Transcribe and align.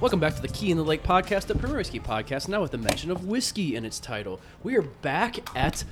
Welcome 0.00 0.20
back 0.20 0.36
to 0.36 0.42
the 0.42 0.48
Key 0.48 0.70
in 0.70 0.76
the 0.76 0.84
Lake 0.84 1.02
podcast, 1.02 1.46
the 1.46 1.54
Premier 1.56 1.76
Whiskey 1.78 1.98
podcast, 1.98 2.46
now 2.48 2.62
with 2.62 2.70
the 2.70 2.78
mention 2.78 3.10
of 3.10 3.26
whiskey 3.26 3.74
in 3.74 3.84
its 3.84 3.98
title. 3.98 4.40
We 4.62 4.76
are 4.76 4.82
back 4.82 5.38
at 5.56 5.82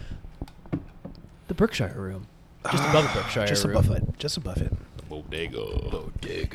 the 1.48 1.54
Berkshire 1.54 1.92
Room, 1.96 2.28
just 2.70 2.84
above 2.84 3.04
the 3.04 3.10
Berkshire 3.20 3.40
room. 3.40 3.48
Just 3.48 3.64
Room. 3.64 3.76
above 3.76 3.90
it. 3.90 4.18
Just 4.18 4.36
above 4.36 4.58
it. 4.58 4.72
Bodega. 5.08 5.58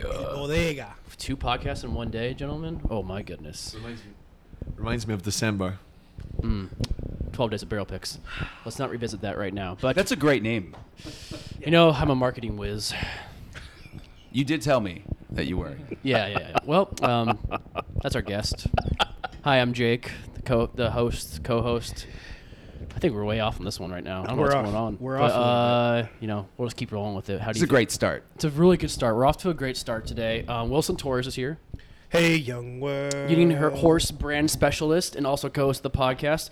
Bodega. 0.05 0.93
Two 1.17 1.35
podcasts 1.35 1.83
in 1.83 1.93
one 1.93 2.09
day, 2.09 2.33
gentlemen. 2.33 2.81
Oh 2.89 3.03
my 3.03 3.21
goodness. 3.21 3.75
Reminds 3.75 4.01
me, 4.03 4.11
reminds 4.77 5.07
me 5.07 5.13
of 5.13 5.21
December. 5.23 5.79
Hmm. 6.39 6.67
Twelve 7.33 7.51
days 7.51 7.63
of 7.63 7.69
barrel 7.69 7.85
picks. 7.85 8.17
Let's 8.65 8.79
not 8.79 8.89
revisit 8.89 9.21
that 9.21 9.37
right 9.37 9.53
now. 9.53 9.77
But 9.79 9.95
That's 9.97 10.11
a 10.11 10.15
great 10.15 10.41
name. 10.41 10.75
you 11.59 11.71
know, 11.71 11.91
I'm 11.91 12.09
a 12.09 12.15
marketing 12.15 12.55
whiz. 12.57 12.93
You 14.31 14.45
did 14.45 14.61
tell 14.61 14.79
me 14.79 15.03
that 15.31 15.45
you 15.47 15.57
were. 15.57 15.75
Yeah, 16.03 16.27
yeah. 16.27 16.39
yeah. 16.39 16.57
Well, 16.65 16.89
um, 17.03 17.37
that's 18.01 18.15
our 18.15 18.21
guest. 18.23 18.65
Hi, 19.43 19.59
I'm 19.59 19.73
Jake, 19.73 20.11
the 20.33 20.41
co, 20.41 20.69
the 20.73 20.89
host, 20.89 21.43
co-host. 21.43 22.07
I 22.95 22.99
think 22.99 23.13
we're 23.13 23.23
way 23.23 23.39
off 23.39 23.59
on 23.59 23.65
this 23.65 23.79
one 23.79 23.91
right 23.91 24.03
now. 24.03 24.23
I 24.23 24.27
don't 24.27 24.35
know 24.37 24.41
We're 24.41 24.47
what's 24.47 24.55
off. 24.55 24.63
going 24.65 24.75
on. 24.75 24.97
We're 24.99 25.17
but, 25.19 25.31
off 25.31 25.31
a 25.31 25.37
little 25.37 25.53
Uh, 26.05 26.07
you 26.19 26.27
know, 26.27 26.47
we'll 26.57 26.67
just 26.67 26.75
keep 26.77 26.91
rolling 26.91 27.15
with 27.15 27.29
it. 27.29 27.39
How 27.39 27.47
do 27.47 27.51
It's 27.51 27.59
you? 27.59 27.65
a 27.65 27.69
great 27.69 27.91
start. 27.91 28.23
It's 28.35 28.43
a 28.43 28.49
really 28.49 28.77
good 28.77 28.89
start. 28.91 29.15
We're 29.15 29.25
off 29.25 29.37
to 29.37 29.49
a 29.49 29.53
great 29.53 29.77
start 29.77 30.05
today. 30.07 30.43
Um, 30.47 30.69
Wilson 30.71 30.97
Torres 30.97 31.27
is 31.27 31.35
here, 31.35 31.59
Hey, 32.09 32.35
young 32.35 32.79
world. 32.79 33.13
eating 33.29 33.51
her 33.51 33.69
horse 33.69 34.09
brand 34.11 34.49
specialist 34.51 35.15
and 35.15 35.25
also 35.27 35.49
co-host 35.49 35.85
of 35.85 35.91
the 35.91 35.97
podcast. 35.97 36.49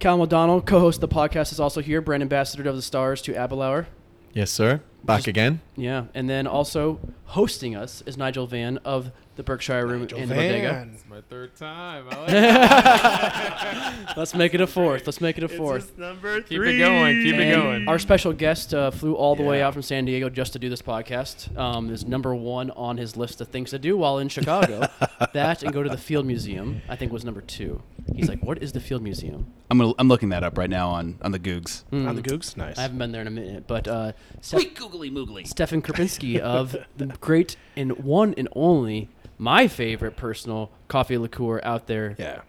Cal 0.00 0.20
O'Donnell, 0.20 0.60
co-host 0.62 1.02
of 1.02 1.08
the 1.08 1.14
podcast, 1.14 1.52
is 1.52 1.60
also 1.60 1.80
here. 1.80 2.00
Brand 2.00 2.22
ambassador 2.22 2.68
of 2.68 2.74
the 2.76 2.82
Stars 2.82 3.22
to 3.22 3.32
Abelauer. 3.32 3.86
Yes, 4.32 4.50
sir. 4.50 4.80
Back 5.04 5.18
Just- 5.20 5.28
again. 5.28 5.60
Yeah, 5.80 6.04
and 6.12 6.28
then 6.28 6.46
also 6.46 7.00
hosting 7.24 7.74
us 7.74 8.02
is 8.04 8.18
Nigel 8.18 8.46
Van 8.46 8.78
of 8.84 9.12
the 9.36 9.42
Berkshire 9.42 9.86
Room 9.86 10.00
Nigel 10.02 10.18
in 10.18 10.28
the 10.28 10.34
Bodega. 10.34 10.72
Van. 10.72 10.98
My 11.08 11.22
third 11.22 11.56
time. 11.56 12.06
I 12.10 13.96
like 14.06 14.16
Let's 14.16 14.34
make 14.34 14.52
it 14.52 14.60
a 14.60 14.66
fourth. 14.66 15.06
Let's 15.06 15.22
make 15.22 15.38
it 15.38 15.44
a 15.44 15.48
fourth. 15.48 15.96
number 15.96 16.42
three. 16.42 16.72
Keep 16.72 16.74
it 16.74 16.78
going. 16.78 17.22
Keep 17.22 17.34
it 17.36 17.54
going. 17.54 17.88
Our 17.88 17.98
special 17.98 18.34
guest 18.34 18.74
uh, 18.74 18.90
flew 18.90 19.14
all 19.14 19.36
the 19.36 19.42
way 19.42 19.62
out 19.62 19.72
from 19.72 19.80
San 19.80 20.04
Diego 20.04 20.28
just 20.28 20.52
to 20.52 20.58
do 20.58 20.68
this 20.68 20.82
podcast. 20.82 21.56
Um, 21.56 21.88
is 21.90 22.04
number 22.04 22.34
one 22.34 22.70
on 22.72 22.98
his 22.98 23.16
list 23.16 23.40
of 23.40 23.48
things 23.48 23.70
to 23.70 23.78
do 23.78 23.96
while 23.96 24.18
in 24.18 24.28
Chicago. 24.28 24.86
that 25.32 25.62
and 25.62 25.72
go 25.72 25.82
to 25.82 25.88
the 25.88 25.96
Field 25.96 26.26
Museum, 26.26 26.82
I 26.88 26.96
think, 26.96 27.10
was 27.10 27.24
number 27.24 27.40
two. 27.40 27.82
He's 28.14 28.28
like, 28.28 28.42
"What 28.42 28.62
is 28.62 28.72
the 28.72 28.80
Field 28.80 29.02
Museum?" 29.02 29.46
I'm 29.70 29.78
gonna, 29.78 29.94
I'm 29.98 30.08
looking 30.08 30.30
that 30.30 30.42
up 30.42 30.58
right 30.58 30.68
now 30.68 30.90
on 30.90 31.18
on 31.22 31.32
the 31.32 31.38
Googs. 31.38 31.84
On 31.92 32.14
the. 32.14 32.22
Googs? 32.22 32.56
Nice. 32.56 32.76
I 32.76 32.82
haven't 32.82 32.98
been 32.98 33.12
there 33.12 33.22
in 33.22 33.26
a 33.26 33.30
minute, 33.30 33.66
but 33.66 33.88
uh, 33.88 34.12
Steph- 34.40 34.74
googly 34.74 35.10
moogly. 35.10 35.46
Stefan 35.70 35.82
Krupinski 35.82 36.36
of 36.40 36.76
the 36.96 37.06
great 37.06 37.54
and 37.76 37.92
one 38.02 38.34
and 38.36 38.48
only 38.56 39.08
my 39.38 39.68
favorite 39.68 40.16
personal 40.16 40.72
coffee 40.88 41.16
liqueur 41.16 41.60
out 41.62 41.86
there 41.86 42.16
yeah, 42.18 42.40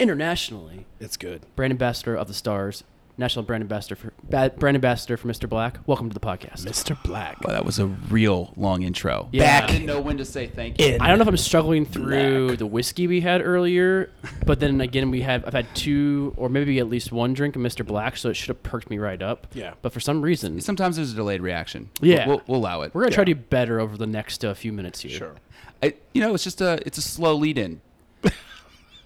internationally. 0.00 0.84
it's 0.98 1.16
good. 1.16 1.42
Brand 1.54 1.70
ambassador 1.70 2.16
of 2.16 2.26
the 2.26 2.34
Stars, 2.34 2.82
national 3.18 3.44
brand 3.44 3.62
ambassador 3.62 3.96
for 3.96 4.12
ba- 4.22 4.52
brand 4.56 4.76
ambassador 4.76 5.16
for 5.16 5.26
Mr. 5.28 5.48
Black. 5.48 5.78
Welcome 5.86 6.08
to 6.08 6.14
the 6.14 6.20
podcast. 6.20 6.64
Mr. 6.64 7.00
Black. 7.02 7.40
Well, 7.42 7.52
that 7.52 7.64
was 7.64 7.78
a 7.80 7.86
real 7.86 8.54
long 8.56 8.82
intro. 8.82 9.28
Yeah. 9.32 9.62
I 9.64 9.66
didn't 9.66 9.86
know 9.86 10.00
when 10.00 10.18
to 10.18 10.24
say 10.24 10.46
thank 10.46 10.80
you. 10.80 10.86
In 10.94 11.00
I 11.00 11.08
don't 11.08 11.18
know 11.18 11.22
if 11.22 11.28
I'm 11.28 11.36
struggling 11.36 11.84
through 11.84 12.56
the 12.56 12.66
whiskey 12.66 13.08
we 13.08 13.20
had 13.20 13.44
earlier, 13.44 14.10
but 14.46 14.60
then 14.60 14.80
again 14.80 15.10
we 15.10 15.22
have 15.22 15.44
I've 15.44 15.52
had 15.52 15.66
two 15.74 16.32
or 16.36 16.48
maybe 16.48 16.78
at 16.78 16.88
least 16.88 17.10
one 17.10 17.34
drink 17.34 17.56
of 17.56 17.62
Mr. 17.62 17.84
Black, 17.84 18.16
so 18.16 18.30
it 18.30 18.34
should 18.34 18.48
have 18.48 18.62
perked 18.62 18.88
me 18.88 18.98
right 18.98 19.20
up. 19.20 19.48
Yeah. 19.52 19.74
But 19.82 19.92
for 19.92 20.00
some 20.00 20.22
reason, 20.22 20.60
Sometimes 20.60 20.96
there's 20.96 21.12
a 21.12 21.16
delayed 21.16 21.40
reaction. 21.42 21.90
Yeah. 22.00 22.26
We'll, 22.28 22.42
we'll 22.46 22.60
allow 22.60 22.82
it. 22.82 22.94
we're 22.94 23.02
gonna 23.02 23.14
try 23.14 23.24
to 23.24 23.34
do 23.34 23.40
better 23.40 23.80
over 23.80 23.96
the 23.96 24.06
next 24.06 24.44
uh, 24.44 24.54
few 24.54 24.72
minutes 24.72 25.00
here. 25.00 25.18
Sure. 25.18 25.34
I, 25.82 25.94
you 26.12 26.20
know, 26.20 26.34
it's 26.34 26.44
just 26.44 26.60
a 26.60 26.80
it's 26.86 26.98
a 26.98 27.02
slow 27.02 27.34
lead 27.34 27.58
in. 27.58 27.80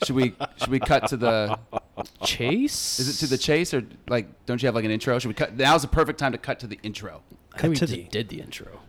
should 0.04 0.16
we 0.16 0.34
should 0.58 0.68
we 0.68 0.80
cut 0.80 1.06
to 1.08 1.16
the 1.16 1.58
Chase. 2.24 2.98
is 2.98 3.08
it 3.08 3.24
to 3.26 3.30
the 3.30 3.38
chase 3.38 3.72
or 3.74 3.82
like 4.08 4.26
don't 4.46 4.62
you 4.62 4.66
have 4.66 4.74
like 4.74 4.84
an 4.84 4.90
intro? 4.90 5.18
Should 5.18 5.28
we 5.28 5.34
cut? 5.34 5.56
Now's 5.56 5.82
the 5.82 5.88
perfect 5.88 6.18
time 6.18 6.32
to 6.32 6.38
cut 6.38 6.58
to 6.60 6.66
the 6.66 6.78
intro. 6.82 7.22
I 7.54 7.58
think 7.60 7.74
we 7.74 7.78
Cut 7.78 7.88
to 7.88 7.94
did, 7.96 8.04
the- 8.06 8.08
did 8.10 8.28
the 8.28 8.40
intro. 8.40 8.80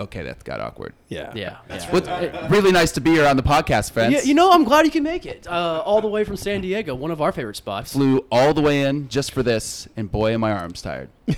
Okay, 0.00 0.22
that 0.22 0.42
got 0.42 0.58
awkward. 0.60 0.94
Yeah. 1.08 1.30
Yeah. 1.34 1.58
yeah. 1.68 1.90
Well, 1.92 2.48
really 2.48 2.72
nice 2.72 2.92
to 2.92 3.00
be 3.00 3.10
here 3.10 3.26
on 3.26 3.36
the 3.36 3.42
podcast, 3.42 3.92
friends. 3.92 4.12
Yeah, 4.14 4.22
you 4.22 4.32
know, 4.34 4.50
I'm 4.50 4.64
glad 4.64 4.84
you 4.86 4.90
can 4.90 5.02
make 5.02 5.26
it. 5.26 5.46
Uh, 5.46 5.82
all 5.84 6.00
the 6.00 6.08
way 6.08 6.24
from 6.24 6.36
San 6.36 6.62
Diego, 6.62 6.94
one 6.94 7.10
of 7.10 7.20
our 7.20 7.30
favorite 7.30 7.56
spots. 7.56 7.92
flew 7.92 8.24
all 8.32 8.54
the 8.54 8.62
way 8.62 8.82
in 8.82 9.08
just 9.08 9.30
for 9.32 9.42
this, 9.42 9.86
and 9.96 10.10
boy, 10.10 10.32
am 10.32 10.40
my 10.40 10.50
arms 10.50 10.80
tired. 10.82 11.10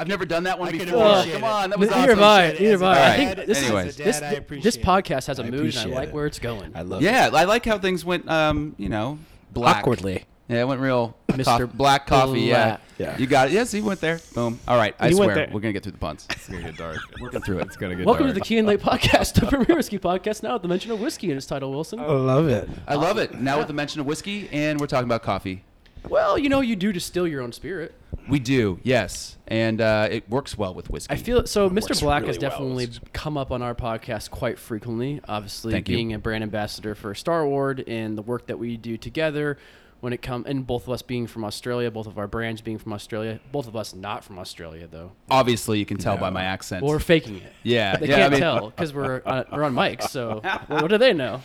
I've 0.00 0.08
never 0.08 0.24
done 0.24 0.44
that 0.44 0.58
one 0.58 0.68
I 0.68 0.72
before. 0.72 1.04
appreciate 1.04 1.34
Come 1.34 1.44
on, 1.44 1.70
that 1.70 1.78
was 1.78 1.90
Neither 1.90 2.10
have 2.14 2.18
awesome. 2.20 2.24
I. 2.24 2.42
Appreciate 2.44 2.54
it 2.54 2.62
Neither 2.62 2.74
as 2.74 2.80
have 2.80 2.82
a 2.82 3.00
I. 3.00 3.12
I 3.12 3.16
think 3.34 3.46
this, 3.46 3.62
Anyways. 3.62 3.96
this, 3.96 4.16
As 4.16 4.22
a 4.22 4.26
I 4.36 4.40
this 4.60 4.76
it. 4.76 4.82
podcast 4.82 5.26
has 5.26 5.38
a 5.38 5.42
I 5.42 5.44
mood, 5.44 5.52
and 5.54 5.54
I 5.54 5.58
appreciate 5.68 5.94
like 5.94 6.08
it. 6.08 6.14
where 6.14 6.26
it's 6.26 6.38
going. 6.38 6.72
I 6.74 6.82
love 6.82 7.02
it. 7.02 7.04
Yeah, 7.04 7.30
I 7.32 7.44
like 7.44 7.64
how 7.66 7.78
things 7.78 8.04
went. 8.04 8.28
Um, 8.30 8.74
you 8.78 8.88
know, 8.88 9.18
black. 9.52 9.76
Awkwardly. 9.78 10.24
Yeah, 10.48 10.62
it 10.62 10.66
went 10.66 10.80
real. 10.80 11.16
Mr. 11.28 11.44
Coff- 11.44 11.72
black 11.74 12.06
coffee. 12.08 12.40
Yeah. 12.40 12.64
Black. 12.64 12.80
Yeah. 12.98 13.18
You 13.18 13.26
got 13.26 13.48
it. 13.48 13.52
Yes, 13.52 13.70
he 13.70 13.80
went 13.80 14.00
there. 14.00 14.18
Boom. 14.34 14.58
All 14.66 14.76
right. 14.76 14.96
I 14.98 15.08
He 15.10 15.14
went 15.14 15.26
swear, 15.26 15.34
there. 15.36 15.48
we're 15.52 15.60
gonna 15.60 15.72
get 15.72 15.84
through 15.84 15.92
the 15.92 15.98
puns. 15.98 16.26
It's 16.30 16.48
gonna 16.48 16.62
get 16.62 16.76
dark. 16.76 16.96
Working 17.20 17.40
through 17.42 17.58
it. 17.60 17.66
It's 17.66 17.76
gonna 17.76 17.94
get 17.94 18.04
Welcome 18.04 18.26
to 18.26 18.32
dark. 18.32 18.42
the 18.42 18.46
Key 18.48 18.58
and 18.58 18.66
Lake 18.66 18.80
podcast, 18.80 19.34
the 19.40 19.46
premier 19.46 19.76
whiskey 19.76 19.98
podcast. 19.98 20.42
Now 20.42 20.54
with 20.54 20.62
the 20.62 20.68
mention 20.68 20.90
of 20.90 21.00
whiskey 21.00 21.30
in 21.30 21.36
its 21.36 21.46
title, 21.46 21.70
Wilson. 21.70 22.00
I 22.00 22.04
love 22.06 22.48
it. 22.48 22.68
I 22.88 22.94
love 22.96 23.18
it. 23.18 23.38
Now 23.40 23.58
with 23.58 23.68
the 23.68 23.74
mention 23.74 24.00
of 24.00 24.06
whiskey, 24.06 24.48
and 24.50 24.80
we're 24.80 24.86
talking 24.88 25.04
about 25.06 25.22
coffee. 25.22 25.62
Well, 26.08 26.38
you 26.38 26.48
know, 26.48 26.60
you 26.60 26.76
do 26.76 26.92
distill 26.92 27.26
your 27.28 27.42
own 27.42 27.52
spirit. 27.52 27.94
We 28.28 28.38
do, 28.38 28.78
yes, 28.82 29.38
and 29.48 29.80
uh, 29.80 30.08
it 30.10 30.28
works 30.28 30.56
well 30.56 30.72
with 30.74 30.88
whiskey. 30.90 31.12
I 31.12 31.16
feel 31.16 31.46
so. 31.46 31.68
Mr. 31.68 31.82
works 31.90 32.00
Black 32.00 32.22
really 32.22 32.34
has 32.34 32.38
well. 32.40 32.50
definitely 32.50 32.88
come 33.12 33.36
up 33.36 33.50
on 33.50 33.60
our 33.62 33.74
podcast 33.74 34.30
quite 34.30 34.58
frequently. 34.58 35.20
Obviously, 35.28 35.72
Thank 35.72 35.88
you. 35.88 35.96
being 35.96 36.12
a 36.12 36.18
brand 36.18 36.42
ambassador 36.44 36.94
for 36.94 37.14
Starward 37.14 37.82
and 37.88 38.16
the 38.16 38.22
work 38.22 38.46
that 38.46 38.58
we 38.58 38.76
do 38.76 38.96
together. 38.96 39.58
When 40.00 40.14
it 40.14 40.22
comes, 40.22 40.46
and 40.46 40.66
both 40.66 40.84
of 40.84 40.94
us 40.94 41.02
being 41.02 41.26
from 41.26 41.44
Australia, 41.44 41.90
both 41.90 42.06
of 42.06 42.16
our 42.16 42.26
brands 42.26 42.62
being 42.62 42.78
from 42.78 42.94
Australia, 42.94 43.38
both 43.52 43.68
of 43.68 43.76
us 43.76 43.94
not 43.94 44.24
from 44.24 44.38
Australia 44.38 44.88
though. 44.90 45.12
Obviously, 45.30 45.78
you 45.78 45.84
can 45.84 45.98
tell 45.98 46.16
by 46.16 46.30
my 46.30 46.42
accent. 46.42 46.82
Well, 46.82 46.92
we're 46.94 47.00
faking 47.00 47.36
it. 47.36 47.52
yeah, 47.64 47.96
They 47.98 48.08
yeah. 48.08 48.16
can't 48.16 48.26
I 48.32 48.36
mean, 48.36 48.40
tell 48.40 48.70
because 48.70 48.94
we're 48.94 49.20
on, 49.26 49.44
we're 49.52 49.62
on 49.62 49.74
mics. 49.74 50.08
So 50.08 50.40
what 50.68 50.88
do 50.88 50.96
they 50.96 51.12
know? 51.12 51.42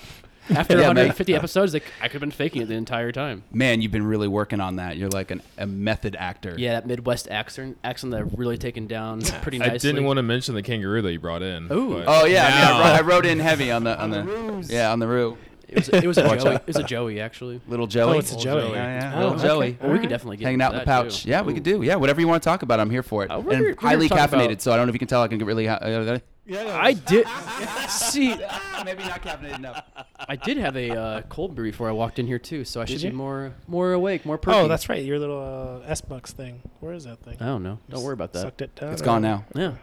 After 0.50 0.74
Yeah, 0.74 0.82
man. 0.82 1.08
150 1.08 1.34
episodes, 1.36 1.72
they, 1.72 1.82
I 2.00 2.04
could 2.08 2.14
have 2.14 2.22
been 2.22 2.32
faking 2.32 2.62
it 2.62 2.68
the 2.68 2.76
entire 2.76 3.12
time. 3.12 3.44
man, 3.52 3.82
you've 3.82 3.92
been 3.92 4.06
really 4.06 4.28
working 4.28 4.60
on 4.60 4.76
that. 4.76 4.98
You're 4.98 5.10
like 5.10 5.32
an, 5.32 5.42
a 5.58 5.66
method 5.66 6.16
actor. 6.18 6.56
Yeah, 6.58 6.74
that 6.74 6.86
Midwest 6.88 7.28
accent, 7.30 7.78
accent 7.84 8.12
that 8.12 8.22
I've 8.22 8.34
really 8.38 8.58
taken 8.58 8.86
down 8.88 9.22
pretty 9.42 9.58
nicely. 9.58 9.74
I 9.74 9.78
didn't 9.78 10.06
want 10.06 10.18
to 10.18 10.24
mention 10.24 10.54
the 10.56 10.62
kangaroo 10.62 11.02
that 11.02 11.12
you 11.12 11.20
brought 11.20 11.42
in. 11.42 11.72
Ooh. 11.72 12.04
Oh 12.06 12.26
yeah, 12.26 12.46
I, 12.46 12.50
mean, 12.50 12.58
I, 12.58 12.62
now- 12.62 12.80
wrote, 12.80 12.86
I 12.86 13.02
wrote 13.02 13.26
in 13.26 13.40
heavy 13.40 13.72
on 13.72 13.84
the 13.84 14.00
on 14.00 14.12
the, 14.12 14.66
yeah 14.70 14.92
on 14.92 15.00
the 15.00 15.08
roo. 15.08 15.38
It 15.68 15.76
was, 15.76 15.90
it 15.90 16.06
was 16.06 16.18
a 16.18 16.28
Watch 16.28 16.44
Joey. 16.44 16.54
out. 16.56 16.62
It 16.62 16.68
was 16.68 16.76
a 16.78 16.84
Joey 16.84 17.20
actually. 17.20 17.60
Little 17.68 17.88
Joey. 17.88 18.16
Oh, 18.16 18.20
it's 18.20 18.32
a 18.34 18.38
Joey. 18.38 18.72
Yeah, 18.72 19.00
yeah. 19.00 19.12
Oh, 19.16 19.20
Little 19.20 19.34
okay. 19.34 19.44
Joey. 19.48 19.78
Well, 19.82 19.92
we 19.92 20.00
could 20.00 20.10
definitely 20.10 20.38
get 20.38 20.46
Hanging 20.46 20.62
out 20.62 20.74
in 20.74 20.80
into 20.80 20.86
the 20.86 20.92
that, 20.92 21.04
pouch. 21.04 21.24
too. 21.24 21.30
Yeah, 21.30 21.42
we 21.42 21.52
Ooh. 21.52 21.56
could 21.56 21.64
do. 21.64 21.82
Yeah, 21.82 21.96
whatever 21.96 22.22
you 22.22 22.28
want 22.28 22.42
to 22.44 22.46
talk 22.48 22.62
about, 22.62 22.80
I'm 22.80 22.90
here 22.90 23.04
for 23.04 23.24
it. 23.24 23.32
Uh, 23.32 23.40
we're- 23.40 23.60
we're 23.62 23.74
gonna 23.74 23.88
highly 23.90 24.08
talk 24.10 24.20
caffeinated, 24.20 24.46
about- 24.46 24.62
so 24.62 24.72
I 24.72 24.78
don't 24.78 24.86
know 24.86 24.90
if 24.92 24.96
you 24.96 25.00
can 25.00 25.08
tell 25.08 25.22
I 25.24 25.28
can 25.28 25.38
get 25.40 25.48
really. 25.48 25.68
Uh, 25.68 26.20
Yeah. 26.46 26.78
I 26.80 26.94
did 26.94 27.26
see. 27.90 28.30
maybe 28.86 29.04
not 29.04 29.24
caffeinated 29.24 29.58
enough. 29.58 29.84
I 30.28 30.36
did 30.36 30.58
have 30.58 30.76
a 30.78 30.92
uh, 30.92 31.22
cold 31.24 31.56
brew 31.56 31.72
before 31.72 31.90
I 31.90 31.92
walked 31.92 32.20
in 32.20 32.28
here 32.28 32.38
too, 32.40 32.64
so 32.66 32.82
I 32.82 32.86
should 32.86 33.02
you? 33.02 33.10
be 33.10 33.16
more 33.16 33.54
more 33.68 33.94
awake, 33.94 34.26
more 34.26 34.38
perky. 34.38 34.58
Oh, 34.58 34.68
that's 34.68 34.88
right. 34.90 35.04
Your 35.04 35.18
little 35.20 35.82
uh, 35.84 35.88
S 35.90 36.02
Bucks 36.02 36.32
thing. 36.34 36.62
Where 36.82 36.94
is 36.94 37.06
that 37.06 37.20
thing? 37.24 37.38
I 37.40 37.46
don't 37.46 37.64
know. 37.64 37.80
Don't 37.90 38.04
worry 38.04 38.14
about 38.14 38.34
that. 38.34 38.42
Sucked 38.44 38.62
it 38.62 38.76
down. 38.76 38.94
It's 38.94 39.02
or- 39.02 39.06
gone 39.06 39.22
now. 39.24 39.46
Yeah. 39.56 39.74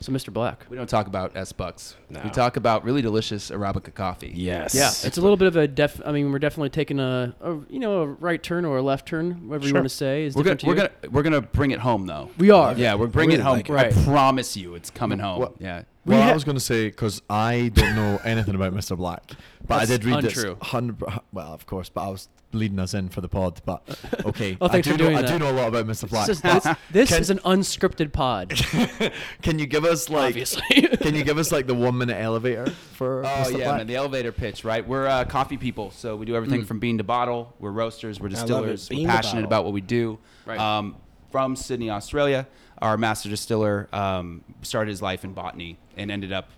So, 0.00 0.12
Mr. 0.12 0.32
Black. 0.32 0.66
We 0.68 0.76
don't 0.76 0.88
talk 0.88 1.06
about 1.06 1.34
S 1.36 1.52
bucks. 1.52 1.96
No. 2.10 2.20
We 2.22 2.30
talk 2.30 2.56
about 2.56 2.84
really 2.84 3.00
delicious 3.02 3.50
arabica 3.50 3.94
coffee. 3.94 4.30
Yes. 4.34 4.74
Yeah, 4.74 4.88
it's 5.06 5.16
a 5.16 5.20
little 5.22 5.36
bit 5.38 5.48
of 5.48 5.56
a 5.56 5.66
def. 5.66 6.00
I 6.04 6.12
mean, 6.12 6.30
we're 6.30 6.38
definitely 6.38 6.68
taking 6.70 7.00
a, 7.00 7.34
a 7.40 7.56
you 7.70 7.78
know 7.78 8.02
a 8.02 8.06
right 8.06 8.42
turn 8.42 8.64
or 8.64 8.76
a 8.76 8.82
left 8.82 9.06
turn, 9.08 9.48
whatever 9.48 9.66
you 9.66 9.74
want 9.74 9.86
to 9.86 9.88
say. 9.88 10.24
Is 10.24 10.34
We're 10.36 10.42
gonna 10.44 10.56
different 10.56 10.78
we're 10.78 10.88
gonna 11.08 11.12
we're 11.12 11.22
gonna 11.22 11.40
bring 11.40 11.70
it 11.70 11.80
home 11.80 12.06
though. 12.06 12.30
We 12.38 12.50
are. 12.50 12.74
Yeah, 12.74 12.94
we're 12.94 13.06
bringing 13.06 13.40
it 13.40 13.42
home. 13.42 13.56
like. 13.56 13.68
Right. 13.68 13.96
I 13.96 14.04
promise 14.04 14.56
you, 14.56 14.74
it's 14.74 14.90
coming 14.90 15.18
home. 15.18 15.40
What- 15.40 15.54
Yeah. 15.60 15.82
Well, 16.04 16.22
ha- 16.22 16.30
I 16.30 16.34
was 16.34 16.44
going 16.44 16.54
to 16.56 16.60
say 16.62 16.86
because 16.88 17.20
I 17.28 17.72
don't 17.74 17.96
know 17.96 18.20
anything 18.22 18.54
about 18.54 18.72
Mr. 18.72 18.96
Black, 18.96 19.22
but 19.66 19.78
That's 19.78 19.90
I 19.90 19.96
did 19.96 20.04
read 20.04 20.24
untrue. 20.24 20.54
this. 20.54 20.68
Hundred, 20.68 21.02
well, 21.32 21.52
of 21.52 21.66
course, 21.66 21.88
but 21.88 22.02
I 22.02 22.08
was 22.10 22.28
leading 22.58 22.78
us 22.78 22.94
in 22.94 23.08
for 23.08 23.20
the 23.20 23.28
pod. 23.28 23.60
But 23.64 23.82
okay, 24.26 24.56
Oh, 24.60 24.68
thanks 24.68 24.86
I 24.88 24.90
do 24.92 24.96
for 24.96 25.02
know, 25.02 25.10
doing 25.10 25.24
I 25.24 25.26
do 25.26 25.38
know 25.38 25.50
a 25.50 25.52
lot 25.52 25.68
about 25.68 25.86
Mr. 25.86 26.08
Black. 26.08 26.26
This, 26.26 26.36
is, 26.36 26.42
this, 26.42 26.66
this 26.90 27.08
Can- 27.10 27.20
is 27.20 27.30
an 27.30 27.38
unscripted 27.40 28.12
pod, 28.12 28.50
can 29.42 29.58
you 29.58 29.66
give 29.66 29.84
us 29.84 30.08
like? 30.08 30.28
obviously. 30.28 30.62
Can 30.98 31.14
you 31.14 31.24
give 31.24 31.38
us 31.38 31.52
like 31.52 31.66
the 31.66 31.74
one 31.74 31.96
minute 31.98 32.16
elevator 32.20 32.66
for 32.94 33.24
Oh 33.24 33.28
Mr. 33.28 33.52
yeah, 33.58 33.64
Black? 33.64 33.76
man, 33.78 33.86
the 33.86 33.96
elevator 33.96 34.32
pitch, 34.32 34.64
right? 34.64 34.86
We're 34.86 35.06
uh, 35.06 35.24
coffee 35.24 35.56
people, 35.56 35.90
so 35.90 36.16
we 36.16 36.26
do 36.26 36.34
everything 36.36 36.62
Mm. 36.62 36.66
from 36.66 36.78
bean 36.78 36.98
to 36.98 37.04
bottle. 37.04 37.52
We're 37.58 37.70
roasters, 37.70 38.18
we're 38.20 38.28
distillers, 38.28 38.88
we're 38.90 39.06
passionate 39.06 39.44
about 39.44 39.64
what 39.64 39.72
we 39.72 39.80
do. 39.80 40.18
Right. 40.44 40.58
Um, 40.58 40.96
from 41.30 41.56
Sydney, 41.56 41.90
Australia, 41.90 42.46
our 42.78 42.96
master 42.96 43.28
distiller 43.28 43.88
um, 43.92 44.42
started 44.62 44.90
his 44.90 45.02
life 45.02 45.24
in 45.24 45.32
botany 45.32 45.76
and 45.96 46.10
ended 46.10 46.32
up, 46.32 46.48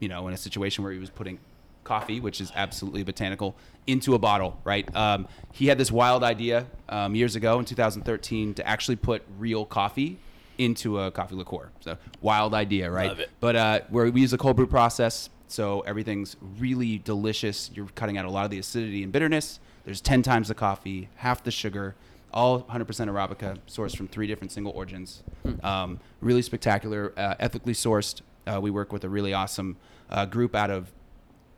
you 0.00 0.08
know, 0.08 0.26
in 0.28 0.34
a 0.34 0.36
situation 0.36 0.82
where 0.84 0.92
he 0.92 0.98
was 0.98 1.10
putting 1.10 1.38
coffee, 1.82 2.20
which 2.20 2.40
is 2.40 2.50
absolutely 2.54 3.02
botanical, 3.02 3.54
into 3.86 4.14
a 4.14 4.18
bottle, 4.18 4.58
right? 4.64 4.94
Um, 4.96 5.28
he 5.52 5.66
had 5.66 5.78
this 5.78 5.92
wild 5.92 6.22
idea 6.22 6.66
um, 6.88 7.14
years 7.14 7.36
ago 7.36 7.58
in 7.58 7.64
2013 7.64 8.54
to 8.54 8.66
actually 8.66 8.96
put 8.96 9.22
real 9.38 9.64
coffee 9.64 10.18
into 10.58 10.98
a 11.00 11.10
coffee 11.10 11.34
liqueur. 11.34 11.70
So 11.80 11.96
wild 12.20 12.54
idea, 12.54 12.90
right? 12.90 13.08
Love 13.08 13.20
it. 13.20 13.30
But 13.40 13.56
uh, 13.56 13.80
where 13.90 14.10
we 14.10 14.20
use 14.20 14.32
a 14.32 14.38
cold 14.38 14.56
brew 14.56 14.66
process, 14.66 15.28
so 15.48 15.80
everything's 15.80 16.36
really 16.58 16.98
delicious. 16.98 17.70
You're 17.74 17.86
cutting 17.94 18.16
out 18.18 18.24
a 18.24 18.30
lot 18.30 18.44
of 18.44 18.50
the 18.50 18.58
acidity 18.58 19.02
and 19.02 19.12
bitterness. 19.12 19.60
There's 19.84 20.00
10 20.00 20.22
times 20.22 20.48
the 20.48 20.54
coffee, 20.54 21.08
half 21.16 21.44
the 21.44 21.50
sugar, 21.50 21.94
all 22.32 22.62
100% 22.62 22.86
Arabica, 22.86 23.58
sourced 23.68 23.96
from 23.96 24.08
three 24.08 24.26
different 24.26 24.50
single 24.50 24.72
origins. 24.72 25.22
Um, 25.62 26.00
really 26.20 26.42
spectacular, 26.42 27.12
uh, 27.16 27.34
ethically 27.38 27.74
sourced. 27.74 28.22
Uh, 28.46 28.60
we 28.60 28.70
work 28.70 28.92
with 28.92 29.04
a 29.04 29.08
really 29.08 29.32
awesome 29.32 29.76
uh, 30.10 30.26
group 30.26 30.54
out 30.54 30.70
of 30.70 30.90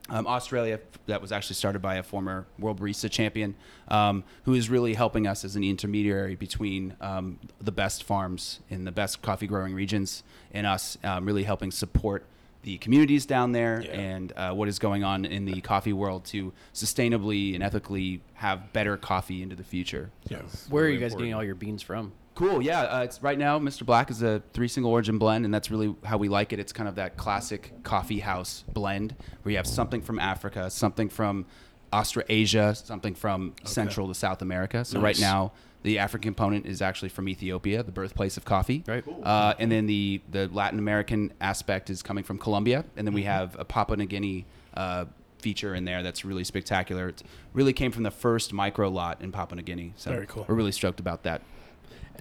um, 0.09 0.25
Australia 0.27 0.79
that 1.07 1.21
was 1.21 1.31
actually 1.31 1.55
started 1.55 1.81
by 1.81 1.95
a 1.95 2.03
former 2.03 2.45
world 2.59 2.79
barista 2.79 3.09
champion 3.09 3.55
um, 3.87 4.23
who 4.43 4.53
is 4.53 4.69
really 4.69 4.93
helping 4.93 5.25
us 5.27 5.43
as 5.45 5.55
an 5.55 5.63
intermediary 5.63 6.35
between 6.35 6.95
um, 7.01 7.39
the 7.61 7.71
best 7.71 8.03
farms 8.03 8.59
in 8.69 8.83
the 8.85 8.91
best 8.91 9.21
coffee 9.21 9.47
growing 9.47 9.73
regions 9.73 10.23
and 10.53 10.65
us 10.67 10.97
um, 11.03 11.25
really 11.25 11.43
helping 11.43 11.71
support 11.71 12.23
the 12.63 12.77
communities 12.79 13.25
down 13.25 13.51
there 13.53 13.81
Yeah. 13.81 13.91
and 13.91 14.33
uh, 14.35 14.51
what 14.53 14.67
is 14.67 14.79
going 14.79 15.03
on 15.03 15.23
in 15.25 15.45
the 15.45 15.61
coffee 15.61 15.93
world 15.93 16.25
to 16.25 16.51
sustainably 16.73 17.53
and 17.53 17.63
ethically 17.63 18.21
have 18.33 18.73
better 18.73 18.97
coffee 18.97 19.41
into 19.41 19.55
the 19.55 19.63
future. 19.63 20.09
Yeah. 20.29 20.41
Where 20.69 20.85
are 20.85 20.89
you 20.89 20.99
guys 20.99 21.15
getting 21.15 21.33
all 21.33 21.43
your 21.43 21.55
beans 21.55 21.81
from? 21.81 22.11
Cool. 22.37 22.61
Yeah. 22.61 22.81
Uh, 22.81 23.01
it's 23.01 23.23
right 23.23 23.37
now. 23.37 23.57
Mr. 23.57 23.83
Black 23.83 24.11
is 24.11 24.21
a 24.21 24.43
three 24.53 24.67
single 24.67 24.91
origin 24.91 25.17
blend, 25.17 25.43
and 25.43 25.51
that's 25.51 25.71
really 25.71 25.95
how 26.05 26.17
we 26.17 26.29
like 26.29 26.53
it. 26.53 26.59
It's 26.59 26.71
kind 26.71 26.87
of 26.87 26.93
that 26.95 27.17
classic 27.17 27.73
coffee 27.81 28.19
house 28.19 28.63
blend 28.71 29.15
where 29.41 29.51
you 29.51 29.57
have 29.57 29.65
something 29.65 30.01
from 30.03 30.19
Africa, 30.19 30.69
something 30.69 31.09
from 31.09 31.47
Australasia, 31.91 32.75
something 32.75 33.15
from 33.15 33.55
Central 33.63 34.07
to 34.07 34.13
South 34.13 34.43
America. 34.43 34.85
So 34.85 34.99
right 34.99 35.19
now, 35.19 35.51
the 35.81 35.97
African 35.97 36.35
component 36.35 36.67
is 36.67 36.79
actually 36.79 37.09
from 37.09 37.27
Ethiopia, 37.27 37.81
the 37.81 37.91
birthplace 37.91 38.37
of 38.37 38.45
coffee. 38.45 38.83
Right. 38.85 39.03
Uh, 39.23 39.55
and 39.57 39.71
then 39.71 39.87
the 39.87 40.21
the 40.29 40.47
Latin 40.49 40.77
American 40.77 41.33
aspect 41.41 41.89
is 41.89 42.03
coming 42.03 42.23
from 42.23 42.37
Colombia, 42.37 42.85
and 42.95 43.07
then 43.07 43.15
we 43.15 43.23
have 43.23 43.55
a 43.59 43.65
Papua 43.65 43.97
New 43.97 44.05
Guinea. 44.05 44.45
Uh, 44.75 45.05
feature 45.39 45.75
in 45.75 45.85
there 45.85 46.01
that's 46.01 46.25
really 46.25 46.43
spectacular 46.43 47.09
it 47.09 47.21
really 47.53 47.71
came 47.71 47.91
from 47.91 48.01
the 48.01 48.09
first 48.09 48.53
micro 48.53 48.89
lot 48.89 49.21
in 49.21 49.31
papua 49.31 49.55
new 49.55 49.61
guinea 49.61 49.93
so 49.95 50.09
Very 50.09 50.25
cool. 50.25 50.45
we're 50.47 50.55
really 50.55 50.71
stoked 50.71 50.99
about 50.99 51.21
that 51.23 51.43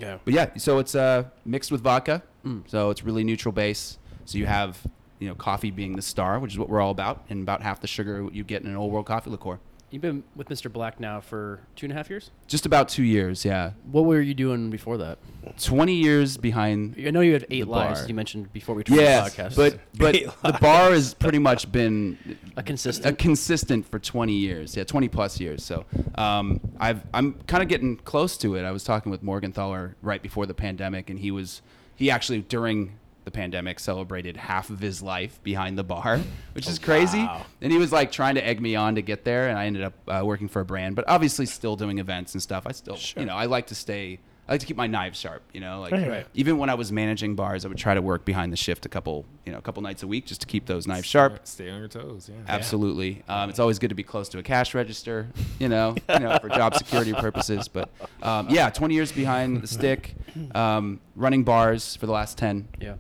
Yeah. 0.01 0.19
but 0.25 0.35
yeah, 0.35 0.51
so 0.57 0.79
it's 0.79 0.95
uh, 0.95 1.25
mixed 1.45 1.71
with 1.73 1.81
vodka, 1.83 2.23
Mm. 2.45 2.63
so 2.69 2.91
it's 2.91 3.03
really 3.03 3.25
neutral 3.25 3.53
base. 3.53 3.99
So 4.25 4.39
you 4.39 4.47
have 4.47 4.81
you 5.19 5.29
know 5.29 5.35
coffee 5.35 5.71
being 5.71 5.97
the 5.97 6.03
star, 6.03 6.39
which 6.39 6.53
is 6.53 6.59
what 6.59 6.69
we're 6.69 6.81
all 6.81 6.91
about, 6.91 7.25
and 7.31 7.43
about 7.43 7.63
half 7.63 7.81
the 7.81 7.87
sugar 7.87 8.29
you 8.33 8.45
get 8.45 8.63
in 8.63 8.69
an 8.69 8.77
old 8.77 8.93
world 8.93 9.07
coffee 9.07 9.31
liqueur. 9.31 9.59
You've 9.91 10.03
been 10.03 10.25
with 10.35 10.49
Mr. 10.49 10.71
Black 10.71 10.99
now 10.99 11.21
for 11.21 11.61
two 11.77 11.87
and 11.87 11.93
a 11.93 11.95
half 11.97 12.11
years. 12.11 12.33
Just 12.49 12.67
about 12.67 12.89
two 12.89 13.05
years, 13.05 13.45
yeah. 13.45 13.71
What 13.91 14.05
were 14.05 14.21
you 14.21 14.35
doing 14.35 14.69
before 14.69 14.99
that? 14.99 15.19
Twenty 15.63 15.95
years 15.95 16.37
behind. 16.37 16.97
I 16.99 17.11
know 17.11 17.21
you 17.21 17.33
had 17.35 17.47
eight 17.51 17.63
The 17.65 17.71
lives 17.71 18.01
bar. 18.01 18.09
you 18.09 18.15
mentioned 18.15 18.53
before 18.53 18.75
we 18.75 18.83
turned 18.83 19.01
Yeah, 19.01 19.23
the 19.23 19.31
podcast. 19.31 19.55
but 19.57 19.79
but 19.97 20.17
Eight 20.17 20.29
the 20.43 20.59
bar 20.61 20.91
has 20.91 21.15
pretty 21.15 21.39
much 21.39 21.71
been 21.71 22.19
a 22.57 22.65
consistent 22.65 23.07
a 23.07 23.13
consistent. 23.13 23.19
consistent 23.19 23.91
for 23.91 23.99
20 24.01 24.33
years. 24.33 24.77
Yeah, 24.77 24.83
20 24.83 25.09
plus 25.09 25.39
years. 25.39 25.65
So 25.65 25.85
um, 26.17 26.61
I've 26.81 27.03
I'm 27.15 27.35
kind 27.47 27.63
of 27.63 27.69
getting 27.69 27.97
close 27.97 28.37
to 28.39 28.57
it. 28.57 28.65
I 28.65 28.73
was 28.73 28.83
talking 28.83 29.13
with 29.13 29.23
Morgan 29.23 29.53
Thaler 29.53 29.95
right 30.03 30.21
before 30.21 30.47
the 30.47 30.55
pandemic, 30.55 31.11
and 31.11 31.21
he 31.21 31.31
was 31.31 31.63
he 31.95 32.11
actually 32.11 32.41
during 32.43 32.99
the 33.27 33.31
pandemic 33.33 33.81
celebrated 33.81 34.37
half 34.37 34.71
of 34.71 34.79
his 34.79 35.03
life 35.03 35.43
behind 35.43 35.77
the 35.77 35.83
bar, 35.83 36.21
which 36.53 36.69
is 36.69 36.79
crazy. 36.79 37.19
wow. 37.19 37.45
And 37.61 37.73
he 37.73 37.77
was 37.79 37.91
like 37.91 38.13
trying 38.13 38.37
to 38.37 38.47
egg 38.47 38.61
me 38.61 38.77
on 38.77 38.95
to 38.95 39.03
get 39.03 39.25
there, 39.25 39.49
and 39.49 39.59
I 39.59 39.67
ended 39.67 39.83
up 39.83 39.95
uh, 40.09 40.23
working 40.25 40.47
for 40.49 40.61
a 40.61 40.65
brand, 40.65 40.95
but 40.95 41.05
obviously 41.09 41.45
still 41.45 41.75
doing 41.75 41.99
events 41.99 42.35
and 42.35 42.43
stuff. 42.43 42.69
I 42.69 42.73
still, 42.73 42.95
Sure. 42.95 43.21
you 43.21 43.27
know, 43.27 43.35
I 43.35 43.47
like 43.47 43.67
to 43.67 43.75
stay. 43.75 44.21
I 44.49 44.53
like 44.53 44.61
to 44.61 44.67
keep 44.67 44.77
my 44.77 44.87
knives 44.87 45.19
sharp, 45.19 45.43
you 45.53 45.61
know. 45.61 45.81
Like 45.81 45.93
Right, 45.93 46.09
right. 46.09 46.27
even 46.35 46.59
when 46.59 46.71
I 46.71 46.75
was 46.75 46.93
managing 46.93 47.35
bars, 47.35 47.65
I 47.65 47.69
would 47.69 47.79
try 47.79 47.95
to 47.95 48.03
work 48.03 48.25
behind 48.25 48.53
the 48.53 48.57
shift 48.57 48.87
a 48.87 48.89
couple, 48.89 49.25
you 49.45 49.51
know, 49.51 49.59
a 49.59 49.63
couple 49.63 49.83
nights 49.83 50.05
a 50.05 50.07
week 50.07 50.27
just 50.27 50.41
to 50.43 50.47
keep 50.47 50.67
those 50.67 50.87
knives 50.87 51.07
sharp. 51.07 51.41
Stay 51.45 51.69
on 51.69 51.81
your 51.81 51.89
toes. 51.89 52.31
Yeah. 52.33 52.41
Absolutely. 52.47 53.25
Um, 53.29 53.51
it's 53.51 53.59
always 53.59 53.79
good 53.81 53.89
to 53.89 53.97
be 53.97 54.05
close 54.05 54.29
to 54.31 54.39
a 54.39 54.43
cash 54.45 54.73
register, 54.73 55.29
you 55.59 55.69
know, 55.69 55.97
you 56.09 56.21
know, 56.21 56.39
for 56.41 56.49
job 56.49 56.75
security 56.77 57.13
purposes. 57.13 57.67
But 57.67 57.91
um, 58.23 58.49
yeah, 58.49 58.71
20 58.71 58.95
years 58.95 59.11
behind 59.11 59.63
the 59.63 59.67
stick, 59.67 60.15
um, 60.55 61.01
running 61.17 61.43
bars 61.43 61.97
for 61.97 62.07
the 62.07 62.13
last 62.13 62.39
10 62.39 62.69
yeah. 62.81 62.95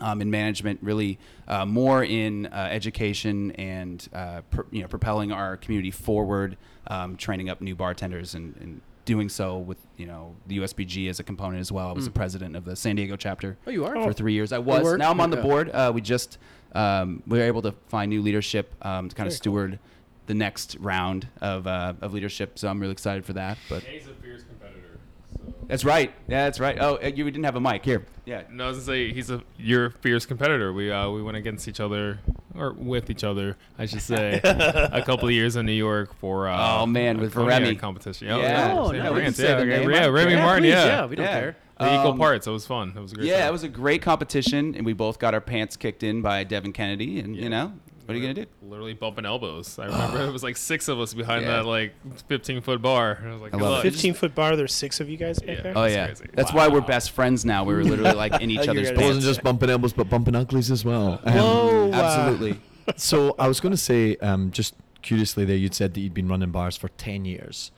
um, 0.00 0.20
in 0.20 0.30
management, 0.30 0.80
really 0.82 1.18
uh, 1.48 1.64
more 1.64 2.04
in 2.04 2.44
uh, 2.46 2.68
education 2.70 3.52
and 3.52 4.06
uh, 4.12 4.42
pr- 4.50 4.62
you 4.70 4.82
know 4.82 4.88
propelling 4.88 5.32
our 5.32 5.56
community 5.56 5.90
forward, 5.90 6.58
um, 6.88 7.16
training 7.16 7.48
up 7.48 7.62
new 7.62 7.74
bartenders 7.74 8.34
and, 8.34 8.54
and 8.60 8.80
doing 9.10 9.28
so 9.28 9.58
with 9.58 9.78
you 9.96 10.06
know 10.06 10.36
the 10.46 10.58
USBG 10.58 11.10
as 11.10 11.18
a 11.18 11.24
component 11.24 11.60
as 11.60 11.72
well. 11.72 11.88
I 11.88 11.92
was 11.92 12.04
the 12.04 12.12
president 12.12 12.54
of 12.54 12.64
the 12.64 12.76
San 12.76 12.94
Diego 12.94 13.16
chapter 13.16 13.58
Oh, 13.66 13.70
you 13.70 13.84
are. 13.84 13.94
for 14.04 14.12
three 14.12 14.32
years. 14.34 14.52
I 14.52 14.58
was. 14.58 14.96
Now 14.96 15.10
I'm 15.10 15.20
on 15.20 15.30
the 15.30 15.38
Okay. 15.38 15.48
board. 15.48 15.68
Uh, 15.70 15.90
we 15.92 16.00
just 16.00 16.38
um, 16.76 17.20
we 17.26 17.38
were 17.38 17.44
able 17.44 17.60
to 17.62 17.72
find 17.88 18.08
new 18.08 18.22
leadership 18.22 18.72
um, 18.82 19.08
to 19.08 19.16
kind 19.16 19.26
of 19.26 19.32
Very 19.32 19.38
cool. 19.38 19.52
steward 19.52 19.78
the 20.26 20.34
next 20.34 20.76
round 20.78 21.26
of 21.40 21.66
uh, 21.66 21.94
of 22.00 22.12
leadership. 22.14 22.56
So 22.56 22.68
I'm 22.68 22.78
really 22.78 22.92
excited 22.92 23.24
for 23.24 23.32
that. 23.32 23.58
But 23.68 23.82
He's 23.82 24.06
a 24.06 24.14
fierce 24.14 24.44
competitor. 24.44 25.00
So. 25.36 25.59
That's 25.70 25.84
right. 25.84 26.12
Yeah, 26.28 26.44
that's 26.44 26.60
right. 26.60 26.76
Oh, 26.80 26.96
uh, 27.02 27.06
you 27.06 27.24
didn't 27.24 27.44
have 27.44 27.56
a 27.56 27.60
mic 27.60 27.84
here. 27.84 28.04
Yeah. 28.26 28.42
No, 28.50 28.64
I 28.64 28.68
was 28.68 28.76
gonna 28.78 28.86
say 28.86 29.12
he's 29.12 29.30
a 29.30 29.42
you're 29.58 29.90
fierce 29.90 30.26
competitor. 30.26 30.72
We 30.72 30.90
uh 30.90 31.08
we 31.10 31.22
went 31.22 31.36
against 31.36 31.66
each 31.68 31.80
other 31.80 32.18
or 32.54 32.72
with 32.72 33.08
each 33.10 33.24
other, 33.24 33.56
I 33.78 33.86
should 33.86 34.02
say, 34.02 34.40
a 34.44 35.02
couple 35.04 35.26
of 35.28 35.32
years 35.34 35.56
in 35.56 35.66
New 35.66 35.72
York 35.72 36.14
for 36.16 36.48
uh, 36.48 36.80
Oh, 36.82 36.86
man, 36.86 37.18
with 37.18 37.32
cognac 37.32 37.62
Remy. 37.62 37.76
competition. 37.76 38.26
Yeah. 38.28 38.74
Oh, 38.76 38.92
yeah, 38.92 39.04
yeah, 39.04 39.10
we 39.10 39.14
can 39.14 39.14
France, 39.32 39.36
say 39.36 39.44
yeah, 39.48 39.56
okay, 39.56 39.90
yeah. 39.90 40.06
Remy 40.06 40.32
Yeah, 40.32 40.44
Martin, 40.44 40.62
please, 40.64 40.70
yeah, 40.70 40.86
yeah, 40.86 41.06
we 41.06 41.16
don't 41.16 41.24
Yeah. 41.26 41.40
care. 41.40 41.56
The 41.78 41.86
equal 41.94 42.10
Um, 42.12 42.18
parts. 42.18 42.46
It 42.46 42.50
was 42.50 42.66
fun. 42.66 42.92
It 42.94 43.00
was 43.00 43.12
a 43.12 43.14
great. 43.14 43.28
Yeah, 43.28 43.38
time. 43.40 43.48
it 43.48 43.52
was 43.52 43.62
a 43.62 43.68
great 43.68 44.02
competition, 44.02 44.74
and 44.74 44.84
we 44.84 44.92
both 44.92 45.18
got 45.18 45.32
our 45.32 45.40
pants 45.40 45.76
kicked 45.76 46.02
in 46.02 46.20
by 46.20 46.44
Devin 46.44 46.72
Kennedy. 46.74 47.20
And 47.20 47.34
Yeah. 47.34 47.42
you 47.44 47.48
know, 47.48 47.72
what 48.10 48.16
are 48.16 48.18
you 48.18 48.34
gonna 48.34 48.44
do? 48.46 48.50
Literally 48.68 48.94
bumping 48.94 49.24
elbows. 49.24 49.78
I 49.78 49.84
remember 49.86 50.20
it 50.26 50.32
was 50.32 50.42
like 50.42 50.56
six 50.56 50.88
of 50.88 50.98
us 50.98 51.14
behind 51.14 51.42
Yeah. 51.44 51.58
that 51.58 51.64
like 51.66 51.94
15 52.28 52.60
foot 52.60 52.82
bar. 52.82 53.18
I 53.24 53.32
was 53.32 53.40
like, 53.40 53.54
I 53.54 53.58
good 53.58 53.62
love 53.62 53.72
it. 53.72 53.74
luck. 53.74 53.82
15 53.94 54.14
foot 54.14 54.34
bar. 54.34 54.56
There's 54.56 54.74
six 54.74 54.98
of 54.98 55.08
you 55.08 55.16
guys 55.16 55.38
back 55.38 55.58
Yeah. 55.58 55.62
there. 55.62 55.72
Oh 55.76 55.82
That's 55.82 55.94
yeah, 55.94 56.06
crazy. 56.06 56.24
that's 56.34 56.52
why 56.52 56.66
we're 56.66 56.80
best 56.80 57.12
friends 57.12 57.44
now. 57.44 57.62
We 57.62 57.74
were 57.74 57.84
literally 57.84 58.14
like 58.14 58.40
in 58.40 58.50
each 58.54 58.66
other's 58.66 58.90
gonna- 58.90 59.00
It 59.02 59.06
wasn't 59.06 59.24
just 59.24 59.42
bumping 59.44 59.70
elbows, 59.70 59.92
but 59.92 60.10
bumping 60.10 60.34
uglies 60.34 60.70
as 60.72 60.84
well. 60.84 61.20
Um, 61.24 61.34
Whoa. 61.34 61.90
Absolutely. 61.92 62.58
so 62.96 63.36
I 63.38 63.46
was 63.46 63.60
going 63.60 63.72
to 63.72 63.76
say, 63.78 64.16
um, 64.16 64.50
just 64.50 64.74
curiously, 65.02 65.44
there 65.44 65.56
you'd 65.56 65.74
said 65.74 65.94
that 65.94 66.00
you'd 66.00 66.12
been 66.14 66.28
running 66.28 66.50
bars 66.50 66.76
for 66.76 66.88
ten 66.88 67.24
years, 67.24 67.70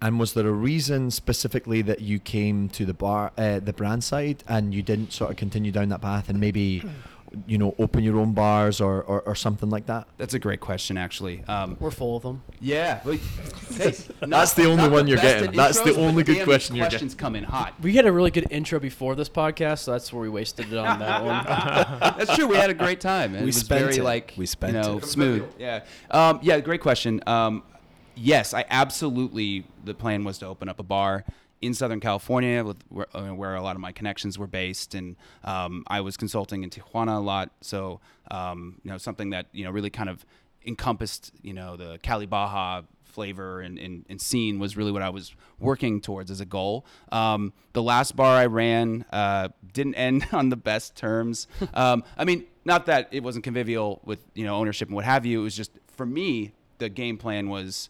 and 0.00 0.18
was 0.18 0.32
there 0.34 0.46
a 0.48 0.52
reason 0.52 1.10
specifically 1.10 1.82
that 1.82 2.00
you 2.00 2.18
came 2.18 2.68
to 2.70 2.86
the 2.86 2.94
bar, 2.94 3.32
uh, 3.36 3.58
the 3.60 3.72
brand 3.72 4.02
side, 4.02 4.42
and 4.48 4.72
you 4.74 4.82
didn't 4.82 5.12
sort 5.12 5.30
of 5.30 5.36
continue 5.36 5.70
down 5.70 5.88
that 5.90 6.00
path 6.00 6.28
and 6.30 6.40
maybe, 6.40 6.82
you 7.46 7.58
know, 7.58 7.74
open 7.78 8.02
your 8.04 8.18
own 8.18 8.32
bars 8.32 8.80
or, 8.80 9.02
or, 9.02 9.20
or 9.22 9.34
something 9.34 9.70
like 9.70 9.86
that? 9.86 10.06
That's 10.18 10.34
a 10.34 10.38
great 10.38 10.60
question, 10.60 10.96
actually. 10.96 11.44
Um, 11.44 11.76
We're 11.80 11.90
full 11.90 12.16
of 12.16 12.22
them. 12.22 12.42
yeah, 12.60 13.00
but, 13.04 13.16
hey, 13.76 13.94
That's 14.20 14.52
the 14.54 14.64
only 14.64 14.76
not 14.76 14.90
one 14.92 15.06
you're 15.06 15.18
getting. 15.18 15.50
in 15.50 15.56
That's 15.56 15.80
the 15.80 15.94
only 15.96 16.22
good 16.22 16.36
damn, 16.36 16.44
question 16.44 16.76
you're 16.76 16.84
getting. 16.86 16.98
questions 16.98 17.14
come 17.14 17.36
in 17.36 17.44
hot. 17.44 17.74
We 17.82 17.94
had 17.94 18.06
a 18.06 18.12
really 18.12 18.30
good 18.30 18.46
intro 18.50 18.78
before 18.80 19.14
this 19.14 19.28
podcast, 19.28 19.80
so 19.80 19.92
that's 19.92 20.12
where 20.12 20.22
we 20.22 20.28
wasted 20.28 20.72
it 20.72 20.78
on 20.78 20.98
that 20.98 21.24
one. 21.24 21.44
That's 22.18 22.34
true. 22.36 22.46
We 22.46 22.56
had 22.56 22.70
a 22.70 22.74
great 22.74 23.00
time. 23.00 23.30
and 23.34 23.38
We 23.38 23.42
it 23.42 23.46
was 23.46 23.56
spent 23.56 23.80
very 23.80 23.96
it. 23.96 24.02
like 24.04 24.34
We 24.36 24.46
spent 24.46 24.74
you 24.74 24.80
know 24.82 24.98
it. 24.98 25.04
smooth. 25.06 25.44
Yeah. 25.58 25.84
Um, 26.10 26.38
yeah. 26.42 26.60
Great 26.60 26.80
question. 26.80 27.20
Um, 27.26 27.62
yes, 28.14 28.54
I 28.54 28.64
absolutely. 28.70 29.66
The 29.84 29.94
plan 29.94 30.24
was 30.24 30.38
to 30.38 30.46
open 30.46 30.68
up 30.68 30.78
a 30.80 30.82
bar 30.82 31.24
in 31.66 31.74
Southern 31.74 32.00
California, 32.00 32.64
with 32.64 32.82
where, 32.88 33.06
uh, 33.14 33.34
where 33.34 33.54
a 33.54 33.62
lot 33.62 33.76
of 33.76 33.80
my 33.80 33.92
connections 33.92 34.38
were 34.38 34.46
based, 34.46 34.94
and 34.94 35.16
um, 35.44 35.84
I 35.86 36.00
was 36.00 36.16
consulting 36.16 36.62
in 36.62 36.70
Tijuana 36.70 37.16
a 37.16 37.20
lot. 37.20 37.50
So 37.60 38.00
um, 38.30 38.80
you 38.84 38.90
know 38.90 38.98
something 38.98 39.30
that 39.30 39.46
you 39.52 39.64
know 39.64 39.70
really 39.70 39.90
kind 39.90 40.08
of 40.08 40.24
encompassed 40.66 41.32
you 41.42 41.52
know 41.52 41.76
the 41.76 41.98
Cali 42.02 42.26
Baja 42.26 42.82
flavor 43.14 43.60
and, 43.60 43.78
and, 43.78 44.04
and 44.08 44.20
scene 44.20 44.58
was 44.58 44.76
really 44.76 44.90
what 44.90 45.00
I 45.00 45.08
was 45.08 45.36
working 45.60 46.00
towards 46.00 46.32
as 46.32 46.40
a 46.40 46.44
goal. 46.44 46.84
Um, 47.12 47.52
the 47.72 47.82
last 47.82 48.16
bar 48.16 48.36
I 48.36 48.46
ran 48.46 49.04
uh, 49.12 49.50
didn't 49.72 49.94
end 49.94 50.26
on 50.32 50.48
the 50.48 50.56
best 50.56 50.96
terms. 50.96 51.46
Um, 51.74 52.02
I 52.18 52.24
mean, 52.24 52.44
not 52.64 52.86
that 52.86 53.08
it 53.12 53.22
wasn't 53.22 53.44
convivial 53.44 54.00
with 54.04 54.18
you 54.34 54.44
know 54.44 54.56
ownership 54.56 54.88
and 54.88 54.96
what 54.96 55.04
have 55.04 55.24
you. 55.24 55.40
It 55.40 55.44
was 55.44 55.56
just 55.56 55.70
for 55.96 56.04
me 56.04 56.52
the 56.78 56.88
game 56.88 57.16
plan 57.16 57.48
was 57.48 57.88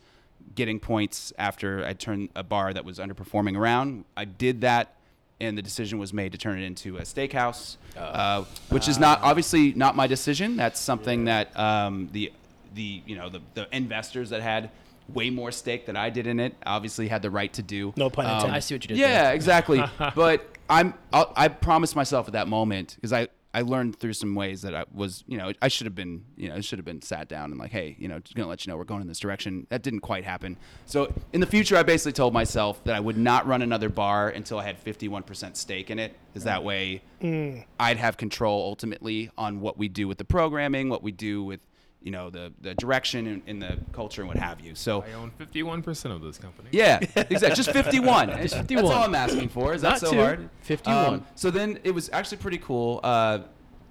getting 0.55 0.81
points 0.81 1.33
after 1.39 1.85
I 1.85 1.93
turned 1.93 2.29
a 2.35 2.43
bar 2.43 2.73
that 2.73 2.85
was 2.85 2.99
underperforming 2.99 3.57
around. 3.57 4.05
I 4.17 4.25
did 4.25 4.61
that. 4.63 4.95
And 5.41 5.59
the 5.59 5.63
decision 5.63 5.99
was 5.99 6.13
made 6.13 6.31
to 6.33 6.39
turn 6.39 6.59
it 6.61 6.65
into 6.65 6.97
a 6.97 7.03
steakhouse, 7.03 7.77
uh, 7.99 8.45
which 8.71 8.87
is 8.89 8.99
not 9.01 9.21
obviously 9.21 9.73
not 9.75 9.97
my 9.97 10.07
decision. 10.07 10.57
That's 10.57 10.79
something 10.81 11.25
that 11.25 11.59
um, 11.59 12.09
the 12.13 12.33
the 12.75 13.03
you 13.05 13.17
know 13.17 13.29
the, 13.29 13.41
the 13.55 13.67
investors 13.77 14.31
that 14.31 14.43
had 14.43 14.71
way 15.13 15.31
more 15.31 15.51
stake 15.51 15.87
than 15.87 15.97
I 15.97 16.09
did 16.09 16.29
in 16.29 16.39
it 16.39 16.55
obviously 16.65 17.09
had 17.09 17.21
the 17.21 17.31
right 17.31 17.53
to 17.55 17.63
do. 17.63 17.93
No 17.97 18.11
pun 18.11 18.27
intended. 18.27 18.53
I 18.55 18.61
see 18.61 18.77
what 18.77 18.85
you 18.85 18.89
did 18.89 18.97
Yeah, 18.97 19.25
there. 19.25 19.35
exactly. 19.35 19.83
but 20.15 20.57
I'm 20.71 20.95
I'll, 21.13 21.33
I 21.37 21.49
promised 21.49 21.97
myself 21.97 22.29
at 22.29 22.33
that 22.35 22.47
moment 22.49 22.95
because 22.95 23.13
I 23.13 23.27
I 23.55 23.61
learned 23.61 24.01
through 24.01 24.15
some 24.15 24.35
ways 24.35 24.63
that 24.63 24.75
I 24.75 24.85
was, 24.93 25.23
you 25.29 25.39
know, 25.39 25.53
I 25.63 25.69
should 25.69 25.87
have 25.87 25.95
been, 25.95 26.25
you 26.37 26.49
know, 26.49 26.57
I 26.57 26.61
should 26.61 26.81
have 26.81 26.85
been 26.85 27.01
sat 27.01 27.29
down 27.29 27.53
and 27.53 27.61
like, 27.61 27.71
hey, 27.71 27.95
you 28.01 28.09
know, 28.09 28.19
just 28.19 28.35
gonna 28.35 28.49
let 28.49 28.67
you 28.67 28.73
know 28.73 28.77
we're 28.77 28.83
going 28.83 29.01
in 29.01 29.07
this 29.07 29.21
direction. 29.21 29.69
That 29.71 29.83
didn't 29.83 30.01
quite 30.01 30.25
happen. 30.25 30.57
So 30.87 31.13
in 31.33 31.41
the 31.41 31.47
future, 31.47 31.77
I 31.77 31.85
basically 31.85 32.15
told 32.15 32.35
myself 32.35 32.83
that 32.83 32.97
I 32.97 33.01
would 33.01 33.17
not 33.17 33.47
run 33.47 33.63
another 33.63 33.89
bar 33.89 34.29
until 34.29 34.59
I 34.59 34.65
had 34.65 34.85
51% 34.85 35.57
stake 35.57 35.91
in 35.91 36.01
it, 36.01 36.17
because 36.27 36.43
that 36.45 36.63
mm. 36.63 36.65
way 36.65 37.03
mm. 37.23 37.65
I'd 37.79 37.97
have 37.97 38.17
control 38.17 38.65
ultimately 38.65 39.31
on 39.39 39.61
what 39.61 39.79
we 39.79 39.87
do 39.87 40.09
with 40.09 40.19
the 40.19 40.25
programming, 40.25 40.89
what 40.89 41.05
we 41.05 41.13
do 41.13 41.45
with, 41.45 41.61
you 42.05 42.11
know, 42.11 42.29
the 42.31 42.53
the 42.61 42.75
direction 42.75 43.27
and, 43.27 43.43
and 43.47 43.61
the 43.63 43.79
culture 43.93 44.21
and 44.23 44.29
what 44.29 44.37
have 44.37 44.61
you. 44.61 44.75
So 44.77 45.03
I 45.03 45.15
own 45.15 45.33
51% 45.41 46.15
of 46.15 46.21
this 46.23 46.39
company. 46.39 46.69
yeah, 46.71 46.99
exactly. 47.17 47.57
Just 47.57 47.73
51. 47.73 48.29
Just 48.43 48.69
That's 48.69 48.83
all 48.83 48.93
I'm 48.93 49.15
asking 49.15 49.49
for. 49.49 49.75
Is 49.75 49.83
that 49.83 49.99
so 49.99 50.11
two, 50.13 50.19
hard? 50.19 50.51
51. 50.61 51.07
Um, 51.15 51.27
so 51.35 51.51
then 51.51 51.79
it 51.83 51.93
was 51.93 52.11
actually 52.13 52.37
pretty 52.39 52.59
cool. 52.59 53.01
Uh, 53.03 53.39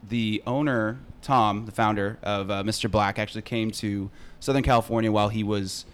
the 0.08 0.44
owner, 0.46 1.00
Tom, 1.24 1.66
the 1.66 1.72
founder 1.72 2.20
of 2.24 2.52
uh, 2.52 2.62
Mr. 2.64 2.90
Black, 2.92 3.18
actually 3.18 3.42
came 3.42 3.72
to 3.72 4.12
Southern 4.40 4.64
California 4.64 5.12
while 5.12 5.30
he 5.30 5.44
was 5.44 5.86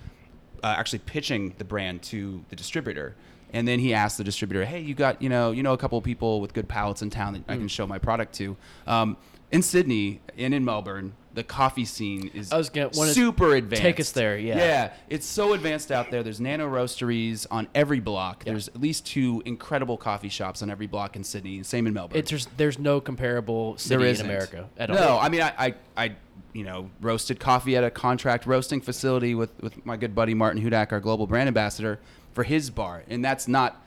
uh, 0.62 0.76
actually 0.78 1.00
pitching 1.00 1.54
the 1.58 1.64
brand 1.64 2.02
to 2.04 2.44
the 2.50 2.56
distributor. 2.56 3.16
And 3.54 3.66
then 3.68 3.80
he 3.80 3.94
asked 3.94 4.18
the 4.18 4.24
distributor, 4.26 4.66
"Hey, 4.66 4.82
you 4.82 4.94
got 4.94 5.22
you 5.22 5.30
know 5.30 5.52
you 5.52 5.64
know 5.64 5.72
a 5.74 5.78
couple 5.78 5.98
of 5.98 6.04
people 6.04 6.42
with 6.42 6.54
good 6.54 6.68
palates 6.68 7.02
in 7.02 7.10
town 7.10 7.34
that 7.34 7.44
I 7.48 7.56
can 7.56 7.66
Mm. 7.68 7.70
show 7.72 7.88
my 7.88 7.98
product 7.98 8.34
to." 8.36 8.58
Um, 8.86 9.16
in 9.52 9.62
Sydney 9.64 10.20
and 10.38 10.54
in 10.54 10.64
Melbourne, 10.66 11.14
the 11.34 11.44
coffee 11.44 11.86
scene 11.86 12.32
is 12.34 12.52
I 12.52 12.58
was 12.58 12.70
gonna- 12.70 12.94
super 12.94 13.56
advanced. 13.56 13.82
take 13.84 14.00
us 14.00 14.12
there, 14.12 14.38
yeah. 14.38 14.58
Yeah, 14.58 14.94
it's 15.10 15.26
so 15.26 15.54
advanced 15.54 15.92
out 15.92 16.10
there. 16.12 16.24
There's 16.24 16.42
nano 16.42 16.68
roasteries 16.68 17.46
on 17.52 17.68
every 17.76 18.00
block. 18.00 18.44
There's 18.46 18.68
at 18.70 18.82
least 18.82 19.06
two 19.06 19.42
incredible 19.46 19.98
coffee 19.98 20.30
shops 20.30 20.62
on 20.62 20.70
every 20.70 20.88
block 20.88 21.16
in 21.16 21.24
Sydney. 21.24 21.62
Same 21.64 21.88
in 21.88 21.94
Melbourne. 21.94 22.18
It's 22.18 22.30
just 22.30 22.50
there's 22.58 22.80
no 22.80 23.00
comparable 23.00 23.78
city 23.78 24.04
there 24.04 24.14
in. 24.14 24.22
America 24.22 24.70
at 24.78 24.90
no, 24.90 24.98
all. 24.98 25.20
I 25.20 25.30
mean, 25.30 25.42
I, 25.42 25.54
I, 25.58 25.76
I, 25.96 26.16
you 26.54 26.64
know, 26.64 26.90
roasted 27.00 27.40
coffee 27.40 27.78
at 27.78 27.84
a 27.84 27.92
contract 27.92 28.46
roasting 28.48 28.82
facility 28.82 29.36
with, 29.36 29.52
with 29.62 29.86
my 29.86 29.98
good 29.98 30.16
buddy 30.16 30.34
Martin 30.34 30.64
Hudak, 30.64 30.92
our 30.92 31.00
global 31.00 31.28
brand 31.28 31.48
ambassador, 31.48 32.00
for 32.34 32.44
his 32.44 32.70
bar. 32.72 33.04
And 33.08 33.24
that's 33.24 33.48
not 33.48 33.84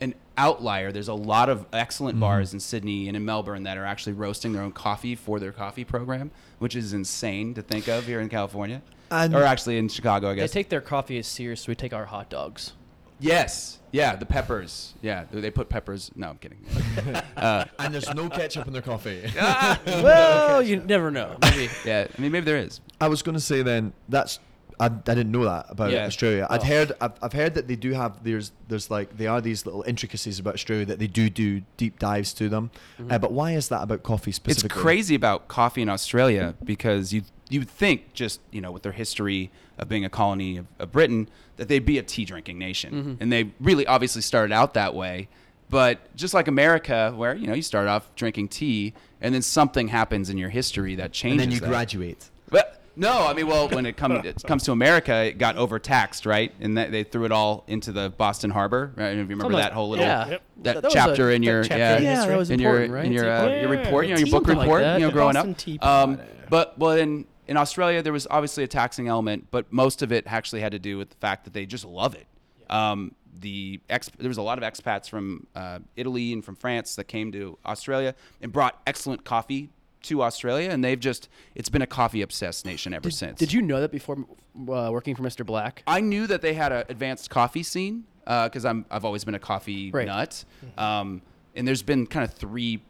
an 0.00 0.14
outlier. 0.36 0.92
There's 0.92 1.08
a 1.08 1.14
lot 1.14 1.48
of 1.48 1.66
excellent 1.72 2.20
bars 2.20 2.52
in 2.52 2.60
Sydney 2.60 3.08
and 3.08 3.16
in 3.16 3.24
Melbourne 3.24 3.62
that 3.64 3.78
are 3.78 3.84
actually 3.84 4.12
roasting 4.14 4.52
their 4.52 4.62
own 4.62 4.72
coffee 4.72 5.14
for 5.14 5.40
their 5.40 5.52
coffee 5.52 5.84
program, 5.84 6.30
which 6.58 6.76
is 6.76 6.92
insane 6.92 7.54
to 7.54 7.62
think 7.62 7.88
of 7.88 8.06
here 8.06 8.20
in 8.20 8.28
California. 8.28 8.82
And- 9.10 9.34
or 9.34 9.42
actually 9.44 9.78
in 9.78 9.88
Chicago, 9.88 10.30
I 10.30 10.34
guess. 10.34 10.50
They 10.50 10.60
take 10.60 10.68
their 10.68 10.80
coffee 10.80 11.18
as 11.18 11.26
serious 11.26 11.62
as 11.62 11.68
we 11.68 11.74
take 11.74 11.92
our 11.94 12.06
hot 12.06 12.28
dogs. 12.30 12.72
yes. 13.20 13.78
Yeah, 13.92 14.14
the 14.14 14.26
peppers. 14.26 14.92
Yeah, 15.00 15.24
they 15.30 15.50
put 15.50 15.70
peppers. 15.70 16.10
No, 16.14 16.28
I'm 16.28 16.36
kidding. 16.36 16.58
uh, 17.38 17.64
and 17.78 17.94
there's 17.94 18.12
no 18.12 18.28
ketchup 18.28 18.66
in 18.66 18.74
their 18.74 18.82
coffee. 18.82 19.22
well, 19.36 20.60
you 20.60 20.76
never 20.76 21.10
know. 21.10 21.38
Maybe 21.40 21.70
yeah, 21.82 22.06
I 22.14 22.20
mean, 22.20 22.30
maybe 22.30 22.44
there 22.44 22.58
is. 22.58 22.80
I 23.00 23.08
was 23.08 23.22
going 23.22 23.36
to 23.36 23.40
say 23.40 23.62
then 23.62 23.94
that's 24.10 24.38
I, 24.78 24.86
I 24.86 24.88
didn't 24.88 25.30
know 25.32 25.44
that 25.44 25.66
about 25.70 25.90
Yeah. 25.90 26.04
Australia. 26.06 26.46
I'd 26.50 26.60
Oh. 26.60 26.64
heard 26.64 26.92
I've, 27.00 27.12
I've 27.22 27.32
heard 27.32 27.54
that 27.54 27.66
they 27.68 27.76
do 27.76 27.92
have 27.92 28.22
there's 28.22 28.52
there's 28.68 28.90
like 28.90 29.16
there 29.16 29.30
are 29.30 29.40
these 29.40 29.64
little 29.64 29.82
intricacies 29.86 30.38
about 30.38 30.54
Australia 30.54 30.84
that 30.86 30.98
they 30.98 31.06
do 31.06 31.30
do 31.30 31.62
deep 31.76 31.98
dives 31.98 32.34
to 32.34 32.48
them. 32.48 32.70
Uh, 33.08 33.18
but 33.18 33.32
why 33.32 33.52
is 33.52 33.68
that 33.68 33.82
about 33.82 34.02
coffee 34.02 34.32
specifically? 34.32 34.74
It's 34.76 34.82
crazy 34.82 35.14
about 35.14 35.48
coffee 35.48 35.82
in 35.82 35.88
Australia 35.88 36.54
because 36.64 37.12
you 37.12 37.22
you 37.48 37.60
would 37.60 37.70
think 37.70 38.12
just 38.12 38.40
you 38.50 38.60
know 38.60 38.70
with 38.72 38.82
their 38.82 38.92
history 38.92 39.50
of 39.78 39.88
being 39.88 40.04
a 40.04 40.10
colony 40.10 40.56
of, 40.58 40.66
of 40.78 40.92
Britain 40.92 41.28
that 41.56 41.68
they'd 41.68 41.86
be 41.86 41.96
a 41.98 42.02
tea 42.02 42.24
drinking 42.24 42.58
nation, 42.58 43.16
and 43.20 43.32
they 43.32 43.50
really 43.60 43.86
obviously 43.86 44.20
started 44.22 44.52
out 44.52 44.74
that 44.74 44.94
way. 44.94 45.28
But 45.68 46.14
just 46.14 46.32
like 46.34 46.48
America, 46.48 47.12
where 47.16 47.34
you 47.34 47.46
know 47.46 47.54
you 47.54 47.62
start 47.62 47.88
off 47.88 48.08
drinking 48.14 48.48
tea, 48.48 48.92
and 49.20 49.34
then 49.34 49.42
something 49.42 49.88
happens 49.88 50.28
in 50.30 50.38
your 50.38 50.48
history 50.50 50.94
that 50.96 51.12
changes. 51.12 51.42
And 51.44 51.50
then 51.52 51.54
you 51.54 51.60
that. 51.60 51.68
graduate. 51.68 52.30
But 52.50 52.75
no, 52.96 53.26
I 53.26 53.34
mean, 53.34 53.46
well, 53.46 53.68
when 53.68 53.86
it 53.86 53.96
comes 53.96 54.24
it 54.24 54.42
comes 54.46 54.64
to 54.64 54.72
America, 54.72 55.14
it 55.26 55.38
got 55.38 55.56
overtaxed, 55.56 56.26
right? 56.26 56.52
And 56.60 56.76
that 56.78 56.90
they 56.90 57.04
threw 57.04 57.24
it 57.24 57.32
all 57.32 57.64
into 57.68 57.92
the 57.92 58.10
Boston 58.10 58.50
Harbor. 58.50 58.92
Right? 58.96 59.08
If 59.10 59.16
you 59.16 59.22
remember 59.22 59.44
Something 59.44 59.58
that 59.58 59.64
like- 59.64 59.72
whole 59.72 59.90
little 59.90 60.04
yeah. 60.04 60.28
Yep. 60.28 60.42
that, 60.62 60.74
That 60.76 60.84
was 60.84 60.92
chapter 60.92 61.30
a- 61.30 61.34
in 61.34 61.42
that 61.42 61.46
your 61.46 61.62
chapter 61.62 61.78
yeah, 61.78 61.96
in 61.98 62.02
Yeah, 62.02 62.10
that 62.14 62.16
history. 62.20 62.36
was 62.36 62.50
in 62.50 62.58
your 62.60 62.70
important, 62.82 62.92
right? 62.94 63.04
in 63.04 63.12
your 63.12 63.30
uh, 63.30 63.46
Yeah. 63.48 63.60
your 63.60 63.70
report, 63.70 64.06
you 64.06 64.14
know, 64.14 64.18
your 64.20 64.26
book 64.28 64.32
Something 64.46 64.56
like 64.56 64.64
report, 64.66 64.82
that. 64.82 64.94
you 64.94 65.00
know, 65.00 65.06
The 65.08 65.12
growing 65.12 65.34
Boston 65.34 65.50
up. 65.52 65.56
Teapot. 65.58 65.88
Um, 65.88 66.18
but 66.50 66.78
well, 66.78 66.92
in 66.92 67.26
in 67.48 67.56
Australia, 67.56 68.02
there 68.02 68.12
was 68.12 68.26
obviously 68.30 68.64
a 68.64 68.68
taxing 68.68 69.06
element, 69.08 69.46
but 69.50 69.72
most 69.72 70.02
of 70.02 70.10
it 70.10 70.24
actually 70.26 70.60
had 70.62 70.72
to 70.72 70.78
do 70.80 70.98
with 70.98 71.10
the 71.10 71.16
fact 71.16 71.44
that 71.44 71.52
they 71.52 71.64
just 71.66 71.84
love 71.84 72.14
it. 72.16 72.26
Um, 72.68 73.14
the 73.38 73.80
ex- 73.90 74.10
there 74.18 74.28
was 74.28 74.38
a 74.38 74.42
lot 74.42 74.56
of 74.60 74.64
expats 74.64 75.08
from 75.08 75.46
uh, 75.54 75.78
Italy 75.94 76.32
and 76.32 76.44
from 76.44 76.56
France 76.56 76.96
that 76.96 77.04
came 77.04 77.30
to 77.32 77.56
Australia 77.66 78.14
and 78.40 78.50
brought 78.50 78.80
excellent 78.86 79.24
coffee 79.24 79.68
to 80.06 80.22
Australia, 80.22 80.70
and 80.70 80.82
they've 80.84 80.98
just 81.00 81.28
it's 81.54 81.68
been 81.68 81.82
a 81.82 81.86
coffee 81.86 82.22
obsessed 82.22 82.64
nation 82.64 82.92
ever 82.94 83.10
since. 83.10 83.38
Did 83.38 83.52
you 83.52 83.62
know 83.62 83.80
that 83.80 83.90
before 83.90 84.16
uh, 84.18 84.88
working 84.90 85.14
for 85.14 85.22
Mr. 85.22 85.44
Black? 85.44 85.82
I 85.86 86.00
knew 86.00 86.26
that 86.26 86.40
they 86.42 86.54
had 86.54 86.72
an 86.72 86.84
advanced 86.88 87.30
coffee 87.30 87.62
scene 87.62 88.04
because 88.24 88.64
I'm 88.64 88.84
I've 88.90 89.04
always 89.04 89.24
been 89.24 89.34
a 89.34 89.38
coffee 89.40 89.90
Right. 89.90 90.06
nut, 90.06 90.44
um, 90.78 91.22
and 91.54 91.66
there's 91.66 91.82
been 91.82 92.06
kind 92.06 92.24
of 92.24 92.32
three 92.34 92.82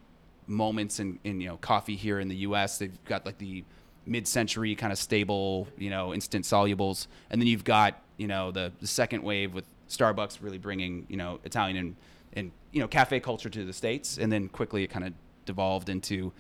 moments 0.47 1.01
in, 1.01 1.19
in 1.25 1.41
you 1.41 1.49
know 1.49 1.57
coffee 1.59 1.97
here 1.97 2.21
in 2.21 2.29
the 2.29 2.37
U.S. 2.37 2.79
They've 2.79 3.05
got 3.05 3.27
like 3.27 3.39
the 3.39 3.65
mid-century 4.09 4.77
kind 4.77 4.93
of 4.93 4.99
stable 4.99 5.67
you 5.77 5.91
know 5.91 6.15
instant 6.15 6.45
solubles, 6.45 7.07
and 7.31 7.41
then 7.41 7.49
you've 7.49 7.65
got 7.65 8.01
you 8.17 8.27
know 8.29 8.51
the 8.51 8.73
the 8.81 8.87
second 8.87 9.23
wave 9.23 9.53
with 9.55 9.65
Starbucks 9.89 10.39
really 10.41 10.59
bringing 10.59 11.07
you 11.09 11.17
know 11.17 11.41
Italian 11.45 11.77
and 11.77 11.97
and 12.35 12.53
you 12.73 12.81
know 12.81 12.89
cafe 12.89 13.19
culture 13.21 13.49
to 13.51 13.65
the 13.65 13.73
states, 13.73 14.19
and 14.19 14.31
then 14.33 14.49
quickly 14.49 14.85
it 14.85 14.89
kind 14.89 15.07
of 15.07 15.13
devolved 15.45 15.89
into 15.89 16.33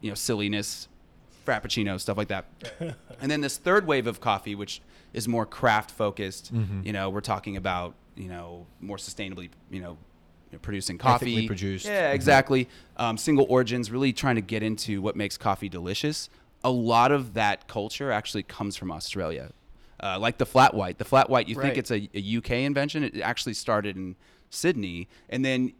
you 0.00 0.10
know 0.10 0.14
silliness 0.14 0.88
frappuccino 1.46 1.98
stuff 2.00 2.16
like 2.16 2.28
that. 2.28 2.46
And 3.20 3.30
then 3.30 3.40
this 3.40 3.56
third 3.56 3.86
wave 3.86 4.06
of 4.06 4.20
coffee 4.20 4.54
which 4.54 4.80
is 5.12 5.26
more 5.26 5.46
craft 5.46 5.90
focused 5.90 6.52
you 6.84 6.92
know 6.92 7.10
we're 7.10 7.20
talking 7.20 7.56
about 7.56 7.94
you 8.16 8.28
know 8.28 8.66
more 8.80 8.96
sustainably 8.96 9.48
you 9.70 9.80
know 9.80 9.96
producing 10.62 10.98
coffee. 10.98 11.26
Ethically 11.26 11.46
produced. 11.46 11.86
yeah 11.86 12.12
exactly. 12.12 12.68
Um, 12.96 13.16
single 13.16 13.46
origins 13.48 13.90
really 13.90 14.12
trying 14.12 14.34
to 14.36 14.40
get 14.42 14.62
into 14.62 15.00
what 15.00 15.14
makes 15.16 15.36
coffee 15.36 15.68
delicious. 15.68 16.28
A 16.64 16.70
lot 16.70 17.12
of 17.12 17.34
that 17.34 17.68
culture 17.68 18.10
actually 18.12 18.42
comes 18.42 18.76
from 18.76 18.90
australia. 18.92 19.52
Uh, 20.02 20.18
like 20.18 20.38
the 20.38 20.46
flat 20.46 20.72
white. 20.74 20.98
The 20.98 21.04
flat 21.04 21.28
white 21.30 21.46
you 21.48 21.56
Right. 21.56 21.74
think 21.74 21.78
it's 21.78 21.90
a, 21.90 22.08
a 22.14 22.36
uk 22.38 22.50
invention? 22.50 23.04
It 23.04 23.20
actually 23.20 23.54
started 23.54 23.96
in 23.96 24.16
sydney. 24.50 25.08
And 25.28 25.44
then 25.44 25.72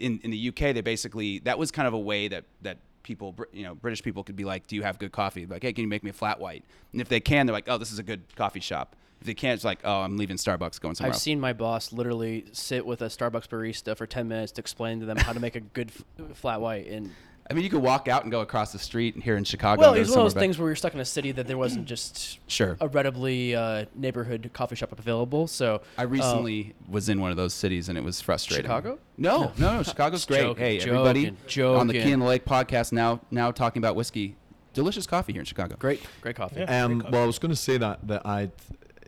in, 0.00 0.20
in 0.24 0.30
the 0.30 0.48
uk 0.48 0.56
they 0.58 0.80
basically 0.80 1.38
that 1.40 1.58
was 1.58 1.70
kind 1.70 1.86
of 1.86 1.94
a 1.94 1.98
way 1.98 2.26
that 2.28 2.44
that 2.62 2.78
people 3.04 3.36
you 3.52 3.62
know 3.62 3.76
british 3.76 4.02
people 4.02 4.24
could 4.24 4.34
be 4.34 4.44
like 4.44 4.66
do 4.66 4.74
you 4.74 4.82
have 4.82 4.98
good 4.98 5.12
coffee? 5.12 5.46
Like 5.46 5.62
hey 5.62 5.72
can 5.72 5.82
you 5.82 5.88
make 5.88 6.02
me 6.02 6.10
a 6.10 6.14
flat 6.14 6.40
white? 6.40 6.64
And 6.92 7.00
if 7.00 7.08
they 7.08 7.20
can 7.20 7.46
they're 7.46 7.52
like 7.54 7.68
oh 7.68 7.78
this 7.78 7.92
is 7.92 8.00
a 8.00 8.02
good 8.02 8.22
coffee 8.34 8.60
shop. 8.60 8.96
If 9.20 9.28
they 9.28 9.34
can't 9.34 9.54
it's 9.54 9.64
like 9.64 9.78
oh 9.84 10.00
i'm 10.00 10.16
leaving 10.16 10.36
starbucks 10.36 10.80
going 10.80 10.96
somewhere 10.96 11.10
I've 11.10 11.14
else. 11.14 11.22
seen 11.22 11.38
my 11.38 11.52
boss 11.52 11.92
literally 11.92 12.46
sit 12.52 12.84
with 12.84 13.00
a 13.00 13.06
Starbucks 13.06 13.48
barista 13.48 13.96
for 13.96 14.06
10 14.06 14.26
minutes 14.26 14.52
to 14.52 14.60
explain 14.60 15.00
to 15.00 15.06
them 15.06 15.16
how 15.16 15.32
to 15.32 15.40
make 15.40 15.54
a 15.56 15.60
good 15.60 15.92
f- 16.18 16.36
flat 16.36 16.60
white. 16.60 16.88
And 16.88 17.10
i 17.50 17.54
mean 17.54 17.62
you 17.62 17.70
could 17.70 17.82
walk 17.82 18.08
out 18.08 18.22
and 18.22 18.30
go 18.30 18.40
across 18.40 18.72
the 18.72 18.78
street 18.78 19.16
here 19.22 19.36
in 19.36 19.44
chicago 19.44 19.80
well, 19.80 19.90
and 19.90 19.96
go 19.96 19.98
it 19.98 20.00
was 20.02 20.10
one 20.10 20.18
of 20.20 20.24
those 20.24 20.34
back- 20.34 20.40
things 20.40 20.58
where 20.58 20.68
you're 20.68 20.76
stuck 20.76 20.94
in 20.94 21.00
a 21.00 21.04
city 21.04 21.30
that 21.32 21.46
there 21.46 21.58
wasn't 21.58 21.84
just 21.86 22.38
Sure. 22.46 22.76
a 22.80 22.88
readily 22.88 23.54
uh, 23.54 23.84
neighborhood 23.94 24.50
coffee 24.52 24.76
shop 24.76 24.92
available. 24.98 25.46
So 25.46 25.80
I 25.98 26.04
uh, 26.04 26.06
recently 26.06 26.74
was 26.88 27.08
in 27.08 27.20
one 27.20 27.30
of 27.30 27.36
those 27.36 27.52
cities 27.54 27.88
and 27.88 27.96
it 27.98 28.04
was 28.04 28.20
frustrating. 28.20 28.64
Chicago? 28.64 28.98
No, 29.16 29.52
no, 29.58 29.76
no. 29.78 29.82
Chicago's 29.82 30.24
great. 30.26 30.40
Joking, 30.42 30.64
hey, 30.64 30.78
everybody 30.78 31.36
joking, 31.46 31.80
on 31.80 31.86
the. 31.88 31.94
Key 31.94 32.12
in 32.12 32.20
the 32.20 32.26
Lake 32.26 32.44
podcast 32.44 32.92
now 32.92 33.20
now 33.30 33.50
talking 33.50 33.80
about 33.80 33.96
whiskey. 33.96 34.36
Delicious 34.74 35.06
coffee 35.06 35.32
here 35.32 35.40
in 35.40 35.46
Chicago. 35.46 35.76
great, 35.78 36.02
great 36.20 36.36
coffee. 36.36 36.60
Yeah. 36.60 36.84
Um, 36.84 36.98
Great 37.00 37.12
well, 37.12 37.22
I 37.22 37.26
was 37.26 37.38
going 37.38 37.50
to 37.50 37.56
say 37.56 37.76
that 37.78 38.06
that 38.08 38.26
I, 38.26 38.50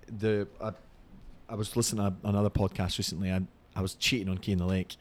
the 0.08 0.46
I, 0.60 0.70
I 1.48 1.54
was 1.54 1.76
listening 1.76 2.04
to 2.06 2.28
another 2.28 2.50
podcast 2.50 2.98
recently. 2.98 3.30
I 3.32 3.40
I 3.74 3.82
was 3.82 3.94
cheating 3.94 4.28
on 4.28 4.38
Key 4.38 4.52
in 4.52 4.58
the 4.58 4.66
Lake. 4.66 4.96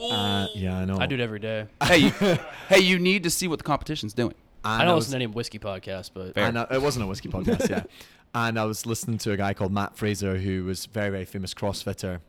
Uh, 0.00 0.46
yeah, 0.54 0.78
I 0.78 0.84
know. 0.84 0.98
I 0.98 1.06
do 1.06 1.14
it 1.14 1.20
every 1.20 1.38
day. 1.40 1.66
hey, 1.82 1.98
you, 1.98 2.10
hey, 2.68 2.80
you 2.80 2.98
need 2.98 3.22
to 3.24 3.30
see 3.30 3.48
what 3.48 3.58
the 3.58 3.64
competition's 3.64 4.14
doing. 4.14 4.34
And 4.64 4.82
I 4.82 4.84
don't 4.84 4.94
was- 4.96 5.06
listen 5.06 5.18
to 5.20 5.24
any 5.24 5.26
whiskey 5.26 5.58
podcasts, 5.58 6.10
but 6.12 6.34
Fair. 6.34 6.44
And 6.44 6.58
I, 6.58 6.66
it 6.70 6.82
wasn't 6.82 7.04
a 7.04 7.08
whiskey 7.08 7.28
podcast, 7.28 7.68
yeah. 7.68 7.82
And 8.34 8.58
I 8.58 8.64
was 8.66 8.84
listening 8.84 9.16
to 9.18 9.32
a 9.32 9.36
guy 9.38 9.54
called 9.54 9.72
Matt 9.72 9.96
Fraser, 9.96 10.36
who 10.36 10.64
was 10.64 10.84
very, 10.84 11.08
very 11.08 11.24
famous 11.24 11.54
CrossFitter, 11.54 12.20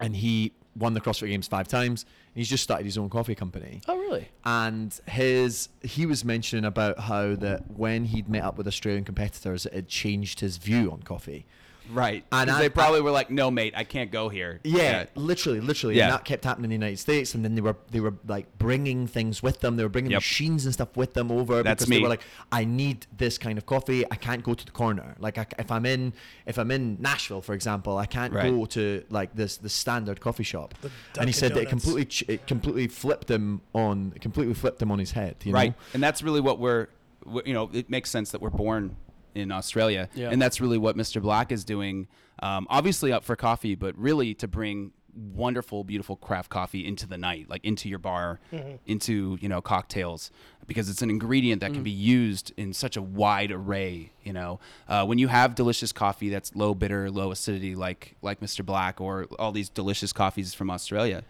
and 0.00 0.16
he 0.16 0.52
won 0.76 0.92
the 0.94 1.00
CrossFit 1.00 1.28
Games 1.28 1.46
five 1.46 1.68
times. 1.68 2.02
And 2.02 2.36
he's 2.40 2.48
just 2.48 2.64
started 2.64 2.84
his 2.84 2.98
own 2.98 3.08
coffee 3.08 3.36
company. 3.36 3.80
oh 3.86 3.96
really? 3.96 4.28
And 4.44 4.98
his 5.06 5.68
he 5.82 6.04
was 6.06 6.24
mentioning 6.24 6.64
about 6.64 6.98
how 6.98 7.36
that 7.36 7.70
when 7.70 8.06
he'd 8.06 8.28
met 8.28 8.42
up 8.42 8.58
with 8.58 8.66
Australian 8.66 9.04
competitors, 9.04 9.66
it 9.66 9.72
had 9.72 9.88
changed 9.88 10.40
his 10.40 10.56
view 10.56 10.90
on 10.90 11.02
coffee. 11.04 11.46
Right. 11.92 12.24
And 12.32 12.42
And 12.48 12.50
I- 12.50 12.60
they 12.60 12.68
probably 12.68 13.00
were 13.00 13.10
like, 13.10 13.30
"No, 13.30 13.50
mate, 13.50 13.74
I 13.76 13.84
can't 13.84 14.10
go 14.10 14.28
here." 14.28 14.60
Yeah, 14.64 15.06
literally, 15.14 15.60
literally, 15.60 15.96
Yeah. 15.96 16.04
and 16.04 16.12
that 16.14 16.24
kept 16.24 16.44
happening 16.44 16.64
in 16.66 16.70
the 16.80 16.86
United 16.86 16.98
States. 16.98 17.34
And 17.34 17.44
then 17.44 17.54
they 17.54 17.60
were 17.60 17.76
they 17.90 18.00
were 18.00 18.14
like 18.26 18.46
bringing 18.58 19.06
things 19.06 19.42
with 19.42 19.60
them. 19.60 19.76
They 19.76 19.82
were 19.82 19.88
bringing 19.88 20.12
Yep. 20.12 20.18
machines 20.20 20.64
and 20.64 20.72
stuff 20.74 20.96
with 20.96 21.14
them 21.14 21.30
over 21.32 21.62
That's 21.62 21.82
because 21.84 21.88
they 21.90 21.96
me. 21.96 22.02
were 22.02 22.08
like, 22.08 22.22
I 22.52 22.64
need 22.64 23.06
this 23.16 23.38
kind 23.38 23.58
of 23.58 23.66
coffee. 23.66 24.04
I 24.10 24.14
can't 24.16 24.42
go 24.42 24.54
to 24.54 24.64
the 24.64 24.70
corner. 24.72 25.16
Like 25.18 25.38
I, 25.38 25.46
if 25.58 25.70
I'm 25.70 25.84
in 25.86 26.12
if 26.46 26.58
I'm 26.58 26.70
in 26.70 26.96
Nashville, 27.00 27.40
for 27.42 27.54
example, 27.54 27.98
I 27.98 28.06
can't 28.06 28.32
Right. 28.32 28.50
go 28.50 28.66
to 28.66 29.04
like 29.10 29.34
this 29.34 29.56
the 29.56 29.68
standard 29.68 30.20
coffee 30.20 30.44
shop. 30.44 30.74
And 30.82 30.90
he 30.90 30.98
Dunkin' 31.14 31.32
said 31.34 31.54
that 31.54 31.62
it 31.62 31.68
completely 31.68 32.04
ch- 32.04 32.24
it 32.28 32.46
completely 32.46 32.86
flipped 32.88 33.30
him 33.30 33.62
on 33.74 34.12
completely 34.20 34.54
flipped 34.54 34.80
him 34.80 34.90
on 34.90 34.98
his 34.98 35.12
head. 35.12 35.36
You 35.44 35.52
right. 35.52 35.70
know? 35.70 35.74
And 35.94 36.02
that's 36.02 36.22
really 36.22 36.40
what 36.40 36.58
we're, 36.58 36.86
wh- 37.26 37.46
you 37.46 37.52
know, 37.54 37.68
it 37.72 37.90
makes 37.90 38.10
sense 38.10 38.30
that 38.30 38.40
we're 38.40 38.50
born 38.50 38.96
in 39.34 39.50
Australia, 39.52 40.08
Yeah. 40.14 40.30
and 40.30 40.40
that's 40.40 40.60
really 40.60 40.78
what 40.78 40.96
Mr. 40.96 41.20
Black 41.22 41.52
is 41.52 41.64
doing. 41.64 42.08
Um, 42.42 42.66
obviously 42.70 43.12
up 43.12 43.24
for 43.24 43.36
coffee, 43.36 43.74
but 43.74 43.96
really 43.98 44.34
to 44.34 44.48
bring 44.48 44.92
wonderful, 45.14 45.82
beautiful 45.84 46.14
craft 46.16 46.50
coffee 46.50 46.86
into 46.86 47.06
the 47.06 47.18
night, 47.18 47.50
like 47.50 47.64
into 47.64 47.88
your 47.88 47.98
bar, 47.98 48.38
into 48.86 49.36
you 49.40 49.48
know 49.48 49.60
cocktails, 49.60 50.30
because 50.66 50.88
it's 50.88 51.02
an 51.02 51.10
ingredient 51.10 51.60
that 51.60 51.72
can 51.72 51.82
be 51.82 51.90
used 51.90 52.52
in 52.56 52.72
such 52.72 52.96
a 52.96 53.02
wide 53.02 53.50
array. 53.50 54.12
You 54.22 54.32
know, 54.32 54.60
uh, 54.88 55.04
when 55.04 55.18
you 55.18 55.28
have 55.28 55.54
delicious 55.54 55.92
coffee 55.92 56.28
that's 56.28 56.54
low 56.54 56.74
bitter, 56.74 57.10
low 57.10 57.30
acidity, 57.32 57.74
like 57.74 58.16
like 58.22 58.40
Mr. 58.40 58.64
Black 58.64 59.00
or 59.00 59.26
all 59.38 59.52
these 59.52 59.68
delicious 59.68 60.12
coffees 60.12 60.54
from 60.54 60.70
Australia. 60.70 61.24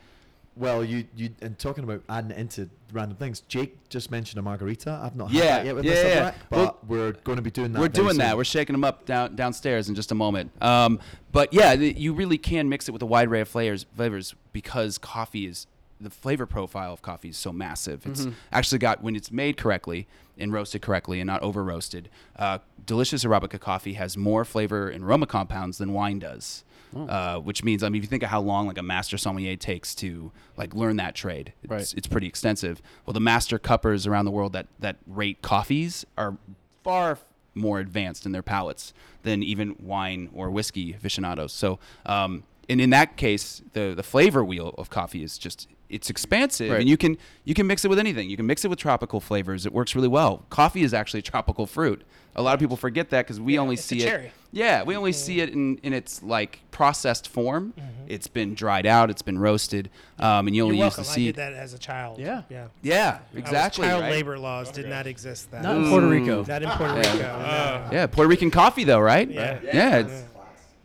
Well, 0.57 0.85
you 0.85 1.07
you 1.17 1.31
and 1.41 1.59
talking 1.59 1.85
about 1.85 2.03
adding 2.09 2.37
into 2.37 2.69
random 2.93 3.17
things. 3.17 3.41
Jake 3.49 3.89
just 3.89 4.11
mentioned 4.11 4.39
a 4.39 4.43
margarita. 4.43 5.01
I've 5.03 5.17
not 5.17 5.31
had 5.31 5.43
that 5.43 5.65
yet 5.65 5.75
with 5.75 5.85
yeah, 5.85 5.93
yeah. 5.93 6.21
Black, 6.21 6.35
but 6.51 6.59
Well, 6.59 6.79
we're 6.89 7.13
going 7.13 7.37
to 7.37 7.43
be 7.43 7.51
doing 7.51 7.73
that. 7.73 7.81
We're 7.81 7.89
doing 7.89 8.19
that. 8.19 8.37
We're 8.37 8.45
shaking 8.45 8.75
them 8.75 8.85
up 8.85 9.07
down 9.07 9.37
downstairs 9.37 9.89
in 9.89 9.95
just 9.95 10.11
a 10.13 10.15
moment. 10.15 10.51
Um, 10.63 10.99
but 11.33 11.53
yeah, 11.53 11.73
you 11.73 12.13
really 12.13 12.39
can 12.39 12.69
mix 12.69 12.89
it 12.89 12.93
with 12.93 13.03
a 13.03 13.07
wide 13.07 13.29
array 13.29 13.41
of 13.41 13.49
flavors, 13.49 13.87
flavors 13.97 14.35
because 14.53 14.99
coffee 14.99 15.47
is 15.47 15.67
the 16.01 16.11
flavor 16.11 16.47
profile 16.47 16.93
of 16.93 17.03
coffee 17.03 17.29
is 17.29 17.37
so 17.37 17.53
massive. 17.53 18.07
It's 18.07 18.27
actually 18.53 18.79
got 18.79 19.03
when 19.03 19.15
it's 19.15 19.31
made 19.31 19.57
correctly 19.57 20.09
and 20.39 20.53
roasted 20.53 20.83
correctly 20.83 21.21
and 21.21 21.27
not 21.27 21.43
over 21.43 21.63
roasted. 21.63 22.09
Uh, 22.37 22.59
delicious 22.87 23.23
arabica 23.23 23.61
coffee 23.61 23.93
has 23.93 24.17
more 24.17 24.45
flavor 24.45 24.89
and 24.89 25.05
aroma 25.05 25.27
compounds 25.27 25.79
than 25.79 25.93
wine 25.93 26.19
does. 26.19 26.65
Uh, 26.97 27.39
which 27.39 27.63
means, 27.63 27.83
I 27.83 27.89
mean, 27.89 28.01
if 28.01 28.05
you 28.05 28.09
think 28.09 28.23
of 28.25 28.31
how 28.31 28.41
long 28.41 28.67
like 28.67 28.79
a 28.79 28.83
master 28.83 29.17
sommelier 29.17 29.57
takes 29.57 29.95
to 29.97 30.33
like 30.57 30.75
learn 30.75 30.97
that 30.97 31.15
trade, 31.15 31.53
it's, 31.63 31.71
Right. 31.71 31.95
it's 31.97 32.07
pretty 32.09 32.27
extensive. 32.27 32.83
Well, 33.07 33.15
the 33.15 33.21
master 33.21 33.59
cuppers 33.59 34.07
around 34.07 34.25
the 34.25 34.31
world 34.33 34.53
that 34.55 34.67
that 34.81 34.97
rate 35.07 35.41
coffees 35.43 36.05
are 36.19 36.37
far 36.83 37.19
more 37.55 37.79
advanced 37.81 38.27
in 38.27 38.33
their 38.33 38.43
palates 38.43 38.93
than 39.23 39.43
even 39.43 39.77
wine 39.79 40.31
or 40.35 40.51
whiskey 40.51 40.93
aficionados. 40.93 41.53
So, 41.53 41.79
um, 42.07 42.43
and 42.69 42.81
in 42.81 42.91
that 42.91 43.17
case, 43.17 43.63
the 43.73 43.93
the 43.95 44.03
flavor 44.03 44.45
wheel 44.45 44.75
of 44.79 44.91
coffee 44.91 45.23
is 45.23 45.39
just 45.39 45.69
it's 45.91 46.09
expansive, 46.11 46.71
Right. 46.71 46.81
and 46.81 46.89
you 46.89 46.97
can 46.97 47.17
you 47.45 47.55
can 47.55 47.67
mix 47.67 47.85
it 47.85 47.89
with 47.89 47.99
anything. 47.99 48.31
You 48.31 48.37
can 48.37 48.47
mix 48.47 48.65
it 48.65 48.69
with 48.69 48.79
tropical 48.79 49.21
flavors. 49.21 49.67
It 49.67 49.73
works 49.73 49.95
really 49.95 50.09
well. 50.09 50.45
Coffee 50.51 50.83
is 50.83 50.95
actually 50.95 51.21
a 51.21 51.23
tropical 51.25 51.67
fruit. 51.67 52.03
A 52.37 52.43
lot 52.43 52.55
of 52.55 52.61
people 52.61 52.77
forget 52.77 53.11
that 53.11 53.27
because 53.27 53.41
we 53.41 53.55
Yeah, 53.55 53.61
only 53.61 53.75
it's 53.75 53.85
a 53.85 53.89
see 53.89 53.99
it. 54.03 54.09
cherry. 54.09 54.33
Yeah, 54.53 54.85
we 54.85 54.97
only 54.97 55.13
see 55.13 55.41
it 55.41 55.51
in, 55.51 55.79
in 55.83 55.93
its 55.93 56.23
like 56.23 56.61
processed 56.71 57.27
form. 57.29 57.73
Mm-hmm. 57.77 57.91
It's 58.07 58.29
been 58.29 58.55
dried 58.55 58.87
out. 58.87 59.11
It's 59.11 59.23
been 59.23 59.39
roasted, 59.39 59.91
um, 60.19 60.47
and 60.47 60.55
you 60.55 60.63
only 60.65 60.77
You're 60.77 60.87
use 60.87 60.97
welcome. 60.97 61.05
the 61.05 61.11
I 61.11 61.15
seed. 61.15 61.35
did 61.37 61.43
that 61.43 61.53
as 61.55 61.75
a 61.75 61.79
child. 61.79 62.19
Yeah. 62.19 62.43
Yeah. 62.49 62.67
Yeah, 62.83 63.19
exactly. 63.35 63.87
child 63.87 64.03
right? 64.03 64.11
labor 64.13 64.39
laws 64.39 64.71
did 64.71 64.89
not 64.89 65.07
exist 65.09 65.51
then. 65.51 65.63
Not 65.63 65.77
in 65.77 65.89
Puerto. 65.89 66.09
Rico. 66.09 66.45
Not 66.45 66.63
in 66.63 66.71
Puerto 66.71 66.95
Yeah. 66.95 67.13
Rico. 67.13 67.89
Yeah, 67.93 68.07
Puerto 68.07 68.29
Rican 68.29 68.51
coffee 68.51 68.85
though, 68.85 69.01
right? 69.01 69.29
Yeah. 69.31 69.59
Yeah, 69.65 69.97
it's, 69.99 70.23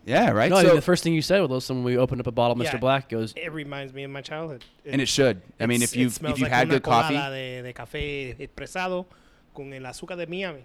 yeah, 0.06 0.30
right. 0.30 0.48
No, 0.48 0.56
I 0.56 0.62
mean, 0.62 0.74
the 0.76 0.80
first 0.80 1.02
thing 1.04 1.12
you 1.12 1.20
said 1.20 1.40
was 1.50 1.68
when 1.68 1.84
we 1.84 1.98
opened 1.98 2.20
up 2.22 2.26
a 2.26 2.32
bottle, 2.32 2.52
of 2.58 2.66
Mr. 2.66 2.72
Yeah. 2.74 2.78
Black 2.78 3.08
goes, 3.10 3.34
It 3.36 3.52
reminds 3.52 3.92
me 3.92 4.04
of 4.04 4.10
my 4.10 4.22
childhood. 4.22 4.64
and 4.86 5.00
it 5.02 5.08
should. 5.08 5.42
I 5.60 5.66
mean, 5.66 5.82
it's- 5.82 5.92
if 5.92 5.96
you 5.98 6.06
it 6.06 6.12
smells 6.12 6.32
if 6.34 6.38
you 6.38 6.44
like 6.44 6.52
had 6.52 6.68
una 6.68 6.76
good 6.76 6.82
coffee, 6.84 7.14
De, 7.16 7.62
de 7.62 7.72
café 7.74 8.36
expresado 8.38 9.04
con 9.54 9.72
el 9.72 9.82
azúcar 9.82 10.16
de 10.16 10.26
Miami. 10.26 10.64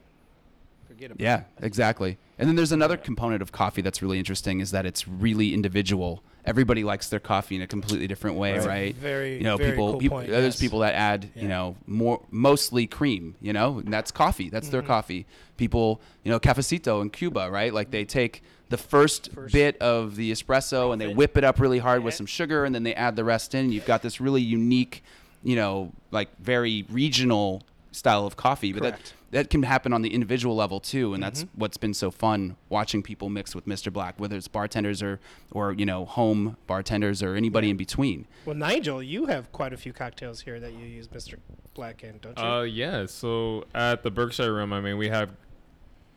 Forget 0.87 1.11
about 1.11 1.21
yeah, 1.21 1.43
exactly. 1.61 2.17
And 2.37 2.47
then 2.47 2.55
there's 2.55 2.71
another 2.71 2.97
component 2.97 3.41
of 3.41 3.51
coffee 3.51 3.81
that's 3.81 4.01
really 4.01 4.19
interesting 4.19 4.59
is 4.59 4.71
that 4.71 4.85
it's 4.85 5.07
really 5.07 5.53
individual. 5.53 6.21
Everybody 6.43 6.83
likes 6.83 7.07
their 7.07 7.19
coffee 7.19 7.55
in 7.55 7.61
a 7.61 7.67
completely 7.67 8.07
different 8.07 8.35
way, 8.35 8.53
That's 8.53 8.65
a 8.65 8.69
right? 8.69 8.95
very, 8.95 9.37
you 9.37 9.43
know, 9.43 9.57
very 9.57 9.71
people, 9.71 9.91
cool 9.91 9.99
people 9.99 10.17
point, 10.17 10.29
there's 10.31 10.55
yes. 10.55 10.59
people 10.59 10.79
that 10.79 10.95
add, 10.95 11.25
you 11.35 11.43
Yeah. 11.43 11.47
know, 11.49 11.75
more 11.85 12.19
mostly 12.31 12.87
cream, 12.87 13.35
you 13.39 13.53
know, 13.53 13.77
and 13.77 13.93
that's 13.93 14.11
coffee. 14.11 14.49
That's 14.49 14.67
Mm-hmm. 14.67 14.71
their 14.71 14.81
coffee. 14.81 15.25
People, 15.55 16.01
you 16.23 16.31
know, 16.31 16.39
cafecito 16.39 17.01
in 17.01 17.09
Cuba, 17.11 17.49
right? 17.51 17.71
Like 17.73 17.91
they 17.91 18.03
take 18.05 18.41
the 18.71 18.77
first, 18.77 19.31
First- 19.33 19.53
bit 19.53 19.77
of 19.79 20.15
the 20.15 20.31
espresso 20.31 20.91
and 20.91 20.99
they 20.99 21.13
whip 21.13 21.37
it 21.37 21.43
up 21.43 21.59
really 21.59 21.79
hard 21.79 22.03
with 22.03 22.15
some 22.15 22.25
sugar 22.25 22.65
and 22.65 22.73
then 22.73 22.81
they 22.83 22.95
add 22.95 23.15
the 23.15 23.23
rest 23.23 23.53
in. 23.53 23.71
You've 23.71 23.85
got 23.85 24.01
this 24.01 24.19
really 24.19 24.41
unique, 24.41 25.03
you 25.43 25.55
know, 25.55 25.91
like 26.09 26.29
very 26.39 26.85
regional 26.89 27.61
style 27.91 28.25
of 28.25 28.35
coffee, 28.37 28.71
but 28.73 28.81
that 28.83 28.93
Correct. 28.93 29.13
that 29.31 29.49
can 29.49 29.63
happen 29.63 29.91
on 29.91 30.01
the 30.01 30.13
individual 30.13 30.55
level 30.55 30.79
too, 30.79 31.13
and 31.13 31.21
that's 31.21 31.43
Mm-hmm. 31.43 31.59
what's 31.59 31.75
been 31.77 31.93
so 31.93 32.09
fun 32.09 32.55
watching 32.69 33.03
people 33.03 33.29
mix 33.29 33.53
with 33.53 33.65
Mr. 33.65 33.91
Black, 33.91 34.17
whether 34.17 34.37
it's 34.37 34.47
bartenders 34.47 35.03
or 35.03 35.19
or 35.51 35.73
you 35.73 35.85
know 35.85 36.05
home 36.05 36.55
bartenders 36.67 37.21
or 37.21 37.35
anybody 37.35 37.69
in 37.69 37.75
between. 37.75 38.25
Well, 38.45 38.55
Nigel, 38.55 39.03
you 39.03 39.25
have 39.25 39.51
quite 39.51 39.73
a 39.73 39.77
few 39.77 39.91
cocktails 39.91 40.39
here 40.41 40.57
that 40.61 40.71
you 40.71 40.85
use 40.85 41.09
Mr. 41.09 41.35
Black 41.73 42.01
in, 42.05 42.17
don't 42.21 42.37
you? 42.39 42.43
Uh, 42.45 42.61
yeah. 42.61 43.05
So 43.07 43.65
at 43.75 44.03
the 44.03 44.11
Berkshire 44.11 44.53
Room, 44.53 44.71
I 44.71 44.79
mean, 44.79 44.97
we 44.97 45.09
have 45.09 45.29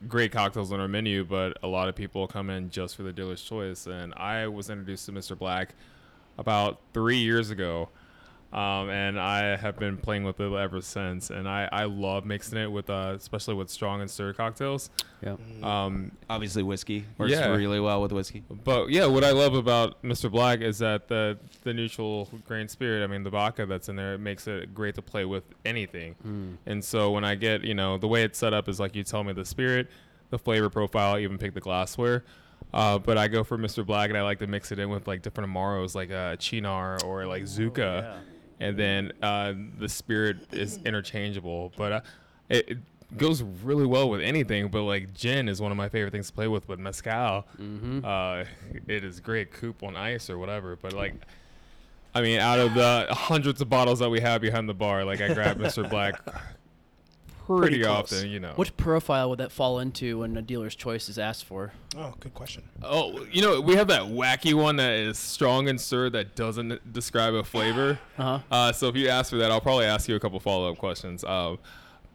great 0.09 0.33
cocktails 0.33 0.73
on 0.73 0.81
our 0.81 0.89
menu, 0.89 1.25
but 1.25 1.57
a 1.63 1.67
lot 1.67 1.89
of 1.89 1.95
people 1.95 2.27
come 2.27 2.51
in 2.51 2.71
just 2.71 2.97
for 2.97 3.03
the 3.03 3.13
dealer's 3.13 3.43
choice. 3.43 3.87
And 3.87 4.15
I 4.17 4.47
was 4.47 4.71
introduced 4.71 5.07
to 5.07 5.13
Mr. 5.13 5.39
Black 5.39 5.75
about 6.39 6.81
three 6.93 7.19
years 7.19 7.51
ago. 7.51 7.89
Um, 8.55 8.89
and 8.89 9.19
I 9.19 9.57
have 9.57 9.81
been 9.81 9.97
playing 9.97 10.23
with 10.23 10.39
it 10.39 10.53
ever 10.53 10.81
since. 10.81 11.31
And 11.31 11.49
I, 11.49 11.69
I 11.73 11.85
love 11.87 12.25
mixing 12.25 12.57
it 12.57 12.71
with, 12.71 12.89
uh, 12.89 13.15
especially 13.17 13.55
with 13.55 13.69
strong 13.69 14.01
and 14.01 14.09
stirred 14.09 14.37
cocktails. 14.37 14.91
yeah. 15.21 15.35
Um, 15.63 16.13
Obviously, 16.31 16.63
whiskey 16.63 17.05
works 17.19 17.33
Yeah. 17.33 17.49
really 17.49 17.81
well 17.81 18.01
with 18.01 18.13
whiskey. 18.13 18.45
But 18.49 18.91
yeah, 18.91 19.07
what 19.07 19.25
I 19.25 19.33
love 19.33 19.55
about 19.55 20.01
Mr. 20.05 20.31
Black 20.31 20.61
is 20.61 20.79
that 20.79 21.09
the 21.09 21.37
the 21.65 21.75
neutral 21.75 22.31
grain 22.47 22.69
spirit. 22.69 23.03
I 23.03 23.09
mean, 23.09 23.25
the 23.25 23.31
vodka 23.31 23.67
that's 23.67 23.89
in 23.89 23.97
there 23.97 24.15
it 24.15 24.19
makes 24.21 24.47
it 24.47 24.73
great 24.73 24.95
to 24.95 25.03
play 25.03 25.25
with 25.25 25.43
anything. 25.65 26.59
And 26.67 26.85
so 26.85 27.11
when 27.11 27.25
I 27.25 27.35
get 27.35 27.65
you 27.65 27.75
know 27.75 27.99
the 27.99 28.07
way 28.09 28.23
it's 28.23 28.39
set 28.39 28.55
up 28.55 28.69
is 28.69 28.79
like 28.79 28.95
you 28.95 29.03
tell 29.03 29.25
me 29.25 29.33
the 29.33 29.45
spirit, 29.45 29.89
the 30.31 30.39
flavor 30.39 30.71
profile, 30.71 31.19
even 31.19 31.39
pick 31.39 31.55
the 31.55 31.61
glassware. 31.61 32.23
Uh, 32.73 32.99
but 32.99 33.19
I 33.19 33.29
go 33.29 33.45
for 33.45 33.59
Mr. 33.59 33.85
Black 33.85 34.11
and 34.11 34.19
I 34.19 34.23
like 34.23 34.39
to 34.39 34.47
mix 34.47 34.73
it 34.73 34.79
in 34.79 34.91
with 34.91 35.07
like 35.09 35.23
different 35.23 35.51
amaros 35.51 35.95
like 35.95 36.11
uh, 36.11 36.37
Cynar 36.37 37.03
or 37.05 37.27
like 37.27 37.45
Zucca, 37.45 38.17
and 38.61 38.77
then 38.79 39.13
uh, 39.23 39.53
the 39.79 39.89
spirit 39.89 40.53
is 40.53 40.79
interchangeable. 40.85 41.73
But 41.77 41.93
uh, 41.93 42.01
it, 42.49 42.69
it 42.71 42.79
goes 43.17 43.43
really 43.43 43.87
well 43.87 44.09
with 44.09 44.21
anything. 44.21 44.69
But 44.69 44.83
like 44.83 45.15
gin 45.15 45.49
is 45.49 45.61
one 45.61 45.71
of 45.71 45.77
my 45.77 45.89
favorite 45.89 46.11
things 46.13 46.29
to 46.29 46.33
play 46.33 46.49
with. 46.49 46.67
But 46.67 46.79
mezcal, 46.79 47.47
uh, 48.05 48.45
it 48.87 49.05
is 49.05 49.21
great. 49.21 49.53
Coupe 49.53 49.83
on 49.83 49.97
ice 49.97 50.31
or 50.31 50.39
whatever. 50.39 50.77
But 50.77 50.93
like, 50.93 51.15
I 52.15 52.21
mean, 52.23 52.39
out 52.41 52.61
of 52.61 52.75
the 52.75 53.07
hundreds 53.11 53.61
of 53.61 53.69
bottles 53.69 53.99
that 53.99 54.11
we 54.11 54.21
have 54.21 54.41
behind 54.41 54.69
the 54.69 54.75
bar, 54.75 55.05
like 55.05 55.21
I 55.21 55.33
grab 55.35 55.59
Mr. 55.59 55.89
Black 55.89 56.21
pretty, 57.47 57.61
Pretty 57.77 57.85
close. 57.85 58.13
often. 58.13 58.31
You 58.31 58.41
know. 58.41 58.53
Which 58.57 58.77
profile 58.77 59.31
would 59.31 59.39
that 59.41 59.53
fall 59.53 59.79
into 59.79 60.21
when 60.21 60.37
a 60.37 60.43
dealer's 60.43 60.75
choice 60.75 61.09
is 61.09 61.19
asked 61.19 61.45
for? 61.45 61.73
oh, 61.97 62.13
good 62.21 62.35
question. 62.35 62.63
Oh, 62.83 63.25
you 63.31 63.41
know, 63.43 63.61
we 63.61 63.77
have 63.77 63.87
that 63.89 64.03
wacky 64.03 64.53
one 64.55 64.77
that 64.77 64.93
is 64.95 65.17
strong 65.19 65.69
and 65.69 65.81
stirred 65.81 66.13
that 66.15 66.35
doesn't 66.35 66.93
describe 66.93 67.35
a 67.35 67.45
flavor. 67.45 67.99
Uh-huh. 68.19 68.39
Uh, 68.51 68.73
so 68.73 68.89
if 68.89 68.97
you 68.97 69.09
ask 69.09 69.31
for 69.31 69.37
that, 69.37 69.51
I'll 69.53 69.61
probably 69.61 69.85
ask 69.87 70.09
you 70.09 70.17
a 70.17 70.21
couple 70.21 70.41
follow 70.41 70.71
up 70.73 70.79
questions. 70.79 71.23
Um, 71.25 71.59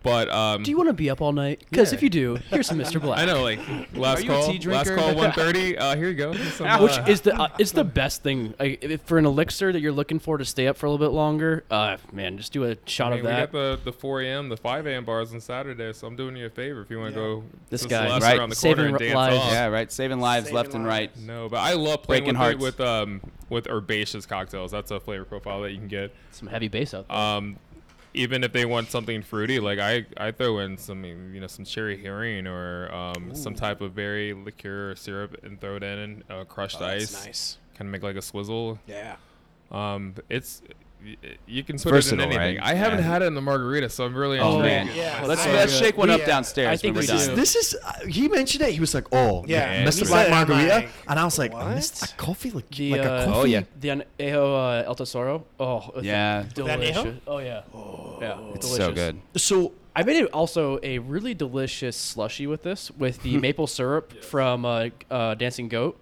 but 0.04 0.30
um, 0.30 0.64
Do 0.64 0.72
you 0.72 0.78
want 0.78 0.88
to 0.90 0.94
be 0.94 1.10
up 1.10 1.22
all 1.22 1.32
night? 1.34 1.64
Because 1.70 1.92
Yeah. 1.92 1.98
if 1.98 2.04
you 2.04 2.10
do, 2.10 2.36
here's 2.50 2.68
some 2.68 2.78
Mr. 2.78 3.02
Black. 3.02 3.20
I 3.22 3.26
know, 3.26 3.44
like 3.44 3.60
last 3.94 4.20
Are 4.20 4.22
you 4.24 4.32
a 4.32 4.36
call, 4.36 4.52
tea 4.54 4.68
last 4.70 4.96
call, 4.96 5.16
one 5.16 5.32
thirty. 5.34 5.78
Uh, 5.78 5.96
here 5.96 6.08
you 6.08 6.14
go. 6.14 6.34
Some, 6.34 6.82
Which 6.84 6.94
uh, 6.98 7.06
is 7.08 7.22
the 7.22 7.40
uh, 7.40 7.50
it's 7.60 7.72
the 7.72 7.84
best 7.84 8.24
thing 8.24 8.54
like, 8.60 8.84
if 8.84 9.02
for 9.02 9.18
an 9.18 9.26
elixir 9.26 9.72
that 9.74 9.80
you're 9.82 9.92
looking 9.92 10.20
for 10.20 10.38
to 10.38 10.46
stay 10.46 10.68
up 10.68 10.78
for 10.78 10.86
a 10.86 10.92
little 10.92 11.06
bit 11.06 11.14
longer. 11.14 11.64
Uh, 11.70 11.98
man, 12.14 12.38
just 12.38 12.54
do 12.54 12.64
a 12.64 12.78
shot 12.86 13.08
I 13.14 13.18
mean, 13.18 13.20
of 13.20 13.26
we 13.26 13.32
that. 13.32 13.52
got 13.52 13.58
the, 13.84 13.92
the 13.92 13.94
4 13.94 14.22
a.m., 14.22 14.50
the 14.50 14.58
5 14.58 14.88
a.m. 14.88 15.06
bars 15.06 15.34
on 15.34 15.42
Saturday, 15.42 15.92
so 15.94 16.08
I'm 16.08 16.16
doing 16.16 16.36
you 16.38 16.46
a 16.46 16.50
favor 16.50 16.82
if 16.82 16.90
you 16.90 17.00
want 17.00 17.14
to 17.14 17.20
Yeah. 17.20 17.26
go 17.26 17.44
This 17.70 17.86
guy, 17.86 18.18
right, 18.20 18.38
around 18.38 18.50
the 18.50 18.56
saving 18.56 18.76
corner 18.76 18.88
and 18.88 18.94
r- 18.96 19.00
dance 19.00 19.16
lives. 19.16 19.38
off. 19.38 19.52
Yeah, 19.52 19.66
right. 19.68 19.92
Saving 19.92 20.20
lives 20.20 20.46
Saving 20.46 20.56
left 20.56 20.74
and 20.76 20.86
right. 20.86 21.18
No, 21.18 21.50
but 21.50 21.58
I 21.58 21.74
love 21.74 22.04
playing 22.04 22.24
Breaking 22.24 22.38
with 22.38 22.38
hearts. 22.38 22.60
with 22.62 22.80
um 22.82 23.22
with 23.50 23.68
herbaceous 23.68 24.26
cocktails. 24.28 24.70
That's 24.72 24.92
a 24.92 25.00
flavor 25.00 25.26
profile 25.26 25.62
that 25.62 25.72
you 25.72 25.78
can 25.80 25.88
get. 25.88 26.14
some 26.32 26.48
heavy 26.48 26.68
bass 26.68 26.94
out 26.94 27.08
there. 27.08 27.18
Um, 27.18 27.58
even 28.14 28.44
if 28.44 28.52
they 28.54 28.66
want 28.66 28.90
something 28.90 29.22
fruity, 29.22 29.60
like 29.60 29.80
I, 29.80 30.06
I 30.18 30.32
throw 30.32 30.60
in 30.60 30.78
some, 30.78 31.04
you 31.06 31.40
know, 31.40 31.48
some 31.48 31.66
cherry 31.66 31.98
Heering 31.98 32.48
or 32.48 32.94
um, 32.94 33.36
some 33.36 33.54
type 33.56 33.82
of 33.82 33.96
berry 33.96 34.34
liqueur 34.34 34.92
or 34.92 34.96
syrup 34.96 35.36
and 35.44 35.60
throw 35.62 35.76
it 35.76 35.84
in 35.84 36.24
uh, 36.30 36.44
crushed 36.46 36.82
Oh, 36.82 36.86
ice. 36.86 37.26
nice. 37.26 37.58
Kind 37.76 37.88
of 37.88 37.92
make 37.92 38.04
like 38.04 38.16
a 38.16 38.22
swizzle. 38.22 38.80
Yeah. 38.88 39.16
Um, 39.72 40.16
it's 40.30 40.62
you 41.48 41.64
can 41.64 41.78
put 41.80 41.92
versatile, 41.92 42.20
it 42.20 42.24
in 42.24 42.32
anything. 42.40 42.58
right? 42.62 42.72
I 42.72 42.74
haven't 42.76 43.00
Yeah. 43.00 43.06
had 43.06 43.22
it 43.22 43.26
in 43.26 43.34
the 43.36 43.42
margarita, 43.42 43.90
so 43.90 44.06
I'm 44.06 44.14
really 44.16 44.38
Oh 44.40 44.56
intrigued. 44.62 44.88
man, 44.88 44.90
Yeah. 44.96 45.24
let's 45.26 45.46
I- 45.46 45.54
let's 45.54 45.78
shake 45.78 45.98
one 45.98 46.10
up 46.10 46.20
Yeah. 46.20 46.26
downstairs 46.26 46.68
I 46.68 46.76
think 46.78 46.96
when 46.96 47.06
we 47.08 47.12
we're 47.14 47.20
do. 47.20 47.26
done. 47.28 47.36
This 47.36 47.56
is 47.56 47.76
uh, 47.84 48.06
he 48.08 48.28
mentioned 48.28 48.64
it. 48.66 48.74
He 48.74 48.80
was 48.80 48.94
like, 48.94 49.06
"Oh, 49.14 49.46
Yeah. 49.48 49.84
Mr. 49.86 50.00
He 50.00 50.06
Black 50.08 50.26
said, 50.28 50.32
Margarita," 50.32 50.74
like, 50.76 50.90
and 51.08 51.20
I 51.20 51.24
was 51.26 51.38
like, 51.40 51.54
"What?" 51.54 51.68
"Mr. 51.68 52.12
a 52.12 52.16
coffee 52.18 52.52
like, 52.52 52.70
The 52.70 52.92
like 52.92 53.02
a 53.02 53.12
uh, 53.12 53.26
coffee." 53.26 53.38
Oh, 53.40 53.46
yeah. 53.46 53.62
the 53.80 53.88
anejo 53.90 54.82
uh, 54.82 54.88
el 54.88 54.96
tesoro. 54.96 55.46
Oh, 55.60 55.92
Yeah. 56.02 56.44
delicious. 56.54 57.16
Oh 57.28 57.40
yeah, 57.40 57.62
yeah, 58.22 58.38
it's 58.56 58.68
so 58.76 58.92
good. 58.92 59.20
So 59.38 59.72
I 59.96 60.04
made 60.04 60.18
it 60.18 60.30
also 60.32 60.80
a 60.84 61.00
really 61.00 61.34
delicious 61.34 61.96
slushy 61.98 62.46
with 62.48 62.64
this, 62.64 62.92
with 62.92 63.24
the 63.24 63.38
maple 63.46 63.68
syrup 63.68 64.24
from 64.24 64.66
uh, 64.66 64.90
uh, 65.10 65.34
Dancing 65.36 65.68
Goat. 65.70 65.98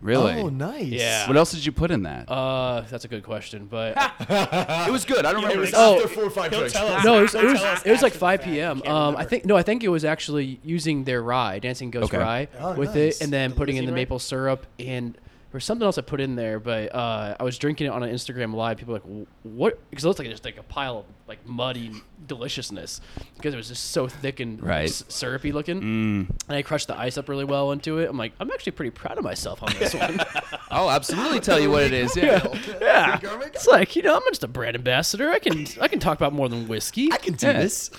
Really? 0.00 0.34
Oh, 0.40 0.48
nice. 0.48 0.86
Yeah. 0.86 1.28
What 1.28 1.36
else 1.36 1.50
did 1.52 1.64
you 1.66 1.72
put 1.72 1.90
in 1.90 2.04
that? 2.04 2.30
Uh, 2.30 2.82
that's 2.90 3.04
a 3.04 3.08
good 3.08 3.22
question, 3.22 3.66
but 3.70 3.94
it 4.20 4.90
was 4.90 5.04
good. 5.04 5.26
I 5.26 5.32
don't 5.32 5.42
remember. 5.42 5.60
was- 5.60 5.70
the- 5.72 5.76
Oh. 5.78 6.00
or 6.24 6.30
five 6.30 6.50
drinks. 6.52 6.74
no, 6.74 7.18
it 7.18 7.22
was, 7.22 7.34
it 7.34 7.44
was, 7.44 7.82
it 7.84 7.90
was 7.90 8.02
like 8.02 8.14
5 8.14 8.42
p.m. 8.42 8.80
Can't 8.80 8.88
Um, 8.94 9.16
I 9.16 9.24
think 9.24 9.44
no, 9.44 9.56
I 9.56 9.62
think 9.62 9.84
it 9.84 9.88
was 9.88 10.04
actually 10.04 10.58
using 10.64 11.04
their 11.04 11.22
rye, 11.22 11.58
Dancing 11.58 11.90
Goat 11.90 12.04
Okay. 12.04 12.18
rye, 12.18 12.48
Oh, 12.58 12.74
with 12.74 12.94
nice. 12.94 13.18
it, 13.20 13.24
and 13.24 13.32
then 13.32 13.50
The 13.50 13.56
putting 13.56 13.76
in 13.76 13.84
the 13.84 13.92
rye? 13.92 13.96
maple 13.96 14.18
syrup 14.18 14.66
and 14.78 15.16
there 15.50 15.56
was 15.56 15.64
something 15.64 15.84
else 15.84 15.98
I 15.98 16.02
put 16.02 16.20
in 16.20 16.36
there, 16.36 16.60
but 16.60 16.94
uh, 16.94 17.34
I 17.40 17.42
was 17.42 17.58
drinking 17.58 17.88
it 17.88 17.90
on 17.90 18.04
an 18.04 18.14
Instagram 18.14 18.54
live. 18.54 18.76
People 18.78 18.94
were 18.94 19.00
like, 19.18 19.26
what? 19.42 19.90
Because 19.90 20.04
it 20.04 20.06
looks 20.08 20.20
like 20.20 20.28
just 20.28 20.44
like 20.44 20.58
a 20.58 20.62
pile 20.62 20.98
of 20.98 21.04
like 21.26 21.44
muddy 21.44 21.90
deliciousness 22.28 23.00
because 23.36 23.52
it 23.54 23.56
was 23.56 23.68
just 23.68 23.90
so 23.90 24.06
thick 24.06 24.38
and 24.40 24.62
Right. 24.62 24.88
s- 24.88 25.04
syrupy 25.08 25.50
looking. 25.52 25.80
Mm. 25.80 26.30
And 26.48 26.56
I 26.56 26.62
crushed 26.62 26.86
the 26.88 26.96
ice 26.98 27.18
up 27.18 27.28
really 27.28 27.44
well 27.44 27.72
into 27.72 27.98
it. 27.98 28.08
I'm 28.08 28.16
like, 28.16 28.32
I'm 28.38 28.50
actually 28.52 28.72
pretty 28.72 28.90
proud 28.90 29.18
of 29.18 29.24
myself 29.24 29.62
on 29.62 29.72
this 29.78 29.92
one. 29.94 30.20
I'll 30.70 30.90
absolutely 30.90 31.40
tell 31.40 31.58
you 31.58 31.70
what 31.70 31.82
it 31.82 31.92
is. 31.92 32.14
Yeah. 32.16 32.46
yeah, 32.80 33.18
it's 33.42 33.66
like 33.66 33.96
you 33.96 34.02
know, 34.02 34.14
I'm 34.16 34.22
just 34.28 34.44
a 34.44 34.48
brand 34.48 34.76
ambassador. 34.76 35.30
I 35.30 35.40
can 35.40 35.66
I 35.80 35.88
can 35.88 35.98
talk 35.98 36.16
about 36.16 36.32
more 36.32 36.48
than 36.48 36.68
whiskey. 36.68 37.12
I 37.12 37.16
can 37.16 37.34
do 37.34 37.46
Yeah. 37.48 37.52
this. 37.54 37.90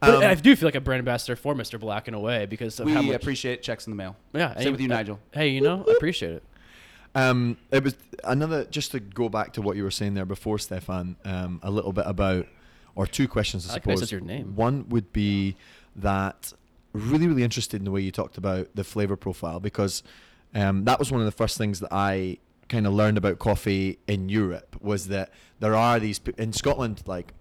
But 0.00 0.14
Um, 0.16 0.22
I 0.22 0.34
do 0.34 0.54
feel 0.56 0.66
like 0.66 0.74
a 0.74 0.80
brand 0.80 0.98
ambassador 1.00 1.36
for 1.36 1.54
Mr. 1.54 1.78
Black 1.80 2.08
in 2.08 2.14
a 2.14 2.20
way 2.20 2.44
because 2.46 2.78
of 2.80 2.88
how 2.88 3.00
We 3.00 3.08
much. 3.08 3.16
appreciate 3.16 3.62
checks 3.62 3.86
in 3.86 3.90
the 3.90 3.96
mail. 3.96 4.16
yeah, 4.34 4.54
Same 4.58 4.72
with 4.72 4.80
you, 4.80 4.88
Nigel. 4.88 5.18
Hey, 5.32 5.48
you 5.48 5.60
know, 5.60 5.84
I 5.88 5.92
appreciate 5.92 6.32
it. 6.32 6.42
Um, 7.14 7.56
it 7.70 7.82
was 7.82 7.96
another 8.24 8.64
just 8.66 8.92
to 8.92 9.00
go 9.00 9.28
back 9.28 9.52
to 9.54 9.62
what 9.62 9.76
you 9.76 9.82
were 9.82 9.90
saying 9.90 10.14
there 10.14 10.24
before, 10.24 10.58
Stefan. 10.58 11.16
Um, 11.24 11.60
a 11.62 11.70
little 11.70 11.92
bit 11.92 12.04
about, 12.06 12.46
or 12.94 13.06
two 13.06 13.26
questions, 13.28 13.68
I 13.68 13.72
I 13.72 13.74
like 13.74 13.82
suppose. 13.82 14.12
your 14.12 14.20
name. 14.20 14.54
One 14.54 14.88
would 14.88 15.12
be 15.12 15.56
that 15.96 16.52
really, 16.92 17.26
really 17.26 17.42
interested 17.42 17.80
in 17.80 17.84
the 17.84 17.90
way 17.90 18.00
you 18.00 18.10
talked 18.12 18.38
about 18.38 18.68
the 18.74 18.84
flavor 18.84 19.16
profile 19.16 19.60
because 19.60 20.02
um, 20.54 20.84
that 20.84 20.98
was 20.98 21.10
one 21.10 21.20
of 21.20 21.24
the 21.26 21.32
first 21.32 21.58
things 21.58 21.80
that 21.80 21.92
I 21.92 22.38
kind 22.68 22.86
of 22.86 22.92
learned 22.92 23.18
about 23.18 23.40
coffee 23.40 23.98
in 24.06 24.28
Europe 24.28 24.76
was 24.80 25.08
that 25.08 25.32
there 25.58 25.74
are 25.74 25.98
these 25.98 26.20
in 26.38 26.52
Scotland 26.52 27.02
like. 27.06 27.32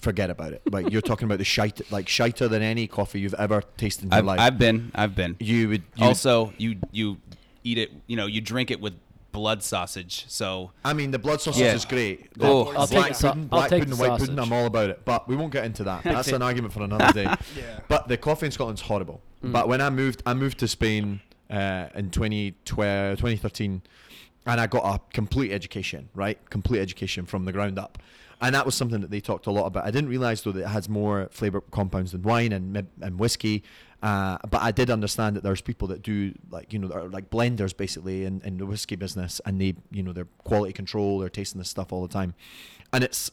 Forget 0.00 0.30
about 0.30 0.52
it. 0.52 0.62
Like 0.72 0.90
you're 0.92 1.02
talking 1.02 1.26
about 1.26 1.38
the 1.38 1.44
shite, 1.44 1.80
like 1.90 2.08
shiter 2.08 2.46
than 2.46 2.62
any 2.62 2.86
coffee 2.86 3.18
you've 3.18 3.34
ever 3.34 3.62
tasted 3.76 4.04
in 4.04 4.10
your 4.10 4.18
I've, 4.18 4.24
life. 4.24 4.38
I've 4.40 4.58
been. 4.58 4.92
I've 4.94 5.16
been. 5.16 5.34
you 5.40 5.68
would 5.68 5.82
you 5.96 6.02
would- 6.02 6.06
also, 6.06 6.52
you 6.56 6.76
you 6.92 7.16
eat 7.64 7.76
it. 7.76 7.90
You 8.06 8.14
know, 8.16 8.26
you 8.26 8.40
drink 8.40 8.70
it 8.70 8.80
with 8.80 8.94
blood 9.36 9.62
sausage. 9.62 10.24
So 10.28 10.72
I 10.84 10.92
mean, 10.94 11.10
the 11.10 11.18
blood 11.18 11.40
sausage 11.42 11.62
Yeah. 11.62 11.74
is 11.74 11.84
great. 11.84 12.32
The 12.38 12.46
Oh. 12.46 12.72
I'll 12.76 12.86
black 12.86 12.88
take 12.88 13.08
the 13.08 13.14
sau- 13.14 13.28
pudding, 13.32 13.42
I'll 13.52 13.58
black 13.58 13.70
take 13.70 13.80
pudding, 13.82 13.94
the 13.94 14.00
white 14.00 14.10
pudding. 14.18 14.36
sausage. 14.36 14.46
I'm 14.46 14.52
all 14.58 14.66
about 14.66 14.90
it, 14.90 15.04
but 15.04 15.28
we 15.28 15.36
won't 15.36 15.52
get 15.52 15.64
into 15.66 15.84
that. 15.84 16.02
That's 16.14 16.28
an 16.32 16.42
argument 16.42 16.72
for 16.74 16.82
another 16.82 17.12
day. 17.12 17.24
Yeah. 17.56 17.80
But 17.88 18.08
the 18.08 18.16
coffee 18.16 18.46
in 18.46 18.52
Scotland's 18.52 18.80
horrible. 18.82 19.20
But 19.42 19.68
when 19.68 19.80
I 19.80 19.90
moved, 19.90 20.22
I 20.26 20.34
moved 20.34 20.58
to 20.60 20.68
Spain 20.68 21.20
uh, 21.50 21.86
in 21.94 22.10
2012, 22.10 23.18
2013, 23.18 23.82
and 24.46 24.60
I 24.60 24.66
got 24.66 24.84
a 24.84 25.00
complete 25.12 25.52
education, 25.52 26.08
right? 26.14 26.38
Complete 26.50 26.80
education 26.80 27.26
from 27.26 27.44
the 27.44 27.52
ground 27.52 27.78
up. 27.78 27.98
And 28.40 28.54
that 28.54 28.66
was 28.66 28.74
something 28.74 29.00
that 29.00 29.10
they 29.10 29.20
talked 29.20 29.46
a 29.46 29.50
lot 29.50 29.66
about. 29.66 29.84
I 29.86 29.90
didn't 29.90 30.10
realize 30.10 30.42
though 30.42 30.52
that 30.52 30.62
it 30.62 30.68
has 30.68 30.88
more 30.88 31.28
flavor 31.30 31.60
compounds 31.60 32.12
than 32.12 32.22
wine 32.22 32.52
and 32.52 32.86
and 33.00 33.18
whiskey. 33.18 33.62
Uh, 34.02 34.38
but 34.50 34.62
I 34.62 34.72
did 34.72 34.90
understand 34.90 35.36
that 35.36 35.42
there's 35.42 35.60
people 35.62 35.88
that 35.88 36.02
do 36.02 36.34
like 36.50 36.72
you 36.72 36.78
know 36.78 36.90
are 36.92 37.08
like 37.08 37.30
blenders 37.30 37.76
basically 37.76 38.24
in, 38.24 38.42
in 38.42 38.58
the 38.58 38.66
whiskey 38.66 38.96
business, 38.96 39.40
and 39.46 39.60
they 39.60 39.74
you 39.90 40.02
know 40.02 40.12
they're 40.12 40.28
quality 40.44 40.72
control, 40.72 41.18
they're 41.18 41.28
tasting 41.28 41.58
this 41.58 41.68
stuff 41.68 41.92
all 41.92 42.02
the 42.06 42.12
time, 42.12 42.34
and 42.92 43.02
it's 43.02 43.30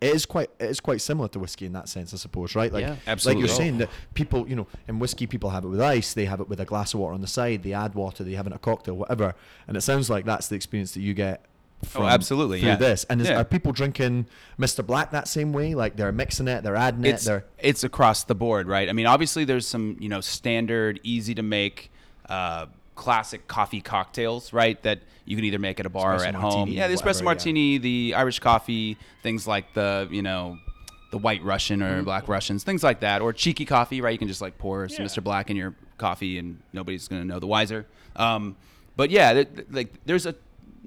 it 0.00 0.14
is 0.14 0.24
quite 0.26 0.50
it 0.58 0.70
is 0.70 0.80
quite 0.80 1.00
similar 1.00 1.28
to 1.28 1.38
whiskey 1.38 1.66
in 1.66 1.72
that 1.74 1.88
sense, 1.88 2.12
I 2.14 2.16
suppose, 2.16 2.54
right? 2.54 2.72
Like 2.72 2.82
Yeah. 2.82 2.96
like 3.30 3.38
you're 3.38 3.48
saying 3.56 3.78
that 3.78 3.90
people, 4.14 4.48
you 4.48 4.56
know, 4.56 4.66
in 4.88 4.98
whiskey 4.98 5.26
people 5.26 5.50
have 5.50 5.64
it 5.64 5.68
with 5.68 5.80
ice, 5.80 6.14
they 6.14 6.24
have 6.24 6.40
it 6.40 6.48
with 6.48 6.58
a 6.58 6.64
glass 6.64 6.94
of 6.94 7.00
water 7.00 7.14
on 7.14 7.20
the 7.20 7.26
side, 7.26 7.62
they 7.62 7.72
add 7.74 7.94
water, 7.94 8.24
they 8.24 8.32
have 8.32 8.46
it 8.46 8.50
in 8.50 8.54
a 8.54 8.58
cocktail, 8.58 8.96
whatever. 8.96 9.34
And 9.68 9.76
it 9.76 9.82
sounds 9.82 10.08
like 10.08 10.24
that's 10.24 10.48
the 10.48 10.56
experience 10.56 10.92
that 10.92 11.00
you 11.02 11.12
get 11.14 11.44
from 11.84 12.04
Oh, 12.04 12.06
absolutely, 12.08 12.60
through 12.60 12.68
yeah. 12.70 12.76
this. 12.76 13.04
And 13.04 13.20
is, 13.20 13.28
Yeah. 13.28 13.40
are 13.40 13.44
people 13.44 13.72
drinking 13.72 14.26
Mr. 14.58 14.84
Black 14.84 15.10
that 15.12 15.28
same 15.28 15.52
way? 15.52 15.74
Like 15.74 15.96
they're 15.96 16.12
mixing 16.12 16.46
it, 16.48 16.62
they're 16.62 16.76
adding 16.76 17.04
it's 17.04 17.24
it, 17.24 17.26
they're 17.28 17.44
it's 17.58 17.84
across 17.84 18.24
the 18.24 18.34
board, 18.34 18.68
right? 18.68 18.88
I 18.88 18.92
mean, 18.92 19.06
obviously 19.06 19.44
there's 19.44 19.66
some 19.66 19.96
you 20.00 20.08
know 20.08 20.20
standard, 20.20 21.00
easy 21.02 21.34
to 21.34 21.42
make, 21.42 21.90
uh, 22.28 22.66
classic 22.96 23.48
coffee 23.48 23.80
cocktails, 23.80 24.52
right? 24.52 24.82
That 24.82 25.00
you 25.24 25.34
can 25.36 25.44
either 25.46 25.58
make 25.58 25.80
at 25.80 25.86
a 25.86 25.90
bar 25.90 26.16
Espresso 26.16 26.22
or 26.22 26.26
at 26.26 26.34
home. 26.34 26.68
Yeah, 26.68 26.86
the 26.88 26.94
espresso 26.94 26.98
whatever, 26.98 27.18
yeah. 27.18 27.24
martini, 27.24 27.78
the 27.78 28.14
Irish 28.16 28.38
coffee, 28.40 28.98
things 29.22 29.46
like 29.46 29.72
the 29.74 30.06
you 30.10 30.22
know. 30.22 30.58
The 31.12 31.18
white 31.18 31.42
Russian 31.42 31.80
Mm-hmm. 31.80 31.98
or 31.98 32.02
black 32.04 32.28
Russians, 32.28 32.62
things 32.62 32.84
like 32.84 33.00
that, 33.00 33.20
or 33.20 33.32
cheeky 33.32 33.64
coffee, 33.64 34.00
right? 34.00 34.12
You 34.12 34.18
can 34.18 34.28
just 34.28 34.40
like 34.40 34.58
pour 34.58 34.88
some 34.88 35.02
Yeah. 35.04 35.08
Mr. 35.10 35.24
Black 35.24 35.50
in 35.50 35.56
your 35.56 35.74
coffee, 35.98 36.38
and 36.38 36.60
nobody's 36.72 37.08
gonna 37.08 37.24
know 37.24 37.40
the 37.40 37.48
wiser. 37.48 37.84
Um, 38.14 38.54
but 38.96 39.10
yeah, 39.10 39.32
th- 39.32 39.48
th- 39.56 39.66
like 39.72 39.92
there's 40.06 40.24
a 40.24 40.36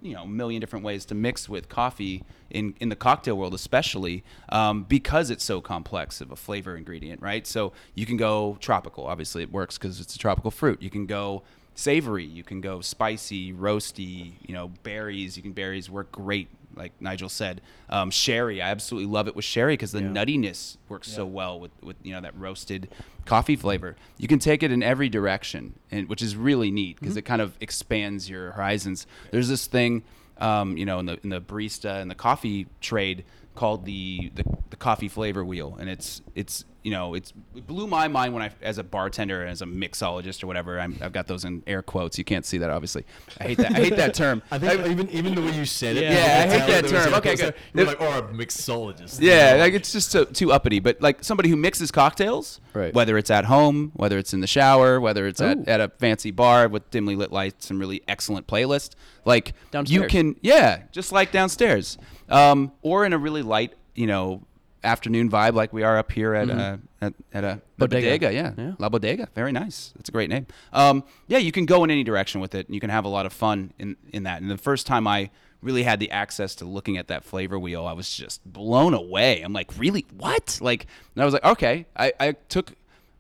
you 0.04 0.14
know 0.14 0.26
million 0.26 0.60
different 0.60 0.86
ways 0.86 1.06
to 1.06 1.16
mix 1.16 1.50
with 1.50 1.70
coffee 1.70 2.24
in 2.50 2.76
in 2.80 2.90
the 2.90 2.96
cocktail 2.96 3.38
world 3.38 3.54
especially 3.54 4.24
um, 4.50 4.84
because 4.84 5.30
it's 5.30 5.44
so 5.44 5.62
complex 5.62 6.22
of 6.22 6.32
a 6.32 6.36
flavor 6.36 6.76
ingredient 6.76 7.22
right? 7.22 7.48
So 7.48 7.72
you 7.96 8.06
can 8.06 8.18
go 8.18 8.58
tropical 8.60 9.08
obviously 9.08 9.42
it 9.42 9.52
works 9.52 9.78
because 9.78 10.00
it's 10.00 10.16
a 10.16 10.20
tropical 10.20 10.52
fruit. 10.52 10.82
You 10.82 10.90
can 10.90 11.06
go 11.06 11.44
savory. 11.76 12.26
You 12.26 12.44
can 12.44 12.62
go 12.62 12.82
spicy 12.82 13.54
roasty 13.54 14.34
you 14.48 14.54
know 14.54 14.70
berries. 14.84 15.38
You 15.38 15.44
can 15.44 15.54
berries 15.54 15.90
work 15.90 16.12
great 16.12 16.48
like 16.76 16.92
Nigel 17.00 17.30
said. 17.30 17.62
Um, 17.90 18.10
sherry 18.10 18.62
I 18.62 18.72
absolutely 18.72 19.12
love 19.12 19.28
it 19.28 19.36
with 19.36 19.46
sherry 19.46 19.74
because 19.74 19.92
the 19.92 20.02
Yeah. 20.02 20.08
nuttiness 20.08 20.78
works 20.90 21.08
so 21.12 21.26
well 21.26 21.60
with 21.60 21.72
with 21.84 21.98
you 22.04 22.14
know 22.14 22.22
that 22.22 22.36
roasted 22.38 22.90
coffee 23.26 23.56
flavor. 23.56 23.96
You 24.18 24.28
can 24.28 24.40
take 24.40 24.64
it 24.64 24.72
in 24.72 24.82
every 24.82 25.08
direction 25.10 25.74
and 25.92 26.10
which 26.10 26.22
is 26.22 26.36
really 26.36 26.72
neat 26.72 27.00
because 27.00 27.16
it 27.16 27.24
kind 27.24 27.42
of 27.42 27.56
expands 27.62 28.30
your 28.30 28.52
horizons. 28.52 29.06
There's 29.32 29.48
this 29.50 29.68
thing 29.68 30.04
um, 30.40 30.76
you 30.78 30.86
know 30.86 31.00
in 31.00 31.06
the 31.06 31.20
in 31.24 31.30
the 31.30 31.40
barista 31.42 32.02
and 32.02 32.10
the 32.10 32.16
coffee 32.16 32.66
trade 32.82 33.24
called 33.56 33.86
the, 33.86 34.32
the 34.36 34.44
the 34.70 34.76
coffee 34.76 35.08
flavor 35.08 35.46
wheel 35.46 35.78
and 35.80 35.88
it's 35.90 36.22
it's 36.36 36.66
you 36.82 36.92
know 36.92 37.14
it's 37.14 37.32
it 37.56 37.66
blew 37.68 37.86
my 37.88 38.08
mind 38.08 38.34
when 38.34 38.42
I 38.44 38.50
as 38.62 38.78
a 38.80 38.84
bartender 38.84 39.46
as 39.46 39.62
a 39.62 39.66
mixologist 39.66 40.44
or 40.44 40.48
whatever 40.48 40.80
I'm, 40.80 40.98
I've 41.02 41.14
got 41.14 41.28
those 41.28 41.46
in 41.46 41.62
air 41.68 41.82
quotes 41.84 42.18
you 42.18 42.24
can't 42.24 42.46
see 42.46 42.58
that 42.58 42.70
obviously 42.72 43.06
I 43.40 43.44
hate 43.44 43.58
that 43.60 43.72
I 43.72 43.76
hate 43.76 43.96
that 43.96 44.14
term 44.16 44.42
I 44.52 44.58
think 44.58 44.86
even 44.88 45.10
even 45.12 45.36
the 45.36 45.42
way 45.42 45.52
you 45.56 45.66
said 45.66 45.96
it, 45.98 46.04
Yeah. 46.04 46.12
Yeah, 46.12 46.44
I 46.54 46.60
hate 46.60 46.82
that 46.82 46.90
term. 46.90 47.14
Okay, 47.14 47.36
good. 47.36 47.54
You're 47.74 47.86
like, 47.86 48.02
or 48.02 48.18
a 48.18 48.22
mixologist. 48.24 49.20
Yeah, 49.22 49.58
like 49.60 49.74
it's 49.74 49.92
just 49.92 50.12
so, 50.12 50.26
too 50.26 50.52
uppity. 50.52 50.80
But 50.80 51.02
like 51.02 51.24
somebody 51.24 51.50
who 51.50 51.56
mixes 51.56 51.92
cocktails, 51.92 52.60
Right. 52.74 52.94
whether 52.94 53.18
it's 53.18 53.30
at 53.30 53.46
home, 53.46 53.92
whether 53.96 54.18
it's 54.18 54.34
in 54.34 54.42
the 54.42 54.48
shower, 54.48 55.00
whether 55.00 55.28
it's 55.28 55.42
Ooh. 55.42 55.46
at, 55.46 55.68
at 55.68 55.80
a 55.82 55.90
fancy 56.00 56.32
bar 56.32 56.68
with 56.68 56.90
dimly 56.90 57.16
lit 57.16 57.32
lights 57.32 57.70
and 57.70 57.80
really 57.80 58.02
excellent 58.08 58.48
playlist, 58.48 58.96
like 59.26 59.54
downstairs. 59.72 60.02
you 60.02 60.08
can, 60.08 60.36
yeah, 60.42 60.84
just 60.92 61.12
like 61.12 61.32
downstairs, 61.32 61.98
um, 62.34 62.72
or 62.82 63.06
in 63.06 63.14
a 63.14 63.18
really 63.18 63.42
light, 63.42 63.74
you 63.96 64.08
know, 64.08 64.44
afternoon 64.84 65.30
vibe 65.30 65.54
like 65.54 65.72
we 65.72 65.84
are 65.84 65.98
up 65.98 66.12
here 66.12 66.34
at 66.34 66.50
uh, 66.50 66.78
at, 67.02 67.14
at 67.34 67.44
a 67.44 67.62
Bodega. 67.78 68.08
bodega, 68.08 68.34
yeah. 68.34 68.52
Yeah. 68.58 68.74
La 68.80 68.90
Bodega, 68.90 69.30
very 69.34 69.52
nice. 69.52 69.94
That's 69.96 70.10
a 70.10 70.12
great 70.12 70.30
name. 70.30 70.48
Um, 70.74 71.04
yeah, 71.28 71.38
you 71.38 71.52
can 71.52 71.66
go 71.66 71.84
in 71.84 71.92
any 71.92 72.04
direction 72.04 72.42
with 72.42 72.54
it, 72.56 72.68
and 72.68 72.76
you 72.76 72.82
can 72.82 72.90
have 72.90 73.06
a 73.06 73.10
lot 73.10 73.26
of 73.26 73.34
fun 73.34 73.74
in 73.80 73.96
in 74.12 74.24
that. 74.24 74.42
And 74.42 74.52
the 74.52 74.58
first 74.58 74.86
time 74.88 75.08
I 75.08 75.30
really 75.62 75.84
had 75.84 76.00
the 76.00 76.12
access 76.12 76.56
to 76.56 76.66
looking 76.66 76.98
at 76.98 77.08
that 77.08 77.24
flavor 77.24 77.58
wheel, 77.58 77.86
I 77.86 77.94
was 77.94 78.14
just 78.14 78.44
blown 78.46 78.94
away. 78.94 79.42
I'm 79.42 79.54
like, 79.54 79.72
really, 79.78 80.06
what? 80.18 80.60
Like, 80.62 80.88
and 81.16 81.22
I 81.22 81.26
was 81.26 81.34
like, 81.34 81.46
okay. 81.46 81.86
I, 81.96 82.14
I 82.20 82.32
took. 82.50 82.74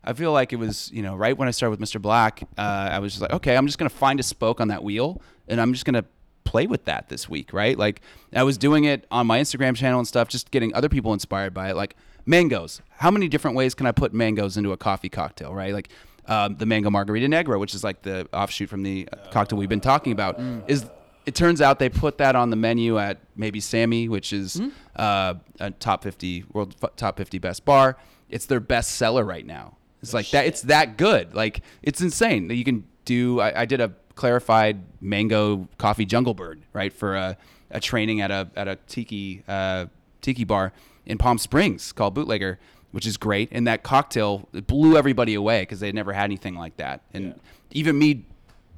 I 0.06 0.12
feel 0.12 0.34
like 0.34 0.52
it 0.52 0.58
was, 0.58 0.91
you 0.91 1.02
know, 1.02 1.15
right 1.15 1.38
when 1.38 1.47
I 1.47 1.52
started 1.52 1.80
with 1.80 1.89
Mr. 1.89 2.02
Black, 2.02 2.43
uh, 2.58 2.89
I 2.91 2.99
was 2.99 3.13
just 3.13 3.21
like, 3.21 3.32
okay, 3.32 3.56
I'm 3.56 3.67
just 3.67 3.78
gonna 3.78 3.89
find 3.89 4.19
a 4.19 4.23
spoke 4.23 4.60
on 4.60 4.67
that 4.67 4.84
wheel, 4.84 5.21
and 5.47 5.62
I'm 5.62 5.71
just 5.71 5.86
gonna 5.86 6.04
play 6.43 6.67
with 6.67 6.86
that 6.86 7.10
this 7.10 7.29
week, 7.29 7.53
right? 7.53 7.77
Like 7.77 8.01
I 8.34 8.43
was 8.43 8.58
doing 8.58 8.84
it 8.84 9.06
on 9.12 9.27
my 9.27 9.39
Instagram 9.39 9.75
channel 9.75 9.99
and 9.99 10.08
stuff, 10.08 10.27
just 10.27 10.51
getting 10.51 10.73
other 10.73 10.89
people 10.89 11.13
inspired 11.13 11.53
by 11.53 11.69
it. 11.69 11.75
Like 11.75 11.95
mangoes. 12.25 12.82
How 12.97 13.12
many 13.12 13.27
different 13.27 13.58
ways 13.58 13.73
can 13.73 13.86
I 13.86 13.91
put 13.91 14.13
mangoes 14.13 14.58
into 14.58 14.71
a 14.71 14.77
coffee 14.77 15.10
cocktail, 15.10 15.53
right? 15.53 15.73
Like 15.73 15.89
um, 16.25 16.56
the 16.56 16.65
mango 16.65 16.89
margarita 16.89 17.27
negra, 17.27 17.60
which 17.60 17.75
is 17.75 17.84
like 17.84 18.01
the 18.03 18.27
offshoot 18.34 18.69
from 18.69 18.84
the 18.84 19.08
uh, 19.12 19.29
cocktail 19.32 19.58
we've 19.60 19.69
been 19.69 19.82
talking 19.82 20.12
about, 20.13 20.39
is 20.67 20.86
it 21.25 21.36
turns 21.36 21.62
out 21.62 21.79
they 21.79 21.89
put 21.89 22.17
that 22.17 22.36
on 22.36 22.49
the 22.49 22.56
menu 22.56 22.97
at 22.99 23.19
maybe 23.36 23.60
Sammy, 23.60 24.10
which 24.10 24.34
is 24.34 24.62
uh, 24.95 25.36
a 25.60 25.71
top 25.71 26.03
50 26.03 26.45
world 26.53 26.75
top 26.95 27.17
50 27.17 27.39
best 27.39 27.65
bar. 27.65 27.97
It's 28.29 28.45
their 28.45 28.60
best 28.60 28.91
seller 28.93 29.23
right 29.23 29.45
now. 29.45 29.77
It's 30.01 30.13
like 30.13 30.29
that. 30.32 30.45
It's 30.45 30.62
that 30.63 30.97
good. 30.97 31.34
Like 31.34 31.62
it's 31.82 32.01
insane 32.01 32.47
that 32.49 32.56
you 32.56 32.63
can 32.65 32.86
do. 33.06 33.39
I, 33.39 33.62
I 33.62 33.65
did 33.65 33.79
a 33.79 33.93
clarified 34.15 34.84
mango 35.02 35.67
coffee 35.78 36.06
jungle 36.06 36.34
bird, 36.34 36.62
right, 36.73 36.93
for 36.93 37.15
a, 37.15 37.38
a 37.71 37.80
training 37.80 38.21
at 38.21 38.32
a 38.32 38.49
at 38.56 38.67
a 38.67 38.76
tiki 38.88 39.43
uh, 39.47 39.86
tiki 40.21 40.43
bar 40.43 40.73
in 41.06 41.17
Palm 41.17 41.38
Springs 41.38 41.91
called 41.91 42.13
Bootlegger, 42.13 42.60
which 42.91 43.06
is 43.06 43.17
great. 43.17 43.49
And 43.52 43.67
that 43.67 43.84
cocktail 43.84 44.47
it 44.54 44.67
blew 44.67 44.97
everybody 44.97 45.34
away 45.34 45.62
because 45.63 45.80
they 45.80 45.88
had 45.88 45.95
never 45.95 46.13
had 46.13 46.26
anything 46.26 46.56
like 46.56 46.78
that. 46.78 47.02
And 47.13 47.39
even 47.71 47.97
me, 47.97 48.26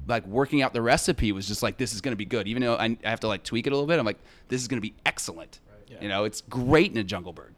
like 0.08 0.26
working 0.26 0.62
out 0.62 0.72
the 0.72 0.82
recipe 0.82 1.32
was 1.32 1.46
just 1.46 1.62
like, 1.62 1.76
this 1.76 1.92
is 1.94 2.00
going 2.00 2.12
to 2.12 2.16
be 2.16 2.24
good. 2.24 2.48
Even 2.48 2.62
though 2.62 2.76
I, 2.76 2.96
I 3.04 3.10
have 3.10 3.20
to 3.20 3.28
like 3.28 3.42
tweak 3.42 3.66
it 3.66 3.72
a 3.72 3.76
little 3.76 3.86
bit, 3.86 3.98
I'm 3.98 4.06
like, 4.06 4.18
this 4.48 4.60
is 4.60 4.68
going 4.68 4.80
to 4.80 4.88
be 4.88 4.94
excellent. 5.04 5.60
right 5.70 6.02
You 6.02 6.08
know, 6.08 6.24
it's 6.24 6.40
great 6.40 6.90
in 6.90 6.98
a 6.98 7.04
jungle 7.04 7.32
bird. 7.32 7.54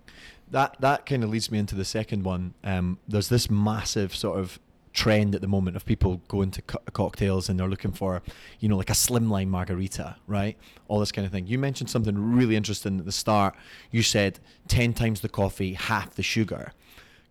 that 0.51 0.77
that 0.81 1.07
kind 1.07 1.23
of 1.25 1.31
leads 1.31 1.51
me 1.51 1.59
into 1.59 1.75
the 1.75 1.85
second 1.85 2.25
one. 2.25 2.55
Um, 2.65 2.99
there's 3.07 3.29
this 3.29 3.49
massive 3.51 4.15
sort 4.15 4.39
of 4.39 4.59
trend 5.03 5.35
at 5.37 5.41
the 5.41 5.47
moment 5.57 5.77
of 5.77 5.83
people 5.85 6.11
going 6.29 6.51
to 6.51 6.63
co- 6.63 6.83
cocktails 6.93 7.49
and 7.49 7.55
they're 7.59 7.69
looking 7.75 7.93
for, 7.93 8.23
you 8.61 8.69
know, 8.69 8.77
like 8.83 8.91
a 8.91 8.95
slimline 9.05 9.49
margarita, 9.49 10.17
right? 10.27 10.57
All 10.89 10.99
this 11.01 11.13
kind 11.13 11.25
of 11.27 11.33
thing. 11.33 11.47
You 11.47 11.59
mentioned 11.59 11.89
something 11.91 12.17
really 12.39 12.57
interesting 12.57 12.99
at 12.99 13.05
the 13.05 13.13
start. 13.13 13.55
You 13.91 14.03
said 14.03 14.33
ten 14.67 14.93
times 14.95 15.21
the 15.21 15.29
coffee, 15.29 15.75
half 15.75 16.15
the 16.15 16.23
sugar. 16.23 16.73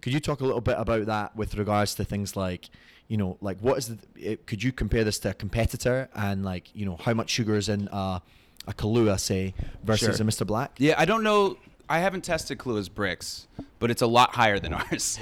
Could 0.01 0.13
you 0.13 0.19
talk 0.19 0.39
a 0.41 0.45
little 0.45 0.61
bit 0.61 0.77
about 0.77 1.05
that 1.07 1.35
with 1.35 1.55
regards 1.55 1.95
to 1.95 2.05
things 2.05 2.35
like, 2.35 2.69
you 3.07 3.17
know, 3.17 3.37
like 3.41 3.57
what 3.59 3.77
is 3.79 3.85
the? 3.89 3.97
It, 4.15 4.47
could 4.47 4.61
you 4.63 4.71
compare 4.71 5.03
this 5.03 5.19
to 5.19 5.31
a 5.31 5.33
competitor 5.33 6.07
and 6.15 6.45
like, 6.45 6.65
you 6.75 6.85
know, 6.85 6.97
how 7.05 7.13
much 7.13 7.29
sugar 7.29 7.55
is 7.55 7.67
in 7.67 7.89
a, 7.91 8.21
a 8.67 8.73
Kahlua, 8.73 9.19
say, 9.19 9.53
versus 9.83 10.17
Sure. 10.17 10.25
a 10.25 10.29
Mr. 10.29 10.45
Black? 10.47 10.71
Yeah, 10.77 10.95
I 10.97 11.05
don't 11.05 11.23
know. 11.23 11.57
I 11.89 11.99
haven't 11.99 12.23
tested 12.23 12.57
Kahlua's 12.57 12.89
Brix, 12.89 13.47
but 13.79 13.89
it's 13.89 14.01
a 14.01 14.07
lot 14.07 14.35
higher 14.35 14.59
than 14.59 14.73
ours. 14.73 15.19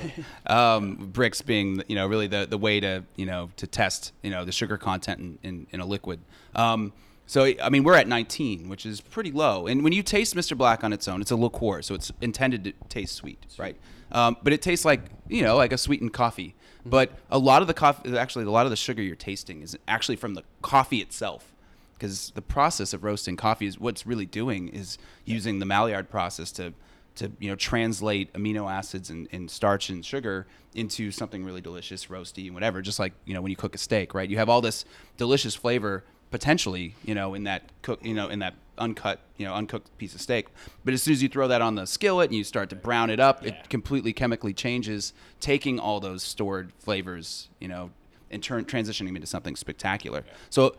um, 0.48 1.12
Brix 1.14 1.46
being, 1.46 1.84
you 1.88 1.96
know, 1.96 2.08
really 2.08 2.28
the, 2.28 2.48
the 2.50 2.58
way 2.58 2.80
to, 2.80 3.04
you 3.16 3.26
know, 3.26 3.50
to 3.58 3.68
test, 3.68 4.14
you 4.24 4.32
know, 4.32 4.46
the 4.46 4.52
sugar 4.52 4.78
content 4.78 5.20
in, 5.20 5.40
in, 5.44 5.68
in 5.72 5.80
a 5.80 5.86
liquid. 5.86 6.20
Um, 6.56 6.94
so, 7.28 7.52
I 7.62 7.70
mean, 7.70 7.84
we're 7.84 7.96
at 7.96 8.08
19, 8.08 8.70
which 8.70 8.86
is 8.86 9.02
pretty 9.02 9.32
low. 9.32 9.66
And 9.66 9.84
when 9.84 9.94
you 9.94 10.04
taste 10.04 10.36
Mr. 10.36 10.56
Black 10.56 10.84
on 10.84 10.94
its 10.94 11.08
own, 11.08 11.22
it's 11.22 11.32
a 11.32 11.36
liqueur, 11.36 11.82
so 11.82 11.96
it's 11.96 12.12
intended 12.22 12.64
to 12.66 12.74
taste 12.88 13.16
sweet, 13.16 13.46
right? 13.58 13.76
Um, 14.12 14.38
but 14.44 14.54
it 14.54 14.62
tastes 14.62 14.86
like, 14.86 15.02
you 15.28 15.42
know, 15.42 15.56
like 15.56 15.74
a 15.74 15.78
sweetened 15.78 16.14
coffee. 16.14 16.56
But 16.86 17.12
a 17.32 17.40
lot 17.40 17.64
of 17.64 17.68
the 17.68 17.74
coffee, 17.74 18.16
actually, 18.16 18.46
a 18.46 18.52
lot 18.52 18.68
of 18.68 18.70
the 18.70 18.76
sugar 18.76 19.02
you're 19.02 19.16
tasting 19.16 19.64
is 19.64 19.76
actually 19.88 20.18
from 20.18 20.36
the 20.36 20.44
coffee 20.62 21.00
itself 21.00 21.55
because 21.98 22.32
the 22.36 22.42
process 22.42 22.94
of 22.94 23.04
roasting 23.04 23.36
coffee 23.36 23.66
is 23.66 23.80
what's 23.80 24.06
really 24.06 24.26
doing 24.26 24.68
is 24.70 24.98
using 25.24 25.60
the 25.60 25.66
Maillard 25.66 26.10
process 26.10 26.52
to 26.54 26.74
to 27.16 27.32
you 27.40 27.50
know 27.50 27.56
translate 27.56 28.32
amino 28.34 28.70
acids 28.72 29.10
and, 29.10 29.28
and 29.32 29.50
starch 29.50 29.90
and 29.90 30.06
sugar 30.06 30.46
into 30.74 31.12
something 31.12 31.46
really 31.46 31.62
delicious, 31.62 32.08
roasty 32.08 32.46
and 32.46 32.54
whatever. 32.54 32.82
Just 32.82 33.00
like 33.00 33.14
you 33.26 33.34
know 33.34 33.42
when 33.42 33.50
you 33.50 33.56
cook 33.56 33.76
a 33.76 33.78
steak, 33.78 34.14
right? 34.14 34.30
You 34.30 34.38
have 34.38 34.50
all 34.50 34.62
this 34.62 34.86
delicious 35.18 35.56
flavor 35.56 36.04
potentially, 36.32 36.96
you 37.06 37.16
know, 37.16 37.34
in 37.34 37.44
that 37.46 37.64
cook, 37.82 38.04
you 38.04 38.14
know, 38.14 38.28
in 38.28 38.40
that 38.40 38.56
uncut, 38.78 39.22
you 39.38 39.46
know, 39.46 39.54
uncooked 39.54 39.96
piece 39.98 40.14
of 40.14 40.22
steak. 40.22 40.48
But 40.84 40.94
as 40.94 41.02
soon 41.02 41.14
as 41.14 41.24
you 41.24 41.30
throw 41.30 41.48
that 41.48 41.62
on 41.62 41.76
the 41.76 41.86
skillet 41.86 42.30
and 42.30 42.38
you 42.38 42.44
start 42.44 42.70
to 42.72 42.76
brown 42.76 43.10
it 43.10 43.20
up, 43.20 43.46
it 43.46 43.70
completely 43.70 44.12
chemically 44.12 44.54
changes, 44.54 45.14
taking 45.40 45.80
all 45.80 46.00
those 46.00 46.24
stored 46.24 46.74
flavors, 46.80 47.48
you 47.60 47.70
know, 47.70 47.92
and 48.32 48.44
turn 48.44 48.66
transitioning 48.66 49.06
them 49.06 49.16
into 49.16 49.28
something 49.28 49.56
spectacular. 49.56 50.26
So 50.50 50.76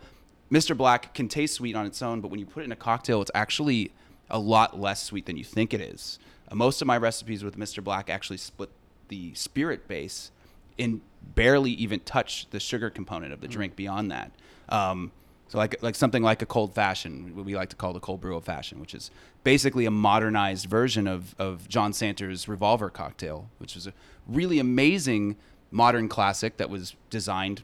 Mr. 0.51 0.75
Black 0.75 1.13
can 1.13 1.27
taste 1.27 1.55
sweet 1.55 1.75
on 1.75 1.85
its 1.85 2.01
own, 2.01 2.21
but 2.21 2.29
when 2.29 2.39
you 2.39 2.45
put 2.45 2.61
it 2.61 2.65
in 2.65 2.71
a 2.71 2.77
cocktail, 2.77 3.21
it's 3.21 3.31
actually 3.35 3.91
a 4.29 4.39
lot 4.39 4.79
less 4.79 5.03
sweet 5.03 5.25
than 5.25 5.37
you 5.37 5.43
think 5.43 5.73
it 5.73 5.81
is. 5.81 6.19
Uh, 6.49 6.55
most 6.55 6.81
of 6.81 6.87
my 6.87 6.97
recipes 6.97 7.43
with 7.43 7.57
Mr. 7.57 7.83
Black 7.83 8.09
actually 8.09 8.37
split 8.37 8.69
the 9.09 9.33
spirit 9.33 9.87
base 9.87 10.31
and 10.79 11.01
barely 11.21 11.71
even 11.71 11.99
touch 12.01 12.47
the 12.51 12.59
sugar 12.59 12.89
component 12.89 13.33
of 13.33 13.41
the 13.41 13.47
drink 13.47 13.75
beyond 13.75 14.11
that. 14.11 14.31
Um, 14.69 15.11
so 15.47 15.57
like 15.57 15.81
like 15.81 15.95
something 15.95 16.23
like 16.23 16.41
a 16.41 16.45
cold 16.45 16.73
fashion, 16.73 17.35
what 17.35 17.45
we 17.45 17.55
like 17.55 17.69
to 17.69 17.75
call 17.75 17.93
the 17.93 18.01
cold 18.01 18.19
brew 18.19 18.35
of 18.35 18.43
fashion, 18.43 18.81
which 18.81 18.93
is 18.93 19.11
basically 19.43 19.85
a 19.85 19.91
modernized 19.91 20.65
version 20.65 21.07
of, 21.07 21.35
of 21.39 21.69
Jon 21.69 21.93
Santer's 21.93 22.49
Revolver 22.49 22.89
cocktail, 22.89 23.49
which 23.57 23.75
was 23.75 23.87
a 23.87 23.93
really 24.27 24.59
amazing 24.59 25.37
modern 25.71 26.09
classic 26.09 26.57
that 26.57 26.69
was 26.69 26.95
designed 27.09 27.63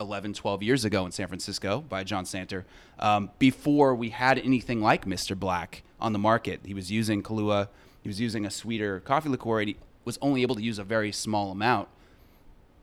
11, 0.00 0.34
12 0.34 0.62
years 0.62 0.84
ago 0.84 1.04
in 1.06 1.12
San 1.12 1.28
Francisco 1.28 1.84
by 1.88 2.04
Jon 2.04 2.24
Santer. 2.24 2.64
Um, 2.98 3.30
before 3.38 3.94
we 3.94 4.10
had 4.10 4.38
anything 4.38 4.80
like 4.80 5.04
Mr. 5.04 5.38
Black 5.38 5.82
on 6.00 6.12
the 6.12 6.18
market, 6.18 6.60
he 6.64 6.74
was 6.74 6.90
using 6.90 7.22
Kahlua, 7.22 7.68
he 8.02 8.08
was 8.08 8.20
using 8.20 8.44
a 8.44 8.50
sweeter 8.50 9.00
coffee 9.00 9.28
liqueur, 9.28 9.60
and 9.60 9.68
he 9.68 9.76
was 10.04 10.18
only 10.20 10.42
able 10.42 10.54
to 10.54 10.62
use 10.62 10.78
a 10.78 10.84
very 10.84 11.12
small 11.12 11.50
amount. 11.50 11.88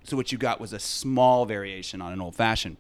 So 0.04 0.18
what 0.18 0.32
you 0.32 0.38
got 0.38 0.60
was 0.60 0.74
a 0.74 0.80
small 0.80 1.46
variation 1.46 2.02
on 2.02 2.12
an 2.12 2.22
old 2.22 2.36
fashioned 2.36 2.78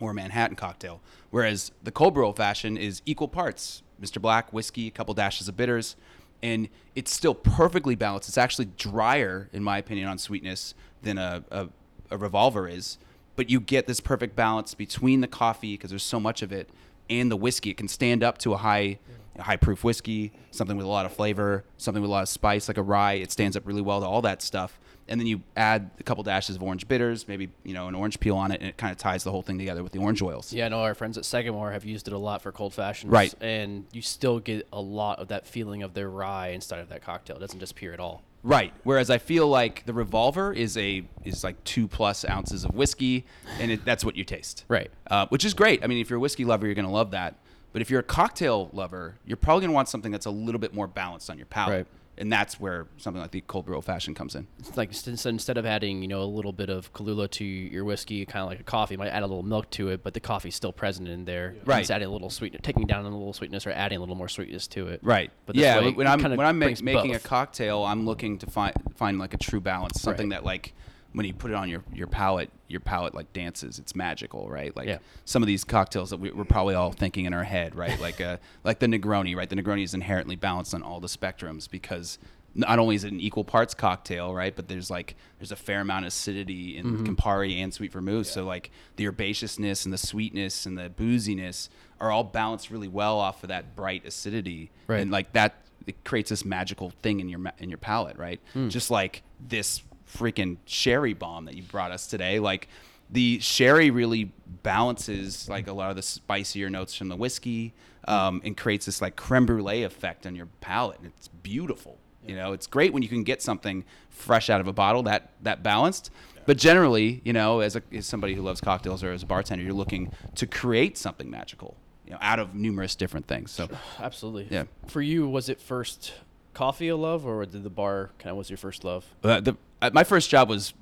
or 0.00 0.12
a 0.12 0.14
Manhattan 0.14 0.56
cocktail. 0.56 1.00
Whereas 1.30 1.72
the 1.82 1.90
cold 1.90 2.14
brew 2.14 2.26
old 2.26 2.36
fashioned 2.36 2.78
is 2.78 3.02
equal 3.06 3.28
parts 3.28 3.82
Mr. 4.02 4.20
Black, 4.20 4.52
whiskey, 4.52 4.88
a 4.88 4.90
couple 4.90 5.14
dashes 5.14 5.48
of 5.48 5.56
bitters, 5.56 5.96
and 6.42 6.68
it's 6.96 7.14
still 7.14 7.34
perfectly 7.34 7.94
balanced. 7.94 8.28
It's 8.28 8.38
actually 8.38 8.64
drier, 8.76 9.48
in 9.52 9.62
my 9.62 9.78
opinion, 9.78 10.08
on 10.08 10.18
sweetness 10.18 10.74
than 11.02 11.18
a, 11.18 11.44
a, 11.50 11.68
a 12.10 12.18
revolver 12.18 12.68
is. 12.68 12.98
But 13.36 13.50
you 13.50 13.60
get 13.60 13.86
this 13.86 14.00
perfect 14.00 14.36
balance 14.36 14.74
between 14.74 15.20
the 15.20 15.28
coffee, 15.28 15.74
because 15.74 15.90
there's 15.90 16.02
so 16.02 16.20
much 16.20 16.42
of 16.42 16.52
it, 16.52 16.68
and 17.08 17.30
the 17.30 17.36
whiskey. 17.36 17.70
It 17.70 17.76
can 17.76 17.88
stand 17.88 18.22
up 18.22 18.38
to 18.38 18.52
a 18.52 18.56
high 18.58 18.98
a 19.36 19.42
high 19.42 19.56
proof 19.56 19.82
whiskey, 19.82 20.32
something 20.50 20.76
with 20.76 20.84
a 20.84 20.88
lot 20.88 21.06
of 21.06 21.12
flavor, 21.12 21.64
something 21.78 22.02
with 22.02 22.10
a 22.10 22.12
lot 22.12 22.22
of 22.22 22.28
spice, 22.28 22.68
like 22.68 22.76
a 22.76 22.82
rye. 22.82 23.14
It 23.14 23.32
stands 23.32 23.56
up 23.56 23.66
really 23.66 23.80
well 23.80 24.00
to 24.00 24.06
all 24.06 24.22
that 24.22 24.42
stuff. 24.42 24.78
And 25.08 25.18
then 25.18 25.26
you 25.26 25.42
add 25.56 25.90
a 25.98 26.02
couple 26.02 26.22
dashes 26.22 26.56
of 26.56 26.62
orange 26.62 26.86
bitters, 26.86 27.26
maybe 27.26 27.50
you 27.64 27.74
know 27.74 27.88
an 27.88 27.94
orange 27.94 28.20
peel 28.20 28.36
on 28.36 28.52
it, 28.52 28.60
and 28.60 28.68
it 28.68 28.76
kind 28.76 28.92
of 28.92 28.98
ties 28.98 29.24
the 29.24 29.30
whole 29.30 29.42
thing 29.42 29.58
together 29.58 29.82
with 29.82 29.92
the 29.92 29.98
orange 29.98 30.22
oils. 30.22 30.52
Yeah, 30.52 30.66
I 30.66 30.68
know 30.68 30.82
our 30.82 30.94
friends 30.94 31.18
at 31.18 31.24
Sagamore 31.24 31.72
have 31.72 31.84
used 31.84 32.06
it 32.06 32.14
a 32.14 32.18
lot 32.18 32.42
for 32.42 32.52
cold 32.52 32.72
fashions. 32.72 33.10
Right. 33.10 33.34
And 33.40 33.86
you 33.92 34.02
still 34.02 34.38
get 34.38 34.68
a 34.72 34.80
lot 34.80 35.18
of 35.18 35.28
that 35.28 35.46
feeling 35.46 35.82
of 35.82 35.94
their 35.94 36.08
rye 36.08 36.48
inside 36.48 36.80
of 36.80 36.88
that 36.90 37.02
cocktail. 37.02 37.36
It 37.36 37.40
doesn't 37.40 37.58
disappear 37.58 37.92
at 37.92 38.00
all. 38.00 38.22
Right. 38.42 38.72
Whereas 38.82 39.08
I 39.10 39.18
feel 39.18 39.46
like 39.46 39.84
the 39.86 39.92
revolver 39.92 40.52
is 40.52 40.76
a 40.76 41.04
is 41.24 41.44
like 41.44 41.62
two 41.64 41.86
plus 41.86 42.24
ounces 42.28 42.64
of 42.64 42.74
whiskey, 42.74 43.24
and 43.60 43.70
it, 43.70 43.84
that's 43.84 44.04
what 44.04 44.16
you 44.16 44.24
taste. 44.24 44.64
Right. 44.68 44.90
Uh, 45.08 45.26
which 45.28 45.44
is 45.44 45.54
great. 45.54 45.84
I 45.84 45.86
mean, 45.86 45.98
if 45.98 46.10
you're 46.10 46.16
a 46.16 46.20
whiskey 46.20 46.44
lover, 46.44 46.66
you're 46.66 46.74
going 46.74 46.86
to 46.86 46.92
love 46.92 47.12
that. 47.12 47.36
But 47.72 47.82
if 47.82 47.90
you're 47.90 48.00
a 48.00 48.04
cocktail 48.04 48.68
lover, 48.72 49.16
you're 49.24 49.36
probably 49.36 49.62
going 49.62 49.70
to 49.70 49.74
want 49.74 49.88
something 49.88 50.12
that's 50.12 50.26
a 50.26 50.30
little 50.30 50.58
bit 50.58 50.74
more 50.74 50.86
balanced 50.86 51.30
on 51.30 51.38
your 51.38 51.46
palate. 51.46 51.74
Right. 51.74 51.86
And 52.18 52.30
that's 52.30 52.60
where 52.60 52.86
something 52.98 53.22
like 53.22 53.30
the 53.30 53.40
cold 53.40 53.64
brew 53.64 53.74
old 53.74 53.86
fashioned 53.86 54.16
comes 54.16 54.34
in. 54.34 54.46
It's 54.58 54.76
like 54.76 54.90
instead 54.90 55.18
so 55.18 55.30
instead 55.30 55.56
of 55.56 55.64
adding, 55.64 56.02
you 56.02 56.08
know, 56.08 56.22
a 56.22 56.24
little 56.24 56.52
bit 56.52 56.68
of 56.68 56.92
Kahlua 56.92 57.30
to 57.32 57.44
your 57.44 57.84
whiskey, 57.84 58.26
kind 58.26 58.42
of 58.42 58.48
like 58.50 58.60
a 58.60 58.64
coffee, 58.64 58.94
you 58.94 58.98
might 58.98 59.08
add 59.08 59.22
a 59.22 59.26
little 59.26 59.42
milk 59.42 59.70
to 59.70 59.88
it, 59.88 60.02
but 60.02 60.12
the 60.12 60.20
coffee's 60.20 60.54
still 60.54 60.72
present 60.72 61.08
in 61.08 61.24
there. 61.24 61.54
Right. 61.64 61.80
It's 61.80 61.90
adding 61.90 62.08
a 62.08 62.10
little 62.10 62.28
sweetness, 62.28 62.60
taking 62.62 62.86
down 62.86 63.06
a 63.06 63.08
little 63.08 63.32
sweetness, 63.32 63.66
or 63.66 63.70
adding 63.70 63.96
a 63.96 64.00
little 64.00 64.14
more 64.14 64.28
sweetness 64.28 64.66
to 64.68 64.88
it. 64.88 65.00
Right. 65.02 65.30
But 65.46 65.56
yeah. 65.56 65.80
way, 65.80 65.92
when 65.92 66.06
I'm 66.06 66.20
kinda 66.20 66.36
when 66.36 66.46
I'm 66.46 66.58
making 66.58 66.84
both. 66.84 67.16
a 67.16 67.18
cocktail, 67.18 67.82
I'm 67.82 68.04
looking 68.04 68.38
to 68.38 68.46
find 68.46 68.74
find 68.94 69.18
like 69.18 69.32
a 69.32 69.38
true 69.38 69.60
balance, 69.60 70.00
something 70.02 70.28
Right. 70.28 70.36
that 70.36 70.44
like 70.44 70.74
when 71.12 71.26
you 71.26 71.34
put 71.34 71.50
it 71.50 71.54
on 71.54 71.68
your 71.68 71.82
your 71.92 72.06
palate, 72.06 72.50
your 72.68 72.80
palate 72.80 73.14
like 73.14 73.32
dances. 73.32 73.78
It's 73.78 73.94
magical, 73.94 74.48
right? 74.48 74.74
Like 74.76 74.88
Yeah. 74.88 74.98
some 75.24 75.42
of 75.42 75.46
these 75.46 75.64
cocktails 75.64 76.10
that 76.10 76.18
we, 76.18 76.30
we're 76.30 76.44
probably 76.44 76.74
all 76.74 76.92
thinking 76.92 77.24
in 77.26 77.34
our 77.34 77.44
head, 77.44 77.74
right? 77.74 78.00
Like 78.00 78.20
uh, 78.20 78.38
like 78.64 78.78
the 78.78 78.86
Negroni, 78.86 79.36
right? 79.36 79.48
The 79.48 79.56
Negroni 79.56 79.84
is 79.84 79.94
inherently 79.94 80.36
balanced 80.36 80.74
on 80.74 80.82
all 80.82 81.00
the 81.00 81.08
spectrums 81.08 81.70
because 81.70 82.18
not 82.54 82.78
only 82.78 82.94
is 82.96 83.04
it 83.04 83.12
an 83.12 83.18
equal 83.20 83.44
parts 83.44 83.72
cocktail, 83.72 84.34
right? 84.34 84.54
But 84.54 84.68
there's 84.68 84.90
like 84.90 85.14
there's 85.38 85.52
a 85.52 85.56
fair 85.56 85.80
amount 85.80 86.04
of 86.04 86.08
acidity 86.08 86.76
in 86.76 86.84
Mm-hmm. 86.86 87.14
Campari 87.14 87.56
and 87.62 87.72
sweet 87.72 87.92
vermouth. 87.92 88.26
So 88.26 88.44
like 88.44 88.70
the 88.96 89.04
herbaceousness 89.06 89.84
and 89.84 89.92
the 89.92 89.98
sweetness 89.98 90.66
and 90.66 90.76
the 90.78 90.90
booziness 90.90 91.68
are 92.00 92.10
all 92.10 92.24
balanced 92.24 92.70
really 92.70 92.88
well 92.88 93.18
off 93.18 93.42
of 93.42 93.48
that 93.48 93.74
bright 93.76 94.04
acidity. 94.06 94.70
Right. 94.86 95.00
And 95.00 95.10
like 95.10 95.32
that 95.32 95.56
it 95.86 96.04
creates 96.04 96.30
this 96.30 96.44
magical 96.44 96.90
thing 97.02 97.20
in 97.20 97.28
your 97.28 97.40
in 97.58 97.68
your 97.70 97.78
palate, 97.78 98.16
right? 98.18 98.40
Hmm. 98.52 98.68
Just 98.68 98.90
like 98.90 99.22
this 99.40 99.82
freaking 100.12 100.56
sherry 100.66 101.14
bomb 101.14 101.46
that 101.46 101.54
you 101.54 101.62
brought 101.62 101.90
us 101.90 102.06
today, 102.06 102.38
like 102.38 102.68
the 103.10 103.38
sherry 103.40 103.90
really 103.90 104.32
balances 104.62 105.48
like 105.48 105.68
a 105.68 105.72
lot 105.72 105.90
of 105.90 105.96
the 105.96 106.02
spicier 106.02 106.70
notes 106.70 106.94
from 106.94 107.08
the 107.08 107.16
whiskey 107.16 107.72
um, 108.08 108.40
and 108.44 108.56
creates 108.56 108.86
this 108.86 109.02
like 109.02 109.16
creme 109.16 109.46
brulee 109.46 109.82
effect 109.82 110.26
on 110.26 110.34
your 110.34 110.46
palate 110.60 110.98
and 110.98 111.12
it's 111.16 111.28
beautiful. 111.28 111.98
You 112.26 112.36
know 112.36 112.52
it's 112.52 112.66
great 112.66 112.92
when 112.92 113.02
you 113.02 113.08
can 113.08 113.24
get 113.24 113.42
something 113.42 113.84
fresh 114.08 114.48
out 114.48 114.60
of 114.60 114.68
a 114.68 114.72
bottle 114.72 115.02
that 115.04 115.30
that 115.42 115.62
balanced. 115.62 116.10
But 116.46 116.56
generally 116.56 117.20
you 117.24 117.32
know 117.32 117.60
as, 117.60 117.76
a, 117.76 117.82
as 117.92 118.06
somebody 118.06 118.34
who 118.34 118.42
loves 118.42 118.60
cocktails 118.60 119.04
or 119.04 119.12
as 119.12 119.22
a 119.22 119.26
bartender 119.26 119.64
you're 119.64 119.74
looking 119.74 120.12
to 120.36 120.46
create 120.46 120.96
something 120.96 121.30
magical 121.30 121.76
you 122.06 122.12
know 122.12 122.18
out 122.20 122.38
of 122.38 122.54
numerous 122.54 122.94
different 122.94 123.26
things. 123.26 123.50
So 123.50 123.68
Absolutely. 123.98 124.48
Yeah. 124.50 124.64
For 124.86 125.02
you, 125.02 125.28
was 125.28 125.48
it 125.48 125.60
first 125.60 126.14
coffee 126.54 126.88
a 126.88 126.96
love, 126.96 127.26
or 127.26 127.44
did 127.46 127.62
the 127.62 127.70
bar 127.70 128.10
kind 128.18 128.30
of 128.30 128.36
was 128.36 128.50
your 128.50 128.56
first 128.56 128.84
love? 128.84 129.06
Uh, 129.22 129.40
the, 129.40 129.56
uh, 129.80 129.90
my 129.92 130.04
first 130.04 130.30
job 130.30 130.48
was 130.48 130.74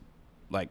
like 0.50 0.68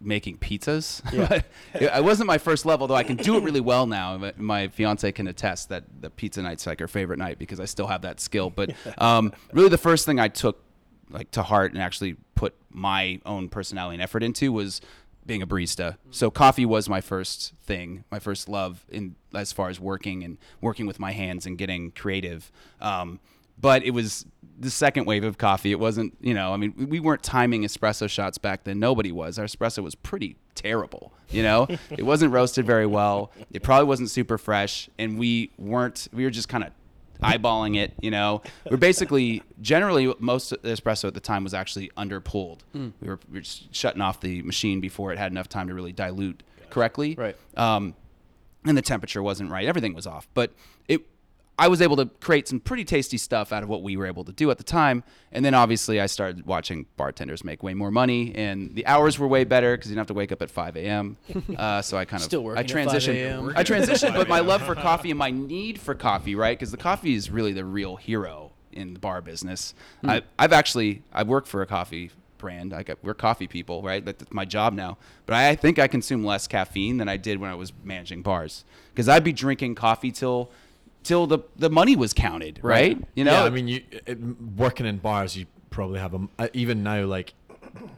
making 0.00 0.38
pizzas. 0.38 1.00
Yeah. 1.12 1.42
it, 1.74 1.82
it 1.82 2.04
wasn't 2.04 2.26
my 2.26 2.38
first 2.38 2.66
love, 2.66 2.80
although 2.80 2.94
I 2.94 3.04
can 3.04 3.16
do 3.16 3.36
it 3.36 3.44
really 3.44 3.60
well 3.60 3.86
now. 3.86 4.16
My, 4.16 4.32
my 4.36 4.68
fiance 4.68 5.10
can 5.12 5.28
attest 5.28 5.68
that 5.68 5.84
the 6.00 6.10
pizza 6.10 6.42
night's 6.42 6.66
like 6.66 6.80
her 6.80 6.88
favorite 6.88 7.18
night 7.18 7.38
because 7.38 7.60
I 7.60 7.64
still 7.64 7.86
have 7.86 8.02
that 8.02 8.20
skill. 8.20 8.50
But 8.50 8.72
um, 8.98 9.32
really, 9.52 9.68
the 9.68 9.78
first 9.78 10.06
thing 10.06 10.18
I 10.18 10.28
took 10.28 10.62
like 11.10 11.30
to 11.32 11.42
heart 11.42 11.72
and 11.72 11.82
actually 11.82 12.16
put 12.34 12.54
my 12.70 13.20
own 13.26 13.48
personality 13.48 13.94
and 13.94 14.02
effort 14.02 14.22
into 14.22 14.50
was 14.50 14.80
being 15.24 15.42
a 15.42 15.46
barista. 15.46 15.96
So 16.10 16.30
coffee 16.30 16.66
was 16.66 16.88
my 16.88 17.00
first 17.00 17.54
thing, 17.62 18.04
my 18.10 18.18
first 18.18 18.48
love 18.48 18.84
in 18.88 19.14
as 19.34 19.52
far 19.52 19.68
as 19.68 19.78
working 19.78 20.24
and 20.24 20.38
working 20.60 20.86
with 20.86 20.98
my 20.98 21.12
hands 21.12 21.46
and 21.46 21.56
getting 21.56 21.92
creative. 21.92 22.50
Um, 22.80 23.20
but 23.62 23.82
it 23.84 23.92
was 23.92 24.26
the 24.58 24.70
second 24.70 25.06
wave 25.06 25.24
of 25.24 25.38
coffee. 25.38 25.72
It 25.72 25.80
wasn't, 25.80 26.14
you 26.20 26.34
know, 26.34 26.52
I 26.52 26.56
mean, 26.56 26.88
we 26.88 27.00
weren't 27.00 27.22
timing 27.22 27.62
espresso 27.62 28.08
shots 28.08 28.38
back 28.38 28.64
then. 28.64 28.78
Nobody 28.78 29.10
was. 29.10 29.38
Our 29.38 29.46
espresso 29.46 29.82
was 29.82 29.94
pretty 29.94 30.36
terrible, 30.54 31.12
you 31.30 31.42
know? 31.42 31.66
it 31.90 32.04
wasn't 32.04 32.32
roasted 32.32 32.66
very 32.66 32.86
well. 32.86 33.32
It 33.50 33.62
probably 33.62 33.86
wasn't 33.86 34.10
super 34.10 34.36
fresh. 34.36 34.90
And 34.98 35.18
we 35.18 35.50
weren't, 35.58 36.08
we 36.12 36.24
were 36.24 36.30
just 36.30 36.48
kind 36.48 36.64
of 36.64 36.72
eyeballing 37.22 37.76
it, 37.76 37.94
you 38.00 38.10
know? 38.10 38.42
We're 38.70 38.76
basically, 38.76 39.42
generally, 39.60 40.14
most 40.18 40.52
of 40.52 40.62
the 40.62 40.68
espresso 40.68 41.06
at 41.06 41.14
the 41.14 41.20
time 41.20 41.44
was 41.44 41.54
actually 41.54 41.90
underpulled. 41.96 42.60
Hmm. 42.72 42.90
We, 43.00 43.08
were, 43.08 43.20
we 43.30 43.38
were 43.38 43.42
just 43.42 43.74
shutting 43.74 44.02
off 44.02 44.20
the 44.20 44.42
machine 44.42 44.80
before 44.80 45.12
it 45.12 45.18
had 45.18 45.32
enough 45.32 45.48
time 45.48 45.68
to 45.68 45.74
really 45.74 45.92
dilute 45.92 46.42
correctly. 46.70 47.14
Right. 47.16 47.36
Um, 47.56 47.94
and 48.64 48.76
the 48.76 48.82
temperature 48.82 49.22
wasn't 49.22 49.50
right. 49.50 49.66
Everything 49.66 49.94
was 49.94 50.06
off. 50.06 50.28
But 50.34 50.52
it, 50.88 51.00
I 51.62 51.68
was 51.68 51.80
able 51.80 51.94
to 51.98 52.06
create 52.18 52.48
some 52.48 52.58
pretty 52.58 52.84
tasty 52.84 53.16
stuff 53.16 53.52
out 53.52 53.62
of 53.62 53.68
what 53.68 53.84
we 53.84 53.96
were 53.96 54.06
able 54.06 54.24
to 54.24 54.32
do 54.32 54.50
at 54.50 54.58
the 54.58 54.64
time. 54.64 55.04
And 55.30 55.44
then 55.44 55.54
obviously 55.54 56.00
I 56.00 56.06
started 56.06 56.44
watching 56.44 56.86
bartenders 56.96 57.44
make 57.44 57.62
way 57.62 57.72
more 57.72 57.92
money, 57.92 58.34
and 58.34 58.74
the 58.74 58.84
hours 58.84 59.16
were 59.16 59.28
way 59.28 59.44
better 59.44 59.76
because 59.76 59.88
you 59.88 59.94
didn't 59.94 60.00
have 60.00 60.06
to 60.08 60.14
wake 60.14 60.32
up 60.32 60.42
at 60.42 60.50
5 60.50 60.76
a.m. 60.76 61.16
Uh, 61.56 61.80
so 61.82 61.96
I 61.96 62.04
kind 62.04 62.20
of 62.20 62.24
Still 62.24 62.42
working 62.42 62.58
I 62.58 62.62
at 62.62 62.70
5 62.70 62.76
transitioned. 62.76 63.52
I 63.54 63.62
transitioned, 63.62 64.14
but 64.16 64.28
my 64.28 64.40
love 64.40 64.62
for 64.62 64.74
coffee 64.74 65.10
and 65.10 65.18
my 65.18 65.30
need 65.30 65.78
for 65.78 65.94
coffee, 65.94 66.34
right? 66.34 66.58
Because 66.58 66.72
the 66.72 66.76
coffee 66.76 67.14
is 67.14 67.30
really 67.30 67.52
the 67.52 67.64
real 67.64 67.94
hero 67.94 68.50
in 68.72 68.94
the 68.94 68.98
bar 68.98 69.20
business. 69.20 69.74
I, 70.02 70.22
I've 70.38 70.52
actually 70.52 71.04
I 71.12 71.22
work 71.22 71.46
for 71.46 71.62
a 71.62 71.66
coffee 71.66 72.10
brand. 72.38 72.74
I 72.74 72.82
got, 72.82 72.98
we're 73.02 73.14
coffee 73.14 73.46
people, 73.46 73.82
right? 73.82 74.04
That's 74.04 74.24
my 74.30 74.44
job 74.44 74.74
now. 74.74 74.98
But 75.26 75.34
I, 75.34 75.50
I 75.50 75.54
think 75.54 75.78
I 75.78 75.86
consume 75.86 76.24
less 76.24 76.48
caffeine 76.48 76.96
than 76.98 77.08
I 77.08 77.16
did 77.16 77.38
when 77.38 77.48
I 77.48 77.54
was 77.54 77.72
managing 77.84 78.22
bars 78.22 78.64
because 78.92 79.08
I'd 79.08 79.24
be 79.24 79.32
drinking 79.32 79.76
coffee 79.76 80.10
till 80.10 80.50
till 81.02 81.26
the 81.26 81.40
the 81.56 81.70
money 81.70 81.96
was 81.96 82.12
counted, 82.12 82.60
right? 82.62 82.96
Right. 82.96 83.04
You 83.14 83.24
know, 83.24 83.32
yeah, 83.32 83.44
I 83.44 83.50
mean, 83.50 83.68
you 83.68 83.82
it, 84.06 84.18
working 84.56 84.86
in 84.86 84.98
bars, 84.98 85.36
you 85.36 85.46
probably 85.70 85.98
have 86.00 86.14
a 86.14 86.28
uh, 86.38 86.48
even 86.52 86.82
now 86.82 87.04
like 87.04 87.34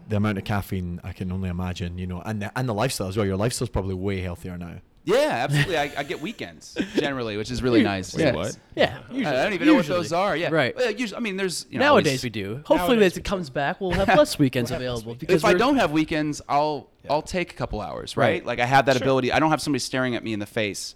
the 0.08 0.16
amount 0.16 0.38
of 0.38 0.44
caffeine 0.44 1.00
I 1.02 1.12
can 1.12 1.32
only 1.32 1.48
imagine, 1.48 1.98
you 1.98 2.06
know, 2.06 2.20
and 2.24 2.42
the, 2.42 2.52
and 2.56 2.68
the 2.68 2.74
lifestyle 2.74 3.08
as 3.08 3.16
well. 3.16 3.26
Your 3.26 3.36
lifestyle's 3.36 3.70
probably 3.70 3.94
way 3.94 4.20
healthier 4.20 4.56
now. 4.56 4.76
yeah, 5.04 5.44
absolutely. 5.48 5.76
I, 5.76 5.92
I 5.98 6.02
get 6.04 6.20
weekends 6.20 6.76
generally, 6.94 7.36
which 7.36 7.50
is 7.50 7.62
really 7.62 7.82
nice. 7.82 8.14
Wait, 8.14 8.24
yeah. 8.24 8.32
what? 8.34 8.58
Yeah. 8.76 9.00
I 9.10 9.32
don't 9.42 9.52
even 9.52 9.66
know 9.66 9.74
what 9.74 9.86
those 9.86 10.12
are. 10.12 10.36
Yeah, 10.36 10.50
Right. 10.50 10.74
Well, 10.76 10.90
usually, 10.92 11.16
I 11.16 11.20
mean, 11.20 11.36
there's 11.36 11.66
you 11.68 11.78
know, 11.78 11.86
Nowadays 11.86 12.20
always- 12.20 12.22
we 12.24 12.30
do. 12.30 12.54
Hopefully, 12.64 12.96
Nowadays 12.96 13.12
as 13.12 13.18
it 13.18 13.24
comes 13.24 13.50
back, 13.50 13.80
we'll 13.80 13.90
have 13.90 14.08
less 14.16 14.38
weekends 14.38 14.70
available. 14.70 15.14
Because 15.14 15.42
if 15.42 15.44
I 15.44 15.54
don't 15.54 15.76
have 15.76 15.90
weekends, 15.90 16.40
I'll 16.48 16.88
I'll 17.10 17.22
take 17.22 17.50
a 17.52 17.56
couple 17.56 17.80
hours, 17.80 18.16
right? 18.16 18.24
Right. 18.26 18.46
Like 18.46 18.60
I 18.60 18.66
have 18.66 18.86
that 18.86 18.96
ability. 18.96 19.32
I 19.32 19.40
don't 19.40 19.50
have 19.50 19.60
somebody 19.60 19.80
staring 19.80 20.14
at 20.14 20.22
me 20.24 20.32
in 20.32 20.38
the 20.38 20.46
face, 20.46 20.94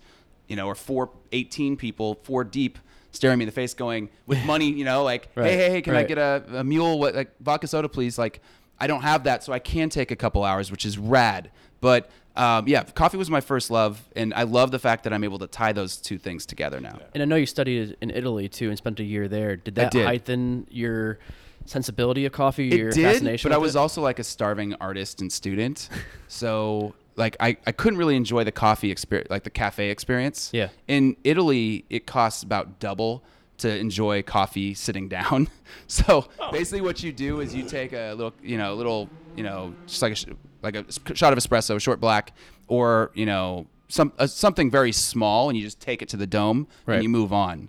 you 0.49 0.57
know, 0.57 0.67
or 0.67 0.75
four 0.75 1.11
18 1.33 1.77
people, 1.77 2.19
four 2.23 2.43
deep, 2.45 2.79
staring 3.13 3.39
me 3.39 3.45
in 3.45 3.47
the 3.49 3.53
face, 3.53 3.75
going 3.75 4.09
with 4.27 4.45
money, 4.45 4.71
you 4.71 4.85
know, 4.85 5.05
like, 5.05 5.29
Right. 5.35 5.51
hey, 5.51 5.57
hey, 5.57 5.71
hey, 5.71 5.83
can 5.83 5.95
I 5.95 6.03
get 6.05 6.19
a, 6.19 6.43
a 6.55 6.65
mule, 6.65 6.99
what, 6.99 7.15
like 7.15 7.31
vodka 7.41 7.67
soda, 7.67 7.89
please? 7.89 8.19
Like, 8.19 8.41
I 8.81 8.87
don't 8.87 9.03
have 9.03 9.25
that, 9.25 9.43
so 9.45 9.53
I 9.53 9.59
can 9.59 9.89
take 9.89 10.11
a 10.11 10.17
couple 10.17 10.45
hours, 10.45 10.71
which 10.71 10.85
is 10.87 10.99
rad. 10.99 11.51
But 11.81 12.11
um, 12.37 12.69
yeah, 12.69 12.85
coffee 12.85 13.17
was 13.17 13.29
my 13.31 13.41
first 13.41 13.69
love, 13.71 14.01
and 14.15 14.33
I 14.33 14.45
love 14.45 14.71
the 14.71 14.79
fact 14.79 15.03
that 15.05 15.13
I'm 15.13 15.25
able 15.25 15.41
to 15.41 15.49
tie 15.49 15.73
those 15.73 15.97
two 15.97 16.19
things 16.19 16.47
together 16.47 16.81
now. 16.81 17.01
And 17.13 17.21
I 17.23 17.27
know 17.27 17.35
you 17.35 17.47
studied 17.47 17.97
in 18.01 18.11
Italy 18.11 18.49
too 18.49 18.69
and 18.69 18.79
spent 18.79 19.01
a 19.01 19.05
year 19.05 19.27
there. 19.27 19.57
Did 19.57 19.75
that 19.75 19.91
did. 19.91 20.07
heighten 20.07 20.69
your 20.71 21.19
sensibility 21.67 22.25
of 22.27 22.33
coffee? 22.33 22.67
your 22.67 22.91
did, 22.93 23.03
fascination 23.03 23.49
but 23.51 23.55
I 23.55 23.59
was 23.59 23.75
it? 23.75 23.79
also 23.79 24.03
like 24.03 24.21
a 24.21 24.25
starving 24.25 24.75
artist 24.75 25.21
and 25.21 25.33
student, 25.33 25.89
so 26.29 26.95
like 27.19 27.37
I, 27.41 27.57
I 27.67 27.73
couldn't 27.73 27.99
really 27.99 28.17
enjoy 28.17 28.45
the 28.45 28.53
coffee 28.53 28.91
experience, 28.91 29.29
like 29.31 29.43
the 29.45 29.51
cafe 29.51 29.91
experience. 29.91 30.51
Yeah. 30.55 30.69
In 30.87 31.17
Italy, 31.25 31.85
it 31.91 32.07
costs 32.07 32.43
about 32.43 32.79
double 32.79 33.23
to 33.59 33.77
enjoy 33.77 34.23
coffee 34.23 34.73
sitting 34.75 35.09
down. 35.09 35.49
So 35.87 36.27
basically, 36.51 36.81
what 36.81 37.03
you 37.03 37.13
do 37.13 37.41
is 37.41 37.55
you 37.55 37.63
take 37.63 37.93
a 37.93 38.13
little, 38.15 38.33
you 38.43 38.57
know, 38.57 38.75
little, 38.75 39.09
you 39.37 39.43
know, 39.43 39.75
just 39.87 40.01
like 40.01 40.13
a 40.17 40.17
like 40.63 40.77
a 40.77 41.15
shot 41.15 41.33
of 41.35 41.39
espresso, 41.39 41.77
a 41.77 41.81
short 41.81 42.01
black, 42.01 42.33
or 42.69 43.11
you 43.15 43.27
know, 43.27 43.67
some 43.89 44.13
uh, 44.19 44.27
something 44.27 44.71
very 44.71 44.93
small, 44.93 45.49
and 45.51 45.59
you 45.59 45.65
just 45.65 45.79
take 45.81 46.01
it 46.03 46.09
to 46.11 46.17
the 46.17 46.27
dome 46.27 46.67
Right. 46.87 46.95
and 46.97 47.03
you 47.03 47.09
move 47.11 47.33
on. 47.35 47.69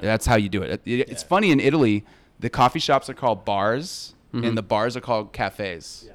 That's 0.00 0.26
how 0.26 0.34
you 0.36 0.48
do 0.48 0.62
it. 0.62 0.80
It- 0.84 1.08
It's 1.08 1.22
funny 1.22 1.50
in 1.52 1.60
Italy, 1.60 2.04
the 2.40 2.50
coffee 2.50 2.80
shops 2.80 3.08
are 3.08 3.14
called 3.14 3.44
bars, 3.44 4.14
and 4.32 4.56
the 4.58 4.62
bars 4.62 4.96
are 4.96 5.00
called 5.00 5.32
cafes. 5.32 6.04
Yeah, 6.08 6.12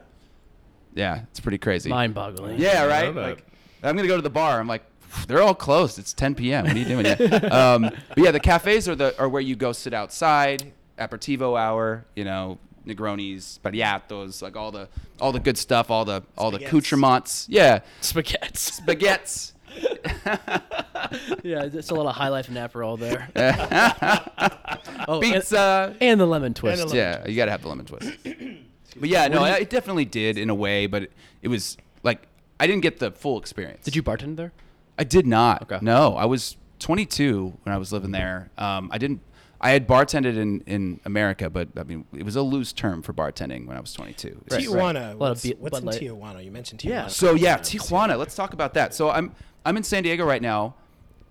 it's 0.95 1.39
pretty 1.39 1.57
crazy. 1.57 1.89
mind-boggling. 1.89 2.59
Yeah, 2.59 2.83
I 2.83 2.87
right. 2.87 3.15
know 3.15 3.21
that. 3.21 3.29
Like, 3.29 3.45
I'm 3.83 3.95
gonna 3.95 4.07
go 4.07 4.15
to 4.15 4.21
the 4.21 4.29
bar. 4.29 4.59
I'm 4.59 4.67
like, 4.67 4.83
they're 5.27 5.41
all 5.41 5.55
closed. 5.55 5.99
It's 5.99 6.13
10 6.13 6.35
p.m. 6.35 6.65
What 6.65 6.75
are 6.75 6.79
you 6.79 6.85
doing? 6.85 7.05
Yeah. 7.05 7.13
um, 7.73 7.81
but 7.81 8.17
yeah, 8.17 8.31
the 8.31 8.39
cafes 8.39 8.87
are 8.87 8.95
the 8.95 9.17
are 9.19 9.29
where 9.29 9.41
you 9.41 9.55
go 9.55 9.71
sit 9.71 9.93
outside, 9.93 10.71
aperitivo 10.97 11.59
hour. 11.59 12.05
You 12.15 12.25
know, 12.25 12.59
Negronis, 12.85 13.59
Spaghettos, 13.59 14.41
like 14.41 14.55
all 14.55 14.71
the 14.71 14.87
all 15.19 15.31
the 15.31 15.39
good 15.39 15.57
stuff, 15.57 15.91
all 15.91 16.05
the 16.05 16.23
all 16.37 16.51
the 16.51 16.59
Spaghettis. 16.59 16.67
accoutrements. 16.67 17.47
Yeah, 17.49 17.79
Spaghettis. 18.01 18.85
baguettes. 18.85 19.53
yeah, 21.43 21.63
it's 21.63 21.91
a 21.91 21.95
lot 21.95 22.05
of 22.05 22.15
high 22.15 22.27
life 22.27 22.49
and 22.49 22.57
Aperol 22.57 22.99
there. 22.99 23.29
oh, 25.07 25.21
Pizza. 25.21 25.95
and 26.01 26.19
the 26.19 26.25
lemon 26.25 26.53
twist. 26.53 26.79
the 26.79 26.87
lemon 26.87 26.97
yeah, 26.97 27.27
you 27.27 27.37
gotta 27.37 27.51
have 27.51 27.61
the 27.61 27.69
lemon 27.69 27.85
twist. 27.85 28.11
but 28.97 29.09
yeah, 29.09 29.27
no, 29.27 29.43
it 29.45 29.69
definitely 29.69 30.05
did 30.05 30.37
in 30.37 30.49
a 30.49 30.55
way, 30.55 30.87
but 30.87 31.03
it, 31.03 31.11
it 31.41 31.47
was 31.47 31.77
like 32.03 32.27
I 32.59 32.67
didn't 32.67 32.81
get 32.81 32.99
the 32.99 33.11
full 33.11 33.39
experience. 33.39 33.83
Did 33.83 33.95
you 33.95 34.03
bartend 34.03 34.35
there? 34.35 34.51
I 34.97 35.03
did 35.03 35.25
not. 35.25 35.63
Okay. 35.63 35.79
No, 35.81 36.15
I 36.15 36.25
was 36.25 36.57
22 36.79 37.57
when 37.63 37.73
I 37.73 37.77
was 37.77 37.91
living 37.93 38.11
there. 38.11 38.51
Um, 38.57 38.89
I 38.91 38.97
didn't. 38.97 39.21
I 39.63 39.71
had 39.71 39.87
bartended 39.87 40.37
in, 40.37 40.61
in 40.61 40.99
America, 41.05 41.47
but 41.49 41.69
I 41.77 41.83
mean, 41.83 42.05
it 42.17 42.23
was 42.23 42.35
a 42.35 42.41
loose 42.41 42.73
term 42.73 43.03
for 43.03 43.13
bartending 43.13 43.67
when 43.67 43.77
I 43.77 43.79
was 43.79 43.93
22. 43.93 44.41
Right, 44.49 44.61
Tijuana. 44.61 44.73
right. 44.75 44.95
A 44.95 45.07
lot 45.09 45.17
What's, 45.17 45.43
be- 45.43 45.55
what's 45.59 45.77
in 45.77 45.85
Light. 45.85 46.01
Tijuana? 46.01 46.43
You 46.43 46.51
mentioned 46.51 46.81
Tijuana. 46.81 46.89
Yeah. 46.89 47.07
So 47.07 47.35
yeah, 47.35 47.57
Tijuana. 47.59 48.17
Let's 48.17 48.35
talk 48.35 48.53
about 48.53 48.73
that. 48.73 48.95
So 48.95 49.11
I'm 49.11 49.35
I'm 49.65 49.77
in 49.77 49.83
San 49.83 50.03
Diego 50.03 50.25
right 50.25 50.41
now. 50.41 50.75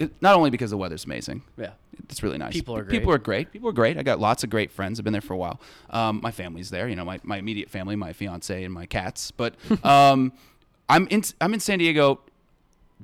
It, 0.01 0.23
not 0.23 0.35
only 0.35 0.49
because 0.49 0.71
the 0.71 0.79
weather's 0.79 1.05
amazing. 1.05 1.43
Yeah. 1.59 1.73
It's 2.09 2.23
really 2.23 2.39
nice. 2.39 2.55
People 2.55 2.75
are 2.75 2.83
great. 2.83 2.99
People 2.99 3.13
are 3.13 3.19
great. 3.19 3.53
People 3.53 3.69
are 3.69 3.73
great. 3.73 3.99
I 3.99 4.03
got 4.03 4.19
lots 4.19 4.43
of 4.43 4.49
great 4.49 4.73
friends. 4.73 4.99
I've 4.99 5.05
been 5.05 5.13
there 5.13 5.21
for 5.21 5.35
a 5.35 5.37
while. 5.37 5.61
Um, 5.91 6.21
my 6.23 6.31
family's 6.31 6.71
there. 6.71 6.89
You 6.89 6.97
know, 6.97 7.05
my, 7.05 7.21
my 7.23 7.37
immediate 7.37 7.69
family, 7.69 7.97
my 7.97 8.15
fiance 8.15 8.65
and 8.65 8.73
my 8.73 8.87
cats. 8.87 9.31
But 9.31 9.55
um, 9.85 10.33
I'm 10.89 11.07
in 11.09 11.23
I'm 11.41 11.53
in 11.55 11.61
San 11.61 11.79
Diego. 11.79 12.21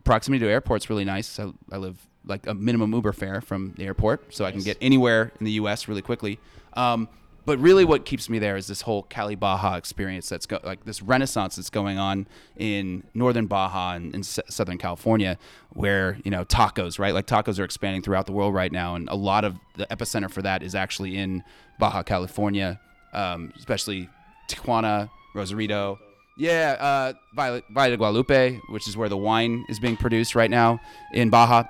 Proximity 0.05 0.45
to 0.45 0.51
airport's 0.51 0.91
really 0.91 1.05
nice. 1.05 1.39
I, 1.39 1.53
I 1.71 1.77
live 1.77 1.99
like 2.25 2.47
a 2.47 2.55
minimum 2.55 2.93
Uber 2.93 3.13
fare 3.13 3.41
from 3.41 3.75
the 3.77 3.85
airport, 3.85 4.35
so 4.35 4.45
I 4.45 4.51
can 4.51 4.61
get 4.63 4.79
anywhere 4.81 5.33
in 5.39 5.45
the 5.45 5.53
U.S. 5.53 5.89
really 5.89 6.03
quickly. 6.03 6.41
Um, 6.73 7.09
but 7.47 7.59
really, 7.61 7.85
what 7.85 8.05
keeps 8.05 8.29
me 8.29 8.39
there 8.39 8.57
is 8.57 8.67
this 8.67 8.83
whole 8.83 9.05
Cali 9.05 9.37
Baja 9.37 9.77
experience. 9.77 10.29
That's 10.29 10.47
go- 10.47 10.61
like 10.65 10.85
this 10.85 11.01
renaissance 11.01 11.57
that's 11.57 11.71
going 11.71 11.99
on 11.99 12.27
in 12.57 13.05
northern 13.15 13.47
Baja 13.47 13.93
and 13.95 14.15
in 14.15 14.21
S- 14.21 14.41
Southern 14.49 14.79
California, 14.79 15.39
where 15.71 16.19
you 16.25 16.31
know 16.31 16.45
tacos, 16.45 16.99
right? 16.99 17.15
Like 17.15 17.27
tacos 17.27 17.59
are 17.59 17.65
expanding 17.65 18.03
throughout 18.03 18.27
the 18.27 18.33
world 18.33 18.53
right 18.53 18.73
now, 18.73 18.97
and 18.97 19.09
a 19.09 19.15
lot 19.15 19.45
of 19.45 19.57
the 19.77 19.87
epicenter 19.87 20.31
for 20.31 20.43
that 20.43 20.63
is 20.63 20.75
actually 20.75 21.17
in 21.17 21.43
Baja 21.79 22.03
California, 22.03 22.81
um, 23.15 23.53
especially 23.57 24.09
Tijuana, 24.51 25.09
Rosarito. 25.35 25.99
Yeah, 26.39 26.77
uh, 26.79 27.13
Violet, 27.35 27.65
Valle 27.71 27.91
de 27.91 27.97
Guadalupe, 27.97 28.61
which 28.69 28.87
is 28.87 28.95
where 28.95 29.09
the 29.09 29.17
wine 29.17 29.65
is 29.71 29.79
being 29.79 29.97
produced 29.97 30.35
right 30.35 30.51
now 30.51 30.81
in 31.15 31.31
Baja 31.31 31.63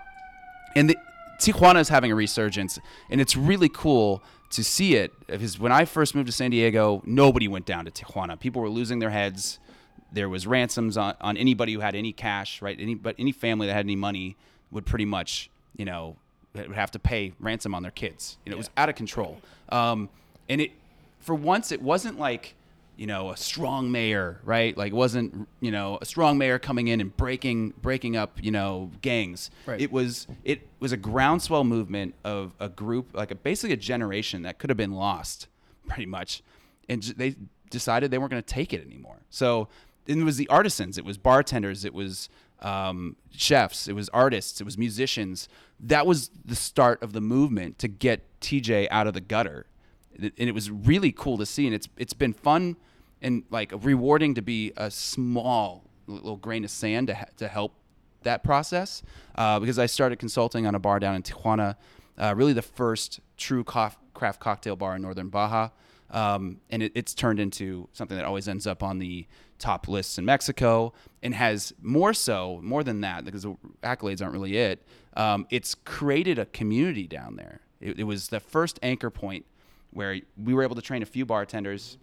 and 0.77 0.91
the, 0.91 0.97
Tijuana 1.41 1.81
is 1.81 1.89
having 1.89 2.13
a 2.13 2.15
resurgence, 2.15 2.79
and 3.11 3.21
it's 3.21 3.37
really 3.37 3.69
cool 3.69 4.23
to 4.51 4.65
see 4.65 4.97
it. 4.97 5.13
Because 5.27 5.59
when 5.59 5.73
I 5.73 5.85
first 5.85 6.15
moved 6.15 6.27
to 6.27 6.33
San 6.33 6.51
Diego, 6.51 7.03
nobody 7.05 7.49
went 7.49 7.67
down 7.67 7.85
to 7.85 7.91
Tijuana. 7.91 8.39
People 8.39 8.63
were 8.63 8.69
losing 8.69 8.99
their 8.99 9.11
heads. 9.11 9.59
There 10.13 10.29
was 10.29 10.47
ransoms 10.47 10.97
on, 10.97 11.15
on 11.21 11.37
anybody 11.37 11.73
who 11.73 11.81
had 11.81 11.95
any 11.95 12.13
cash, 12.13 12.63
right? 12.63 12.79
Any 12.79 12.95
but 12.95 13.17
any 13.19 13.33
family 13.33 13.67
that 13.67 13.75
had 13.75 13.85
any 13.85 13.97
money 13.97 14.37
would 14.71 14.87
pretty 14.87 15.05
much, 15.05 15.51
you 15.77 15.85
know, 15.85 16.17
would 16.55 16.73
have 16.73 16.91
to 16.93 16.99
pay 16.99 17.33
ransom 17.39 17.75
on 17.75 17.83
their 17.83 17.91
kids. 17.91 18.39
You 18.45 18.51
know, 18.51 18.57
it 18.57 18.59
was 18.59 18.71
out 18.77 18.89
of 18.89 18.95
control. 18.95 19.39
Um, 19.69 20.09
and 20.49 20.61
it, 20.61 20.73
for 21.19 21.35
once, 21.35 21.73
it 21.73 21.83
wasn't 21.83 22.19
like 22.19 22.55
you 22.97 23.07
know 23.07 23.31
a 23.31 23.37
strong 23.37 23.91
mayor 23.93 24.41
right? 24.45 24.77
Like 24.77 24.93
it 24.93 24.97
wasn't 24.97 25.49
you 25.61 25.71
know 25.71 25.99
a 26.01 26.07
strong 26.07 26.39
mayor 26.39 26.59
coming 26.59 26.89
in 26.89 27.01
and 27.01 27.17
breaking 27.17 27.75
breaking 27.83 28.17
up 28.17 28.43
you 28.43 28.51
know 28.51 28.91
gangs. 29.03 29.51
Right. 29.67 29.81
it 29.81 29.93
was 29.93 30.27
it 30.45 30.69
was 30.81 30.93
a 30.93 30.97
groundswell 30.97 31.65
movement 31.65 32.15
of 32.25 32.55
a 32.59 32.69
group 32.69 33.11
like 33.15 33.31
a, 33.31 33.35
basically 33.35 33.75
a 33.75 33.79
generation 33.79 34.43
that 34.43 34.59
could 34.59 34.71
have 34.71 34.77
been 34.77 34.93
lost 34.93 35.49
pretty 35.87 36.07
much 36.07 36.43
and 36.89 37.03
j- 37.03 37.15
they 37.17 37.37
decided 37.71 38.11
they 38.11 38.19
weren't 38.19 38.31
going 38.31 38.43
to 38.43 38.55
take 38.55 38.73
it 38.73 38.85
anymore. 38.85 39.19
So 39.31 39.69
it 40.07 40.17
was 40.19 40.37
the 40.37 40.49
artisans 40.49 40.99
it 40.99 41.05
was 41.05 41.19
bartenders 41.19 41.85
it 41.85 41.93
was 41.93 42.29
um, 42.63 43.17
chefs 43.31 43.87
it 43.89 43.93
was 43.95 44.09
artists 44.11 44.61
it 44.61 44.65
was 44.65 44.79
musicians. 44.79 45.49
That 45.79 46.07
was 46.07 46.31
the 46.45 46.57
start 46.57 47.03
of 47.03 47.13
the 47.13 47.21
movement 47.21 47.79
to 47.81 47.89
get 47.89 48.23
tj 48.41 48.89
out 48.91 49.07
of 49.07 49.15
the 49.15 49.21
gutter 49.21 49.67
and 50.19 50.33
it- 50.37 50.55
was 50.55 50.71
really 50.71 51.13
cool 51.13 51.39
to 51.39 51.47
see 51.47 51.67
and 51.67 51.75
it's 51.75 51.89
it's 51.97 52.13
been 52.15 52.33
fun 52.33 52.77
and 53.23 53.45
like 53.51 53.73
rewarding 53.83 54.35
to 54.35 54.43
be 54.43 54.73
a 54.77 54.91
small 54.91 55.85
little 56.07 56.37
grain 56.37 56.65
of 56.65 56.71
sand 56.71 57.09
to 57.09 57.15
ha- 57.15 57.25
to 57.37 57.49
help 57.49 57.73
that 58.23 58.43
process 58.43 59.03
uh, 59.37 59.59
because 59.61 59.79
I 59.79 59.87
started 59.87 60.19
consulting 60.19 60.67
on 60.67 60.75
a 60.75 60.79
bar 60.79 60.99
down 60.99 61.15
in 61.15 61.23
Tijuana, 61.23 61.77
uh, 62.19 62.35
really 62.37 62.53
the 62.53 62.63
first 62.63 63.21
true 63.37 63.65
craft 63.65 64.41
cocktail 64.41 64.77
bar 64.77 64.97
in 64.97 65.03
northern 65.03 65.29
Baja. 65.29 65.71
Um, 66.11 66.61
and 66.71 66.83
it, 66.83 66.93
it's 66.95 67.15
turned 67.15 67.41
into 67.41 67.89
something 67.93 68.17
that 68.17 68.25
always 68.27 68.47
ends 68.49 68.67
up 68.67 68.83
on 68.83 68.99
the 68.99 69.27
top 69.59 69.89
lists 69.89 70.19
in 70.19 70.25
Mexico 70.25 70.93
and 71.23 71.35
has 71.35 71.73
more 71.83 72.15
so, 72.15 72.61
more 72.63 72.85
than 72.85 73.01
that, 73.01 73.25
because 73.25 73.43
the 73.43 73.57
accolades 73.83 74.23
aren't 74.23 74.33
really 74.33 74.57
it. 74.57 74.83
Um, 75.17 75.47
it's 75.51 75.75
created 75.75 76.39
a 76.39 76.47
community 76.47 77.07
down 77.09 77.37
there. 77.37 77.61
It, 77.81 77.99
it 78.01 78.05
was 78.05 78.29
the 78.29 78.41
first 78.41 78.79
anchor 78.83 79.11
point 79.11 79.47
where 79.97 80.21
we 80.37 80.53
were 80.53 80.63
able 80.63 80.77
to 80.77 80.83
train 80.83 81.03
a 81.03 81.07
few 81.07 81.25
bartenders 81.25 81.97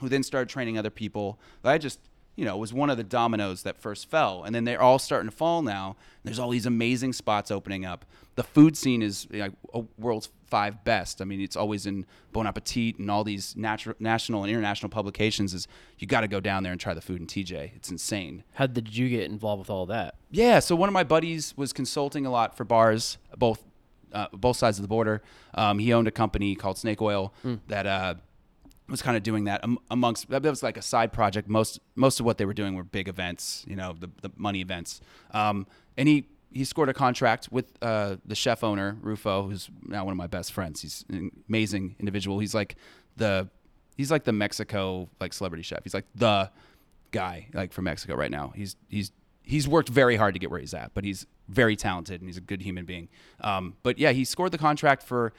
who 0.00 0.08
then 0.08 0.22
started 0.22 0.48
training 0.48 0.76
other 0.76 0.90
people. 0.90 1.38
I 1.62 1.78
just, 1.78 2.00
you 2.34 2.44
know, 2.44 2.56
was 2.56 2.72
one 2.72 2.90
of 2.90 2.96
the 2.96 3.04
dominoes 3.04 3.62
that 3.62 3.76
first 3.78 4.10
fell, 4.10 4.42
and 4.42 4.54
then 4.54 4.64
they're 4.64 4.82
all 4.82 4.98
starting 4.98 5.30
to 5.30 5.36
fall 5.36 5.62
now. 5.62 5.96
There's 6.24 6.38
all 6.40 6.50
these 6.50 6.66
amazing 6.66 7.12
spots 7.12 7.50
opening 7.50 7.84
up. 7.84 8.04
The 8.34 8.42
food 8.42 8.76
scene 8.76 9.00
is 9.00 9.28
like 9.30 9.52
a 9.72 9.84
world's 9.96 10.30
five 10.48 10.82
best. 10.82 11.22
I 11.22 11.24
mean, 11.24 11.40
it's 11.40 11.54
always 11.54 11.86
in 11.86 12.04
Bon 12.32 12.46
Appetit 12.46 12.98
and 12.98 13.10
all 13.10 13.22
these 13.22 13.56
natural, 13.56 13.94
national 14.00 14.42
and 14.42 14.50
international 14.50 14.90
publications. 14.90 15.54
Is 15.54 15.68
you 15.98 16.08
got 16.08 16.22
to 16.22 16.28
go 16.28 16.40
down 16.40 16.64
there 16.64 16.72
and 16.72 16.80
try 16.80 16.94
the 16.94 17.00
food 17.00 17.20
in 17.20 17.26
TJ. 17.28 17.76
It's 17.76 17.90
insane. 17.90 18.42
How 18.54 18.66
did 18.66 18.96
you 18.96 19.08
get 19.08 19.30
involved 19.30 19.60
with 19.60 19.70
all 19.70 19.86
that? 19.86 20.16
Yeah, 20.30 20.58
so 20.58 20.74
one 20.74 20.88
of 20.88 20.92
my 20.92 21.04
buddies 21.04 21.54
was 21.56 21.72
consulting 21.72 22.26
a 22.26 22.30
lot 22.30 22.56
for 22.56 22.64
bars, 22.64 23.18
both 23.36 23.62
uh, 24.12 24.26
both 24.32 24.56
sides 24.56 24.78
of 24.78 24.82
the 24.82 24.88
border. 24.88 25.22
Um, 25.54 25.78
he 25.78 25.92
owned 25.92 26.08
a 26.08 26.10
company 26.10 26.54
called 26.54 26.78
Snake 26.78 27.00
Oil 27.02 27.32
that 27.68 27.86
uh, 27.86 28.14
was 28.88 29.02
kind 29.02 29.16
of 29.16 29.22
doing 29.22 29.44
that 29.44 29.62
um, 29.64 29.78
amongst. 29.90 30.28
That 30.30 30.42
was 30.42 30.62
like 30.62 30.76
a 30.76 30.82
side 30.82 31.12
project. 31.12 31.48
Most 31.48 31.80
most 31.94 32.20
of 32.20 32.26
what 32.26 32.38
they 32.38 32.44
were 32.44 32.54
doing 32.54 32.74
were 32.74 32.84
big 32.84 33.08
events, 33.08 33.64
you 33.68 33.76
know, 33.76 33.94
the 33.98 34.10
the 34.22 34.30
money 34.36 34.60
events. 34.60 35.00
Um, 35.32 35.66
and 35.96 36.08
he 36.08 36.26
he 36.52 36.64
scored 36.64 36.88
a 36.88 36.94
contract 36.94 37.48
with 37.50 37.72
uh, 37.80 38.16
the 38.24 38.34
chef 38.34 38.64
owner 38.64 38.96
Rufo, 39.00 39.48
who's 39.48 39.70
now 39.82 40.04
one 40.04 40.12
of 40.12 40.18
my 40.18 40.26
best 40.26 40.52
friends. 40.52 40.82
He's 40.82 41.04
an 41.08 41.30
amazing 41.48 41.96
individual. 41.98 42.38
He's 42.38 42.54
like 42.54 42.76
the 43.16 43.48
he's 43.96 44.10
like 44.10 44.24
the 44.24 44.32
Mexico 44.32 45.08
like 45.20 45.32
celebrity 45.32 45.62
chef. 45.62 45.84
He's 45.84 45.94
like 45.94 46.06
the 46.14 46.50
guy 47.12 47.48
like 47.54 47.72
from 47.72 47.84
Mexico 47.84 48.16
right 48.16 48.30
now. 48.30 48.52
He's 48.54 48.76
he's 48.88 49.12
he's 49.42 49.68
worked 49.68 49.88
very 49.88 50.16
hard 50.16 50.34
to 50.34 50.40
get 50.40 50.50
where 50.50 50.60
he's 50.60 50.74
at, 50.74 50.92
but 50.94 51.04
he's 51.04 51.26
very 51.50 51.76
talented 51.76 52.20
and 52.20 52.28
he's 52.28 52.36
a 52.36 52.40
good 52.40 52.62
human 52.62 52.84
being. 52.84 53.08
Um, 53.40 53.74
but 53.82 53.98
yeah, 53.98 54.12
he 54.12 54.24
scored 54.24 54.52
the 54.52 54.58
contract 54.58 55.02
for 55.02 55.32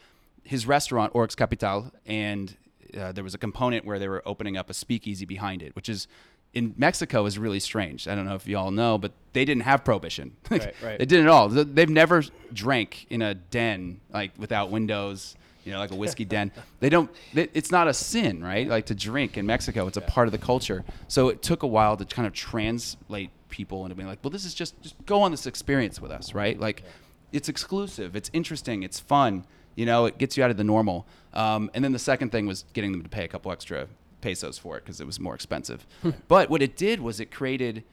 his 0.44 0.66
restaurant 0.66 1.14
Oryx 1.16 1.36
Capital, 1.36 1.92
and 2.06 2.56
uh, 2.98 3.12
there 3.12 3.24
was 3.24 3.34
a 3.34 3.38
component 3.38 3.86
where 3.86 4.00
they 4.00 4.08
were 4.08 4.22
opening 4.26 4.58
up 4.58 4.70
a 4.70 4.74
speakeasy 4.74 5.26
behind 5.26 5.62
it, 5.64 5.76
which 5.76 5.88
is 5.88 6.08
in 6.54 6.74
Mexico 6.78 7.26
is 7.26 7.38
really 7.38 7.60
strange. 7.60 8.08
I 8.08 8.16
don't 8.16 8.26
know 8.26 8.36
if 8.36 8.48
you 8.48 8.58
all 8.58 8.72
know, 8.72 8.98
but 8.98 9.14
they 9.34 9.46
didn't 9.46 9.64
have 9.64 9.86
prohibition. 9.86 10.36
Right, 10.52 10.76
right. 10.84 11.00
they 11.00 11.06
didn't 11.06 11.28
at 11.28 11.32
all. 11.32 11.48
They've 11.48 11.90
never 11.90 12.24
drank 12.52 13.08
in 13.10 13.22
a 13.22 13.34
den 13.34 14.02
like 14.12 14.32
without 14.38 14.70
windows. 14.70 15.36
You 15.64 15.72
know, 15.72 15.78
like 15.78 15.92
a 15.92 15.96
whiskey 15.96 16.26
den. 16.26 16.52
They 16.80 16.90
don't. 16.90 17.10
They, 17.36 17.48
it's 17.54 17.70
not 17.70 17.88
a 17.88 17.94
sin, 17.94 18.44
right? 18.44 18.68
Like 18.68 18.88
to 18.88 18.96
drink 18.96 19.38
in 19.38 19.46
Mexico, 19.46 19.86
it's 19.86 19.96
a 19.96 20.02
part 20.02 20.28
of 20.28 20.32
the 20.32 20.40
culture. 20.40 20.84
So 21.08 21.30
it 21.30 21.44
took 21.44 21.62
a 21.62 21.68
while 21.68 21.96
to 21.98 22.04
kind 22.04 22.28
of 22.28 22.34
translate 22.34 23.30
people 23.52 23.84
into 23.86 23.96
being 23.96 24.08
like, 24.08 24.20
well, 24.24 24.32
this 24.32 24.46
is 24.46 24.54
just 24.56 24.82
just 24.82 24.96
go 25.06 25.22
on 25.22 25.30
this 25.30 25.46
experience 25.46 26.02
with 26.02 26.12
us, 26.12 26.34
right? 26.34 26.60
Like, 26.60 26.84
it's 27.32 27.50
exclusive, 27.50 28.16
it's 28.16 28.32
interesting, 28.34 28.82
it's 28.82 29.00
fun. 29.00 29.46
You 29.76 29.86
know, 29.86 30.06
it 30.06 30.18
gets 30.18 30.36
you 30.36 30.44
out 30.44 30.52
of 30.52 30.58
the 30.58 30.64
normal. 30.64 31.08
Um, 31.34 31.70
and 31.74 31.84
then 31.84 31.92
the 31.92 32.00
second 32.00 32.32
thing 32.32 32.46
was 32.46 32.66
getting 32.74 32.92
them 32.92 33.04
to 33.04 33.10
pay 33.10 33.24
a 33.24 33.28
couple 33.28 33.52
extra 33.52 33.88
pesos 34.20 34.58
for 34.58 34.78
it 34.78 34.84
because 34.84 35.00
it 35.00 35.06
was 35.06 35.20
more 35.20 35.36
expensive. 35.36 35.86
but 36.28 36.50
what 36.50 36.62
it 36.62 36.76
did 36.76 37.00
was 37.00 37.20
it 37.20 37.32
created 37.32 37.84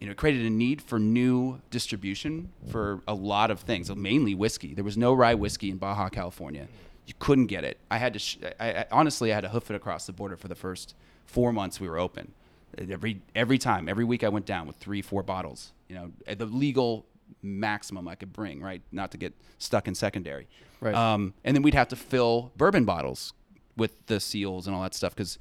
you 0.00 0.06
know, 0.08 0.10
it 0.12 0.16
created 0.18 0.44
a 0.44 0.50
need 0.50 0.82
for 0.82 0.98
new 0.98 1.60
distribution 1.70 2.50
for 2.68 3.00
a 3.08 3.14
lot 3.14 3.50
of 3.50 3.60
things, 3.60 3.94
mainly 3.94 4.34
whiskey. 4.34 4.74
There 4.74 4.84
was 4.84 4.98
no 4.98 5.14
rye 5.14 5.34
whiskey 5.34 5.70
in 5.70 5.78
Baja 5.78 6.10
California. 6.10 6.68
You 7.06 7.14
couldn't 7.18 7.46
get 7.46 7.64
it. 7.64 7.78
I 7.90 7.96
had 7.98 8.12
to, 8.12 8.18
sh- 8.18 8.36
I, 8.60 8.72
I, 8.72 8.86
honestly, 8.90 9.32
I 9.32 9.36
had 9.36 9.42
to 9.42 9.48
hoof 9.48 9.70
it 9.70 9.74
across 9.74 10.04
the 10.06 10.12
border 10.12 10.36
for 10.36 10.48
the 10.48 10.54
first 10.54 10.94
four 11.24 11.52
months 11.54 11.80
we 11.80 11.88
were 11.88 11.98
open. 11.98 12.32
Every 12.78 13.22
every 13.34 13.58
time, 13.58 13.88
every 13.88 14.04
week, 14.04 14.24
I 14.24 14.28
went 14.28 14.46
down 14.46 14.66
with 14.66 14.76
three, 14.76 15.02
four 15.02 15.22
bottles. 15.22 15.72
You 15.88 15.96
know, 15.96 16.12
at 16.26 16.38
the 16.38 16.46
legal 16.46 17.06
maximum 17.42 18.08
I 18.08 18.14
could 18.14 18.32
bring, 18.32 18.60
right? 18.60 18.82
Not 18.92 19.10
to 19.12 19.18
get 19.18 19.34
stuck 19.58 19.88
in 19.88 19.94
secondary. 19.94 20.48
Right. 20.80 20.94
Um, 20.94 21.34
and 21.44 21.56
then 21.56 21.62
we'd 21.62 21.74
have 21.74 21.88
to 21.88 21.96
fill 21.96 22.52
bourbon 22.56 22.84
bottles 22.84 23.32
with 23.76 24.06
the 24.06 24.20
seals 24.20 24.66
and 24.66 24.74
all 24.74 24.82
that 24.82 24.94
stuff 24.94 25.14
because 25.14 25.38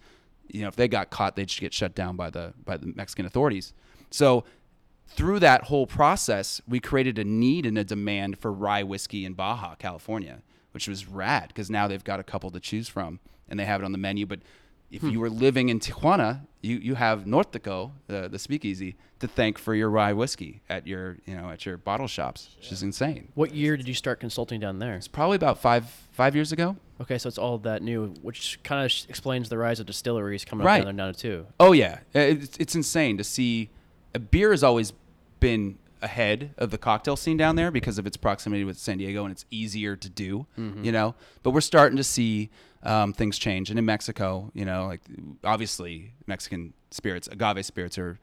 you 0.48 0.62
know 0.62 0.68
if 0.68 0.76
they 0.76 0.88
got 0.88 1.10
caught 1.10 1.36
they'd 1.36 1.48
get 1.48 1.74
shut 1.74 1.94
down 1.94 2.16
by 2.16 2.30
the 2.30 2.54
by 2.64 2.78
the 2.78 2.88
Mexican 2.88 3.26
authorities. 3.26 3.74
So 4.10 4.44
through 5.08 5.40
that 5.40 5.66
whole 5.66 5.86
process, 5.86 6.62
we 6.68 6.80
created 6.80 7.20
a 7.20 7.24
need 7.24 7.66
and 7.66 7.78
a 7.78 7.84
demand 7.84 8.40
for 8.40 8.52
rye 8.52 8.84
whiskey 8.84 9.26
in 9.26 9.34
Baja 9.34 9.76
California, 9.76 10.42
which 10.72 10.88
was 10.88 11.08
rad 11.08 11.50
because 11.50 11.70
now 11.70 11.88
they've 11.88 12.04
got 12.04 12.20
a 12.20 12.24
couple 12.24 12.50
to 12.52 12.60
choose 12.60 12.88
from 12.88 13.20
and 13.48 13.60
they 13.60 13.66
have 13.66 13.82
it 13.82 13.86
on 13.86 13.92
the 13.92 13.98
menu. 13.98 14.26
But 14.26 14.40
if 14.94 15.02
hmm. 15.02 15.10
you 15.10 15.20
were 15.20 15.30
living 15.30 15.70
in 15.70 15.80
Tijuana, 15.80 16.42
you, 16.62 16.78
you 16.78 16.96
have 16.96 17.26
Nortico, 17.26 17.92
the, 18.08 18.30
the 18.30 18.38
speakeasy, 18.38 18.96
to 19.20 19.28
thank 19.28 19.58
for 19.58 19.74
your 19.74 19.90
rye 19.90 20.14
whiskey 20.14 20.62
at 20.70 20.86
your 20.86 21.18
you 21.26 21.36
know 21.36 21.50
at 21.50 21.66
your 21.66 21.78
bottle 21.78 22.08
shops, 22.08 22.50
which 22.58 22.72
is 22.72 22.84
insane. 22.84 23.30
What 23.34 23.56
year 23.56 23.76
did 23.76 23.88
you 23.88 23.96
start 23.96 24.20
consulting 24.20 24.60
down 24.60 24.80
there? 24.80 24.96
It's 24.96 25.08
probably 25.08 25.36
about 25.36 25.58
five 25.58 25.86
five 26.12 26.36
years 26.36 26.52
ago. 26.52 26.78
Okay, 27.02 27.18
so 27.18 27.28
it's 27.28 27.40
all 27.40 27.58
that 27.60 27.82
new, 27.82 28.14
which 28.22 28.60
kind 28.64 28.86
of 28.86 28.92
sh- 28.92 29.06
explains 29.10 29.50
the 29.50 29.58
rise 29.58 29.80
of 29.80 29.88
distilleries 29.88 30.46
coming 30.46 30.66
Right. 30.66 30.82
up 30.82 30.86
down 30.86 30.96
there 30.96 31.08
now 31.08 31.12
too. 31.12 31.48
Oh 31.60 31.72
yeah, 31.72 32.00
it's, 32.14 32.56
it's 32.58 32.76
insane 32.76 33.18
to 33.18 33.24
see. 33.24 33.72
A 34.14 34.20
beer 34.20 34.52
has 34.52 34.64
always 34.64 34.94
been 35.40 35.80
ahead 36.04 36.54
of 36.58 36.70
the 36.70 36.78
cocktail 36.78 37.16
scene 37.16 37.38
down 37.38 37.56
there 37.56 37.72
because 37.72 37.98
of 37.98 38.06
its 38.06 38.18
proximity 38.18 38.64
with 38.64 38.78
San 38.78 38.98
Diego 39.00 39.24
and 39.24 39.32
it's 39.32 39.46
easier 39.50 39.96
to 39.96 40.10
do, 40.10 40.46
you 40.58 40.92
know. 40.92 41.16
But 41.42 41.52
we're 41.52 41.62
starting 41.62 41.98
to 41.98 42.04
see 42.04 42.50
um, 42.84 43.14
things 43.14 43.38
change, 43.40 43.70
and 43.70 43.80
in 43.80 43.86
Mexico, 43.86 44.52
you 44.54 44.66
know, 44.66 44.86
like 44.88 45.02
obviously 45.44 46.14
Mexican 46.28 46.74
spirits, 46.92 47.28
agave 47.28 47.66
spirits 47.66 47.98
are 47.98 48.20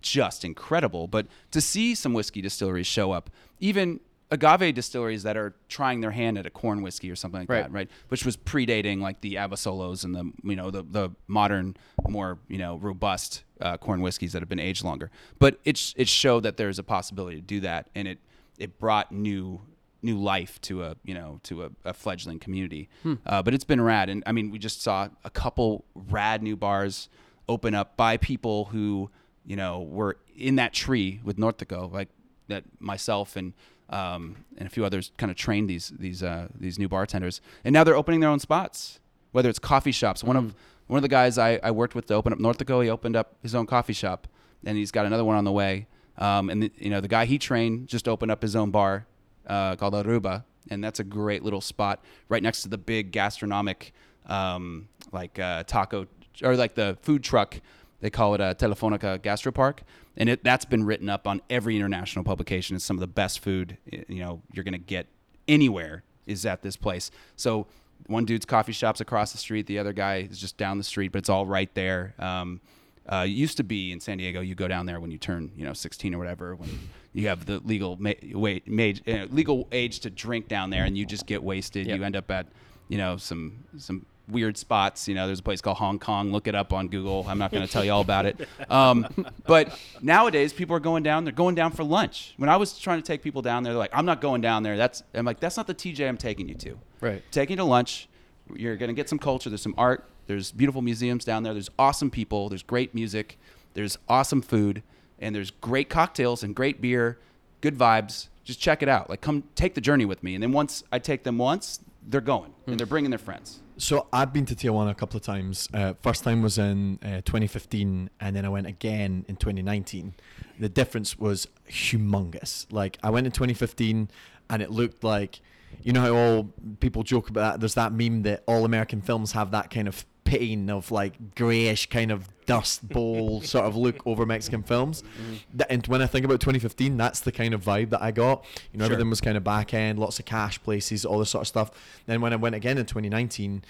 just 0.00 0.44
incredible. 0.44 1.06
But 1.06 1.26
to 1.50 1.60
see 1.60 1.94
some 1.94 2.12
whiskey 2.14 2.40
distilleries 2.40 2.86
show 2.86 3.12
up, 3.12 3.30
even 3.58 4.00
agave 4.30 4.74
distilleries 4.74 5.22
that 5.22 5.36
are 5.36 5.54
trying 5.68 6.00
their 6.00 6.10
hand 6.10 6.38
at 6.38 6.46
a 6.46 6.50
corn 6.50 6.82
whiskey 6.82 7.10
or 7.10 7.16
something 7.16 7.40
like 7.42 7.48
Right. 7.50 7.62
that, 7.62 7.72
right? 7.72 7.90
Which 8.08 8.24
was 8.24 8.36
predating 8.36 9.00
like 9.00 9.20
the 9.20 9.34
Abasolos 9.34 10.04
and 10.04 10.14
the 10.14 10.30
you 10.42 10.56
know 10.56 10.70
the 10.70 10.82
the 10.82 11.10
modern, 11.26 11.76
more 12.08 12.38
you 12.48 12.58
know 12.58 12.76
robust 12.76 13.42
uh, 13.64 13.76
corn 13.78 14.00
whiskeys 14.00 14.32
that 14.32 14.42
have 14.42 14.48
been 14.48 14.60
aged 14.60 14.84
longer. 14.84 15.10
But 15.40 15.58
it 15.64 15.94
it 15.96 16.06
showed 16.08 16.42
that 16.44 16.56
there's 16.56 16.78
a 16.78 16.84
possibility 16.84 17.36
to 17.36 17.42
do 17.42 17.60
that, 17.60 17.88
and 17.94 18.06
it 18.06 18.18
it 18.58 18.78
brought 18.78 19.10
new 19.10 19.62
new 20.02 20.18
life 20.18 20.60
to 20.60 20.84
a 20.84 20.96
you 21.02 21.14
know 21.14 21.40
to 21.44 21.64
a, 21.64 21.70
a 21.84 21.94
fledgling 21.94 22.38
community. 22.38 22.88
Uh, 23.26 23.42
but 23.42 23.54
it's 23.54 23.64
been 23.64 23.80
rad, 23.80 24.08
and 24.08 24.22
I 24.26 24.32
mean 24.32 24.50
we 24.50 24.58
just 24.58 24.82
saw 24.82 25.08
a 25.24 25.30
couple 25.30 25.84
rad 25.94 26.42
new 26.42 26.56
bars 26.56 27.08
open 27.48 27.74
up 27.74 27.96
by 27.96 28.16
people 28.18 28.66
who 28.66 29.10
you 29.44 29.56
know 29.56 29.80
were 29.80 30.18
in 30.36 30.56
that 30.56 30.72
tree 30.72 31.20
with 31.24 31.38
Nortico, 31.38 31.90
like 31.90 32.10
that 32.48 32.64
myself 32.78 33.34
and 33.36 33.54
um, 33.88 34.44
and 34.58 34.66
a 34.66 34.70
few 34.70 34.84
others 34.84 35.10
kind 35.16 35.30
of 35.30 35.36
trained 35.36 35.70
these 35.70 35.92
these 35.98 36.22
uh, 36.22 36.48
these 36.54 36.78
new 36.78 36.88
bartenders, 36.88 37.40
and 37.64 37.72
now 37.72 37.82
they're 37.82 37.96
opening 37.96 38.20
their 38.20 38.30
own 38.30 38.40
spots. 38.40 39.00
Whether 39.32 39.48
it's 39.48 39.58
coffee 39.58 39.90
shops, 39.90 40.22
one 40.22 40.36
of 40.36 40.54
one 40.94 40.98
of 40.98 41.02
the 41.02 41.08
guys 41.08 41.38
I, 41.38 41.58
I 41.60 41.72
worked 41.72 41.96
with 41.96 42.06
to 42.06 42.14
open 42.14 42.32
up 42.32 42.38
Nortico, 42.38 42.80
he 42.80 42.88
opened 42.88 43.16
up 43.16 43.34
his 43.42 43.52
own 43.52 43.66
coffee 43.66 43.92
shop, 43.92 44.28
and 44.64 44.78
he's 44.78 44.92
got 44.92 45.06
another 45.06 45.24
one 45.24 45.34
on 45.34 45.42
the 45.42 45.50
way. 45.50 45.88
Um, 46.18 46.48
and 46.50 46.62
the, 46.62 46.72
you 46.78 46.88
know 46.88 47.00
the 47.00 47.08
guy 47.08 47.24
he 47.24 47.36
trained 47.36 47.88
just 47.88 48.06
opened 48.06 48.30
up 48.30 48.40
his 48.40 48.54
own 48.54 48.70
bar 48.70 49.04
uh, 49.48 49.74
called 49.74 49.94
Aruba, 49.94 50.44
and 50.70 50.84
that's 50.84 51.00
a 51.00 51.04
great 51.04 51.42
little 51.42 51.60
spot 51.60 52.04
right 52.28 52.40
next 52.40 52.62
to 52.62 52.68
the 52.68 52.78
big 52.78 53.10
gastronomic 53.10 53.92
um, 54.26 54.86
like 55.10 55.36
uh, 55.40 55.64
taco 55.64 56.06
or 56.44 56.54
like 56.54 56.76
the 56.76 56.96
food 57.02 57.24
truck 57.24 57.60
they 57.98 58.10
call 58.10 58.36
it 58.36 58.40
a 58.40 58.54
Telefonica 58.56 59.18
Gastropark, 59.18 59.78
and 60.16 60.28
it 60.28 60.44
that's 60.44 60.64
been 60.64 60.84
written 60.84 61.08
up 61.08 61.26
on 61.26 61.42
every 61.50 61.74
international 61.74 62.24
publication. 62.24 62.76
It's 62.76 62.84
some 62.84 62.98
of 62.98 63.00
the 63.00 63.08
best 63.08 63.40
food 63.40 63.78
you 63.90 64.20
know 64.20 64.42
you're 64.52 64.62
gonna 64.62 64.78
get 64.78 65.08
anywhere 65.48 66.04
is 66.24 66.46
at 66.46 66.62
this 66.62 66.76
place. 66.76 67.10
So 67.34 67.66
one 68.06 68.24
dude's 68.24 68.44
coffee 68.44 68.72
shop's 68.72 69.00
across 69.00 69.32
the 69.32 69.38
street, 69.38 69.66
the 69.66 69.78
other 69.78 69.92
guy 69.92 70.28
is 70.30 70.38
just 70.38 70.56
down 70.56 70.78
the 70.78 70.84
street, 70.84 71.12
but 71.12 71.18
it's 71.18 71.28
all 71.28 71.46
right 71.46 71.72
there. 71.74 72.14
Um, 72.18 72.60
uh, 73.06 73.24
it 73.26 73.30
used 73.30 73.56
to 73.58 73.64
be 73.64 73.92
in 73.92 74.00
San 74.00 74.18
Diego, 74.18 74.40
you 74.40 74.54
go 74.54 74.66
down 74.68 74.86
there 74.86 74.98
when 74.98 75.10
you 75.10 75.18
turn, 75.18 75.50
you 75.56 75.64
know, 75.64 75.74
16 75.74 76.14
or 76.14 76.18
whatever, 76.18 76.54
when 76.54 76.70
you 77.12 77.28
have 77.28 77.44
the 77.44 77.60
legal 77.60 77.96
ma- 78.00 78.12
wait, 78.32 78.66
mage, 78.66 79.02
uh, 79.06 79.26
legal 79.30 79.68
age 79.72 80.00
to 80.00 80.10
drink 80.10 80.48
down 80.48 80.70
there, 80.70 80.84
and 80.84 80.96
you 80.96 81.04
just 81.04 81.26
get 81.26 81.42
wasted. 81.42 81.86
Yep. 81.86 81.98
You 81.98 82.04
end 82.04 82.16
up 82.16 82.30
at, 82.30 82.46
you 82.88 82.96
know, 82.96 83.16
some 83.16 83.64
some 83.76 84.06
weird 84.28 84.56
spots. 84.56 85.06
You 85.08 85.14
know, 85.14 85.26
there's 85.26 85.40
a 85.40 85.42
place 85.42 85.60
called 85.60 85.76
Hong 85.78 85.98
Kong. 85.98 86.32
Look 86.32 86.46
it 86.46 86.54
up 86.54 86.72
on 86.72 86.88
Google. 86.88 87.24
I'm 87.28 87.38
not 87.38 87.52
going 87.52 87.66
to 87.66 87.72
tell 87.72 87.84
you 87.84 87.92
all 87.92 88.00
about 88.00 88.26
it. 88.26 88.48
Um, 88.70 89.06
but 89.46 89.78
nowadays, 90.00 90.52
people 90.52 90.74
are 90.76 90.80
going 90.80 91.02
down. 91.02 91.24
They're 91.24 91.32
going 91.32 91.54
down 91.54 91.72
for 91.72 91.84
lunch. 91.84 92.34
When 92.36 92.48
I 92.48 92.56
was 92.56 92.78
trying 92.78 93.00
to 93.00 93.06
take 93.06 93.22
people 93.22 93.42
down 93.42 93.62
there, 93.62 93.72
they're 93.72 93.78
like, 93.78 93.90
"I'm 93.92 94.06
not 94.06 94.20
going 94.20 94.40
down 94.40 94.62
there." 94.62 94.76
That's 94.76 95.02
I'm 95.12 95.24
like, 95.24 95.40
"That's 95.40 95.56
not 95.56 95.66
the 95.66 95.74
TJ 95.74 96.08
I'm 96.08 96.16
taking 96.16 96.48
you 96.48 96.54
to." 96.56 96.78
Right. 97.00 97.22
Taking 97.30 97.54
you 97.54 97.58
to 97.58 97.64
lunch, 97.64 98.08
You're 98.54 98.76
gonna 98.76 98.92
get 98.92 99.08
some 99.08 99.18
culture. 99.18 99.48
There's 99.50 99.62
some 99.62 99.74
art. 99.78 100.08
There's 100.26 100.52
beautiful 100.52 100.82
museums 100.82 101.24
down 101.24 101.42
there. 101.42 101.52
There's 101.52 101.70
awesome 101.78 102.10
people. 102.10 102.48
There's 102.48 102.62
great 102.62 102.94
music. 102.94 103.38
There's 103.74 103.98
awesome 104.08 104.42
food, 104.42 104.82
and 105.18 105.34
there's 105.34 105.50
great 105.50 105.88
cocktails 105.88 106.42
and 106.42 106.54
great 106.54 106.80
beer. 106.80 107.18
Good 107.60 107.76
vibes. 107.76 108.28
Just 108.44 108.60
check 108.60 108.82
it 108.82 108.88
out. 108.88 109.08
Like, 109.08 109.20
come 109.22 109.44
take 109.54 109.74
the 109.74 109.80
journey 109.80 110.04
with 110.04 110.22
me. 110.22 110.34
And 110.34 110.42
then 110.42 110.52
once 110.52 110.84
I 110.92 110.98
take 110.98 111.24
them 111.24 111.38
once, 111.38 111.80
they're 112.06 112.20
going 112.20 112.52
and 112.66 112.78
they're 112.78 112.86
bringing 112.86 113.10
their 113.10 113.18
friends. 113.18 113.60
So 113.76 114.06
I've 114.12 114.32
been 114.32 114.46
to 114.46 114.54
Tijuana 114.54 114.90
a 114.90 114.94
couple 114.94 115.16
of 115.16 115.24
times. 115.24 115.68
Uh, 115.74 115.94
first 116.02 116.22
time 116.22 116.42
was 116.42 116.58
in 116.58 116.98
uh, 117.02 117.22
2015, 117.24 118.08
and 118.20 118.36
then 118.36 118.44
I 118.44 118.48
went 118.48 118.66
again 118.66 119.24
in 119.28 119.36
2019. 119.36 120.14
The 120.60 120.68
difference 120.68 121.18
was 121.18 121.48
humongous. 121.68 122.66
Like 122.70 122.98
I 123.02 123.10
went 123.10 123.26
in 123.26 123.32
2015, 123.32 124.10
and 124.48 124.62
it 124.62 124.70
looked 124.70 125.02
like, 125.02 125.40
you 125.82 125.92
know 125.92 126.00
how 126.02 126.14
all 126.14 126.52
people 126.78 127.02
joke 127.02 127.30
about. 127.30 127.54
That. 127.54 127.60
There's 127.60 127.74
that 127.74 127.92
meme 127.92 128.22
that 128.22 128.44
all 128.46 128.64
American 128.64 129.00
films 129.00 129.32
have 129.32 129.50
that 129.50 129.70
kind 129.70 129.88
of 129.88 130.06
pain 130.38 130.70
of 130.70 130.90
like 130.90 131.34
grayish 131.34 131.86
kind 131.88 132.10
of 132.10 132.28
dust 132.46 132.86
bowl 132.88 133.40
sort 133.54 133.64
of 133.64 133.76
look 133.76 134.06
over 134.06 134.26
Mexican 134.26 134.62
films. 134.62 135.02
Mm-hmm. 135.02 135.34
That, 135.54 135.66
and 135.72 135.86
when 135.86 136.02
I 136.02 136.06
think 136.06 136.24
about 136.24 136.40
2015, 136.40 136.96
that's 136.96 137.20
the 137.20 137.32
kind 137.32 137.54
of 137.54 137.62
vibe 137.64 137.90
that 137.90 138.02
I 138.02 138.10
got. 138.10 138.44
You 138.72 138.78
know, 138.78 138.84
Sure. 138.84 138.92
everything 138.94 139.10
was 139.10 139.20
kind 139.20 139.36
of 139.36 139.44
back 139.44 139.72
end, 139.74 139.98
lots 139.98 140.18
of 140.18 140.24
cash 140.24 140.62
places, 140.62 141.04
all 141.04 141.18
this 141.18 141.30
sort 141.30 141.42
of 141.42 141.48
stuff. 141.48 141.70
Then 142.06 142.20
when 142.20 142.32
I 142.32 142.36
went 142.36 142.54
again 142.54 142.78
in 142.78 142.86
2019, 142.86 143.64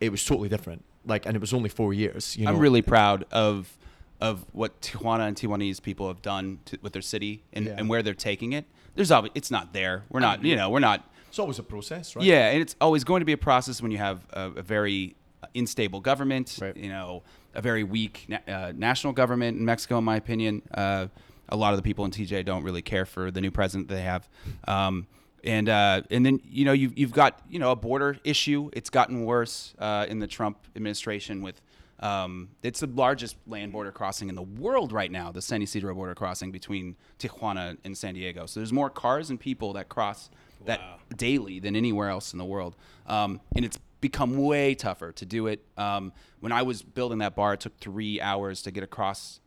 it 0.00 0.10
was 0.10 0.24
totally 0.24 0.48
different. 0.48 0.84
Like, 1.06 1.26
and 1.26 1.34
it 1.36 1.40
was 1.40 1.52
only 1.54 1.68
four 1.70 1.94
years. 1.94 2.36
You 2.36 2.44
know, 2.44 2.52
I'm 2.52 2.58
really 2.58 2.82
proud 2.82 3.24
of 3.32 3.74
of 4.20 4.44
what 4.52 4.80
Tijuana 4.80 5.28
and 5.28 5.36
Tijuanese 5.36 5.80
people 5.80 6.08
have 6.08 6.20
done 6.22 6.58
to, 6.64 6.76
with 6.82 6.92
their 6.92 7.02
city 7.02 7.44
and, 7.52 7.66
Yeah. 7.66 7.74
and 7.78 7.88
where 7.88 8.02
they're 8.02 8.14
taking 8.14 8.52
it. 8.52 8.64
There's 8.96 9.10
obvi- 9.10 9.30
it's 9.36 9.48
not 9.48 9.72
there. 9.72 10.02
We're 10.10 10.18
not, 10.18 10.42
you 10.44 10.56
know, 10.56 10.70
we're 10.70 10.80
not. 10.80 11.08
It's 11.28 11.38
always 11.38 11.60
a 11.60 11.62
process, 11.62 12.16
right? 12.16 12.24
Yeah, 12.24 12.48
and 12.50 12.60
it's 12.60 12.74
always 12.80 13.04
going 13.04 13.20
to 13.20 13.24
be 13.24 13.32
a 13.32 13.36
process 13.38 13.80
when 13.80 13.92
you 13.92 13.98
have 13.98 14.26
a, 14.32 14.50
a 14.56 14.62
very 14.62 15.14
unstable 15.54 16.00
government. 16.00 16.58
Right. 16.60 16.76
You 16.76 16.88
know, 16.88 17.22
a 17.54 17.62
very 17.62 17.84
weak 17.84 18.26
na- 18.28 18.38
uh, 18.46 18.72
national 18.74 19.12
government 19.12 19.58
in 19.58 19.64
Mexico, 19.64 19.98
in 19.98 20.04
my 20.04 20.16
opinion. 20.16 20.62
Uh, 20.72 21.08
a 21.48 21.56
lot 21.56 21.72
of 21.72 21.78
the 21.78 21.82
people 21.82 22.04
in 22.04 22.10
TJ 22.10 22.44
don't 22.44 22.62
really 22.62 22.82
care 22.82 23.06
for 23.06 23.30
the 23.30 23.40
new 23.40 23.50
president 23.50 23.88
they 23.88 24.02
have. 24.02 24.28
Um, 24.66 25.06
and 25.44 25.68
uh, 25.68 26.02
and 26.10 26.26
then 26.26 26.40
you 26.44 26.64
know 26.64 26.72
you've 26.72 26.98
you've 26.98 27.12
got 27.12 27.40
you 27.48 27.58
know 27.58 27.70
a 27.70 27.76
border 27.76 28.18
issue. 28.24 28.70
It's 28.72 28.90
gotten 28.90 29.24
worse 29.24 29.74
uh, 29.78 30.06
in 30.08 30.18
the 30.18 30.26
Trump 30.26 30.58
administration 30.76 31.42
with. 31.42 31.60
Um, 32.00 32.50
it's 32.62 32.78
the 32.78 32.86
largest 32.86 33.34
land 33.48 33.72
border 33.72 33.90
crossing 33.90 34.28
in 34.28 34.36
the 34.36 34.42
world 34.42 34.92
right 34.92 35.10
now, 35.10 35.32
the 35.32 35.42
San 35.42 35.62
Ysidro 35.62 35.92
border 35.96 36.14
crossing 36.14 36.52
between 36.52 36.94
Tijuana 37.18 37.76
and 37.82 37.98
San 37.98 38.14
Diego. 38.14 38.46
So 38.46 38.60
there's 38.60 38.72
more 38.72 38.88
cars 38.88 39.30
and 39.30 39.40
people 39.40 39.72
that 39.72 39.88
cross 39.88 40.30
that 40.66 40.80
daily 41.16 41.58
than 41.58 41.74
anywhere 41.74 42.08
else 42.08 42.32
in 42.32 42.38
the 42.38 42.44
world. 42.44 42.76
Um, 43.08 43.40
and 43.56 43.64
it's 43.64 43.80
become 44.00 44.36
way 44.36 44.74
tougher 44.74 45.12
to 45.12 45.26
do 45.26 45.46
it. 45.46 45.64
Um, 45.76 46.12
when 46.40 46.52
I 46.52 46.62
was 46.62 46.82
building 46.82 47.18
that 47.18 47.34
bar, 47.34 47.54
it 47.54 47.60
took 47.60 47.78
three 47.78 48.20
hours 48.20 48.62
to 48.62 48.70
get 48.70 48.84
across, 48.84 49.40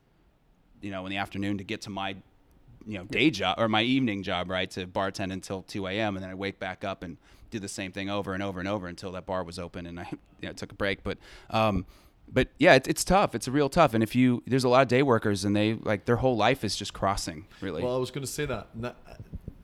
you 0.81 0.91
know, 0.91 1.05
in 1.05 1.11
the 1.11 1.17
afternoon 1.17 1.57
to 1.57 1.63
get 1.63 1.81
to 1.81 1.89
my, 1.89 2.17
you 2.85 2.97
know, 2.97 3.05
day 3.05 3.29
job 3.29 3.59
or 3.59 3.69
my 3.69 3.81
evening 3.81 4.23
job, 4.23 4.49
right, 4.49 4.69
to 4.71 4.85
bartend 4.87 5.31
until 5.31 5.61
2 5.63 5.87
a.m. 5.87 6.15
And 6.15 6.23
then 6.23 6.31
I 6.31 6.35
wake 6.35 6.59
back 6.59 6.83
up 6.83 7.03
and 7.03 7.17
do 7.49 7.59
the 7.59 7.67
same 7.67 7.91
thing 7.91 8.09
over 8.09 8.33
and 8.33 8.41
over 8.41 8.59
and 8.59 8.67
over 8.67 8.87
until 8.87 9.11
that 9.13 9.25
bar 9.25 9.43
was 9.43 9.59
open 9.59 9.85
and 9.85 9.99
I 9.99 10.07
you 10.41 10.49
know, 10.49 10.53
took 10.53 10.71
a 10.71 10.75
break. 10.75 11.03
But, 11.03 11.17
um, 11.49 11.85
but 12.31 12.49
yeah, 12.57 12.75
it, 12.75 12.87
it's 12.87 13.03
tough. 13.03 13.35
It's 13.35 13.47
a 13.47 13.51
real 13.51 13.69
tough. 13.69 13.93
And 13.93 14.03
if 14.03 14.15
you, 14.15 14.43
there's 14.47 14.63
a 14.63 14.69
lot 14.69 14.81
of 14.81 14.87
day 14.87 15.01
workers 15.01 15.45
and 15.45 15.55
they 15.55 15.73
like 15.73 16.05
their 16.05 16.17
whole 16.17 16.35
life 16.35 16.63
is 16.63 16.75
just 16.75 16.93
crossing 16.93 17.47
really. 17.61 17.83
Well, 17.83 17.95
I 17.95 17.99
was 17.99 18.11
going 18.11 18.25
to 18.25 18.31
say 18.31 18.45
that. 18.45 18.69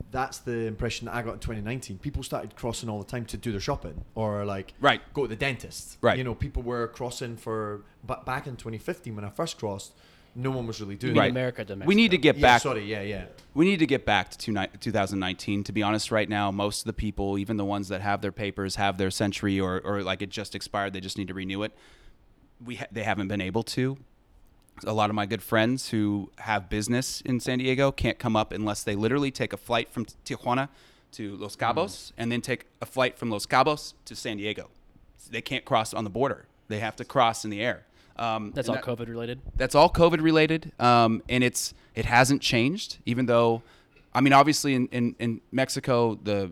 And 0.07 0.13
that- 0.13 0.17
That's 0.27 0.39
the 0.39 0.65
impression 0.67 1.05
that 1.05 1.15
I 1.15 1.21
got 1.21 1.33
in 1.33 1.39
2019. 1.39 1.99
People 1.99 2.23
started 2.23 2.55
crossing 2.55 2.89
all 2.89 2.99
the 2.99 3.05
time 3.05 3.25
to 3.25 3.37
do 3.37 3.51
their 3.51 3.61
shopping 3.61 4.03
or 4.15 4.45
like 4.45 4.73
Right. 4.79 5.01
go 5.13 5.23
to 5.23 5.27
the 5.27 5.35
dentist. 5.35 5.97
Right. 6.01 6.17
You 6.17 6.23
know, 6.23 6.35
people 6.35 6.63
were 6.63 6.87
crossing 6.87 7.37
for. 7.37 7.81
But 8.05 8.25
back 8.25 8.47
in 8.47 8.55
2015, 8.55 9.15
when 9.15 9.25
I 9.25 9.29
first 9.29 9.57
crossed, 9.59 9.93
no 10.35 10.51
one 10.51 10.67
was 10.67 10.79
really 10.81 10.95
doing 10.95 11.13
mean 11.13 11.17
it. 11.17 11.21
right. 11.21 11.31
America 11.31 11.65
to 11.65 11.75
we 11.85 11.95
need 11.95 12.11
to 12.11 12.17
Mexico. 12.17 12.21
get 12.21 12.35
Yeah, 12.37 12.41
back. 12.41 12.61
sorry. 12.61 12.85
Yeah, 12.85 13.01
yeah. 13.01 13.25
We 13.53 13.65
need 13.65 13.79
to 13.79 13.85
get 13.87 14.05
back 14.05 14.29
to 14.31 14.37
two 14.37 14.53
2019. 14.79 15.63
To 15.63 15.71
be 15.71 15.81
honest, 15.83 16.11
right 16.11 16.29
now, 16.29 16.51
most 16.51 16.81
of 16.81 16.85
the 16.85 16.93
people, 16.93 17.37
even 17.37 17.57
the 17.57 17.65
ones 17.65 17.87
that 17.89 18.01
have 18.01 18.21
their 18.21 18.31
papers, 18.31 18.75
have 18.75 18.97
their 18.97 19.09
SENTRI 19.09 19.61
or, 19.61 19.79
or 19.83 20.03
like 20.03 20.21
it 20.21 20.29
just 20.29 20.53
expired, 20.55 20.93
they 20.93 20.99
just 21.01 21.17
need 21.17 21.27
to 21.27 21.33
renew 21.33 21.63
it. 21.63 21.73
We 22.63 22.75
ha- 22.75 22.85
they 22.91 23.03
haven't 23.03 23.27
been 23.27 23.41
able 23.41 23.63
to. 23.63 23.97
A 24.85 24.93
lot 24.93 25.09
of 25.09 25.15
my 25.15 25.25
good 25.25 25.41
friends 25.41 25.89
who 25.89 26.29
have 26.39 26.69
business 26.69 27.21
in 27.21 27.39
San 27.39 27.57
Diego 27.59 27.91
can't 27.91 28.19
come 28.19 28.35
up 28.35 28.51
unless 28.53 28.83
they 28.83 28.95
literally 28.95 29.31
take 29.31 29.51
a 29.53 29.57
flight 29.57 29.89
from 29.89 30.05
Tijuana 30.25 30.69
to 31.13 31.35
Los 31.37 31.55
Cabos 31.55 32.11
and 32.17 32.31
then 32.31 32.41
take 32.41 32.65
a 32.81 32.85
flight 32.85 33.17
from 33.17 33.31
Los 33.31 33.45
Cabos 33.47 33.93
to 34.05 34.15
San 34.15 34.37
Diego. 34.37 34.69
They 35.31 35.41
can't 35.41 35.65
cross 35.65 35.93
on 35.93 36.03
the 36.03 36.09
border. 36.09 36.45
They 36.67 36.79
have 36.79 36.95
to 36.97 37.05
cross 37.05 37.43
in 37.43 37.49
the 37.49 37.59
air. 37.61 37.85
Um, 38.17 38.51
That's 38.55 38.69
all 38.69 38.75
that- 38.75 38.83
COVID 38.83 39.07
related. 39.09 39.39
that's 39.55 39.75
all 39.75 39.89
COVID 39.89 40.21
related, 40.21 40.71
um, 40.79 41.21
and 41.29 41.43
it's 41.43 41.73
it 41.95 42.05
hasn't 42.05 42.41
changed. 42.41 42.97
Even 43.05 43.25
though, 43.27 43.61
I 44.13 44.21
mean, 44.21 44.33
obviously 44.33 44.73
in, 44.73 44.87
in, 44.87 45.15
in 45.19 45.41
Mexico 45.51 46.15
the 46.23 46.51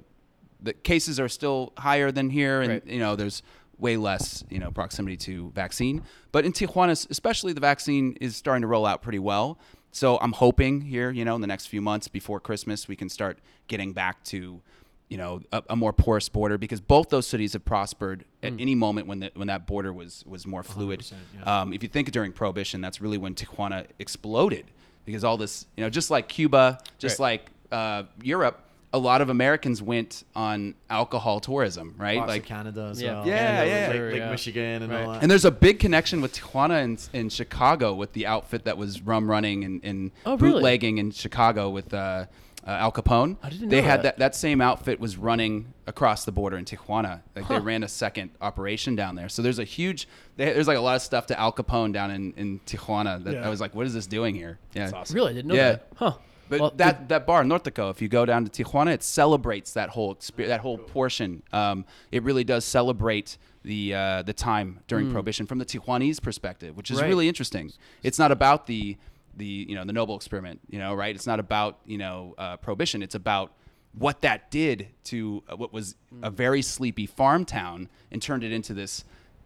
the 0.62 0.74
cases 0.74 1.20
are 1.20 1.30
still 1.30 1.74
higher 1.78 2.12
than 2.12 2.30
here, 2.32 2.62
and 2.62 2.70
Right. 2.72 2.88
you 2.88 3.00
know 3.00 3.16
there's 3.16 3.42
way 3.78 3.98
less 3.98 4.44
you 4.50 4.60
know 4.60 4.72
proximity 4.72 5.18
to 5.18 5.52
vaccine. 5.52 6.02
But 6.32 6.46
in 6.46 6.52
Tijuana, 6.54 7.10
especially, 7.10 7.54
the 7.54 7.62
vaccine 7.62 8.18
is 8.22 8.36
starting 8.36 8.62
to 8.62 8.68
roll 8.68 8.86
out 8.86 9.02
pretty 9.02 9.20
well. 9.20 9.58
So 9.92 10.18
I'm 10.18 10.34
hoping 10.34 10.82
here, 10.82 11.10
you 11.12 11.24
know, 11.24 11.36
in 11.36 11.42
the 11.42 11.48
next 11.48 11.68
few 11.68 11.82
months 11.82 12.08
before 12.10 12.40
Christmas, 12.42 12.88
we 12.88 12.96
can 12.98 13.08
start 13.10 13.40
getting 13.68 13.94
back 13.94 14.24
to 14.26 14.62
you 15.08 15.18
know 15.18 15.42
a, 15.54 15.62
a 15.70 15.76
more 15.76 15.94
porous 15.94 16.28
border 16.30 16.58
because 16.58 16.82
both 16.82 17.10
those 17.10 17.28
cities 17.28 17.54
have 17.54 17.64
prospered 17.64 18.26
at 18.42 18.54
any 18.60 18.74
moment 18.76 19.08
when 19.08 19.20
the, 19.20 19.32
when 19.36 19.48
that 19.48 19.68
border 19.68 19.94
was 19.94 20.24
was 20.26 20.46
more 20.48 20.64
fluid. 20.64 21.06
yeah. 21.38 21.62
Um, 21.62 21.74
if 21.74 21.84
you 21.84 21.90
think 21.90 22.12
during 22.12 22.32
Prohibition, 22.32 22.82
that's 22.82 23.00
really 23.02 23.18
when 23.18 23.36
Tijuana 23.36 23.86
exploded 24.00 24.66
because 25.06 25.24
all 25.24 25.38
this, 25.38 25.68
you 25.78 25.84
know, 25.84 25.90
just 25.90 26.10
like 26.10 26.28
Cuba, 26.28 26.80
just 26.98 27.20
Right. 27.20 27.40
like 27.44 27.52
uh, 27.72 28.04
Europe, 28.24 28.60
a 28.96 29.00
lot 29.00 29.20
of 29.22 29.30
Americans 29.30 29.82
went 29.82 30.24
on 30.36 30.74
alcohol 30.90 31.40
tourism, 31.40 31.96
right? 31.98 32.18
Parts 32.18 32.30
like, 32.30 32.42
of 32.44 32.48
Canada 32.48 32.88
as 32.92 33.02
Yeah. 33.02 33.14
well. 33.14 33.28
Yeah, 33.28 33.60
like, 33.60 33.70
yeah. 33.70 33.88
Like, 33.88 34.12
like 34.12 34.20
yeah. 34.22 34.32
Michigan 34.32 34.82
and 34.84 34.92
Right. 34.92 35.04
all 35.06 35.12
that. 35.14 35.22
and 35.22 35.30
there's 35.30 35.46
a 35.46 35.52
big 35.52 35.80
connection 35.80 36.22
with 36.22 36.34
Tijuana 36.34 36.84
and, 36.84 37.10
and 37.14 37.32
Chicago 37.32 37.94
with 37.94 38.14
the 38.14 38.26
outfit 38.26 38.64
that 38.66 38.78
was 38.78 39.02
rum 39.02 39.30
running 39.30 39.64
and, 39.66 39.82
and 39.84 40.12
Oh, 40.26 40.38
really? 40.38 40.54
bootlegging 40.54 40.98
in 40.98 41.12
Chicago 41.12 41.70
with 41.70 41.94
uh, 41.94 42.26
uh, 42.68 42.70
Al 42.86 42.92
Capone. 42.92 43.38
I 43.44 43.50
didn't 43.50 43.70
they 43.70 43.82
know 43.82 43.88
had 43.88 43.98
that. 44.00 44.04
that. 44.04 44.20
that 44.20 44.36
same 44.36 44.62
outfit 44.62 45.00
was 45.00 45.18
running 45.18 45.74
across 45.88 46.24
the 46.26 46.32
border 46.32 46.58
in 46.58 46.66
Tijuana. 46.66 47.22
Like 47.36 47.48
they 47.48 47.60
ran 47.60 47.84
a 47.84 47.88
second 47.88 48.32
operation 48.42 48.96
down 48.96 49.16
there. 49.16 49.30
So 49.30 49.42
there's 49.42 49.60
a 49.60 49.64
huge, 49.66 50.08
they, 50.38 50.46
there's 50.46 50.68
like 50.68 50.78
a 50.78 50.82
lot 50.82 50.96
of 50.96 51.02
stuff 51.02 51.28
to 51.28 51.40
Al 51.40 51.52
Capone 51.54 51.92
down 51.94 52.10
in, 52.12 52.34
in 52.38 52.60
Tijuana 52.66 53.24
that 53.26 53.34
Yeah. 53.34 53.46
I 53.46 53.50
was 53.50 53.60
like, 53.62 53.76
what 53.76 53.86
is 53.88 53.94
this 53.94 54.08
doing 54.08 54.34
here? 54.36 54.58
Yeah. 54.74 54.84
That's 54.86 54.94
awesome. 54.94 55.16
Really, 55.16 55.32
I 55.32 55.34
didn't 55.34 55.50
know 55.50 55.56
Yeah. 55.56 55.72
that. 55.74 55.88
Huh. 55.98 56.14
But 56.48 56.60
Well, 56.60 56.74
that, 56.76 57.10
that 57.10 57.26
bar, 57.26 57.44
Nortico, 57.44 57.90
if 57.90 58.02
you 58.02 58.08
go 58.08 58.26
down 58.26 58.46
to 58.46 58.64
Tijuana, 58.64 58.94
it 58.94 59.04
celebrates 59.04 59.74
that 59.74 59.90
whole 59.90 60.16
exper- 60.16 60.48
that 60.48 60.60
whole 60.62 60.78
portion. 60.78 61.42
Um, 61.52 61.86
it 62.12 62.24
really 62.24 62.44
does 62.44 62.66
celebrate 62.66 63.38
the 63.64 63.96
uh, 63.96 64.22
the 64.22 64.34
time 64.34 64.80
during 64.88 65.10
Prohibition 65.10 65.48
from 65.48 65.58
the 65.58 65.66
Tijuanese 65.66 66.22
perspective, 66.22 66.78
which 66.78 66.92
is 66.92 67.02
Right. 67.02 67.08
really 67.08 67.28
interesting. 67.28 67.72
It's 68.04 68.20
not 68.20 68.32
about 68.32 68.68
the 68.68 68.98
the 69.36 69.66
you 69.68 69.76
know 69.76 69.84
the 69.84 69.94
noble 69.94 70.16
experiment, 70.16 70.60
you 70.70 70.78
know, 70.78 70.94
right? 70.94 71.16
It's 71.16 71.26
not 71.28 71.40
about 71.40 71.80
you 71.86 71.98
know 71.98 72.36
uh, 72.38 72.58
Prohibition. 72.58 73.02
It's 73.02 73.16
about 73.16 73.52
what 73.98 74.22
that 74.22 74.52
did 74.52 74.90
to 75.06 75.42
uh, 75.50 75.56
what 75.56 75.74
was 75.74 75.96
a 76.22 76.30
very 76.30 76.62
sleepy 76.62 77.06
farm 77.08 77.44
town 77.46 77.90
and 78.12 78.22
turned 78.22 78.44
it 78.44 78.52
into 78.52 78.74
this 78.74 79.04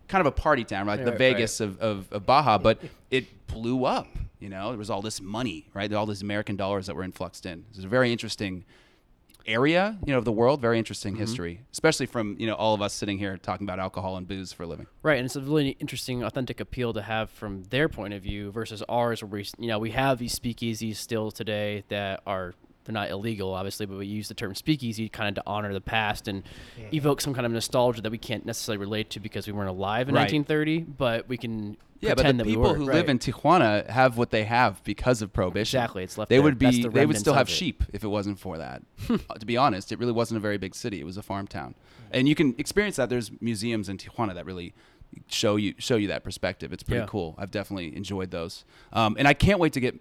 kind 0.10 0.20
of 0.20 0.26
a 0.28 0.32
party 0.32 0.64
town, 0.66 0.88
like 0.88 1.00
Yeah, 1.00 1.06
the 1.06 1.12
right, 1.12 1.20
Vegas 1.20 1.60
of, 1.60 1.80
of, 1.80 2.12
of 2.12 2.26
Baja, 2.26 2.58
but 2.58 2.82
it 3.12 3.48
blew 3.48 3.86
up. 3.86 4.08
You 4.40 4.50
know, 4.50 4.70
there 4.70 4.78
was 4.78 4.90
all 4.90 5.02
this 5.02 5.20
money, 5.22 5.70
right? 5.74 5.92
All 5.94 6.06
these 6.06 6.22
American 6.22 6.56
dollars 6.56 6.88
that 6.88 6.96
were 6.96 7.04
influxed 7.04 7.46
in. 7.46 7.66
It's 7.72 7.84
a 7.84 7.88
very 7.88 8.12
interesting 8.12 8.64
area, 9.46 9.98
you 10.06 10.12
know, 10.14 10.20
of 10.20 10.26
the 10.26 10.32
world. 10.32 10.62
Very 10.62 10.78
interesting 10.78 11.14
Mm-hmm. 11.14 11.22
history, 11.22 11.62
especially 11.72 12.06
from 12.06 12.36
you 12.40 12.46
know 12.48 12.54
all 12.56 12.74
of 12.74 12.82
us 12.82 12.94
sitting 12.94 13.18
here 13.18 13.38
talking 13.38 13.66
about 13.66 13.80
alcohol 13.80 14.16
and 14.18 14.28
booze 14.28 14.54
for 14.54 14.64
a 14.64 14.68
living. 14.68 14.88
Right, 15.02 15.18
and 15.18 15.26
it's 15.26 15.36
a 15.36 15.42
really 15.42 15.70
interesting, 15.80 16.24
authentic 16.24 16.60
appeal 16.60 16.94
to 16.94 17.02
have 17.02 17.30
from 17.32 17.64
their 17.64 17.90
point 17.90 18.14
of 18.14 18.22
view 18.22 18.52
versus 18.52 18.84
ours, 18.88 19.24
where 19.24 19.30
we, 19.30 19.46
you 19.58 19.68
know, 19.68 19.80
we 19.80 19.92
have 19.92 20.20
these 20.20 20.38
speakeasies 20.38 20.98
still 20.98 21.32
today 21.32 21.84
that 21.90 22.22
are 22.28 22.54
they're 22.86 22.94
not 22.94 23.10
illegal, 23.10 23.54
obviously, 23.54 23.86
but 23.86 23.98
we 23.98 24.06
use 24.08 24.28
the 24.30 24.34
term 24.34 24.56
speakeasy 24.56 25.10
kind 25.10 25.30
of 25.38 25.44
to 25.44 25.50
honor 25.50 25.74
the 25.74 25.82
past 25.82 26.28
and 26.28 26.44
evoke 26.94 27.22
some 27.22 27.34
kind 27.34 27.46
of 27.46 27.52
nostalgia 27.52 28.02
that 28.02 28.12
we 28.12 28.18
can't 28.18 28.46
necessarily 28.46 28.78
relate 28.80 29.10
to 29.12 29.20
because 29.20 29.46
we 29.48 29.54
weren't 29.54 29.70
alive 29.70 30.10
in 30.10 30.16
Right. 30.16 30.22
1930, 30.32 30.80
but 30.98 31.28
we 31.28 31.38
can 31.38 31.78
Yeah, 32.02 32.12
but 32.12 32.18
pretend 32.18 32.40
the 32.40 32.44
that 32.44 32.48
we 32.48 32.54
people 32.56 32.70
were. 32.72 32.76
who 32.76 32.86
Right. 32.86 32.96
live 32.96 33.10
in 33.10 33.20
Tijuana 33.20 33.88
have 33.90 34.18
what 34.18 34.32
they 34.32 34.46
have 34.46 34.82
because 34.84 35.22
of 35.22 35.34
prohibition. 35.34 35.80
Exactly, 35.80 36.04
it's 36.04 36.18
left 36.18 36.30
They 36.30 36.36
there. 36.38 36.44
would 36.44 36.60
That's 36.60 36.78
be. 36.78 36.84
the 36.84 36.90
They 36.90 37.06
would 37.06 37.18
still 37.18 37.34
have 37.34 37.48
it. 37.50 37.52
sheep 37.52 37.84
if 37.94 38.04
it 38.04 38.08
wasn't 38.08 38.40
for 38.40 38.58
that. 38.58 38.82
Uh, 39.10 39.18
to 39.40 39.46
be 39.46 39.58
honest, 39.58 39.92
it 39.92 40.00
really 40.00 40.12
wasn't 40.14 40.38
a 40.38 40.42
very 40.42 40.58
big 40.58 40.76
city. 40.76 41.00
It 41.02 41.06
was 41.06 41.18
a 41.18 41.22
farm 41.24 41.46
town, 41.48 41.76
and 42.12 42.30
you 42.30 42.36
can 42.36 42.56
experience 42.58 42.96
that. 42.96 43.10
There's 43.10 43.32
museums 43.42 43.90
in 43.90 43.98
Tijuana 43.98 44.34
that 44.36 44.46
really 44.46 44.74
show 45.28 45.56
you 45.56 45.74
show 45.78 45.96
you 45.98 46.08
that 46.08 46.24
perspective. 46.24 46.72
It's 46.72 46.84
pretty 46.84 47.02
Yeah. 47.02 47.08
cool. 47.08 47.36
I've 47.38 47.52
definitely 47.52 47.96
enjoyed 47.96 48.32
those, 48.32 48.64
um, 48.94 49.16
and 49.20 49.28
I 49.28 49.34
can't 49.34 49.60
wait 49.60 49.74
to 49.74 49.80
get 49.80 50.00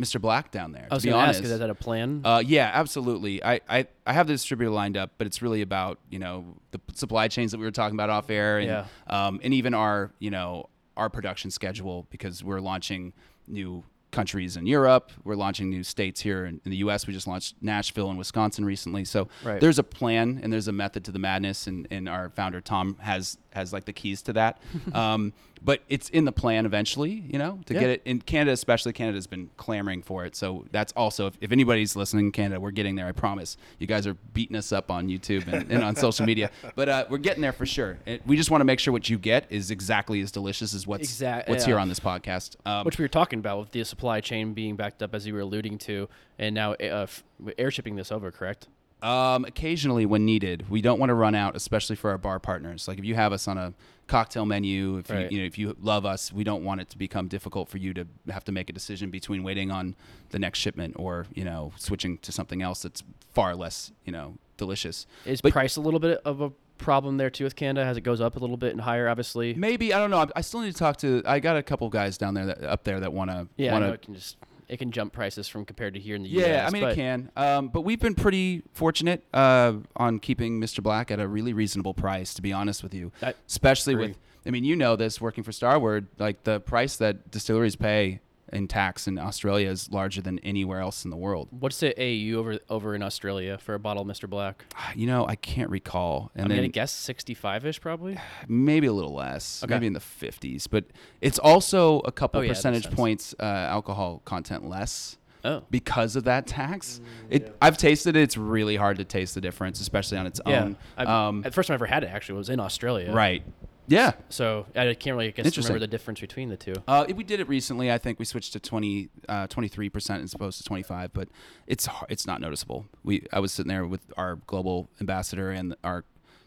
Mr. 0.00 0.20
Black 0.20 0.50
down 0.50 0.72
there. 0.72 0.86
I 0.90 0.94
was 0.94 1.02
to 1.02 1.06
be 1.08 1.10
going 1.10 1.20
to 1.20 1.24
honest. 1.24 1.40
ask, 1.40 1.50
is 1.52 1.58
that 1.58 1.70
a 1.70 1.74
plan? 1.74 2.20
Uh, 2.24 2.42
yeah, 2.46 2.70
absolutely. 2.74 3.42
I, 3.42 3.60
I, 3.68 3.86
I 4.06 4.12
have 4.12 4.26
the 4.26 4.34
distributor 4.34 4.70
lined 4.70 4.96
up, 4.96 5.12
but 5.18 5.26
it's 5.26 5.40
really 5.42 5.62
about 5.62 5.98
you 6.10 6.18
know 6.18 6.44
the 6.70 6.80
supply 6.94 7.28
chains 7.28 7.50
that 7.52 7.58
we 7.58 7.64
were 7.64 7.70
talking 7.72 7.96
about 7.96 8.08
off 8.10 8.30
air, 8.30 8.58
and 8.58 8.66
Yeah. 8.68 8.86
um, 9.26 9.40
and 9.42 9.52
even 9.52 9.74
our 9.74 10.12
you 10.18 10.30
know 10.30 10.68
our 10.96 11.08
production 11.10 11.50
schedule 11.50 12.06
because 12.10 12.42
we're 12.42 12.60
launching 12.60 13.12
new 13.46 13.84
countries 14.12 14.56
in 14.56 14.66
Europe. 14.66 15.12
We're 15.24 15.34
launching 15.36 15.68
new 15.68 15.82
states 15.82 16.20
here 16.22 16.46
in, 16.46 16.60
in 16.64 16.70
the 16.70 16.78
U.S. 16.78 17.06
We 17.06 17.12
just 17.12 17.26
launched 17.26 17.56
Nashville 17.60 18.08
and 18.08 18.18
Wisconsin 18.18 18.64
recently, 18.64 19.04
so 19.04 19.28
Right. 19.44 19.60
there's 19.60 19.78
a 19.78 19.82
plan 19.82 20.40
and 20.42 20.52
there's 20.52 20.68
a 20.68 20.72
method 20.72 21.04
to 21.04 21.12
the 21.12 21.18
madness, 21.18 21.66
and, 21.66 21.86
and 21.90 22.08
our 22.08 22.30
founder 22.30 22.60
Tom 22.60 22.96
has 23.00 23.36
has 23.52 23.72
like 23.72 23.84
the 23.84 23.92
keys 23.92 24.22
to 24.22 24.32
that. 24.34 24.58
um, 24.94 25.32
but 25.62 25.82
it's 25.88 26.08
in 26.10 26.24
the 26.24 26.32
plan 26.32 26.66
eventually, 26.66 27.24
you 27.28 27.38
know, 27.38 27.60
to 27.66 27.74
Yeah. 27.74 27.80
get 27.80 27.90
it 27.90 28.02
in 28.04 28.20
Canada, 28.20 28.52
especially 28.52 28.92
Canada's 28.92 29.26
been 29.26 29.50
clamoring 29.56 30.02
for 30.02 30.24
it. 30.24 30.36
So 30.36 30.64
that's 30.70 30.92
also, 30.92 31.26
if, 31.26 31.36
if 31.40 31.50
anybody's 31.52 31.96
listening 31.96 32.26
in 32.26 32.32
Canada, 32.32 32.60
we're 32.60 32.70
getting 32.70 32.94
there. 32.94 33.06
I 33.06 33.12
promise. 33.12 33.56
You 33.78 33.86
guys 33.86 34.06
are 34.06 34.14
beating 34.34 34.56
us 34.56 34.70
up 34.72 34.90
on 34.90 35.08
YouTube 35.08 35.46
and, 35.52 35.70
and 35.70 35.82
on 35.82 35.96
social 36.06 36.24
media, 36.26 36.50
but 36.74 36.88
uh, 36.88 37.04
we're 37.08 37.18
getting 37.18 37.42
there 37.42 37.52
for 37.52 37.66
sure. 37.66 37.98
It, 38.06 38.26
we 38.26 38.36
just 38.36 38.50
want 38.50 38.60
to 38.60 38.64
make 38.66 38.78
sure 38.80 38.92
what 38.92 39.08
you 39.10 39.18
get 39.18 39.46
is 39.50 39.70
exactly 39.70 40.20
as 40.20 40.30
delicious 40.30 40.74
as 40.74 40.86
what's 40.86 41.04
Exact- 41.04 41.48
what's 41.48 41.64
yeah. 41.64 41.68
here 41.74 41.78
on 41.78 41.88
this 41.88 42.00
podcast. 42.00 42.56
Um, 42.66 42.84
which 42.84 42.98
we 42.98 43.04
were 43.04 43.08
talking 43.08 43.38
about 43.38 43.58
with 43.58 43.70
the 43.72 43.84
supply 43.84 44.20
chain 44.20 44.52
being 44.54 44.76
backed 44.76 45.02
up, 45.02 45.14
as 45.14 45.26
you 45.26 45.34
were 45.34 45.40
alluding 45.40 45.78
to, 45.78 46.08
and 46.38 46.54
now 46.54 46.72
uh, 46.74 47.04
f- 47.04 47.24
air 47.58 47.70
shipping 47.70 47.96
this 47.96 48.12
over, 48.12 48.30
correct? 48.30 48.68
Um, 49.02 49.44
occasionally, 49.44 50.06
when 50.06 50.24
needed, 50.24 50.70
we 50.70 50.80
don't 50.80 50.98
want 50.98 51.10
to 51.10 51.14
run 51.14 51.34
out, 51.34 51.54
especially 51.54 51.96
for 51.96 52.10
our 52.10 52.18
bar 52.18 52.38
partners. 52.40 52.88
Like 52.88 52.98
if 52.98 53.04
you 53.04 53.14
have 53.14 53.32
us 53.32 53.46
on 53.46 53.58
a 53.58 53.74
cocktail 54.06 54.46
menu, 54.46 54.98
if 54.98 55.10
Right. 55.10 55.30
you, 55.30 55.36
you 55.36 55.42
know 55.42 55.46
if 55.46 55.58
you 55.58 55.76
love 55.80 56.06
us, 56.06 56.32
we 56.32 56.44
don't 56.44 56.64
want 56.64 56.80
it 56.80 56.88
to 56.90 56.98
become 56.98 57.28
difficult 57.28 57.68
for 57.68 57.76
you 57.78 57.92
to 57.94 58.06
have 58.30 58.44
to 58.44 58.52
make 58.52 58.70
a 58.70 58.72
decision 58.72 59.10
between 59.10 59.42
waiting 59.42 59.70
on 59.70 59.94
the 60.30 60.38
next 60.38 60.60
shipment 60.60 60.94
or 60.98 61.26
you 61.34 61.44
know 61.44 61.72
switching 61.76 62.16
to 62.18 62.32
something 62.32 62.62
else 62.62 62.82
that's 62.82 63.02
far 63.34 63.54
less 63.54 63.92
you 64.04 64.12
know 64.12 64.38
delicious. 64.56 65.06
Is 65.26 65.40
But- 65.42 65.52
price 65.52 65.76
a 65.76 65.80
little 65.82 66.00
bit 66.00 66.18
of 66.24 66.40
a 66.40 66.50
problem 66.78 67.16
there 67.16 67.30
too 67.30 67.44
with 67.44 67.56
Canada 67.56 67.86
as 67.86 67.96
it 67.96 68.02
goes 68.02 68.20
up 68.20 68.36
a 68.36 68.38
little 68.38 68.56
bit 68.58 68.72
and 68.72 68.80
higher, 68.80 69.08
obviously? 69.08 69.54
Maybe 69.54 69.92
I 69.92 69.98
don't 69.98 70.10
know. 70.10 70.18
I, 70.20 70.26
I 70.36 70.40
still 70.40 70.60
need 70.60 70.72
to 70.72 70.78
talk 70.78 70.96
to. 70.98 71.22
I 71.26 71.38
got 71.40 71.56
a 71.56 71.62
couple 71.62 71.88
guys 71.90 72.16
down 72.16 72.32
there 72.34 72.46
that 72.46 72.62
up 72.64 72.84
there 72.84 73.00
that 73.00 73.12
want 73.12 73.30
to. 73.30 73.46
Yeah, 73.56 73.70
I 73.70 73.72
wanna, 73.74 73.86
know 73.88 73.92
it 73.92 74.02
can 74.02 74.14
just 74.14 74.36
it 74.68 74.78
can 74.78 74.90
jump 74.90 75.12
prices 75.12 75.48
from 75.48 75.64
compared 75.64 75.94
to 75.94 76.00
here 76.00 76.16
in 76.16 76.22
the 76.22 76.28
Yeah, 76.28 76.42
US. 76.42 76.48
Yeah, 76.48 76.66
I 76.66 76.70
mean 76.70 76.84
it 76.84 76.94
can. 76.94 77.30
Um, 77.36 77.68
but 77.68 77.82
we've 77.82 78.00
been 78.00 78.14
pretty 78.14 78.62
fortunate 78.72 79.24
uh, 79.32 79.74
on 79.96 80.18
keeping 80.18 80.60
Mr. 80.60 80.82
Black 80.82 81.10
at 81.10 81.20
a 81.20 81.28
really 81.28 81.52
reasonable 81.52 81.94
price. 81.94 82.34
To 82.34 82.42
be 82.42 82.52
honest 82.52 82.82
with 82.82 82.94
you, 82.94 83.12
I 83.22 83.34
especially 83.46 83.94
agree. 83.94 84.08
with. 84.08 84.18
I 84.46 84.50
mean, 84.50 84.64
you 84.64 84.76
know 84.76 84.94
this 84.94 85.20
working 85.20 85.42
for 85.42 85.52
Starward. 85.52 86.06
Like 86.18 86.44
the 86.44 86.60
price 86.60 86.96
that 86.98 87.30
distilleries 87.30 87.76
pay 87.76 88.20
in 88.52 88.68
tax 88.68 89.08
in 89.08 89.18
Australia 89.18 89.68
is 89.68 89.90
larger 89.90 90.22
than 90.22 90.38
anywhere 90.40 90.80
else 90.80 91.04
in 91.04 91.10
the 91.10 91.16
world. 91.16 91.48
What's 91.50 91.80
the 91.80 91.92
AU 92.00 92.38
over 92.38 92.58
over 92.70 92.94
in 92.94 93.02
Australia 93.02 93.58
for 93.58 93.74
a 93.74 93.78
bottle 93.78 94.02
of 94.02 94.08
Mr. 94.08 94.28
Black? 94.28 94.64
You 94.94 95.06
know, 95.06 95.26
I 95.26 95.34
can't 95.36 95.68
recall. 95.70 96.30
And 96.34 96.44
I'm 96.44 96.48
then 96.50 96.58
gonna 96.58 96.68
guess 96.68 96.92
65 96.92 97.66
ish 97.66 97.80
probably. 97.80 98.18
maybe 98.48 98.86
a 98.86 98.92
little 98.92 99.14
less, 99.14 99.62
Okay. 99.64 99.74
maybe 99.74 99.86
in 99.88 99.92
the 99.92 100.00
50s. 100.00 100.68
But 100.70 100.84
it's 101.20 101.38
also 101.38 102.00
a 102.00 102.12
couple 102.12 102.40
Oh, 102.40 102.42
yeah, 102.42 102.50
percentage 102.50 102.84
sense. 102.84 102.94
points 102.94 103.34
uh, 103.40 103.42
alcohol 103.42 104.22
content 104.24 104.68
less. 104.68 105.18
Oh, 105.44 105.62
because 105.70 106.16
of 106.16 106.24
that 106.24 106.46
tax. 106.48 107.00
It 107.30 107.54
I've 107.62 107.76
tasted 107.78 108.16
it. 108.16 108.22
It's 108.22 108.36
really 108.36 108.74
hard 108.74 108.96
to 108.98 109.04
taste 109.04 109.34
the 109.36 109.40
difference, 109.40 109.80
especially 109.80 110.18
on 110.18 110.26
its 110.26 110.40
yeah. 110.44 110.62
own. 110.64 110.76
I've- 110.96 111.08
Um, 111.10 111.42
the 111.42 111.52
first 111.52 111.68
time 111.68 111.74
I 111.74 111.76
ever 111.76 111.86
had 111.86 112.02
it 112.02 112.08
actually 112.08 112.38
was 112.38 112.48
in 112.48 112.58
Australia. 112.58 113.12
right. 113.12 113.44
Yeah. 113.88 114.12
So 114.28 114.66
I 114.74 114.94
can't 114.94 115.16
really 115.16 115.28
I 115.28 115.30
guess 115.30 115.56
remember 115.56 115.78
the 115.78 115.86
difference 115.86 116.20
between 116.20 116.48
the 116.48 116.56
two. 116.56 116.74
Uh, 116.88 117.06
we 117.14 117.24
did 117.24 117.40
it 117.40 117.48
recently. 117.48 117.90
I 117.90 117.98
think 117.98 118.18
we 118.18 118.24
switched 118.24 118.52
to 118.54 118.60
20, 118.60 119.08
uh, 119.28 119.46
23% 119.46 120.22
as 120.22 120.34
opposed 120.34 120.58
to 120.58 120.64
25, 120.64 121.12
but 121.12 121.28
it's 121.66 121.88
it's 122.08 122.26
not 122.26 122.40
noticeable. 122.40 122.86
We 123.04 123.26
I 123.32 123.40
was 123.40 123.52
sitting 123.52 123.68
there 123.68 123.86
with 123.86 124.00
our 124.16 124.36
global 124.46 124.88
ambassador 125.00 125.50
and 125.50 125.74
our 125.84 126.04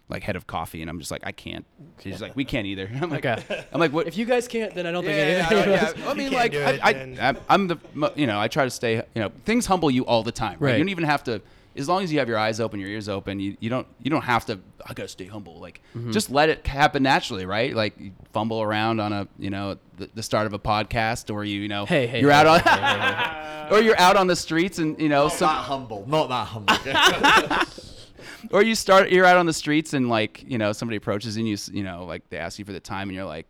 like 0.09 0.23
head 0.23 0.35
of 0.35 0.47
coffee, 0.47 0.81
and 0.81 0.89
I'm 0.89 0.97
just 0.99 1.11
like, 1.11 1.21
I 1.23 1.31
can't. 1.31 1.65
She's 1.99 2.19
like, 2.19 2.35
we 2.35 2.43
can't 2.43 2.65
either. 2.65 2.89
I'm 3.01 3.11
like, 3.11 3.23
Okay. 3.25 3.67
I'm 3.73 3.79
like, 3.79 3.93
what? 3.93 4.07
If 4.07 4.17
you 4.17 4.25
guys 4.25 4.47
can't, 4.47 4.73
then 4.73 4.87
I 4.87 4.91
don't 4.91 5.03
think 5.05 5.15
yeah, 5.15 5.47
any- 5.51 5.71
yeah, 5.71 5.93
yeah. 5.95 6.09
I 6.09 6.13
mean, 6.15 6.31
can't 6.31 6.33
like, 6.33 6.51
do 6.51 6.61
I, 6.63 6.69
it, 6.71 6.79
I, 6.83 6.93
then- 6.93 7.17
I'm, 7.21 7.37
I'm 7.47 7.67
the, 7.67 8.11
you 8.15 8.25
know, 8.25 8.39
I 8.39 8.47
try 8.47 8.63
to 8.63 8.71
stay, 8.71 8.95
you 8.95 9.21
know, 9.21 9.31
things 9.45 9.67
humble 9.67 9.91
you 9.91 10.05
all 10.07 10.23
the 10.23 10.31
time. 10.31 10.53
Right? 10.59 10.71
Right. 10.71 10.77
You 10.77 10.83
don't 10.83 10.89
even 10.89 11.03
have 11.03 11.23
to, 11.25 11.41
as 11.75 11.87
long 11.87 12.03
as 12.03 12.11
you 12.11 12.19
have 12.19 12.27
your 12.27 12.37
eyes 12.37 12.59
open, 12.59 12.79
your 12.79 12.89
ears 12.89 13.07
open, 13.07 13.39
you, 13.39 13.55
you 13.59 13.69
don't, 13.69 13.87
you 14.01 14.09
don't 14.09 14.23
have 14.23 14.45
to. 14.47 14.59
I 14.85 14.93
gotta 14.93 15.07
stay 15.07 15.25
humble. 15.25 15.59
Like, 15.59 15.81
Mm-hmm. 15.95 16.11
just 16.11 16.29
let 16.29 16.49
it 16.49 16.65
happen 16.67 17.03
naturally, 17.03 17.45
right? 17.45 17.73
Like, 17.75 17.99
you 17.99 18.11
fumble 18.33 18.61
around 18.61 18.99
on 18.99 19.13
a, 19.13 19.27
you 19.37 19.49
know, 19.49 19.77
the, 19.97 20.09
the 20.13 20.23
start 20.23 20.45
of 20.47 20.53
a 20.53 20.59
podcast, 20.59 21.33
or 21.33 21.43
you, 21.43 21.61
you 21.61 21.67
know, 21.67 21.85
Hey, 21.85 22.07
hey, 22.07 22.21
you're 22.21 22.31
hey, 22.31 22.37
out 22.37 22.47
on, 22.47 22.59
hey, 22.59 22.69
hey, 22.69 23.13
hey, 23.15 23.67
or 23.71 23.81
you're 23.81 23.99
out 23.99 24.17
on 24.17 24.27
the 24.27 24.35
streets, 24.35 24.79
and 24.79 24.99
you 24.99 25.09
know, 25.09 25.23
Not 25.23 25.33
some, 25.33 25.47
that 25.47 25.61
humble. 25.63 26.05
Not 26.07 26.29
that 26.29 26.45
humble. 26.45 27.67
or 28.51 28.63
you 28.63 28.75
start, 28.75 29.09
you're 29.11 29.25
out 29.25 29.37
on 29.37 29.45
the 29.45 29.53
streets, 29.53 29.93
and 29.93 30.09
like, 30.09 30.43
you 30.47 30.57
know, 30.57 30.71
somebody 30.73 30.97
approaches 30.97 31.37
and 31.37 31.47
you, 31.47 31.57
you 31.71 31.83
know, 31.83 32.05
like 32.05 32.29
they 32.29 32.37
ask 32.37 32.57
you 32.59 32.65
for 32.65 32.73
the 32.73 32.79
time, 32.79 33.09
and 33.09 33.15
you're 33.15 33.25
like. 33.25 33.45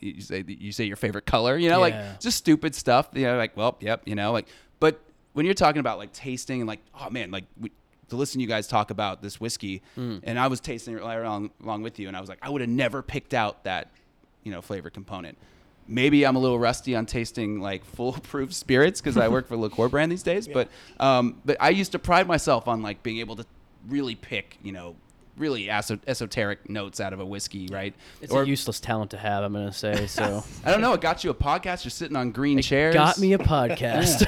You 0.00 0.20
say 0.20 0.44
you 0.46 0.72
say 0.72 0.84
your 0.84 0.96
favorite 0.96 1.26
color, 1.26 1.56
you 1.56 1.70
know, 1.70 1.80
like 1.80 2.20
just 2.20 2.36
stupid 2.36 2.74
stuff. 2.74 3.08
You 3.14 3.22
know, 3.22 3.36
like 3.38 3.56
well, 3.56 3.76
yep, 3.80 4.02
you 4.04 4.14
know, 4.16 4.32
like. 4.32 4.46
But 5.36 5.40
when 5.40 5.44
you're 5.44 5.54
talking 5.54 5.80
about 5.80 5.98
like 5.98 6.14
tasting 6.14 6.62
and 6.62 6.66
like, 6.66 6.80
oh 6.98 7.10
man, 7.10 7.30
like 7.30 7.44
we, 7.60 7.70
to 8.08 8.16
listen 8.16 8.38
to 8.38 8.42
you 8.42 8.48
guys 8.48 8.66
talk 8.66 8.90
about 8.90 9.20
this 9.20 9.38
whiskey, 9.38 9.82
Hmm. 9.94 10.18
and 10.22 10.38
I 10.38 10.46
was 10.46 10.60
tasting 10.60 10.96
it 10.96 11.02
right 11.02 11.16
along 11.18 11.50
along 11.62 11.82
with 11.82 11.98
you, 11.98 12.08
and 12.08 12.16
I 12.16 12.20
was 12.20 12.28
like, 12.30 12.38
I 12.40 12.48
would 12.48 12.62
have 12.62 12.70
never 12.70 13.02
picked 13.02 13.34
out 13.34 13.64
that, 13.64 13.90
you 14.44 14.50
know, 14.50 14.62
flavor 14.62 14.88
component. 14.88 15.36
Maybe 15.86 16.24
I'm 16.26 16.34
a 16.36 16.38
little 16.38 16.58
rusty 16.58 16.96
on 16.96 17.04
tasting 17.04 17.60
like 17.60 17.84
foolproof 17.84 18.54
spirits 18.64 19.00
because 19.02 19.18
I 19.18 19.28
work 19.28 19.46
for 19.46 19.56
Liqueur 19.58 19.88
brand 19.90 20.10
these 20.10 20.22
days. 20.22 20.48
But 20.52 20.68
um, 20.98 21.40
but 21.44 21.58
I 21.60 21.68
used 21.68 21.92
to 21.92 21.98
pride 21.98 22.26
myself 22.26 22.66
on 22.66 22.80
like 22.80 23.02
being 23.02 23.18
able 23.18 23.36
to 23.36 23.44
really 23.88 24.14
pick, 24.14 24.56
you 24.62 24.72
know, 24.72 24.96
really 25.36 25.68
esoteric 25.70 26.70
notes 26.70 26.98
out 26.98 27.12
of 27.12 27.20
a 27.20 27.26
whiskey, 27.26 27.68
right? 27.70 27.94
It's 28.22 28.32
Or- 28.32 28.42
a 28.42 28.46
useless 28.46 28.80
talent 28.80 29.10
to 29.10 29.18
have, 29.18 29.44
I'm 29.44 29.52
gonna 29.52 29.70
say. 29.70 30.06
So 30.06 30.42
I 30.64 30.70
don't 30.70 30.80
know. 30.80 30.94
It 30.94 31.02
got 31.02 31.24
you 31.24 31.30
a 31.30 31.34
podcast. 31.34 31.84
You're 31.84 31.90
sitting 31.90 32.16
on 32.16 32.30
green 32.30 32.62
chairs. 32.62 32.94
got 32.94 33.18
me 33.18 33.34
a 33.34 33.38
podcast. 33.38 34.24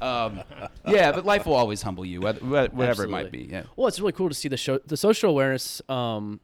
Um, 0.00 0.42
yeah, 0.86 1.12
but 1.12 1.24
life 1.24 1.46
will 1.46 1.54
always 1.54 1.82
humble 1.82 2.04
you, 2.04 2.20
whether, 2.20 2.40
whatever 2.40 3.04
it 3.04 3.10
might 3.10 3.30
be. 3.30 3.48
Yeah. 3.50 3.64
Well, 3.76 3.88
it's 3.88 3.98
really 4.00 4.12
cool 4.12 4.28
to 4.28 4.34
see 4.34 4.48
the 4.48 4.56
show, 4.56 4.78
the 4.78 4.96
social 4.96 5.30
awareness 5.30 5.82
um, 5.88 6.40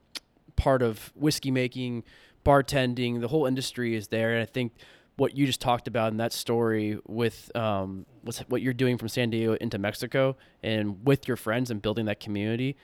part 0.57 0.82
of 0.82 1.12
whiskey 1.14 1.51
making, 1.51 2.05
bartending. 2.45 3.20
The 3.20 3.28
whole 3.28 3.47
industry 3.47 3.95
is 3.95 4.09
there, 4.09 4.32
and 4.32 4.43
I 4.43 4.47
think 4.47 4.72
what 5.16 5.36
you 5.36 5.47
just 5.47 5.61
talked 5.61 5.86
about 5.86 6.12
in 6.12 6.18
that 6.18 6.32
story 6.32 6.99
with 7.07 7.55
um, 7.57 8.07
what's, 8.22 8.38
what 8.40 8.62
you're 8.62 8.72
doing 8.72 8.99
from 8.99 9.09
San 9.09 9.30
Diego 9.30 9.55
into 9.55 9.78
Mexico 9.78 10.36
and 10.62 11.05
with 11.07 11.28
your 11.28 11.36
friends 11.36 11.70
and 11.70 11.82
building 11.82 12.07
that 12.07 12.20
community. 12.20 12.76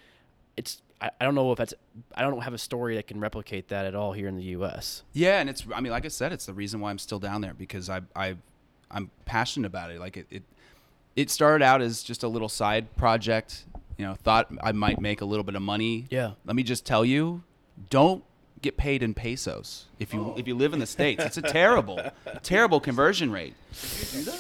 It's 0.57 0.83
I, 1.01 1.11
I 1.21 1.25
don't 1.25 1.35
know 1.35 1.51
if 1.53 1.59
that's 1.59 1.75
I 2.15 2.23
don't 2.23 2.41
have 2.41 2.55
a 2.55 2.59
story 2.59 2.97
that 2.97 3.07
can 3.07 3.21
replicate 3.21 3.69
that 3.69 3.87
at 3.87 3.95
all 3.95 4.13
here 4.13 4.29
in 4.29 4.37
the 4.37 4.43
U.S. 4.45 5.05
Yeah, 5.13 5.41
and 5.41 5.49
it's. 5.49 5.65
I 5.75 5.81
mean, 5.81 5.93
like 5.93 6.05
I 6.05 6.09
said, 6.09 6.33
it's 6.33 6.47
the 6.47 6.55
reason 6.55 6.81
why 6.81 6.91
I'm 6.91 6.99
still 6.99 7.19
down 7.19 7.41
there 7.41 7.55
because 7.55 7.89
I, 7.89 8.03
I, 8.15 8.37
I'm 8.91 9.11
passionate 9.25 9.67
about 9.67 9.91
it. 9.91 10.01
Like 10.01 10.17
it, 10.17 10.27
it, 10.31 10.43
it 11.17 11.31
started 11.31 11.65
out 11.65 11.83
as 11.83 12.03
just 12.03 12.23
a 12.23 12.29
little 12.29 12.49
side 12.49 12.95
project. 12.97 13.65
You 13.97 14.07
know, 14.07 14.15
thought 14.15 14.51
I 14.63 14.73
might 14.73 15.01
make 15.01 15.21
a 15.21 15.25
little 15.25 15.45
bit 15.45 15.57
of 15.57 15.63
money. 15.63 16.07
Yeah. 16.11 16.33
Let 16.45 16.55
me 16.55 16.63
just 16.63 16.87
tell 16.87 17.05
you, 17.05 17.43
don't 17.91 18.23
get 18.63 18.77
paid 18.77 19.03
in 19.03 19.15
pesos 19.15 19.87
if 19.99 20.13
you 20.13 20.35
if 20.37 20.49
you 20.49 20.55
live 20.55 20.73
in 20.73 20.79
the 20.79 20.87
states. 20.87 21.25
It's 21.25 21.37
a 21.37 21.43
terrible, 21.43 22.01
terrible 22.43 22.81
conversion 22.81 23.31
rate. 23.31 23.55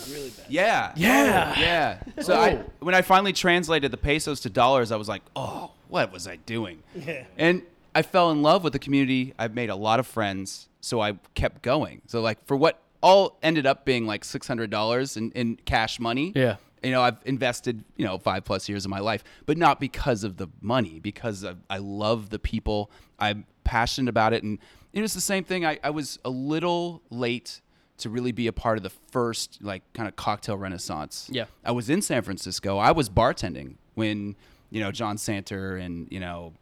really 0.08 0.30
bad. 0.30 0.46
Yeah. 0.48 0.92
Yeah. 0.96 1.54
Oh, 1.56 1.60
yeah. 1.60 2.22
So 2.22 2.34
I, 2.34 2.50
oh. 2.52 2.64
when 2.80 2.94
I 2.94 3.02
finally 3.02 3.32
translated 3.32 3.90
the 3.90 3.96
pesos 3.96 4.40
to 4.40 4.50
dollars, 4.50 4.92
I 4.92 4.96
was 4.96 5.08
like, 5.08 5.22
oh, 5.36 5.72
what 5.88 6.12
was 6.12 6.26
I 6.26 6.36
doing? 6.36 6.82
Yeah. 6.94 7.24
And 7.36 7.62
I 7.94 8.02
fell 8.02 8.30
in 8.30 8.42
love 8.42 8.64
with 8.64 8.72
the 8.72 8.78
community. 8.78 9.34
I've 9.38 9.54
made 9.54 9.70
a 9.70 9.76
lot 9.76 9.98
of 9.98 10.06
friends, 10.06 10.68
so 10.80 11.00
I 11.00 11.18
kept 11.34 11.62
going. 11.62 12.02
So 12.06 12.20
like 12.20 12.44
for 12.46 12.56
what 12.56 12.80
all 13.02 13.38
ended 13.42 13.66
up 13.66 13.84
being 13.84 14.06
like 14.06 14.24
six 14.24 14.46
hundred 14.46 14.70
dollars 14.70 15.16
in, 15.16 15.30
in 15.32 15.56
cash 15.64 16.00
money. 16.00 16.32
Yeah. 16.34 16.56
You 16.82 16.92
know, 16.92 17.02
I've 17.02 17.16
invested, 17.24 17.82
you 17.96 18.06
know, 18.06 18.18
five 18.18 18.44
plus 18.44 18.68
years 18.68 18.84
of 18.84 18.90
my 18.90 19.00
life, 19.00 19.24
but 19.46 19.58
not 19.58 19.80
because 19.80 20.22
of 20.22 20.36
the 20.36 20.46
money, 20.60 21.00
because 21.00 21.42
of, 21.42 21.58
I 21.68 21.78
love 21.78 22.30
the 22.30 22.38
people. 22.38 22.92
I'm 23.18 23.46
passionate 23.64 24.08
about 24.08 24.32
it. 24.32 24.44
And 24.44 24.60
it 24.92 25.02
was 25.02 25.12
the 25.12 25.20
same 25.20 25.42
thing. 25.42 25.66
I, 25.66 25.80
I 25.82 25.90
was 25.90 26.20
a 26.24 26.30
little 26.30 27.02
late 27.10 27.60
to 27.98 28.08
really 28.08 28.30
be 28.30 28.46
a 28.46 28.52
part 28.52 28.76
of 28.76 28.84
the 28.84 28.92
first, 29.10 29.58
like, 29.60 29.82
kind 29.92 30.08
of 30.08 30.14
cocktail 30.14 30.56
renaissance. 30.56 31.28
Yeah. 31.32 31.46
I 31.64 31.72
was 31.72 31.90
in 31.90 32.00
San 32.00 32.22
Francisco. 32.22 32.78
I 32.78 32.92
was 32.92 33.10
bartending 33.10 33.74
when, 33.94 34.36
you 34.70 34.80
know, 34.80 34.92
Jon 34.92 35.16
Santer 35.16 35.84
and, 35.84 36.06
you 36.12 36.20
know, 36.20 36.52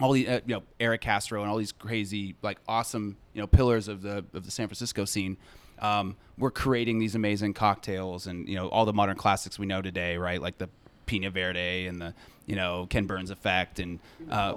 all 0.00 0.12
the 0.12 0.28
uh, 0.28 0.40
you 0.46 0.54
know 0.54 0.62
Eric 0.78 1.00
Castro 1.02 1.42
and 1.42 1.50
all 1.50 1.56
these 1.56 1.72
crazy 1.72 2.34
like 2.42 2.58
awesome 2.68 3.16
you 3.34 3.40
know 3.40 3.46
pillars 3.46 3.88
of 3.88 4.02
the 4.02 4.24
of 4.32 4.44
the 4.44 4.50
San 4.50 4.66
Francisco 4.66 5.04
scene 5.04 5.36
um, 5.80 6.16
were 6.38 6.50
creating 6.50 6.98
these 6.98 7.14
amazing 7.14 7.54
cocktails 7.54 8.26
and 8.26 8.48
you 8.48 8.56
know 8.56 8.68
all 8.68 8.84
the 8.84 8.92
modern 8.92 9.16
classics 9.16 9.58
we 9.58 9.66
know 9.66 9.82
today 9.82 10.16
right 10.16 10.40
like 10.40 10.58
the 10.58 10.68
Pina 11.06 11.30
Verde 11.30 11.86
and 11.86 12.00
the 12.00 12.14
you 12.46 12.56
know 12.56 12.86
Ken 12.88 13.06
Burns 13.06 13.30
effect 13.30 13.78
and 13.78 13.98
uh, 14.30 14.54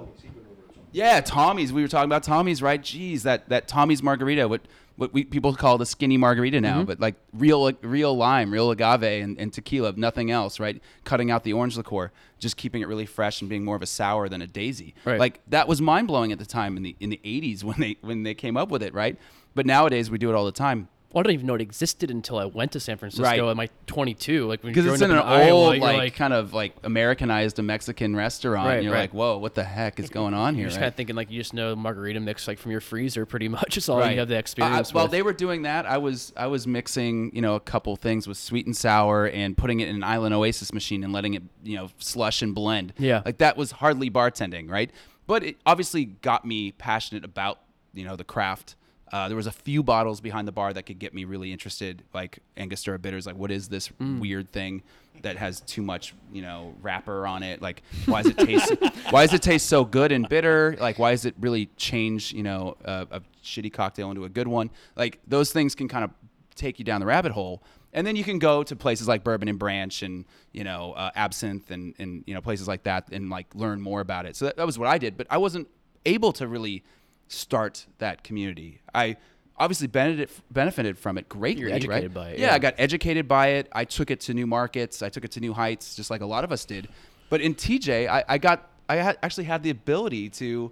Yeah, 0.92 1.20
Tommy's. 1.20 1.72
We 1.72 1.82
were 1.82 1.88
talking 1.88 2.08
about 2.08 2.22
Tommy's, 2.22 2.62
right? 2.62 2.80
Geez, 2.80 3.24
that 3.24 3.48
that 3.48 3.66
Tommy's 3.66 4.02
margarita, 4.02 4.46
what 4.46 4.60
what 4.96 5.12
we 5.12 5.24
people 5.24 5.54
call 5.54 5.76
the 5.78 5.86
skinny 5.86 6.16
margarita 6.16 6.60
now, 6.60 6.76
Mm-hmm. 6.78 6.84
but 6.84 7.00
like 7.00 7.16
real 7.32 7.70
real 7.82 8.16
lime, 8.16 8.52
real 8.52 8.70
agave, 8.70 9.02
and, 9.02 9.38
and 9.38 9.52
tequila, 9.52 9.92
nothing 9.96 10.30
else, 10.30 10.60
right? 10.60 10.80
Cutting 11.04 11.30
out 11.30 11.42
the 11.44 11.52
orange 11.52 11.76
liqueur, 11.76 12.12
just 12.38 12.56
keeping 12.56 12.80
it 12.82 12.86
really 12.88 13.06
fresh 13.06 13.40
and 13.40 13.48
being 13.50 13.64
more 13.64 13.76
of 13.76 13.82
a 13.82 13.86
sour 13.86 14.28
than 14.28 14.40
a 14.40 14.46
daisy. 14.46 14.94
Right. 15.04 15.18
Like 15.18 15.40
that 15.48 15.66
was 15.68 15.80
mind 15.82 16.06
blowing 16.08 16.30
at 16.32 16.38
the 16.38 16.46
time 16.46 16.76
in 16.76 16.82
the 16.84 16.94
in 17.00 17.10
the 17.10 17.20
'80s 17.24 17.64
when 17.64 17.80
they 17.80 17.96
when 18.02 18.22
they 18.22 18.34
came 18.34 18.56
up 18.56 18.68
with 18.70 18.82
it, 18.82 18.94
right? 18.94 19.18
But 19.54 19.66
nowadays 19.66 20.10
we 20.10 20.18
do 20.18 20.30
it 20.30 20.34
all 20.34 20.44
the 20.44 20.52
time. 20.52 20.88
Well, 21.14 21.20
I 21.20 21.22
didn't 21.22 21.34
even 21.34 21.46
know 21.46 21.54
it 21.54 21.60
existed 21.60 22.10
until 22.10 22.38
I 22.38 22.44
went 22.46 22.72
to 22.72 22.80
San 22.80 22.98
Francisco 22.98 23.22
Right. 23.24 23.40
at 23.40 23.56
my 23.56 23.68
22. 23.86 24.48
Like 24.48 24.64
when 24.64 24.72
Because 24.72 24.84
it's 24.92 25.00
in 25.00 25.12
an 25.12 25.18
up 25.18 25.26
Iowa, 25.26 25.50
old, 25.52 25.76
you're 25.76 25.82
like, 25.84 26.14
kind 26.16 26.32
of 26.34 26.52
like 26.52 26.74
Americanized 26.82 27.56
a 27.60 27.62
Mexican 27.62 28.16
restaurant. 28.16 28.66
Right, 28.66 28.74
and 28.76 28.84
you're 28.84 28.92
right. 28.92 29.02
like, 29.02 29.14
whoa, 29.14 29.38
what 29.38 29.54
the 29.54 29.62
heck 29.62 30.00
is 30.00 30.10
going 30.10 30.34
on 30.34 30.54
here? 30.54 30.62
You're 30.62 30.70
just 30.70 30.80
kind 30.80 30.88
of 30.88 30.96
thinking 30.96 31.14
like 31.14 31.30
you 31.30 31.38
just 31.40 31.54
know 31.54 31.76
margarita 31.76 32.18
mix 32.18 32.48
like 32.48 32.58
from 32.58 32.72
your 32.72 32.80
freezer, 32.80 33.24
pretty 33.26 33.48
much. 33.58 33.76
It's 33.76 33.88
all 33.88 34.04
you 34.10 34.18
have 34.18 34.26
the 34.26 34.34
Uh, 34.34 34.38
experience. 34.40 34.92
while 34.92 35.04
with. 35.04 35.12
they 35.12 35.22
were 35.22 35.32
doing 35.32 35.62
that, 35.62 35.86
I 35.86 35.98
was 35.98 36.32
I 36.36 36.48
was 36.48 36.66
mixing 36.66 37.30
you 37.32 37.42
know 37.42 37.54
a 37.54 37.60
couple 37.60 37.94
things 37.94 38.26
with 38.26 38.36
sweet 38.36 38.66
and 38.66 38.76
sour 38.76 39.26
and 39.28 39.56
putting 39.56 39.78
it 39.78 39.88
in 39.88 39.94
an 39.94 40.02
Island 40.04 40.34
Oasis 40.34 40.72
machine 40.72 41.04
and 41.04 41.12
letting 41.12 41.34
it 41.34 41.44
you 41.62 41.76
know 41.76 41.90
slush 41.98 42.42
and 42.42 42.56
blend. 42.56 42.92
Yeah. 42.98 43.22
like 43.24 43.38
that 43.38 43.56
was 43.56 43.70
hardly 43.70 44.10
bartending, 44.10 44.68
right? 44.68 44.90
But 45.28 45.44
it 45.44 45.56
obviously 45.64 46.06
got 46.06 46.44
me 46.44 46.72
passionate 46.72 47.24
about 47.24 47.60
you 47.92 48.04
know 48.04 48.16
the 48.16 48.24
craft. 48.24 48.74
Uh, 49.14 49.28
there 49.28 49.36
was 49.36 49.46
a 49.46 49.52
few 49.52 49.80
bottles 49.84 50.20
behind 50.20 50.48
the 50.48 50.50
bar 50.52 50.72
that 50.72 50.82
could 50.82 50.98
get 50.98 51.14
me 51.14 51.24
really 51.24 51.52
interested, 51.52 52.02
like 52.12 52.40
Angostura 52.56 52.98
bitters. 52.98 53.26
Like, 53.26 53.36
what 53.36 53.52
is 53.52 53.68
this 53.68 53.88
Mm. 54.00 54.18
weird 54.18 54.50
thing 54.50 54.82
that 55.22 55.36
has 55.36 55.60
too 55.60 55.82
much, 55.82 56.14
you 56.32 56.42
know, 56.42 56.74
wrapper 56.82 57.24
on 57.24 57.44
it? 57.44 57.62
Like, 57.62 57.82
why 58.06 58.22
does 58.22 58.32
it 58.32 58.38
taste? 58.38 58.74
why 59.10 59.24
does 59.24 59.32
it 59.32 59.40
taste 59.40 59.66
so 59.68 59.84
good 59.84 60.10
and 60.10 60.28
bitter? 60.28 60.76
Like, 60.80 60.98
why 60.98 61.12
does 61.12 61.26
it 61.26 61.36
really 61.38 61.66
change, 61.76 62.32
you 62.32 62.42
know, 62.42 62.76
a, 62.84 63.06
a 63.12 63.20
shitty 63.44 63.72
cocktail 63.72 64.10
into 64.10 64.24
a 64.24 64.28
good 64.28 64.48
one? 64.48 64.68
Like, 64.96 65.20
those 65.28 65.52
things 65.52 65.76
can 65.76 65.86
kind 65.86 66.02
of 66.02 66.10
take 66.56 66.80
you 66.80 66.84
down 66.84 67.00
the 67.00 67.06
rabbit 67.06 67.30
hole. 67.30 67.62
And 67.92 68.04
then 68.04 68.16
you 68.16 68.24
can 68.24 68.40
go 68.40 68.64
to 68.64 68.74
places 68.74 69.06
like 69.06 69.22
Bourbon 69.22 69.46
and 69.46 69.60
Branch 69.60 70.02
and 70.02 70.24
you 70.50 70.64
know 70.64 70.92
uh, 70.94 71.12
Absinthe 71.14 71.70
and 71.70 71.94
and 72.00 72.24
you 72.26 72.34
know 72.34 72.40
places 72.40 72.66
like 72.66 72.82
that 72.82 73.10
and 73.12 73.30
like 73.30 73.46
learn 73.54 73.80
more 73.80 74.00
about 74.00 74.26
it. 74.26 74.34
So 74.34 74.46
that, 74.46 74.56
that 74.56 74.66
was 74.66 74.76
what 74.76 74.88
I 74.88 74.98
did, 74.98 75.16
but 75.16 75.28
I 75.30 75.38
wasn't 75.38 75.68
able 76.04 76.32
to 76.32 76.48
really 76.48 76.82
start 77.28 77.86
that 77.98 78.22
community. 78.24 78.80
I 78.94 79.16
obviously 79.56 79.86
benefited 79.86 80.30
benefited 80.50 80.98
from 80.98 81.16
it 81.18 81.28
greatly. 81.28 81.62
You're 81.62 81.72
educated 81.72 82.14
right? 82.14 82.24
by 82.24 82.30
it, 82.30 82.38
Yeah, 82.38 82.46
yeah. 82.48 82.54
I 82.54 82.58
got 82.58 82.74
educated 82.78 83.28
by 83.28 83.48
it. 83.48 83.68
I 83.72 83.84
took 83.84 84.10
it 84.10 84.20
to 84.22 84.34
new 84.34 84.46
markets. 84.46 85.02
I 85.02 85.08
took 85.08 85.24
it 85.24 85.30
to 85.32 85.40
new 85.40 85.52
heights, 85.52 85.94
just 85.94 86.10
like 86.10 86.20
a 86.20 86.26
lot 86.26 86.44
of 86.44 86.52
us 86.52 86.64
did. 86.64 86.88
But 87.30 87.40
in 87.40 87.54
TJ, 87.54 88.08
I, 88.08 88.24
I 88.28 88.38
got 88.38 88.68
I 88.88 88.96
had, 88.96 89.18
actually 89.22 89.44
had 89.44 89.62
the 89.62 89.70
ability 89.70 90.28
to 90.30 90.70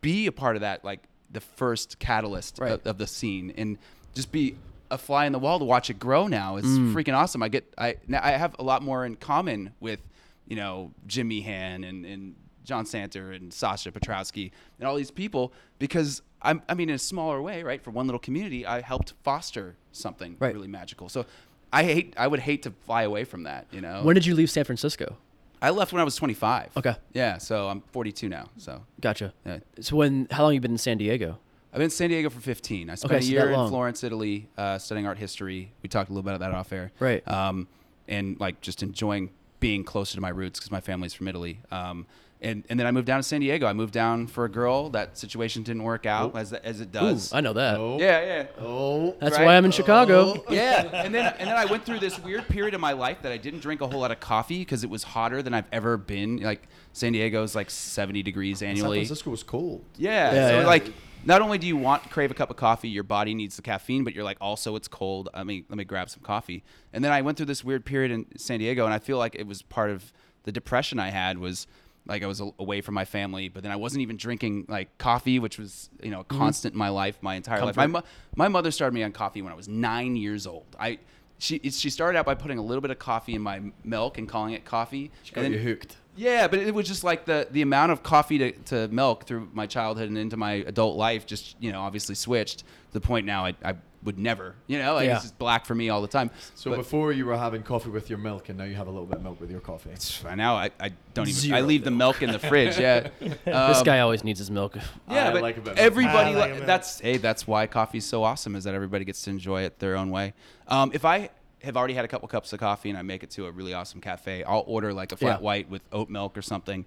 be 0.00 0.26
a 0.26 0.32
part 0.32 0.56
of 0.56 0.60
that, 0.62 0.84
like 0.84 1.00
the 1.30 1.40
first 1.40 1.98
catalyst 1.98 2.58
Right. 2.58 2.72
of, 2.72 2.86
of 2.86 2.98
the 2.98 3.06
scene, 3.06 3.52
and 3.56 3.78
just 4.14 4.32
be 4.32 4.56
a 4.90 4.98
fly 4.98 5.26
in 5.26 5.32
the 5.32 5.38
wall 5.38 5.58
to 5.58 5.64
watch 5.64 5.90
it 5.90 5.98
grow. 5.98 6.26
Now 6.26 6.56
is 6.58 6.64
Mm. 6.64 6.92
freaking 6.92 7.14
awesome. 7.16 7.42
I 7.42 7.48
get 7.48 7.72
I 7.78 7.96
now 8.06 8.20
I 8.22 8.32
have 8.32 8.54
a 8.58 8.62
lot 8.62 8.82
more 8.82 9.04
in 9.04 9.16
common 9.16 9.72
with 9.80 10.00
you 10.46 10.56
know 10.56 10.92
Jim 11.06 11.28
Meehan 11.28 11.84
and 11.84 12.04
and 12.04 12.34
Jon 12.66 12.84
Santer 12.84 13.34
and 13.34 13.52
Sasha 13.54 13.90
Petraske 13.90 14.50
and 14.78 14.86
all 14.86 14.96
these 14.96 15.10
people 15.10 15.52
because 15.78 16.20
I'm 16.42 16.60
I 16.68 16.74
mean 16.74 16.90
in 16.90 16.96
a 16.96 16.98
smaller 16.98 17.40
way, 17.40 17.62
right? 17.62 17.80
For 17.82 17.90
one 17.90 18.06
little 18.06 18.18
community, 18.18 18.66
I 18.66 18.80
helped 18.82 19.14
foster 19.22 19.76
something 19.92 20.36
Right. 20.38 20.52
really 20.52 20.68
magical. 20.68 21.08
So 21.08 21.24
I 21.72 21.84
hate 21.84 22.12
I 22.18 22.26
would 22.26 22.40
hate 22.40 22.62
to 22.64 22.72
fly 22.84 23.02
away 23.04 23.24
from 23.24 23.44
that. 23.44 23.66
You 23.70 23.80
know, 23.80 24.02
when 24.02 24.14
did 24.14 24.26
you 24.26 24.34
leave 24.34 24.50
San 24.50 24.64
Francisco? 24.64 25.16
I 25.62 25.70
left 25.70 25.90
when 25.92 26.00
I 26.00 26.04
was 26.04 26.16
25. 26.16 26.76
Okay. 26.76 26.96
Yeah, 27.14 27.38
so 27.38 27.68
I'm 27.68 27.80
42 27.92 28.28
now. 28.28 28.50
So 28.58 28.82
Gotcha. 29.00 29.32
yeah. 29.46 29.60
So 29.80 29.96
when 29.96 30.26
how 30.30 30.42
long 30.42 30.52
you 30.52 30.60
been 30.60 30.72
in 30.72 30.78
San 30.78 30.98
Diego? 30.98 31.38
I've 31.72 31.78
been 31.78 31.84
in 31.84 31.90
San 31.90 32.08
Diego 32.10 32.30
for 32.30 32.40
15. 32.40 32.90
I 32.90 32.94
spent 32.94 33.12
Okay, 33.12 33.24
a 33.24 33.28
year 33.28 33.46
that 33.46 33.52
in. 33.62 33.68
Florence, 33.68 34.02
Italy, 34.02 34.48
uh, 34.56 34.78
studying 34.78 35.06
art 35.06 35.18
history. 35.18 35.72
We 35.82 35.88
talked 35.88 36.08
a 36.10 36.12
little 36.12 36.22
bit 36.22 36.34
about 36.34 36.50
that 36.50 36.56
off 36.56 36.72
air. 36.72 36.90
Right. 36.98 37.26
Um, 37.28 37.68
and 38.08 38.38
like 38.40 38.60
just 38.60 38.82
enjoying 38.82 39.30
being 39.60 39.82
closer 39.84 40.14
to 40.14 40.20
my 40.20 40.28
roots 40.28 40.58
because 40.58 40.70
my 40.70 40.80
family's 40.80 41.12
from 41.14 41.28
Italy. 41.28 41.60
Um, 41.70 42.06
and, 42.46 42.64
and 42.68 42.78
then 42.78 42.86
I 42.86 42.92
moved 42.92 43.06
down 43.06 43.18
to 43.18 43.24
San 43.24 43.40
Diego. 43.40 43.66
I 43.66 43.72
moved 43.72 43.92
down 43.92 44.28
for 44.28 44.44
a 44.44 44.48
girl. 44.48 44.90
That 44.90 45.18
situation 45.18 45.64
didn't 45.64 45.82
work 45.82 46.06
out 46.06 46.32
oh. 46.34 46.38
as, 46.38 46.52
as 46.52 46.80
it 46.80 46.88
Ooh, 46.88 47.00
does. 47.00 47.32
I 47.32 47.40
know 47.40 47.52
that. 47.54 47.76
Oh. 47.76 47.98
yeah, 47.98 48.24
yeah. 48.24 48.46
Oh. 48.60 49.16
That's 49.20 49.36
Right? 49.36 49.46
why 49.46 49.56
I'm 49.56 49.64
in 49.64 49.72
Chicago. 49.72 50.44
Oh. 50.46 50.52
Yeah, 50.52 50.82
and 50.92 51.12
then 51.12 51.34
and 51.38 51.48
then 51.48 51.56
I 51.56 51.64
went 51.64 51.84
through 51.84 51.98
this 51.98 52.18
weird 52.20 52.46
period 52.48 52.74
of 52.74 52.80
my 52.80 52.92
life 52.92 53.22
that 53.22 53.32
I 53.32 53.36
didn't 53.36 53.60
drink 53.60 53.80
a 53.80 53.88
whole 53.88 54.00
lot 54.00 54.12
of 54.12 54.20
coffee 54.20 54.60
because 54.60 54.84
it 54.84 54.90
was 54.90 55.02
hotter 55.02 55.42
than 55.42 55.54
I've 55.54 55.66
ever 55.72 55.96
been. 55.96 56.36
Like 56.36 56.68
San 56.92 57.12
Diego's 57.12 57.56
like 57.56 57.68
70 57.68 58.22
degrees 58.22 58.60
San 58.60 58.70
annually. 58.70 58.98
Francisco 58.98 59.30
was 59.30 59.42
cold. 59.42 59.84
Yeah. 59.96 60.32
Yeah, 60.32 60.48
so 60.48 60.60
yeah. 60.60 60.66
like 60.66 60.92
not 61.24 61.42
only 61.42 61.58
do 61.58 61.66
you 61.66 61.76
want 61.76 62.08
crave 62.10 62.30
a 62.30 62.34
cup 62.34 62.50
of 62.50 62.56
coffee, 62.56 62.88
your 62.88 63.02
body 63.02 63.34
needs 63.34 63.56
the 63.56 63.62
caffeine, 63.62 64.04
but 64.04 64.14
you're 64.14 64.24
like 64.24 64.38
also 64.40 64.76
it's 64.76 64.88
cold. 64.88 65.28
I 65.34 65.42
mean, 65.42 65.64
let 65.68 65.78
me 65.78 65.84
grab 65.84 66.08
some 66.10 66.22
coffee. 66.22 66.62
And 66.92 67.04
then 67.04 67.10
I 67.10 67.22
went 67.22 67.36
through 67.38 67.46
this 67.46 67.64
weird 67.64 67.84
period 67.84 68.12
in 68.12 68.26
San 68.38 68.60
Diego 68.60 68.84
and 68.84 68.94
I 68.94 69.00
feel 69.00 69.18
like 69.18 69.34
it 69.34 69.48
was 69.48 69.62
part 69.62 69.90
of 69.90 70.12
the 70.44 70.52
depression 70.52 71.00
I 71.00 71.10
had 71.10 71.38
was 71.38 71.66
like 72.06 72.22
I 72.22 72.26
was 72.26 72.40
away 72.58 72.80
from 72.80 72.94
my 72.94 73.04
family, 73.04 73.48
but 73.48 73.62
then 73.62 73.72
I 73.72 73.76
wasn't 73.76 74.02
even 74.02 74.16
drinking 74.16 74.66
like 74.68 74.96
coffee, 74.98 75.38
which 75.38 75.58
was, 75.58 75.90
you 76.02 76.10
know, 76.10 76.20
a 76.20 76.24
mm-hmm. 76.24 76.38
constant 76.38 76.74
in 76.74 76.78
my 76.78 76.88
life, 76.88 77.18
my 77.20 77.34
entire 77.34 77.64
life. 77.64 77.76
My, 77.76 78.02
my 78.34 78.48
mother 78.48 78.70
started 78.70 78.94
me 78.94 79.02
on 79.02 79.12
coffee 79.12 79.42
when 79.42 79.52
I 79.52 79.56
was 79.56 79.68
9 79.68 80.16
years 80.16 80.46
old. 80.46 80.64
I 80.78 80.98
she 81.38 81.58
she 81.70 81.90
started 81.90 82.18
out 82.18 82.26
by 82.26 82.34
putting 82.34 82.58
a 82.58 82.62
little 82.62 82.80
bit 82.80 82.90
of 82.90 82.98
coffee 82.98 83.34
in 83.34 83.42
my 83.42 83.60
milk 83.84 84.18
and 84.18 84.28
calling 84.28 84.54
it 84.54 84.64
coffee. 84.64 85.10
Got 85.32 85.44
and 85.44 85.52
you 85.52 85.58
then- 85.58 85.68
hooked. 85.68 85.96
yeah, 86.16 86.48
but 86.48 86.60
it 86.60 86.74
was 86.74 86.86
just 86.86 87.04
like 87.04 87.26
the 87.26 87.46
the 87.50 87.62
amount 87.62 87.92
of 87.92 88.02
coffee 88.02 88.38
to, 88.38 88.52
to 88.52 88.88
milk 88.88 89.24
through 89.24 89.48
my 89.52 89.66
childhood 89.66 90.08
and 90.08 90.16
into 90.16 90.36
my 90.36 90.52
adult 90.66 90.96
life 90.96 91.26
just, 91.26 91.56
you 91.60 91.72
know, 91.72 91.80
obviously 91.80 92.14
switched 92.14 92.60
to 92.60 92.64
the 92.92 93.00
point 93.00 93.26
now 93.26 93.44
I, 93.44 93.54
I 93.62 93.74
would 94.06 94.18
never, 94.18 94.54
you 94.68 94.78
know, 94.78 94.94
like 94.94 95.06
Yeah. 95.06 95.16
it's 95.16 95.24
just 95.24 95.38
black 95.38 95.66
for 95.66 95.74
me 95.74 95.90
all 95.90 96.00
the 96.00 96.08
time. 96.08 96.30
So 96.54 96.70
But 96.70 96.76
before 96.78 97.12
you 97.12 97.26
were 97.26 97.36
having 97.36 97.62
coffee 97.62 97.90
with 97.90 98.08
your 98.08 98.18
milk, 98.18 98.48
and 98.48 98.56
now 98.56 98.64
you 98.64 98.74
have 98.76 98.86
a 98.86 98.90
little 98.90 99.04
bit 99.04 99.18
of 99.18 99.22
milk 99.24 99.40
with 99.40 99.50
your 99.50 99.60
coffee. 99.60 99.90
by 100.22 100.34
now 100.36 100.54
I, 100.54 100.70
I 100.80 100.92
don't 101.12 101.28
even, 101.28 101.52
I 101.52 101.58
Zero 101.58 101.60
leave 101.62 101.84
the 101.84 101.90
milk 101.90 102.22
in 102.22 102.30
the 102.32 102.38
fridge. 102.38 102.78
Yeah. 102.78 103.08
this 103.20 103.78
Um, 103.78 103.84
guy 103.84 104.00
always 104.00 104.24
needs 104.24 104.38
his 104.38 104.50
milk. 104.50 104.76
yeah, 105.10 105.28
I 105.28 105.32
but 105.32 105.42
like 105.42 105.56
a 105.58 105.60
bit 105.60 105.70
of 105.72 105.76
milk. 105.76 105.84
everybody 105.86 106.34
like 106.34 106.50
li- 106.52 106.56
a 106.56 106.60
bit. 106.60 106.66
that's 106.66 107.00
hey, 107.00 107.16
that's 107.18 107.46
why 107.46 107.66
coffee's 107.66 108.06
so 108.06 108.22
awesome 108.22 108.54
is 108.56 108.64
that 108.64 108.74
everybody 108.74 109.04
gets 109.04 109.20
to 109.22 109.30
enjoy 109.30 109.62
it 109.62 109.78
their 109.80 109.96
own 109.96 110.10
way. 110.10 110.32
Um, 110.68 110.92
if 110.94 111.04
I 111.04 111.28
have 111.62 111.76
already 111.76 111.94
had 111.94 112.04
a 112.04 112.08
couple 112.08 112.28
cups 112.28 112.52
of 112.52 112.60
coffee 112.60 112.90
and 112.90 112.98
I 112.98 113.02
make 113.02 113.24
it 113.24 113.30
to 113.32 113.46
a 113.46 113.50
really 113.50 113.74
awesome 113.74 114.00
cafe, 114.00 114.44
I'll 114.44 114.64
order 114.68 114.92
like 114.94 115.10
a 115.12 115.16
flat 115.16 115.40
Yeah. 115.40 115.44
white 115.44 115.68
with 115.68 115.82
oat 115.90 116.08
milk 116.08 116.38
or 116.38 116.42
something, 116.42 116.84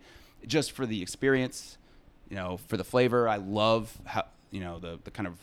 just 0.48 0.72
for 0.72 0.86
the 0.86 1.02
experience, 1.02 1.78
you 2.30 2.38
know, 2.38 2.58
for 2.68 2.78
the 2.78 2.86
flavor. 2.86 3.28
I 3.28 3.36
love 3.38 3.98
how 4.06 4.24
you 4.52 4.62
know 4.62 4.80
the 4.80 4.98
the 5.04 5.12
kind 5.12 5.28
of 5.28 5.34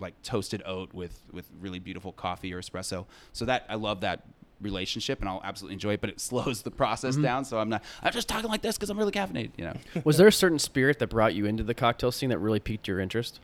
like 0.00 0.20
toasted 0.22 0.62
oat 0.66 0.92
with 0.92 1.20
with 1.32 1.48
really 1.60 1.78
beautiful 1.78 2.12
coffee 2.12 2.52
or 2.52 2.60
espresso. 2.60 3.06
So 3.32 3.44
that 3.46 3.64
I 3.68 3.74
love 3.76 4.00
that 4.02 4.22
relationship 4.60 5.20
and 5.20 5.28
I'll 5.28 5.42
absolutely 5.44 5.74
enjoy 5.74 5.92
it, 5.94 6.00
but 6.00 6.10
it 6.10 6.20
slows 6.28 6.62
the 6.62 6.70
process 6.70 7.14
Mm-hmm. 7.14 7.22
down. 7.22 7.44
So 7.44 7.58
I'm 7.58 7.68
not 7.68 7.82
I'm 8.02 8.12
just 8.12 8.28
talking 8.28 8.50
like 8.50 8.62
this 8.62 8.76
because 8.76 8.90
I'm 8.90 8.98
really 8.98 9.12
caffeinated, 9.12 9.50
you 9.56 9.64
know. 9.64 9.74
Was 10.04 10.16
there 10.18 10.26
a 10.26 10.32
certain 10.32 10.58
spirit 10.58 10.98
that 10.98 11.08
brought 11.08 11.34
you 11.34 11.46
into 11.46 11.62
the 11.62 11.74
cocktail 11.74 12.10
scene 12.12 12.30
that 12.30 12.38
really 12.38 12.60
piqued 12.60 12.88
your 12.88 13.00
interest? 13.00 13.40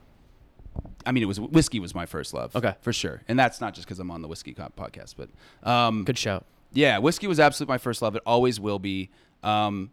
I 1.04 1.12
mean, 1.12 1.22
it 1.22 1.26
was 1.26 1.38
whiskey 1.38 1.80
was 1.80 1.94
my 1.94 2.06
first 2.06 2.32
love. 2.32 2.54
Okay. 2.56 2.74
for 2.80 2.92
sure, 2.94 3.20
and 3.28 3.38
that's 3.38 3.60
not 3.60 3.74
just 3.74 3.86
because 3.86 3.98
I'm 3.98 4.10
on 4.10 4.22
the 4.22 4.28
whiskey 4.28 4.54
podcast, 4.54 5.16
but 5.18 5.28
um, 5.68 6.04
Good 6.04 6.16
shout. 6.16 6.46
yeah, 6.72 6.96
whiskey 6.98 7.26
was 7.26 7.38
absolutely 7.40 7.72
my 7.74 7.78
first 7.78 8.00
love. 8.00 8.16
It 8.16 8.22
always 8.24 8.58
will 8.58 8.78
be. 8.78 9.10
Um, 9.42 9.90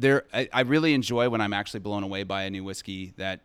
there, 0.00 0.24
I, 0.34 0.48
I 0.52 0.60
really 0.62 0.92
enjoy 0.94 1.28
when 1.30 1.40
I'm 1.40 1.52
actually 1.54 1.80
blown 1.80 2.02
away 2.02 2.24
by 2.24 2.42
a 2.42 2.50
new 2.50 2.62
whiskey 2.62 3.14
that 3.16 3.40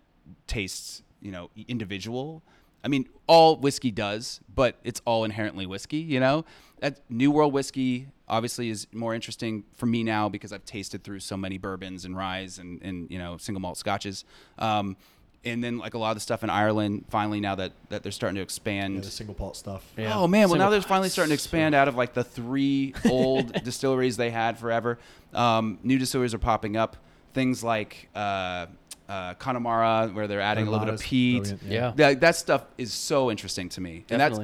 tastes, 0.46 1.04
you 1.22 1.32
know, 1.32 1.50
individual. 1.68 2.44
I 2.84 2.88
mean, 2.88 3.08
all 3.28 3.56
whiskey 3.56 3.92
does, 3.92 4.42
but 4.54 4.76
it's 4.84 5.02
all 5.06 5.24
inherently 5.24 5.66
whiskey. 5.66 5.98
You 5.98 6.20
know, 6.20 6.46
that 6.80 7.00
New 7.10 7.32
World 7.32 7.54
whiskey 7.54 8.08
obviously 8.28 8.70
is 8.70 8.88
more 8.92 9.14
interesting 9.14 9.64
for 9.74 9.86
me 9.86 10.04
now 10.04 10.30
because 10.30 10.52
I've 10.52 10.66
tasted 10.66 11.04
through 11.04 11.20
so 11.20 11.38
many 11.38 11.58
bourbons 11.58 12.06
and 12.06 12.16
ryes 12.16 12.60
and 12.60 12.82
and 12.82 13.10
you 13.10 13.18
know 13.18 13.38
single 13.38 13.62
malt 13.62 13.78
scotches. 13.78 14.26
Um, 14.60 14.98
and 15.46 15.64
then 15.64 15.78
like 15.78 15.94
a 15.94 15.98
lot 15.98 16.12
of 16.12 16.16
the 16.16 16.22
stuff 16.22 16.44
in 16.44 16.50
Ireland, 16.50 17.06
finally 17.10 17.40
now 17.42 17.56
that, 17.56 17.74
that 17.90 18.02
they're 18.02 18.14
starting 18.14 18.36
to 18.36 18.42
expand 18.42 18.96
Yeah, 18.96 19.02
the 19.02 19.12
single 19.12 19.36
pot 19.36 19.58
stuff. 19.58 19.86
Yeah. 19.98 20.18
Oh 20.18 20.28
man, 20.28 20.50
well 20.50 20.58
now 20.58 20.70
they're 20.70 20.82
finally 20.82 21.10
starting 21.10 21.32
to 21.32 21.34
expand 21.34 21.76
out 21.76 21.88
of 21.88 21.96
like 21.96 22.14
the 22.14 22.24
three 22.24 22.94
old 23.10 23.52
distilleries 23.64 24.18
they 24.18 24.32
had 24.32 24.58
forever. 24.58 25.00
Um, 25.34 25.80
new 25.84 25.98
distilleries 25.98 26.34
are 26.34 26.40
popping 26.40 26.78
up. 26.78 26.98
Things 27.34 27.64
like 27.64 28.10
uh, 28.16 28.68
uh, 29.10 29.34
Connemara, 29.36 30.10
where 30.14 30.28
they're 30.28 30.42
adding 30.42 30.68
a 30.68 30.72
little 30.72 30.86
bit 30.86 30.94
of 30.94 31.02
peat. 31.02 31.40
brilliant, 31.44 31.64
Yeah. 31.64 31.94
That, 31.96 32.22
that 32.22 32.36
stuff 32.36 32.66
is 32.78 32.94
so 32.94 33.30
interesting 33.32 33.70
to 33.70 33.82
me, 33.82 34.06
and 34.10 34.20
that's 34.22 34.40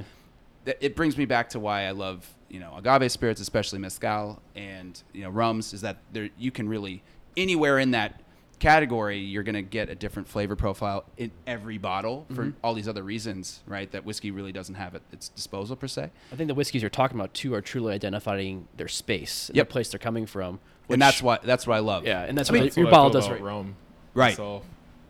that, 0.66 0.78
it 0.82 0.95
brings 0.95 1.18
me 1.18 1.26
back 1.26 1.49
to 1.51 1.60
why 1.60 1.84
I 1.84 1.91
love 1.91 2.28
you 2.49 2.60
know 2.60 2.74
agave 2.78 3.12
spirits, 3.12 3.39
especially 3.41 3.80
mezcal 3.80 4.41
and 4.55 5.01
you 5.14 5.24
know 5.24 5.30
rums, 5.30 5.74
is 5.74 5.82
that 5.82 5.97
there 6.12 6.30
you 6.38 6.51
can 6.51 6.68
really 6.68 7.01
anywhere 7.38 7.80
in 7.80 7.91
that 7.91 8.22
category 8.60 9.20
you're 9.20 9.43
going 9.43 9.55
to 9.55 9.62
get 9.62 9.89
a 9.89 9.95
different 9.95 10.28
flavor 10.28 10.53
profile 10.53 11.05
in 11.16 11.32
every 11.47 11.78
bottle 11.78 12.26
for 12.36 12.43
Mm-hmm. 12.47 12.57
all 12.62 12.74
these 12.74 12.89
other 12.89 13.03
reasons 13.03 13.62
right 13.66 13.89
that 13.93 14.03
whiskey 14.03 14.32
really 14.32 14.51
doesn't 14.51 14.76
have 14.76 14.95
at 14.95 15.01
its 15.14 15.30
disposal 15.30 15.78
per 15.78 15.88
se 15.88 16.10
I 16.32 16.36
think 16.36 16.49
the 16.49 16.53
whiskeys 16.53 16.82
you're 16.82 16.89
talking 16.89 17.18
about 17.18 17.34
too 17.34 17.53
are 17.53 17.62
truly 17.62 17.93
identifying 17.93 18.68
their 18.76 18.89
space, 18.89 19.47
and 19.47 19.55
Yep. 19.55 19.68
the 19.70 19.72
place 19.72 19.89
they're 19.91 19.97
coming 19.99 20.26
from. 20.26 20.60
and 20.89 21.01
that's 21.01 21.24
why 21.24 21.39
that's 21.41 21.66
what 21.68 21.76
I 21.78 21.80
love. 21.80 22.05
Yeah, 22.05 22.24
and 22.24 22.38
that's 22.38 22.49
I 22.49 22.53
what 22.53 22.64
That's 22.64 22.76
your 22.76 22.88
what 22.88 22.91
bottle 22.91 23.10
does 23.12 23.28
about 23.28 23.36
right. 23.36 23.43
Rome. 23.43 23.76
Right. 24.14 24.36
So, 24.36 24.64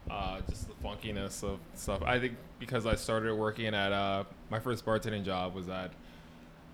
uh, 0.09 0.41
just 0.49 0.67
the 0.67 0.73
funkiness 0.83 1.43
of 1.43 1.59
stuff. 1.75 2.01
I 2.03 2.19
think 2.19 2.35
because 2.59 2.85
I 2.85 2.95
started 2.95 3.33
working 3.35 3.67
at 3.73 3.91
uh, 3.91 4.23
my 4.49 4.59
first 4.59 4.85
bartending 4.85 5.23
job 5.23 5.53
was 5.55 5.69
at 5.69 5.91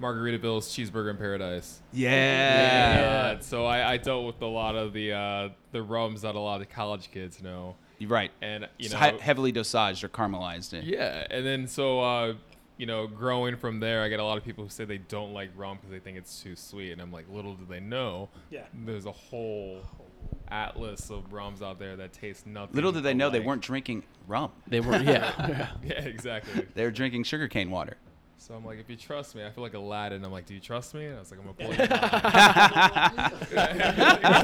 Margaritaville's 0.01 0.67
Cheeseburger 0.69 1.09
in 1.11 1.17
Paradise. 1.17 1.82
Yeah. 1.93 3.36
Uh, 3.38 3.41
so 3.41 3.65
I, 3.65 3.93
I 3.93 3.97
dealt 3.97 4.26
with 4.26 4.41
a 4.41 4.45
lot 4.47 4.76
of 4.76 4.93
the 4.93 5.13
uh, 5.13 5.49
the 5.71 5.82
rums 5.82 6.21
that 6.23 6.36
a 6.36 6.39
lot 6.39 6.61
of 6.61 6.69
college 6.69 7.11
kids 7.11 7.41
know, 7.41 7.76
You're 7.99 8.09
right. 8.09 8.32
and 8.41 8.63
you 8.78 8.86
It's 8.86 8.93
know, 8.93 8.99
he- 8.99 9.19
heavily 9.19 9.51
dosaged 9.51 10.03
or 10.03 10.09
caramelized. 10.09 10.80
yeah, 10.86 11.26
and 11.30 11.45
then 11.45 11.67
so 11.67 12.01
uh, 12.01 12.34
you 12.78 12.86
know, 12.86 13.07
growing 13.07 13.55
from 13.55 13.80
there, 13.80 14.01
I 14.03 14.09
get 14.09 14.19
a 14.19 14.23
lot 14.23 14.38
of 14.38 14.43
people 14.43 14.65
who 14.65 14.69
say 14.69 14.84
they 14.84 14.97
don't 14.97 15.34
like 15.34 15.49
rum 15.55 15.78
because 15.78 15.91
they 15.91 15.99
think 15.99 16.17
it's 16.17 16.41
too 16.43 16.55
sweet, 16.57 16.91
and 16.91 17.01
I'm 17.01 17.11
like, 17.13 17.26
little 17.30 17.53
do 17.53 17.65
they 17.69 17.80
know, 17.80 18.28
Yeah. 18.49 18.63
there's 18.73 19.05
a 19.05 19.13
whole 19.13 19.80
atlas 20.47 21.09
of 21.09 21.34
rums 21.34 21.61
out 21.61 21.80
there 21.80 21.95
that 21.97 22.13
taste 22.13 22.45
nothing. 22.47 22.76
Little 22.76 22.91
did 22.91 23.03
they 23.03 23.13
know 23.13 23.30
they 23.30 23.39
weren't 23.39 23.61
drinking 23.61 24.03
rum. 24.28 24.51
They 24.67 24.80
were, 24.80 24.97
yeah. 24.97 25.69
Yeah, 25.84 26.01
exactly. 26.01 26.65
They 26.73 26.84
were 26.84 26.91
drinking 26.91 27.23
sugarcane 27.23 27.69
water. 27.71 27.97
So 28.38 28.53
I'm 28.53 28.63
like, 28.65 28.80
if 28.80 28.89
you 28.89 28.95
trust 28.95 29.34
me, 29.36 29.43
I 29.45 29.49
feel 29.49 29.63
like 29.63 29.73
Aladdin. 29.73 30.23
I'm 30.23 30.32
like, 30.32 30.45
do 30.45 30.53
you 30.53 30.59
trust 30.59 30.93
me? 30.93 31.05
And 31.05 31.15
I 31.15 31.19
was 31.19 31.32
like, 31.32 31.39
I'm 31.39 31.45
gonna 31.45 31.57
pull 31.57 31.73
you. 31.73 31.88
out. 31.89 33.32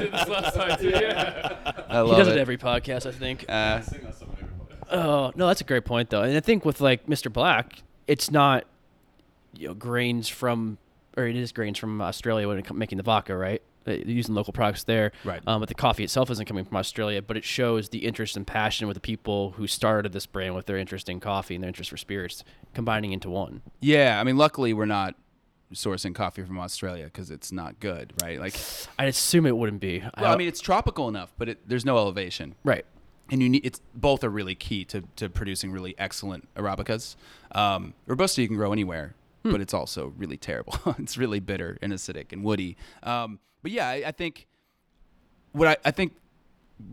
did 0.06 0.12
this 0.12 0.28
last 0.28 0.54
time 0.56 0.78
too, 0.78 0.88
yeah. 0.88 1.82
I 1.88 2.00
love 2.00 2.10
he 2.10 2.16
does 2.16 2.28
it. 2.28 2.36
it. 2.36 2.40
every 2.40 2.58
podcast, 2.58 3.06
I 3.06 3.12
think. 3.12 3.44
Uh, 3.48 3.80
Oh 4.90 5.32
no, 5.36 5.46
that's 5.46 5.60
a 5.62 5.64
great 5.64 5.86
point 5.86 6.10
though, 6.10 6.22
and 6.22 6.36
I 6.36 6.40
think 6.40 6.66
with 6.66 6.80
like 6.82 7.06
Mr. 7.06 7.32
Black, 7.32 7.82
it's 8.06 8.30
not 8.30 8.64
you 9.56 9.68
know 9.68 9.74
grains 9.74 10.28
from 10.28 10.76
or 11.16 11.26
it 11.26 11.34
is 11.36 11.50
grains 11.52 11.78
from 11.78 12.02
Australia 12.02 12.46
when 12.46 12.58
it 12.58 12.66
comes 12.66 12.78
making 12.78 12.98
the 12.98 13.02
vodka, 13.02 13.34
right? 13.34 13.62
Uh, 13.86 13.92
using 14.06 14.34
local 14.34 14.52
products 14.52 14.84
there, 14.84 15.12
Right. 15.24 15.42
Um, 15.46 15.60
but 15.60 15.68
the 15.68 15.74
coffee 15.74 16.04
itself 16.04 16.30
isn't 16.30 16.46
coming 16.46 16.64
from 16.64 16.76
Australia, 16.76 17.20
but 17.22 17.36
it 17.36 17.44
shows 17.44 17.88
the 17.88 18.06
interest 18.06 18.36
and 18.36 18.46
passion 18.46 18.86
with 18.86 18.94
the 18.94 19.00
people 19.00 19.52
who 19.52 19.66
started 19.66 20.12
this 20.12 20.26
brand 20.26 20.54
with 20.54 20.66
their 20.66 20.76
interest 20.76 21.08
in 21.08 21.18
coffee 21.20 21.54
and 21.54 21.64
their 21.64 21.68
interest 21.68 21.90
for 21.90 21.96
spirits 21.96 22.44
combining 22.74 23.12
into 23.12 23.28
one. 23.28 23.62
yeah, 23.80 24.20
I 24.20 24.24
mean, 24.24 24.36
luckily 24.36 24.72
we're 24.72 24.86
not 24.86 25.14
sourcing 25.74 26.14
coffee 26.14 26.44
from 26.44 26.58
Australia 26.58 27.04
because 27.06 27.30
it's 27.30 27.50
not 27.50 27.80
good, 27.80 28.12
right? 28.22 28.38
Like, 28.38 28.54
I 28.98 29.06
assume 29.06 29.46
it 29.46 29.56
wouldn't 29.56 29.80
be. 29.80 30.02
well, 30.20 30.32
I 30.32 30.36
mean, 30.36 30.48
it's 30.48 30.60
tropical 30.60 31.08
enough, 31.08 31.32
but 31.38 31.48
it, 31.48 31.68
there's 31.68 31.84
no 31.84 31.96
elevation. 31.96 32.54
right. 32.62 32.84
and 33.30 33.42
you 33.42 33.48
need 33.48 33.64
it's 33.64 33.80
both 33.94 34.22
are 34.22 34.28
really 34.28 34.54
key 34.54 34.84
to, 34.86 35.02
to 35.16 35.28
producing 35.30 35.72
really 35.72 35.94
excellent 35.98 36.46
arabicas. 36.54 37.16
Um, 37.52 37.94
robusta 38.06 38.42
you 38.42 38.48
can 38.48 38.56
grow 38.56 38.72
anywhere, 38.72 39.14
but 39.42 39.60
it's 39.60 39.72
also 39.74 40.12
really 40.18 40.36
terrible. 40.36 40.78
it's 40.98 41.16
really 41.16 41.40
bitter 41.40 41.78
and 41.80 41.92
acidic 41.92 42.32
and 42.32 42.44
woody. 42.44 42.76
Um, 43.02 43.38
but 43.62 43.70
yeah, 43.70 43.88
I, 43.88 44.02
I 44.06 44.10
think 44.12 44.46
what 45.52 45.68
I, 45.68 45.76
I 45.84 45.90
think 45.90 46.14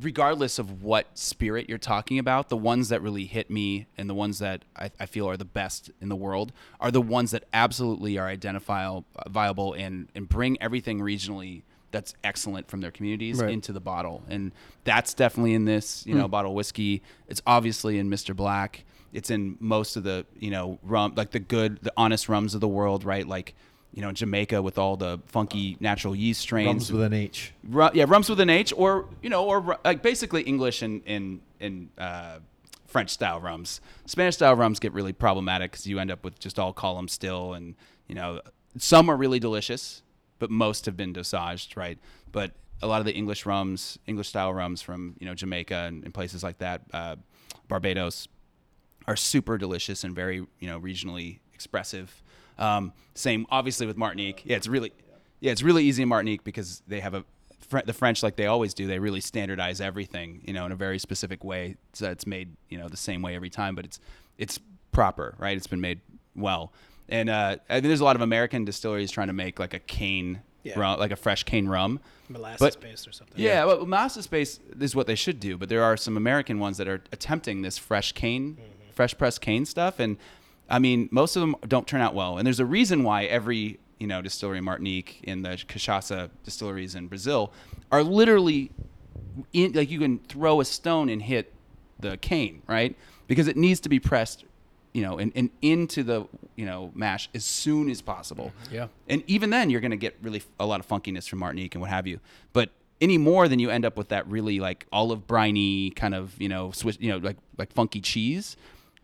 regardless 0.01 0.59
of 0.59 0.83
what 0.83 1.17
spirit 1.17 1.67
you're 1.67 1.77
talking 1.77 2.19
about, 2.19 2.49
the 2.49 2.57
ones 2.57 2.89
that 2.89 3.01
really 3.01 3.25
hit 3.25 3.49
me 3.49 3.87
and 3.97 4.09
the 4.09 4.13
ones 4.13 4.39
that 4.39 4.63
I, 4.75 4.91
I 4.99 5.05
feel 5.05 5.27
are 5.27 5.37
the 5.37 5.45
best 5.45 5.89
in 5.99 6.09
the 6.09 6.15
world 6.15 6.51
are 6.79 6.91
the 6.91 7.01
ones 7.01 7.31
that 7.31 7.45
absolutely 7.53 8.17
are 8.17 8.27
identifiable, 8.27 9.05
viable, 9.27 9.73
and 9.73 10.07
and 10.15 10.27
bring 10.27 10.61
everything 10.61 10.99
regionally 10.99 11.63
that's 11.91 12.13
excellent 12.23 12.69
from 12.69 12.81
their 12.81 12.91
communities 12.91 13.39
Right. 13.39 13.51
into 13.51 13.71
the 13.71 13.79
bottle. 13.79 14.23
And 14.29 14.51
that's 14.83 15.13
definitely 15.13 15.53
in 15.53 15.65
this, 15.65 16.05
you 16.05 16.15
know, 16.15 16.27
mm. 16.27 16.31
bottle 16.31 16.51
of 16.51 16.55
whiskey. 16.55 17.01
It's 17.27 17.41
obviously 17.47 17.97
in 17.97 18.09
Mr. 18.09 18.35
Black. 18.35 18.83
It's 19.11 19.31
in 19.31 19.57
most 19.59 19.95
of 19.95 20.03
the, 20.03 20.25
you 20.37 20.51
know, 20.51 20.77
rum, 20.83 21.13
like 21.15 21.31
the 21.31 21.39
good, 21.39 21.79
the 21.81 21.93
honest 21.97 22.29
rums 22.29 22.53
of 22.53 22.61
the 22.61 22.67
world, 22.67 23.03
right? 23.03 23.27
Like, 23.27 23.55
you 23.93 24.01
know, 24.01 24.11
Jamaica 24.11 24.61
with 24.61 24.77
all 24.77 24.97
the 24.97 25.19
funky 25.25 25.77
natural 25.79 26.15
yeast 26.15 26.41
strains. 26.41 26.67
Rums 26.67 26.91
with 26.91 27.01
an 27.01 27.13
H. 27.13 27.53
Yeah, 27.93 28.05
rums 28.07 28.29
with 28.29 28.39
an 28.39 28.49
H, 28.49 28.73
or 28.75 29.05
you 29.21 29.29
know, 29.29 29.45
or 29.45 29.79
like 29.83 30.01
basically 30.01 30.43
English 30.43 30.81
and 30.81 31.01
and 31.05 31.41
and 31.59 31.89
uh, 31.97 32.39
French 32.85 33.09
style 33.09 33.39
rums. 33.39 33.81
Spanish 34.05 34.35
style 34.35 34.55
rums 34.55 34.79
get 34.79 34.93
really 34.93 35.13
problematic 35.13 35.71
because 35.71 35.87
you 35.87 35.99
end 35.99 36.11
up 36.11 36.23
with 36.23 36.39
just 36.39 36.59
all 36.59 36.73
column 36.73 37.07
still, 37.07 37.53
and 37.53 37.75
you 38.07 38.15
know, 38.15 38.41
some 38.77 39.09
are 39.09 39.17
really 39.17 39.39
delicious, 39.39 40.03
but 40.39 40.49
most 40.51 40.85
have 40.85 40.95
been 40.95 41.13
dosaged, 41.13 41.75
right? 41.75 41.97
But 42.31 42.51
a 42.81 42.87
lot 42.87 42.99
of 42.99 43.05
the 43.05 43.13
English 43.13 43.45
rums, 43.45 43.99
English 44.07 44.29
style 44.29 44.53
rums 44.53 44.81
from 44.81 45.15
you 45.19 45.25
know 45.25 45.33
Jamaica 45.33 45.75
and, 45.75 46.03
and 46.03 46.13
places 46.13 46.43
like 46.43 46.59
that, 46.59 46.81
uh, 46.93 47.15
Barbados, 47.67 48.27
are 49.07 49.15
super 49.15 49.57
delicious 49.57 50.03
and 50.03 50.15
very 50.15 50.37
you 50.59 50.67
know 50.67 50.79
regionally 50.79 51.39
expressive. 51.53 52.23
Um, 52.59 52.93
same 53.15 53.45
obviously 53.49 53.87
with 53.87 53.97
Martinique. 53.97 54.43
Yeah, 54.45 54.57
it's 54.57 54.67
really 54.67 54.91
yeah, 55.39 55.51
it's 55.51 55.63
really 55.63 55.83
easy 55.85 56.03
in 56.03 56.09
Martinique 56.09 56.43
because 56.43 56.81
they 56.87 56.99
have 56.99 57.13
a 57.13 57.23
the 57.85 57.93
French 57.93 58.23
like 58.23 58.35
they 58.35 58.47
always 58.47 58.73
do. 58.73 58.87
They 58.87 58.99
really 58.99 59.21
standardize 59.21 59.79
everything 59.81 60.41
you 60.45 60.53
know 60.53 60.65
in 60.65 60.71
a 60.71 60.75
very 60.75 60.99
specific 60.99 61.43
way, 61.43 61.75
so 61.93 62.09
it's 62.11 62.25
made 62.27 62.55
you 62.69 62.77
know 62.77 62.87
the 62.87 62.97
same 62.97 63.21
way 63.21 63.35
every 63.35 63.49
time, 63.49 63.75
but 63.75 63.85
it's 63.85 63.99
it's 64.37 64.59
proper, 64.91 65.35
right? 65.37 65.55
It's 65.55 65.67
been 65.67 65.81
made 65.81 66.01
well. 66.35 66.73
And 67.07 67.29
uh, 67.29 67.57
I 67.69 67.73
think 67.75 67.85
there's 67.85 68.01
a 68.01 68.05
lot 68.05 68.15
of 68.15 68.21
American 68.21 68.65
distilleries 68.65 69.09
trying 69.11 69.27
to 69.27 69.33
make 69.33 69.59
like 69.59 69.73
a 69.73 69.79
cane 69.79 70.41
Yeah. 70.63 70.77
rum, 70.79 70.99
like 70.99 71.11
a 71.11 71.15
fresh 71.15 71.43
cane 71.43 71.67
rum. 71.67 71.99
Molasses 72.27 72.59
But- 72.59 72.81
based 72.81 73.07
or 73.07 73.11
something. 73.11 73.35
Yeah, 73.39 73.65
well, 73.65 73.85
molasses 73.85 74.27
base 74.27 74.59
is 74.79 74.95
what 74.95 75.07
they 75.07 75.15
should 75.15 75.39
do, 75.39 75.57
but 75.57 75.69
there 75.69 75.83
are 75.83 75.97
some 75.97 76.17
American 76.17 76.59
ones 76.59 76.77
that 76.77 76.87
are 76.87 77.01
attempting 77.11 77.61
this 77.63 77.77
fresh 77.79 78.11
cane, 78.11 78.57
fresh 78.93 79.17
pressed 79.17 79.41
cane 79.41 79.65
stuff, 79.65 79.99
and 79.99 80.17
I 80.69 80.79
mean, 80.79 81.09
most 81.11 81.35
of 81.35 81.41
them 81.41 81.55
don't 81.67 81.87
turn 81.87 82.01
out 82.01 82.13
well. 82.13 82.37
And 82.37 82.45
there's 82.45 82.59
a 82.59 82.65
reason 82.65 83.03
why 83.03 83.25
every 83.25 83.79
you 83.99 84.07
know 84.07 84.21
distillery 84.21 84.59
in 84.59 84.63
Martinique, 84.63 85.19
in 85.23 85.41
the 85.41 85.49
Cachaça 85.49 86.29
distilleries 86.43 86.95
in 86.95 87.07
Brazil, 87.07 87.51
are 87.91 88.03
literally 88.03 88.71
in, 89.53 89.73
like 89.73 89.89
you 89.89 89.99
can 89.99 90.19
throw 90.19 90.61
a 90.61 90.65
stone 90.65 91.09
and 91.09 91.21
hit 91.21 91.53
the 91.99 92.17
cane, 92.17 92.61
right? 92.67 92.95
Because 93.27 93.47
it 93.47 93.57
needs 93.57 93.79
to 93.81 93.89
be 93.89 93.99
pressed, 93.99 94.45
you 94.93 95.01
know, 95.01 95.17
and, 95.17 95.31
and 95.35 95.49
into 95.61 96.03
the 96.03 96.27
you 96.55 96.65
know 96.65 96.91
mash 96.93 97.29
as 97.33 97.45
soon 97.45 97.89
as 97.89 98.01
possible. 98.01 98.51
Mm, 98.65 98.71
yeah. 98.71 98.87
And 99.07 99.23
even 99.27 99.49
then, 99.49 99.69
you're 99.69 99.81
going 99.81 99.91
to 99.91 99.97
get 99.97 100.15
really 100.21 100.43
a 100.59 100.65
lot 100.65 100.79
of 100.79 100.87
funkiness 100.87 101.27
from 101.27 101.39
Martinique 101.39 101.75
and 101.75 101.81
what 101.81 101.89
have 101.89 102.07
you. 102.07 102.19
But 102.53 102.69
any 103.01 103.17
more 103.17 103.47
than 103.47 103.59
you 103.59 103.69
end 103.69 103.85
up 103.85 103.97
with 103.97 104.09
that 104.09 104.27
really 104.27 104.59
like 104.59 104.85
olive 104.91 105.25
briny 105.25 105.89
kind 105.91 106.13
of 106.13 106.39
you 106.39 106.49
know 106.49 106.71
Swiss, 106.71 106.97
you 106.99 107.09
know 107.09 107.17
like 107.17 107.37
like 107.57 107.73
funky 107.73 108.01
cheese, 108.01 108.55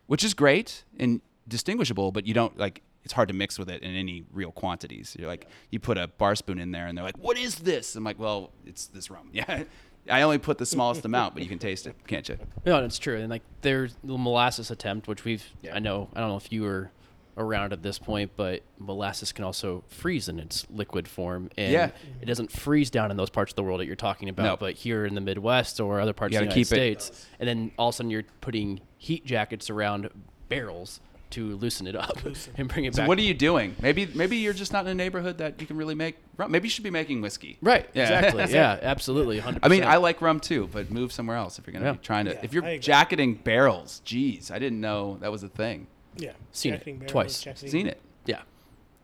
which 0.08 0.24
is 0.24 0.34
great 0.34 0.84
and 1.00 1.22
distinguishable, 1.48 2.12
but 2.12 2.26
you 2.26 2.34
don't 2.34 2.58
like. 2.58 2.82
It's 3.04 3.14
hard 3.14 3.28
to 3.28 3.36
mix 3.36 3.60
with 3.60 3.70
it 3.70 3.84
in 3.84 3.96
any 3.96 4.26
real 4.34 4.52
quantities. 4.52 5.16
You're 5.20 5.28
like, 5.28 5.48
you 5.70 5.80
put 5.80 5.98
a 5.98 6.08
bar 6.08 6.34
spoon 6.36 6.58
in 6.60 6.72
there, 6.72 6.88
and 6.88 6.98
they're 6.98 7.06
like, 7.06 7.18
"What 7.20 7.38
is 7.38 7.56
this?" 7.60 7.96
I'm 7.96 8.04
like, 8.04 8.18
"Well, 8.20 8.52
it's 8.66 8.88
this 8.88 9.10
rum." 9.12 9.30
Yeah, 9.34 9.64
I 10.10 10.22
only 10.24 10.38
put 10.40 10.58
the 10.58 10.66
smallest 10.66 11.06
amount, 11.12 11.34
but 11.36 11.44
you 11.44 11.50
can 11.50 11.60
taste 11.60 11.86
it, 11.88 11.96
can't 12.08 12.28
you? 12.30 12.38
No, 12.66 12.82
that's 12.82 12.98
true. 13.00 13.18
And 13.18 13.30
like 13.30 13.44
there's 13.62 13.96
the 14.04 14.18
molasses 14.18 14.72
attempt, 14.72 15.08
which 15.08 15.24
we've 15.24 15.44
yeah. 15.62 15.76
I 15.76 15.80
know 15.80 16.10
I 16.16 16.20
don't 16.20 16.30
know 16.30 16.38
if 16.38 16.52
you 16.52 16.64
were 16.64 16.92
around 17.38 17.74
at 17.74 17.84
this 17.84 18.00
point, 18.00 18.32
but 18.38 18.62
molasses 18.80 19.32
can 19.34 19.44
also 19.44 19.84
freeze 19.90 20.30
in 20.30 20.40
its 20.40 20.66
liquid 20.70 21.06
form, 21.08 21.50
and 21.58 21.72
Yeah. 21.72 21.90
it 22.22 22.26
doesn't 22.26 22.50
freeze 22.52 22.90
down 22.90 23.12
in 23.12 23.18
those 23.18 23.30
parts 23.30 23.52
of 23.52 23.56
the 23.58 23.64
world 23.64 23.82
that 23.82 23.86
you're 23.88 23.96
talking 23.98 24.30
about. 24.30 24.44
No. 24.44 24.56
But 24.58 24.76
here 24.76 25.06
in 25.06 25.16
the 25.16 25.22
Midwest 25.22 25.80
or 25.82 26.00
other 26.00 26.14
parts 26.14 26.34
of 26.34 26.40
the 26.40 26.46
United 26.46 26.56
keep 26.56 26.64
it- 26.78 27.02
States, 27.02 27.28
and 27.40 27.48
then 27.48 27.72
all 27.78 27.90
of 27.90 27.94
a 27.94 27.98
sudden 27.98 28.10
you're 28.10 28.24
putting 28.42 28.80
heat 28.98 29.26
jackets 29.26 29.70
around 29.70 30.10
barrels 30.50 31.02
to 31.36 31.56
loosen 31.58 31.88
it 31.88 31.96
up 31.96 32.18
and 32.58 32.68
bring 32.68 32.86
it 32.86 32.96
So 32.96 33.02
back. 33.04 33.08
what 33.08 33.18
are 33.18 33.22
you 33.22 33.34
doing? 33.34 33.76
Maybe 33.82 34.08
maybe 34.14 34.38
you're 34.38 34.54
just 34.54 34.74
not 34.74 34.86
in 34.86 34.92
a 34.92 34.96
neighborhood 34.96 35.38
that 35.38 35.60
you 35.62 35.68
can 35.68 35.78
really 35.78 35.96
make 35.96 36.18
rum. 36.38 36.52
Maybe 36.52 36.68
you 36.68 36.70
should 36.72 36.84
be 36.84 36.90
making 36.90 37.22
whiskey. 37.22 37.58
Right. 37.62 37.88
Yeah. 37.94 38.04
Exactly. 38.04 38.46
yeah. 38.54 38.80
Absolutely. 38.82 39.40
100%. 39.40 39.60
I 39.64 39.68
mean, 39.68 39.84
I 39.84 39.98
like 39.98 40.22
rum 40.22 40.40
too, 40.40 40.70
but 40.72 40.90
move 40.92 41.12
somewhere 41.12 41.38
else 41.38 41.60
if 41.60 41.68
you're 41.68 41.74
gonna 41.74 41.86
Yeah. 41.86 41.92
be 41.94 41.98
trying 42.00 42.26
to. 42.26 42.32
Yeah, 42.34 42.40
if 42.44 42.54
you're 42.54 42.78
jacketing 42.80 43.36
barrels, 43.36 44.02
geez, 44.06 44.52
I 44.52 44.60
didn't 44.60 44.82
know 44.82 45.18
that 45.22 45.32
was 45.32 45.44
a 45.44 45.50
thing. 45.50 45.88
Yeah. 46.18 46.32
Seen 46.52 46.74
it 46.74 46.78
Jacketing 46.78 46.98
barrels, 47.00 47.12
twice. 47.12 47.42
jacketing- 47.42 47.70
Seen 47.70 47.88
it. 47.88 48.02
Yeah. 48.26 48.42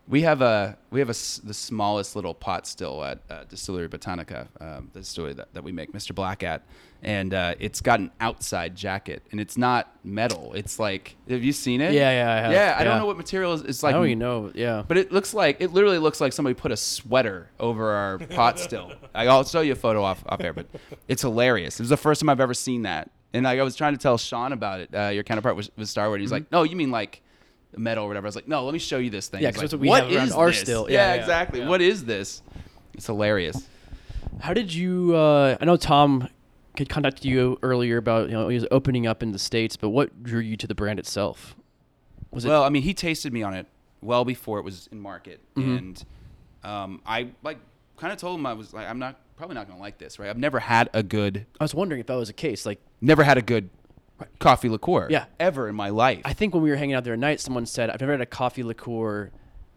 We 0.07 0.23
have 0.23 0.41
a 0.41 0.77
we 0.89 0.99
have 0.99 1.09
a 1.09 1.13
the 1.13 1.53
smallest 1.53 2.15
little 2.15 2.33
pot 2.33 2.67
still 2.67 3.03
at 3.03 3.19
uh, 3.29 3.43
Distillery 3.45 3.87
Botanica, 3.87 4.47
um, 4.59 4.89
the 4.93 4.99
distillery 4.99 5.33
that, 5.33 5.53
that 5.53 5.63
we 5.63 5.71
make 5.71 5.93
Mr. 5.93 6.13
Black 6.13 6.43
at, 6.43 6.63
and 7.01 7.33
uh, 7.33 7.55
it's 7.59 7.79
got 7.79 7.99
an 7.99 8.11
outside 8.19 8.75
jacket, 8.75 9.23
and 9.31 9.39
it's 9.39 9.57
not 9.57 9.95
metal. 10.03 10.51
It's 10.53 10.79
like, 10.79 11.15
have 11.29 11.43
you 11.43 11.53
seen 11.53 11.79
it? 11.79 11.93
Yeah, 11.93 12.11
yeah, 12.11 12.31
I 12.33 12.35
have. 12.41 12.51
Yeah, 12.51 12.75
I 12.77 12.83
don't 12.83 12.97
know 12.97 13.05
what 13.05 13.15
material 13.15 13.53
is. 13.53 13.61
It's 13.61 13.83
like 13.83 13.95
oh, 13.95 14.03
you 14.03 14.15
know. 14.17 14.51
Yeah. 14.53 14.83
But 14.85 14.97
it 14.97 15.11
looks 15.13 15.33
like 15.33 15.57
it 15.61 15.71
literally 15.71 15.99
looks 15.99 16.19
like 16.19 16.33
somebody 16.33 16.55
put 16.55 16.71
a 16.71 16.77
sweater 16.77 17.49
over 17.59 17.91
our 17.91 18.17
pot 18.17 18.59
still. 18.59 18.91
I- 19.15 19.27
I'll 19.27 19.45
show 19.45 19.61
you 19.61 19.71
a 19.73 19.75
photo 19.75 20.03
off 20.03 20.23
off 20.27 20.41
air, 20.41 20.51
but 20.51 20.65
it's 21.07 21.21
hilarious. 21.21 21.79
It 21.79 21.83
was 21.83 21.89
the 21.89 21.95
first 21.95 22.19
time 22.19 22.27
I've 22.29 22.41
ever 22.41 22.55
seen 22.55 22.81
that, 22.81 23.09
and 23.33 23.45
like 23.45 23.59
I 23.59 23.63
was 23.63 23.75
trying 23.77 23.93
to 23.93 23.99
tell 23.99 24.17
Sean 24.17 24.51
about 24.51 24.81
it. 24.81 24.93
Uh, 24.93 25.07
your 25.09 25.23
counterpart 25.23 25.55
was, 25.55 25.71
was 25.77 25.89
Starward. 25.89 26.19
He's 26.19 26.31
like, 26.33 26.51
"No, 26.51 26.63
you 26.63 26.75
mean 26.75 26.91
like 26.91 27.21
metal 27.77 28.05
or 28.05 28.07
whatever." 28.07 28.27
I 28.27 28.29
was 28.29 28.35
like, 28.35 28.47
"No, 28.47 28.63
let 28.65 28.73
me 28.73 28.79
show 28.79 28.97
you 28.97 29.09
this 29.09 29.27
thing." 29.27 29.41
Yeah, 29.41 29.49
He's 29.49 29.55
'cause 29.55 29.61
like, 29.61 29.69
that's 29.71 29.73
what 29.73 29.81
we 29.81 29.87
"What 29.89 30.03
have 30.03 30.13
around 30.15 30.27
is 30.27 30.33
our 30.33 30.53
still. 30.53 30.87
Yeah, 30.89 30.93
Yeah, 31.09 31.15
yeah, 31.15 31.21
exactly. 31.21 31.59
yeah. 31.61 31.67
What 31.69 31.81
is 31.81 32.05
this? 32.05 32.41
It's 32.93 33.07
hilarious. 33.07 33.67
How 34.39 34.53
did 34.53 34.73
you? 34.73 35.15
Uh, 35.15 35.57
I 35.61 35.65
know 35.65 35.77
Tom 35.77 36.27
had 36.77 36.87
contacted 36.89 37.25
you 37.25 37.59
earlier 37.61 37.97
about 37.97 38.27
you 38.29 38.33
know 38.33 38.47
he 38.47 38.55
was 38.55 38.65
opening 38.71 39.05
up 39.07 39.21
in 39.23 39.31
the 39.31 39.39
states, 39.39 39.75
but 39.75 39.89
what 39.89 40.23
drew 40.23 40.39
you 40.39 40.55
to 40.57 40.67
the 40.67 40.75
brand 40.75 40.99
itself? 40.99 41.55
Was 42.31 42.45
it? 42.45 42.49
well, 42.49 42.63
I 42.63 42.69
mean, 42.69 42.81
he 42.83 42.93
tasted 42.93 43.33
me 43.33 43.43
on 43.43 43.53
it 43.53 43.67
well 44.01 44.23
before 44.25 44.57
it 44.59 44.63
was 44.65 44.87
in 44.91 44.99
market, 44.99 45.41
Mhm. 45.55 45.77
and 45.77 46.05
um, 46.63 47.01
I 47.05 47.29
like 47.43 47.57
kind 47.97 48.11
of 48.13 48.19
told 48.19 48.39
him 48.39 48.45
I 48.45 48.53
was 48.53 48.73
like, 48.73 48.87
I'm 48.89 48.99
not 48.99 49.19
probably 49.35 49.55
not 49.55 49.67
gonna 49.67 49.79
like 49.79 49.97
this, 49.97 50.17
right? 50.19 50.29
I've 50.29 50.37
never 50.37 50.59
had 50.59 50.89
a 50.93 51.01
good, 51.03 51.45
I 51.59 51.63
was 51.63 51.73
wondering 51.75 51.99
if 51.99 52.07
that 52.07 52.15
was 52.15 52.29
a 52.29 52.33
case. 52.33 52.65
Like, 52.65 52.79
never 53.01 53.23
had 53.23 53.37
a 53.37 53.41
good 53.41 53.69
coffee 54.39 54.69
liqueur, 54.69 55.07
Yeah. 55.09 55.25
ever 55.39 55.67
in 55.67 55.75
my 55.75 55.89
life. 55.89 56.21
I 56.25 56.33
think 56.33 56.53
when 56.53 56.63
we 56.63 56.69
were 56.69 56.75
hanging 56.75 56.95
out 56.95 57.03
there 57.03 57.13
at 57.13 57.19
night, 57.19 57.39
someone 57.39 57.65
said, 57.65 57.89
"I've 57.89 57.99
never 58.01 58.13
had 58.13 58.21
a 58.21 58.25
coffee 58.25 58.63
liqueur 58.63 59.31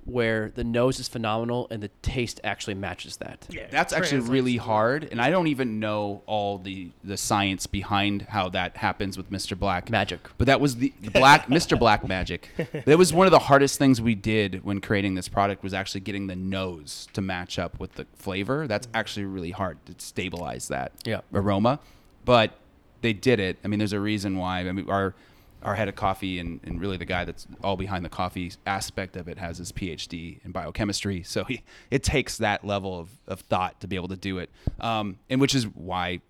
where 0.07 0.51
the 0.55 0.63
nose 0.65 1.01
is 1.01 1.09
phenomenal 1.09 1.67
and 1.71 1.83
the 1.83 1.89
taste 2.03 2.39
actually 2.45 2.75
matches 2.75 3.17
that." 3.17 3.47
Yeah, 3.49 3.67
That's 3.71 3.93
actually 3.93 4.21
really 4.21 4.59
hard, 4.59 5.09
and 5.11 5.19
I 5.21 5.31
don't 5.31 5.47
even 5.47 5.81
know 5.81 6.23
all 6.27 6.59
the 6.59 6.91
the 7.03 7.17
science 7.17 7.67
behind 7.67 8.23
how 8.29 8.51
that 8.51 8.77
happens 8.77 9.17
with 9.17 9.31
Mr. 9.31 9.59
Black. 9.59 9.89
Magic. 9.89 10.21
But 10.37 10.47
that 10.47 10.61
was 10.61 10.77
the 10.77 10.93
the 11.01 11.11
black 11.11 11.47
Mr. 11.49 11.79
Black 11.79 12.07
magic. 12.07 12.51
That 12.85 12.99
was 12.99 13.13
one 13.15 13.27
of 13.27 13.31
the 13.31 13.39
hardest 13.39 13.79
things 13.79 14.01
we 14.01 14.15
did 14.15 14.63
when 14.63 14.81
creating 14.83 15.15
this 15.15 15.29
product 15.29 15.63
was 15.63 15.73
actually 15.73 16.03
getting 16.03 16.27
the 16.27 16.37
nose 16.37 17.09
to 17.15 17.23
match 17.23 17.59
up 17.59 17.81
with 17.81 17.95
the 17.95 18.07
flavor. 18.15 18.67
That's 18.67 18.87
mm. 18.87 18.91
actually 18.95 19.25
really 19.25 19.53
hard 19.53 19.79
to 19.87 19.95
stabilize 19.99 20.69
that 20.69 20.93
Yeah. 21.07 21.21
aroma. 21.33 21.81
But 22.27 22.59
they 23.05 23.13
did 23.13 23.39
it. 23.39 23.59
I 23.63 23.69
mean, 23.69 23.79
there's 23.79 23.93
a 23.93 24.01
reason 24.01 24.39
why. 24.39 24.61
I 24.61 24.73
mean, 24.73 24.89
our 24.89 25.15
our 25.63 25.75
head 25.75 25.89
of 25.89 25.97
coffee 25.97 26.39
and, 26.39 26.61
and 26.65 26.79
really 26.79 26.99
the 26.99 27.07
guy 27.07 27.25
that's 27.25 27.47
all 27.63 27.77
behind 27.77 28.05
the 28.05 28.09
coffee 28.11 28.53
aspect 28.67 29.17
of 29.17 29.29
it 29.29 29.39
has 29.39 29.57
his 29.57 29.73
PhD 29.73 30.45
in 30.45 30.53
biochemistry. 30.53 31.23
So 31.23 31.45
he, 31.45 31.63
it 31.91 32.03
takes 32.03 32.37
that 32.37 32.67
level 32.67 33.01
of, 33.01 33.09
of 33.27 33.41
thought 33.41 33.81
to 33.81 33.89
be 33.89 33.97
able 33.97 34.09
to 34.09 34.17
do 34.17 34.37
it. 34.37 34.51
Um, 34.79 35.17
and 35.31 35.41
which 35.41 35.55
is 35.55 35.65
why 35.65 36.21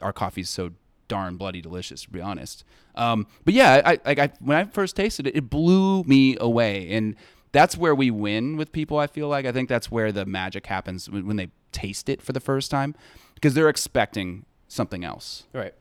our 0.00 0.12
coffee 0.12 0.42
is 0.42 0.48
so 0.48 0.70
darn 1.08 1.36
bloody 1.36 1.60
delicious, 1.60 2.02
to 2.02 2.10
be 2.10 2.20
honest. 2.20 2.62
Um, 2.94 3.26
but 3.44 3.52
yeah, 3.52 3.82
I, 3.84 3.98
like 4.04 4.18
I, 4.20 4.30
when 4.38 4.56
I 4.56 4.62
first 4.62 4.94
tasted 4.94 5.26
it, 5.26 5.34
it 5.34 5.50
blew 5.50 6.04
me 6.04 6.36
away. 6.40 6.88
And 6.92 7.16
that's 7.50 7.76
where 7.76 7.96
we 7.96 8.12
win 8.12 8.56
with 8.56 8.70
people. 8.70 8.98
I 8.98 9.08
feel 9.08 9.26
like 9.26 9.44
I 9.44 9.50
think 9.50 9.68
that's 9.68 9.90
where 9.90 10.12
the 10.12 10.24
magic 10.24 10.66
happens 10.66 11.10
when 11.10 11.34
they 11.34 11.48
taste 11.72 12.08
it 12.08 12.22
for 12.22 12.32
the 12.32 12.40
first 12.40 12.70
time, 12.70 12.94
because 13.34 13.54
they're 13.54 13.68
expecting 13.68 14.44
something 14.68 15.02
else 15.02 15.46
Right. 15.52 15.74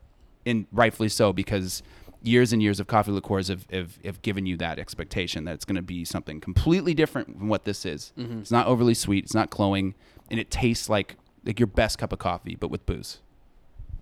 And 0.47 0.65
rightfully 0.71 1.09
so 1.09 1.33
because 1.33 1.83
years 2.23 2.51
and 2.53 2.61
years 2.61 2.79
of 2.79 2.87
coffee 2.87 3.11
liqueurs 3.11 3.47
have, 3.47 3.65
have, 3.71 3.99
have 4.03 4.21
given 4.21 4.45
you 4.45 4.57
that 4.57 4.79
expectation 4.79 5.45
that 5.45 5.53
it's 5.53 5.65
going 5.65 5.75
to 5.75 5.81
be 5.81 6.03
something 6.03 6.39
completely 6.39 6.93
different 6.93 7.37
from 7.37 7.47
what 7.47 7.63
this 7.65 7.85
is. 7.85 8.11
Mm-hmm. 8.17 8.39
It's 8.39 8.51
not 8.51 8.67
overly 8.67 8.93
sweet, 8.93 9.23
it's 9.23 9.33
not 9.33 9.49
cloying, 9.49 9.95
and 10.29 10.39
it 10.39 10.49
tastes 10.49 10.89
like 10.89 11.15
like 11.45 11.59
your 11.59 11.67
best 11.67 11.97
cup 11.97 12.11
of 12.11 12.19
coffee, 12.19 12.55
but 12.55 12.69
with 12.69 12.85
booze. 12.85 13.19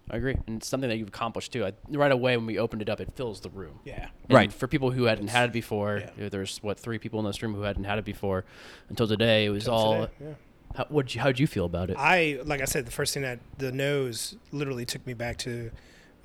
I 0.10 0.18
agree, 0.18 0.36
and 0.48 0.58
it's 0.58 0.68
something 0.68 0.90
that 0.90 0.98
you've 0.98 1.08
accomplished 1.08 1.52
too. 1.52 1.66
I, 1.66 1.74
right 1.90 2.12
away 2.12 2.38
when 2.38 2.46
we 2.46 2.60
opened 2.60 2.82
it 2.84 2.90
up, 2.90 3.00
it 3.00 3.14
fills 3.16 3.40
the 3.40 3.50
room. 3.50 3.80
Yeah. 3.84 4.08
And 4.30 4.34
Right. 4.34 4.54
For 4.54 4.68
people 4.68 4.92
who 4.92 5.06
hadn't 5.06 5.30
had 5.30 5.50
it 5.50 5.54
before, 5.54 6.04
yeah. 6.18 6.30
there's 6.30 6.60
what 6.60 6.80
three 6.80 7.00
people 7.00 7.20
in 7.20 7.26
this 7.26 7.42
room 7.42 7.56
who 7.56 7.62
hadn't 7.62 7.86
had 7.86 7.98
it 7.98 8.06
before 8.06 8.46
until 8.90 9.08
today. 9.08 9.46
It 9.46 9.50
was 9.50 9.66
Till 9.66 9.74
all. 9.74 9.94
today, 9.94 10.12
yeah. 10.22 10.34
How, 10.76 10.86
what? 10.90 11.12
How'd 11.12 11.40
you 11.40 11.48
feel 11.48 11.66
about 11.66 11.90
it? 11.90 11.98
I 11.98 12.40
like 12.44 12.62
I 12.62 12.66
said, 12.66 12.86
the 12.86 12.92
first 12.92 13.14
thing 13.14 13.24
that 13.24 13.40
the 13.58 13.72
nose 13.72 14.36
literally 14.52 14.86
took 14.86 15.06
me 15.08 15.14
back 15.14 15.38
to 15.40 15.72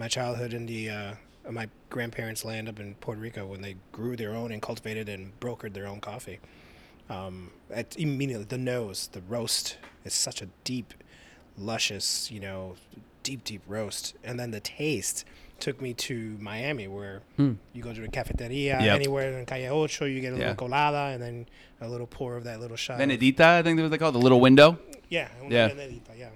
my 0.00 0.08
childhood 0.08 0.52
in 0.54 0.64
the 0.66 0.88
uh, 0.90 1.12
my 1.50 1.68
grandparents' 1.90 2.44
land 2.44 2.68
up 2.68 2.80
in 2.80 2.94
Puerto 2.96 3.20
Rico 3.20 3.46
when 3.46 3.60
they 3.60 3.76
grew 3.92 4.16
their 4.16 4.34
own 4.34 4.50
and 4.50 4.60
cultivated 4.62 5.08
and 5.08 5.38
brokered 5.40 5.74
their 5.74 5.86
own 5.86 6.00
coffee. 6.00 6.38
Um, 7.08 7.50
at, 7.70 7.96
immediately, 7.98 8.46
the 8.46 8.58
nose, 8.58 9.08
the 9.12 9.20
roast 9.20 9.76
is 10.04 10.14
such 10.14 10.40
a 10.42 10.48
deep, 10.64 10.94
luscious, 11.58 12.30
you 12.30 12.40
know, 12.40 12.76
deep, 13.22 13.44
deep 13.44 13.62
roast, 13.66 14.14
and 14.24 14.38
then 14.40 14.50
the 14.52 14.60
taste 14.60 15.24
took 15.58 15.80
me 15.82 15.92
to 15.92 16.36
Miami, 16.40 16.88
where 16.88 17.20
Hmm. 17.36 17.54
you 17.74 17.82
go 17.82 17.92
to 17.92 18.00
the 18.00 18.08
cafeteria, 18.08 18.80
Yep. 18.80 18.94
anywhere 18.94 19.38
in 19.38 19.44
Calle 19.44 19.68
Ocho, 19.82 20.06
you 20.06 20.20
get 20.22 20.32
a 20.32 20.36
Yeah. 20.36 20.40
little 20.50 20.54
colada, 20.54 21.12
and 21.12 21.22
then 21.22 21.46
a 21.80 21.88
little 21.88 22.06
pour 22.06 22.36
of 22.36 22.44
that 22.44 22.60
little 22.60 22.76
shot. 22.78 22.98
Benedita, 22.98 23.44
I 23.58 23.62
think 23.62 23.76
that's 23.76 23.84
what 23.84 23.90
they 23.90 23.98
call 23.98 24.08
it, 24.10 24.12
the 24.12 24.18
little 24.20 24.40
window. 24.40 24.78
yeah, 25.10 25.28
Yeah. 25.50 25.68
Benedita, 25.68 26.16
yeah. 26.16 26.30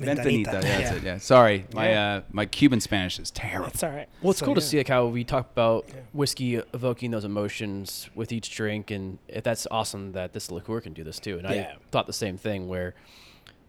Ventanita, 0.00 0.46
yeah, 0.46 0.60
that's 0.60 0.90
it. 0.92 1.02
Yeah, 1.02 1.18
sorry, 1.18 1.64
my 1.74 1.88
Yeah. 1.90 2.14
uh, 2.14 2.20
my 2.32 2.46
Cuban 2.46 2.80
Spanish 2.80 3.18
is 3.18 3.30
terrible. 3.30 3.66
That's 3.66 3.82
all 3.82 3.90
right. 3.90 4.08
Well, 4.22 4.30
it's 4.30 4.40
So, 4.40 4.46
cool 4.46 4.54
to 4.54 4.60
see 4.60 4.78
like 4.78 4.88
how 4.88 5.06
we 5.06 5.24
talk 5.24 5.50
about 5.52 5.84
Yeah. 5.88 5.94
whiskey 6.12 6.56
evoking 6.74 7.10
those 7.10 7.24
emotions 7.24 8.08
with 8.14 8.32
each 8.32 8.54
drink, 8.54 8.90
and 8.90 9.18
if 9.28 9.44
that's 9.44 9.66
awesome 9.70 10.12
that 10.12 10.32
this 10.32 10.50
liqueur 10.50 10.80
can 10.80 10.92
do 10.92 11.04
this 11.04 11.18
too. 11.18 11.38
And 11.38 11.48
Yeah. 11.54 11.72
I 11.74 11.76
thought 11.90 12.06
the 12.06 12.12
same 12.12 12.36
thing 12.36 12.68
where 12.68 12.94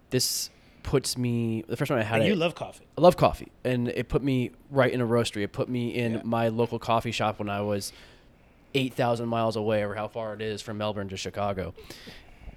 this 0.10 0.50
puts 0.84 1.18
me 1.18 1.64
the 1.68 1.76
first 1.78 1.90
time 1.90 2.00
I 2.00 2.04
had 2.04 2.20
And 2.22 2.24
it. 2.26 2.30
you 2.30 2.36
love 2.36 2.56
coffee. 2.56 2.86
I 2.98 3.02
love 3.02 3.18
coffee, 3.18 3.50
and 3.64 3.90
it 3.90 4.08
put 4.10 4.24
me 4.24 4.52
right 4.72 4.92
in 4.92 5.02
a 5.02 5.06
roastery. 5.08 5.44
It 5.44 5.52
put 5.52 5.70
me 5.70 5.90
in 5.94 6.14
Yeah. 6.14 6.22
my 6.24 6.48
local 6.48 6.80
coffee 6.80 7.12
shop 7.12 7.38
when 7.40 7.50
I 7.50 7.62
was 7.62 7.92
eight 8.74 8.94
thousand 8.94 9.28
miles 9.28 9.56
away, 9.56 9.84
or 9.84 9.96
how 9.96 10.08
far 10.08 10.34
it 10.34 10.42
is 10.42 10.62
from 10.62 10.78
Melbourne 10.78 11.10
to 11.10 11.18
Chicago. 11.18 11.74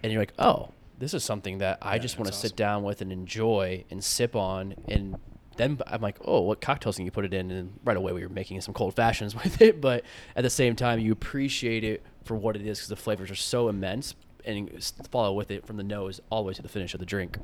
And 0.02 0.12
you're 0.12 0.20
like, 0.22 0.34
oh, 0.38 0.70
this 1.02 1.14
is 1.14 1.24
something 1.24 1.58
that 1.58 1.78
I 1.82 1.96
Yeah, 1.96 2.02
just 2.02 2.16
want 2.16 2.26
to 2.26 2.30
that's 2.30 2.40
sit 2.40 2.54
down 2.54 2.84
with 2.84 3.00
and 3.00 3.10
enjoy 3.10 3.84
and 3.90 4.02
sip 4.04 4.36
on. 4.36 4.76
And 4.86 5.16
then 5.56 5.80
I'm 5.88 6.00
like, 6.00 6.16
oh, 6.24 6.42
what 6.42 6.60
cocktails 6.60 6.94
can 6.94 7.04
you 7.04 7.10
put 7.10 7.24
it 7.24 7.34
in? 7.34 7.50
And 7.50 7.80
right 7.84 7.96
away 7.96 8.12
we 8.12 8.22
were 8.22 8.28
making 8.28 8.60
some 8.60 8.72
cold 8.72 8.94
fashions 8.94 9.34
with 9.42 9.60
it, 9.60 9.80
but 9.80 10.04
at 10.36 10.42
the 10.44 10.50
same 10.50 10.76
time 10.76 11.00
you 11.00 11.10
appreciate 11.10 11.82
it 11.82 12.04
for 12.22 12.36
what 12.36 12.54
it 12.54 12.62
is 12.62 12.78
because 12.78 12.88
the 12.88 12.94
flavors 12.94 13.32
are 13.32 13.36
so 13.36 13.68
immense. 13.68 14.14
And 14.44 14.70
follow 15.10 15.32
with 15.32 15.50
it 15.50 15.66
from 15.66 15.76
the 15.76 15.82
nose 15.82 16.20
all 16.30 16.42
the 16.44 16.48
way 16.48 16.54
to 16.54 16.62
the 16.62 16.68
finish 16.68 16.94
of 16.94 17.00
the 17.00 17.06
drink. 17.06 17.36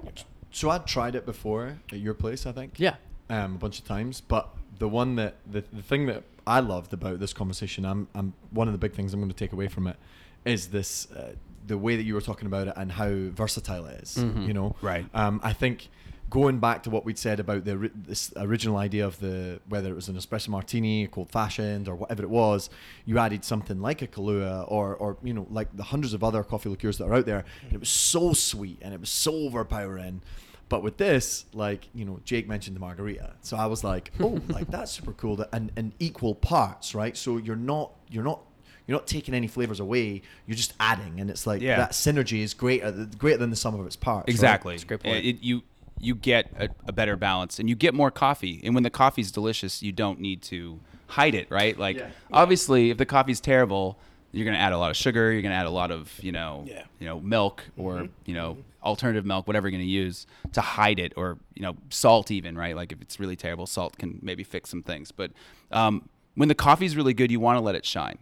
So 0.52 0.70
I'd 0.70 0.86
tried 0.86 1.16
it 1.16 1.26
before 1.26 1.78
at 1.92 1.98
your 1.98 2.14
place, 2.14 2.46
I 2.46 2.52
think. 2.52 2.74
Yeah. 2.76 2.94
Um, 3.28 3.56
a 3.56 3.58
bunch 3.58 3.80
of 3.80 3.84
times, 3.84 4.20
but 4.20 4.48
the 4.78 4.88
one 4.88 5.16
that 5.16 5.36
the, 5.50 5.64
the 5.72 5.82
thing 5.82 6.06
that 6.06 6.22
I 6.46 6.60
loved 6.60 6.92
about 6.92 7.18
this 7.18 7.32
conversation, 7.32 7.84
I'm, 7.84 8.06
I'm 8.14 8.34
one 8.50 8.68
of 8.68 8.72
the 8.72 8.78
big 8.78 8.94
things 8.94 9.12
I'm 9.12 9.20
going 9.20 9.30
to 9.30 9.36
take 9.36 9.52
away 9.52 9.68
from 9.68 9.86
it, 9.88 9.96
is 10.44 10.68
this 10.68 11.10
uh, 11.12 11.34
the 11.68 11.78
way 11.78 11.94
that 11.96 12.02
you 12.04 12.14
were 12.14 12.20
talking 12.20 12.46
about 12.46 12.66
it 12.68 12.74
and 12.76 12.90
how 12.92 13.10
versatile 13.42 13.86
it 13.86 14.02
is, 14.02 14.16
Mhm. 14.18 14.46
You 14.48 14.54
know, 14.54 14.76
Right. 14.82 15.06
Um, 15.14 15.40
I 15.42 15.52
think 15.52 15.88
going 16.30 16.58
back 16.58 16.82
to 16.82 16.90
what 16.90 17.06
we'd 17.06 17.16
said 17.18 17.40
about 17.40 17.64
the 17.64 17.90
this 17.94 18.32
original 18.36 18.76
idea 18.76 19.06
of 19.06 19.18
the 19.18 19.60
whether 19.68 19.88
it 19.90 19.94
was 19.94 20.08
an 20.08 20.16
espresso 20.16 20.48
martini, 20.48 21.04
a 21.04 21.08
cold 21.08 21.30
fashioned, 21.30 21.88
or 21.88 21.94
whatever 21.94 22.22
it 22.22 22.28
was, 22.30 22.68
you 23.06 23.18
added 23.18 23.44
something 23.44 23.80
like 23.80 24.02
a 24.02 24.06
Kahlua 24.06 24.64
or 24.70 24.94
or 24.96 25.16
you 25.22 25.32
know 25.32 25.46
like 25.50 25.68
the 25.76 25.84
hundreds 25.84 26.12
of 26.14 26.22
other 26.22 26.42
coffee 26.42 26.68
liqueurs 26.68 26.98
that 26.98 27.04
are 27.06 27.14
out 27.14 27.24
there. 27.26 27.44
And 27.64 27.72
it 27.72 27.80
was 27.80 27.88
so 27.88 28.32
sweet 28.34 28.78
and 28.82 28.92
it 28.92 29.00
was 29.00 29.10
so 29.10 29.32
overpowering. 29.46 30.20
But 30.68 30.82
with 30.82 30.98
this, 30.98 31.46
like 31.54 31.88
you 31.94 32.04
know, 32.04 32.20
Jake 32.26 32.46
mentioned 32.46 32.76
the 32.76 32.80
margarita, 32.80 33.36
so 33.40 33.56
I 33.56 33.64
was 33.64 33.82
like, 33.82 34.12
oh, 34.20 34.38
like 34.48 34.70
that's 34.70 34.92
super 34.92 35.14
cool. 35.14 35.36
That 35.36 35.48
and 35.54 35.72
and 35.76 35.92
equal 35.98 36.34
parts, 36.34 36.94
right? 36.94 37.16
So 37.16 37.38
you're 37.38 37.56
not 37.56 37.92
you're 38.10 38.24
not 38.24 38.40
you're 38.88 38.96
not 38.96 39.06
taking 39.06 39.34
any 39.34 39.46
flavors 39.46 39.78
away. 39.78 40.22
You're 40.46 40.56
just 40.56 40.72
adding, 40.80 41.20
and 41.20 41.30
it's 41.30 41.46
like 41.46 41.60
Yeah. 41.62 41.76
that 41.76 41.92
synergy 41.92 42.42
is 42.42 42.54
greater 42.54 42.86
uh, 42.86 42.90
greater 43.18 43.36
than 43.38 43.50
the 43.50 43.56
sum 43.56 43.78
of 43.78 43.86
its 43.86 43.94
parts. 43.96 44.24
right? 44.24 44.30
Exactly. 44.30 44.74
That's 44.74 44.82
a 44.82 44.86
great 44.86 45.00
uh, 45.00 45.04
point. 45.10 45.24
It, 45.26 45.42
you 45.42 45.62
you 46.00 46.14
get 46.14 46.50
a, 46.58 46.68
a 46.86 46.92
better 46.92 47.16
balance 47.16 47.58
and 47.58 47.68
you 47.68 47.74
get 47.74 47.92
more 47.92 48.10
coffee. 48.10 48.60
And 48.64 48.74
when 48.74 48.84
the 48.84 48.90
coffee's 48.90 49.30
delicious, 49.30 49.82
you 49.82 49.92
don't 49.92 50.20
need 50.20 50.42
to 50.42 50.78
hide 51.08 51.34
it, 51.34 51.50
right? 51.50 51.78
Like 51.78 51.98
Yeah. 51.98 52.08
obviously, 52.32 52.90
if 52.90 52.98
the 52.98 53.06
coffee's 53.06 53.40
terrible, 53.40 53.98
you're 54.32 54.44
gonna 54.46 54.58
add 54.58 54.72
a 54.72 54.78
lot 54.78 54.90
of 54.90 54.96
sugar. 54.96 55.32
You're 55.32 55.42
gonna 55.42 55.54
add 55.54 55.66
a 55.66 55.70
lot 55.70 55.90
of 55.90 56.12
you 56.22 56.32
know 56.32 56.64
Yeah. 56.66 56.84
you 56.98 57.06
know 57.06 57.20
milk 57.20 57.64
mm-hmm. 57.72 57.82
or 57.82 58.08
you 58.24 58.34
know 58.34 58.56
alternative 58.82 59.26
milk, 59.26 59.46
whatever 59.46 59.68
you're 59.68 59.78
gonna 59.78 59.84
use 59.84 60.26
to 60.52 60.60
hide 60.62 60.98
it, 60.98 61.12
or 61.16 61.36
you 61.54 61.62
know 61.62 61.76
salt 61.90 62.30
even, 62.30 62.56
right? 62.56 62.74
Like 62.74 62.90
if 62.92 63.02
it's 63.02 63.20
really 63.20 63.36
terrible, 63.36 63.66
salt 63.66 63.98
can 63.98 64.18
maybe 64.22 64.44
fix 64.44 64.70
some 64.70 64.82
things. 64.82 65.12
But 65.12 65.32
um, 65.72 66.08
when 66.36 66.48
the 66.48 66.54
coffee's 66.54 66.96
really 66.96 67.12
good, 67.14 67.30
you 67.30 67.40
want 67.40 67.58
to 67.58 67.60
let 67.60 67.74
it 67.74 67.84
shine. 67.84 68.18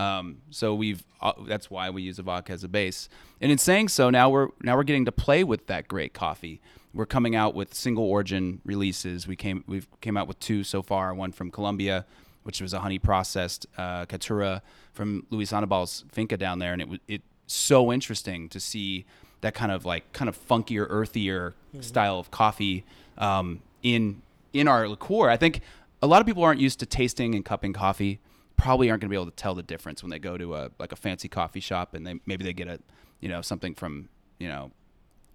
Um, 0.00 0.38
so 0.50 0.74
we've 0.74 1.02
uh, 1.20 1.32
that's 1.46 1.70
why 1.70 1.90
we 1.90 2.02
use 2.02 2.18
a 2.18 2.22
vodka 2.22 2.52
as 2.52 2.64
a 2.64 2.68
base. 2.68 3.08
And 3.40 3.52
in 3.52 3.58
saying 3.58 3.88
so, 3.88 4.08
now 4.10 4.30
we're 4.30 4.48
now 4.62 4.76
we're 4.76 4.84
getting 4.84 5.04
to 5.04 5.12
play 5.12 5.44
with 5.44 5.66
that 5.66 5.88
great 5.88 6.14
coffee. 6.14 6.60
We're 6.94 7.06
coming 7.06 7.36
out 7.36 7.54
with 7.54 7.74
single 7.74 8.04
origin 8.04 8.60
releases. 8.64 9.26
We 9.26 9.36
came 9.36 9.62
we've 9.66 9.88
came 10.00 10.16
out 10.16 10.26
with 10.26 10.38
two 10.40 10.64
so 10.64 10.82
far. 10.82 11.14
One 11.14 11.32
from 11.32 11.50
Colombia, 11.50 12.06
which 12.44 12.60
was 12.60 12.72
a 12.72 12.80
honey 12.80 12.98
processed 12.98 13.66
uh, 13.76 14.06
Caturra 14.06 14.62
from 14.92 15.26
Luis 15.30 15.52
Anabal's 15.52 16.04
finca 16.10 16.36
down 16.36 16.58
there, 16.58 16.72
and 16.72 16.80
it 16.80 16.88
was 16.88 16.98
it 17.06 17.22
so 17.46 17.92
interesting 17.92 18.48
to 18.48 18.60
see 18.60 19.04
that 19.42 19.54
kind 19.54 19.72
of 19.72 19.84
like 19.84 20.10
kind 20.12 20.28
of 20.28 20.48
funkier, 20.48 20.86
earthier 20.88 21.54
style 21.80 22.18
of 22.18 22.30
coffee 22.30 22.84
um, 23.18 23.60
in 23.82 24.22
in 24.52 24.66
our 24.66 24.88
liqueur. 24.88 25.28
I 25.28 25.36
think 25.36 25.60
a 26.02 26.06
lot 26.06 26.20
of 26.20 26.26
people 26.26 26.42
aren't 26.42 26.60
used 26.60 26.80
to 26.80 26.86
tasting 26.86 27.34
and 27.34 27.44
cupping 27.44 27.74
coffee. 27.74 28.20
Probably 28.60 28.90
aren't 28.90 29.00
going 29.00 29.08
to 29.08 29.12
be 29.12 29.16
able 29.16 29.30
to 29.30 29.36
tell 29.36 29.54
the 29.54 29.62
difference 29.62 30.02
when 30.02 30.10
they 30.10 30.18
go 30.18 30.36
to 30.36 30.54
a 30.54 30.70
like 30.78 30.92
a 30.92 30.96
fancy 30.96 31.28
coffee 31.28 31.60
shop 31.60 31.94
and 31.94 32.06
they 32.06 32.20
maybe 32.26 32.44
they 32.44 32.52
get 32.52 32.68
a 32.68 32.78
you 33.20 33.28
know 33.28 33.40
something 33.40 33.74
from 33.74 34.08
you 34.38 34.48
know 34.48 34.70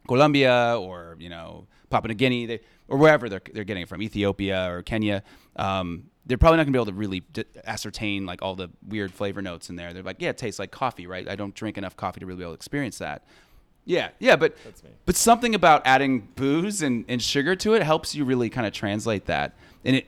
Colombia 0.07 0.77
or 0.79 1.15
you 1.19 1.29
know 1.29 1.67
Papua 1.89 2.09
New 2.09 2.15
Guinea 2.15 2.45
they, 2.45 2.59
or 2.87 2.97
wherever 2.97 3.27
they're 3.29 3.41
they're 3.53 3.63
getting 3.63 3.83
it 3.83 3.89
from 3.89 4.01
Ethiopia 4.01 4.71
or 4.71 4.81
Kenya. 4.83 5.23
Um, 5.55 6.11
they're 6.25 6.37
probably 6.37 6.57
not 6.57 6.63
going 6.63 6.73
to 6.73 6.77
be 6.77 6.81
able 6.81 6.91
to 6.91 6.97
really 6.97 7.19
d- 7.19 7.45
ascertain 7.65 8.25
like 8.25 8.41
all 8.41 8.55
the 8.55 8.69
weird 8.87 9.13
flavor 9.13 9.41
notes 9.41 9.69
in 9.69 9.75
there. 9.75 9.93
They're 9.93 10.03
like, 10.03 10.17
yeah, 10.19 10.29
it 10.29 10.37
tastes 10.37 10.59
like 10.59 10.71
coffee, 10.71 11.05
right? 11.05 11.27
I 11.29 11.35
don't 11.35 11.53
drink 11.53 11.77
enough 11.77 11.95
coffee 11.95 12.19
to 12.19 12.25
really 12.25 12.39
be 12.39 12.43
able 12.43 12.53
to 12.53 12.55
experience 12.55 12.97
that. 12.97 13.23
Yeah, 13.85 14.09
yeah, 14.19 14.35
but 14.35 14.55
but 15.05 15.15
something 15.15 15.53
about 15.53 15.83
adding 15.85 16.27
booze 16.35 16.81
and, 16.81 17.05
and 17.07 17.21
sugar 17.21 17.55
to 17.57 17.75
it 17.75 17.83
helps 17.83 18.15
you 18.15 18.25
really 18.25 18.49
kind 18.49 18.65
of 18.65 18.73
translate 18.73 19.25
that, 19.25 19.53
and 19.83 19.95
it 19.95 20.07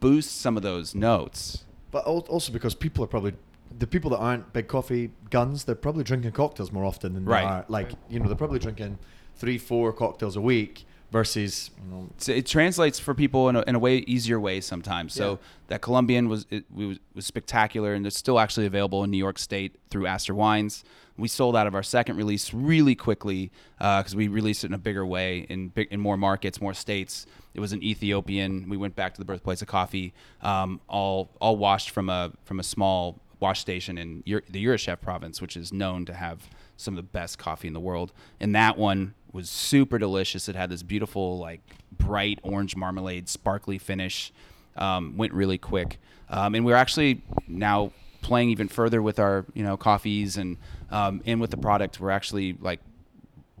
boosts 0.00 0.32
some 0.32 0.56
of 0.56 0.62
those 0.62 0.94
notes. 0.94 1.64
But 1.90 2.04
also 2.04 2.52
because 2.52 2.74
people 2.74 3.02
are 3.04 3.08
probably 3.08 3.34
the 3.78 3.86
people 3.86 4.10
that 4.10 4.18
aren't 4.18 4.52
big 4.52 4.68
coffee 4.68 5.10
guns, 5.30 5.64
they're 5.64 5.74
probably 5.74 6.04
drinking 6.04 6.32
cocktails 6.32 6.72
more 6.72 6.84
often 6.84 7.14
than 7.14 7.24
Right. 7.24 7.40
they 7.42 7.46
are. 7.46 7.64
Like 7.68 7.92
you 8.10 8.18
know, 8.20 8.26
they're 8.26 8.36
probably 8.36 8.58
drinking 8.58 8.98
three, 9.36 9.58
four 9.58 9.92
cocktails 9.92 10.36
a 10.36 10.40
week 10.40 10.84
versus 11.10 11.70
you 11.82 11.90
know 11.90 12.08
it 12.26 12.46
translates 12.46 12.98
for 12.98 13.14
people 13.14 13.48
in 13.48 13.56
a, 13.56 13.62
in 13.66 13.74
a 13.74 13.78
way 13.78 13.98
easier 13.98 14.38
way 14.38 14.60
sometimes. 14.60 15.14
So 15.14 15.32
Yeah. 15.32 15.36
that 15.68 15.80
Colombian 15.82 16.28
was 16.28 16.46
it 16.50 16.64
was, 16.74 16.98
was 17.14 17.26
spectacular, 17.26 17.94
and 17.94 18.06
it's 18.06 18.18
still 18.18 18.38
actually 18.38 18.66
available 18.66 19.04
in 19.04 19.10
New 19.10 19.18
York 19.18 19.38
State 19.38 19.76
through 19.90 20.06
Astor 20.06 20.34
Wines. 20.34 20.84
We 21.16 21.26
sold 21.26 21.56
out 21.56 21.66
of 21.66 21.74
our 21.74 21.82
second 21.82 22.16
release 22.16 22.54
really 22.54 22.94
quickly 22.94 23.50
because 23.78 24.14
we 24.14 24.28
released 24.28 24.62
it 24.62 24.68
in 24.68 24.74
a 24.74 24.78
bigger 24.78 25.04
way 25.04 25.46
in 25.48 25.68
big, 25.68 25.88
in 25.90 25.98
more 25.98 26.16
markets, 26.16 26.60
more 26.60 26.74
states. 26.74 27.26
It 27.54 27.60
was 27.60 27.72
an 27.72 27.82
Ethiopian. 27.82 28.68
We 28.68 28.76
went 28.76 28.94
back 28.94 29.14
to 29.14 29.20
the 29.20 29.24
birthplace 29.24 29.60
of 29.62 29.66
coffee, 29.68 30.12
um, 30.42 30.80
all 30.88 31.30
all 31.40 31.56
washed 31.56 31.90
from 31.90 32.08
a 32.08 32.32
from 32.44 32.60
a 32.60 32.62
small 32.62 33.18
wash 33.40 33.60
station 33.60 33.98
in 33.98 34.22
Ur- 34.28 34.42
the 34.48 34.64
Urashef 34.64 35.00
province, 35.00 35.40
which 35.40 35.56
is 35.56 35.72
known 35.72 36.04
to 36.04 36.12
have 36.14 36.48
some 36.76 36.94
of 36.94 36.96
the 36.96 37.02
best 37.08 37.38
coffee 37.38 37.66
in 37.68 37.74
the 37.74 37.80
world. 37.80 38.12
And 38.40 38.54
that 38.54 38.76
one 38.78 39.14
was 39.32 39.48
super 39.48 39.98
delicious. 39.98 40.48
It 40.48 40.56
had 40.56 40.70
this 40.70 40.82
beautiful, 40.82 41.38
like 41.38 41.60
bright 41.92 42.38
orange 42.42 42.76
marmalade, 42.76 43.28
sparkly 43.28 43.78
finish. 43.78 44.32
Um, 44.76 45.16
went 45.16 45.32
really 45.32 45.58
quick, 45.58 45.98
um, 46.30 46.54
and 46.54 46.64
we're 46.64 46.76
actually 46.76 47.22
now 47.48 47.90
playing 48.22 48.50
even 48.50 48.68
further 48.68 49.02
with 49.02 49.18
our 49.18 49.44
you 49.54 49.64
know 49.64 49.76
coffees 49.76 50.36
and 50.36 50.56
um, 50.90 51.20
and 51.26 51.40
with 51.40 51.50
the 51.50 51.56
product. 51.56 51.98
We're 51.98 52.10
actually 52.10 52.56
like 52.60 52.80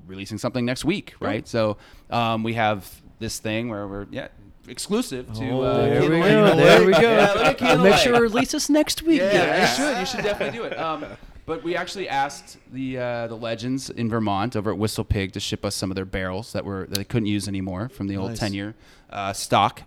releasing 0.06 0.38
something 0.38 0.64
next 0.64 0.84
week, 0.84 1.14
right? 1.20 1.46
So 1.46 1.76
um, 2.10 2.44
we 2.44 2.54
have 2.54 3.02
this 3.18 3.40
thing 3.40 3.68
where 3.68 3.88
we're 3.88 4.06
yeah 4.10 4.28
exclusive 4.68 5.32
to. 5.34 5.50
Oh, 5.50 5.62
uh, 5.62 5.76
there 5.78 6.02
we 6.02 6.08
go, 6.08 6.56
there 6.56 6.86
we 6.86 6.92
go. 6.92 7.00
Yeah, 7.00 7.32
look 7.32 7.62
at 7.62 7.80
Make 7.80 7.96
sure 7.96 8.12
we 8.14 8.20
release 8.20 8.52
this 8.52 8.68
next 8.68 9.02
week. 9.02 9.20
Yeah, 9.20 9.66
guys. 9.66 9.78
you 9.78 9.84
should. 9.84 9.98
You 9.98 10.06
should 10.06 10.24
definitely 10.24 10.58
do 10.58 10.64
it. 10.64 10.78
Um, 10.78 11.04
but 11.48 11.64
we 11.64 11.74
actually 11.74 12.08
asked 12.08 12.58
the 12.72 12.98
uh, 12.98 13.26
the 13.26 13.34
legends 13.36 13.90
in 13.90 14.08
Vermont 14.08 14.54
over 14.54 14.70
at 14.70 14.78
Whistle 14.78 15.02
Pig 15.04 15.32
to 15.32 15.40
ship 15.40 15.64
us 15.64 15.74
some 15.74 15.90
of 15.90 15.96
their 15.96 16.04
barrels 16.04 16.52
that 16.52 16.64
were 16.64 16.86
that 16.88 16.96
they 16.98 17.04
couldn't 17.04 17.26
use 17.26 17.48
anymore 17.48 17.88
from 17.88 18.06
the 18.06 18.16
old 18.16 18.30
Nice. 18.30 18.38
ten 18.38 18.52
year 18.54 18.74
uh, 19.10 19.32
stock, 19.32 19.82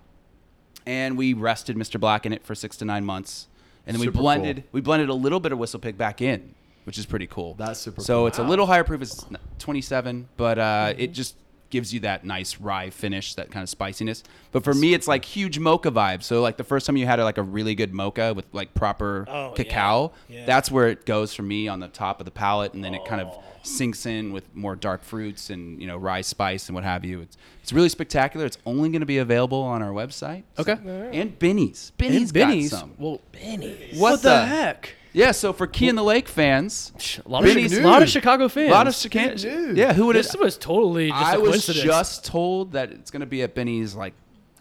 and 0.85 1.17
we 1.17 1.33
rested 1.33 1.77
Mr. 1.77 1.99
Black 1.99 2.25
in 2.25 2.33
it 2.33 2.43
for 2.43 2.55
six 2.55 2.75
to 2.77 2.85
nine 2.85 3.05
months, 3.05 3.47
and 3.87 3.95
then 3.95 4.01
we 4.01 4.07
Super 4.07 4.17
blended 4.19 4.55
cool. 4.57 4.65
we 4.73 4.81
blended 4.81 5.07
a 5.09 5.13
little 5.13 5.39
bit 5.39 5.51
of 5.53 5.59
Whistle 5.59 5.79
Pig 5.79 5.97
back 5.97 6.21
in, 6.21 6.53
which 6.85 6.97
is 6.97 7.05
pretty 7.05 7.27
cool. 7.27 7.53
That's 7.53 7.79
super 7.79 8.01
So 8.01 8.19
cool. 8.21 8.27
it's 8.27 8.39
a 8.39 8.43
little 8.43 8.65
higher 8.65 8.83
proof. 8.83 9.01
It's 9.01 9.25
27, 9.59 10.27
but 10.37 10.57
uh, 10.59 10.93
it 10.97 11.13
just 11.13 11.35
gives 11.71 11.93
you 11.93 11.99
that 12.01 12.23
nice 12.23 12.59
rye 12.59 12.89
finish, 12.91 13.33
that 13.35 13.49
kind 13.49 13.63
of 13.63 13.69
spiciness. 13.69 14.23
But 14.51 14.63
for 14.63 14.73
me, 14.73 14.93
it's 14.93 15.07
like 15.07 15.25
huge 15.25 15.57
mocha 15.57 15.91
vibe. 15.91 16.21
So 16.21 16.41
like 16.41 16.57
the 16.57 16.63
first 16.63 16.85
time 16.85 16.97
you 16.97 17.05
had 17.07 17.19
like 17.19 17.37
a 17.39 17.43
really 17.43 17.73
good 17.73 17.93
mocha 17.93 18.33
with 18.35 18.45
like 18.53 18.73
proper 18.75 19.25
Oh, 19.27 19.53
cacao, 19.55 20.11
yeah. 20.27 20.39
Yeah. 20.41 20.45
that's 20.45 20.69
where 20.69 20.87
it 20.89 21.05
goes 21.05 21.33
for 21.33 21.41
me 21.43 21.67
on 21.67 21.79
the 21.79 21.87
top 21.87 22.19
of 22.21 22.25
the 22.25 22.31
palate, 22.31 22.73
and 22.73 22.83
then 22.83 22.93
it 22.93 23.03
kind 23.05 23.21
of 23.21 23.35
sinks 23.63 24.05
in 24.07 24.33
with 24.33 24.55
more 24.55 24.75
dark 24.75 25.03
fruits 25.03 25.49
and 25.51 25.79
you 25.79 25.85
know 25.87 25.95
rye 25.97 26.21
spice 26.21 26.67
and 26.67 26.75
what 26.75 26.83
have 26.83 27.05
you. 27.05 27.21
It's 27.21 27.37
it's 27.61 27.71
really 27.73 27.89
spectacular. 27.89 28.45
It's 28.45 28.57
only 28.65 28.89
going 28.89 29.01
to 29.01 29.05
be 29.05 29.19
available 29.19 29.61
on 29.61 29.81
our 29.81 29.91
website. 29.91 30.43
Okay. 30.59 30.77
And 31.13 31.37
Benny's. 31.39 31.91
Benny's 31.97 32.31
got 32.31 32.61
some. 32.63 32.93
Well, 32.97 33.21
Benny's. 33.31 33.99
What, 33.99 34.11
what 34.13 34.21
the 34.23 34.45
heck? 34.45 34.95
Yeah, 35.13 35.31
so 35.31 35.51
for 35.51 35.67
Key 35.67 35.89
in 35.89 35.95
the 35.95 36.03
Lake 36.03 36.27
fans, 36.29 36.91
A 37.25 37.29
lot, 37.29 37.43
of, 37.43 37.49
Benny's 37.49 37.77
Chi- 37.77 37.83
lot 37.83 37.95
of 37.97 37.99
news. 38.03 38.11
Chicago 38.11 38.45
a 38.45 38.49
fans. 38.49 38.71
lot 38.71 38.87
of 38.87 38.95
Chicago. 38.95 39.35
Yeah, 39.73 39.91
who 39.93 40.05
would 40.05 40.15
have 40.15 40.23
This 40.25 40.35
was 40.37 40.57
totally 40.57 41.09
just 41.09 41.21
I 41.21 41.35
a 41.35 41.39
was 41.39 41.49
coincidence. 41.51 41.83
just 41.85 42.25
told 42.25 42.71
that 42.73 42.91
it's 42.91 43.11
going 43.11 43.19
to 43.19 43.25
be 43.25 43.41
at 43.43 43.53
Benny's 43.53 43.93
like 43.93 44.13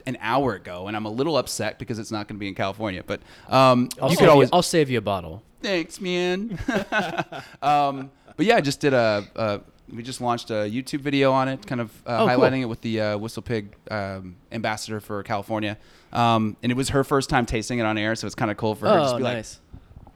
an 0.07 0.16
hour 0.20 0.55
ago, 0.55 0.88
and 0.88 0.96
I'm 0.96 1.07
a 1.07 1.11
little 1.11 1.36
upset 1.36 1.78
because 1.78 1.98
it's 2.01 2.11
not 2.11 2.26
going 2.26 2.36
to 2.36 2.40
be 2.40 2.48
in 2.48 2.55
California. 2.55 3.05
But 3.07 3.20
um, 3.48 3.88
I'll 4.03 4.09
you 4.11 4.16
save 4.16 4.18
could 4.18 4.28
always. 4.28 4.48
I'll 4.53 4.62
save 4.62 4.90
you 4.90 4.98
a 4.98 5.03
bottle. 5.03 5.42
Thanks, 5.62 6.01
man. 6.01 6.59
um, 7.62 8.11
but 8.36 8.46
yeah, 8.46 8.57
I 8.57 8.61
just 8.61 8.80
did 8.80 8.92
a, 8.94 9.24
a. 9.36 9.61
We 9.92 10.03
just 10.05 10.20
launched 10.20 10.51
a 10.51 10.70
YouTube 10.70 11.01
video 11.01 11.32
on 11.32 11.48
it, 11.48 11.66
kind 11.66 11.80
of 11.80 11.90
uh, 12.07 12.11
Oh, 12.11 12.18
cool. 12.18 12.28
highlighting 12.28 12.62
it 12.62 12.66
with 12.66 12.80
the 12.80 13.01
uh, 13.01 13.18
Whistle 13.18 13.42
Pig 13.42 13.74
um, 13.90 14.36
ambassador 14.53 15.01
for 15.01 15.20
California, 15.24 15.76
um, 16.12 16.57
and 16.62 16.70
it 16.70 16.76
was 16.76 16.90
her 16.90 17.03
first 17.03 17.28
time 17.28 17.44
tasting 17.44 17.80
it 17.80 17.82
on 17.82 17.98
air, 17.98 18.14
so 18.14 18.26
it's 18.26 18.36
kind 18.36 18.51
of 18.53 18.57
cool 18.57 18.76
for 18.76 18.86
her 18.88 18.94
to 18.94 19.01
just 19.01 19.14
Oh, 19.14 19.18
be 19.18 19.24
like, 19.24 19.36
nice. 19.38 19.59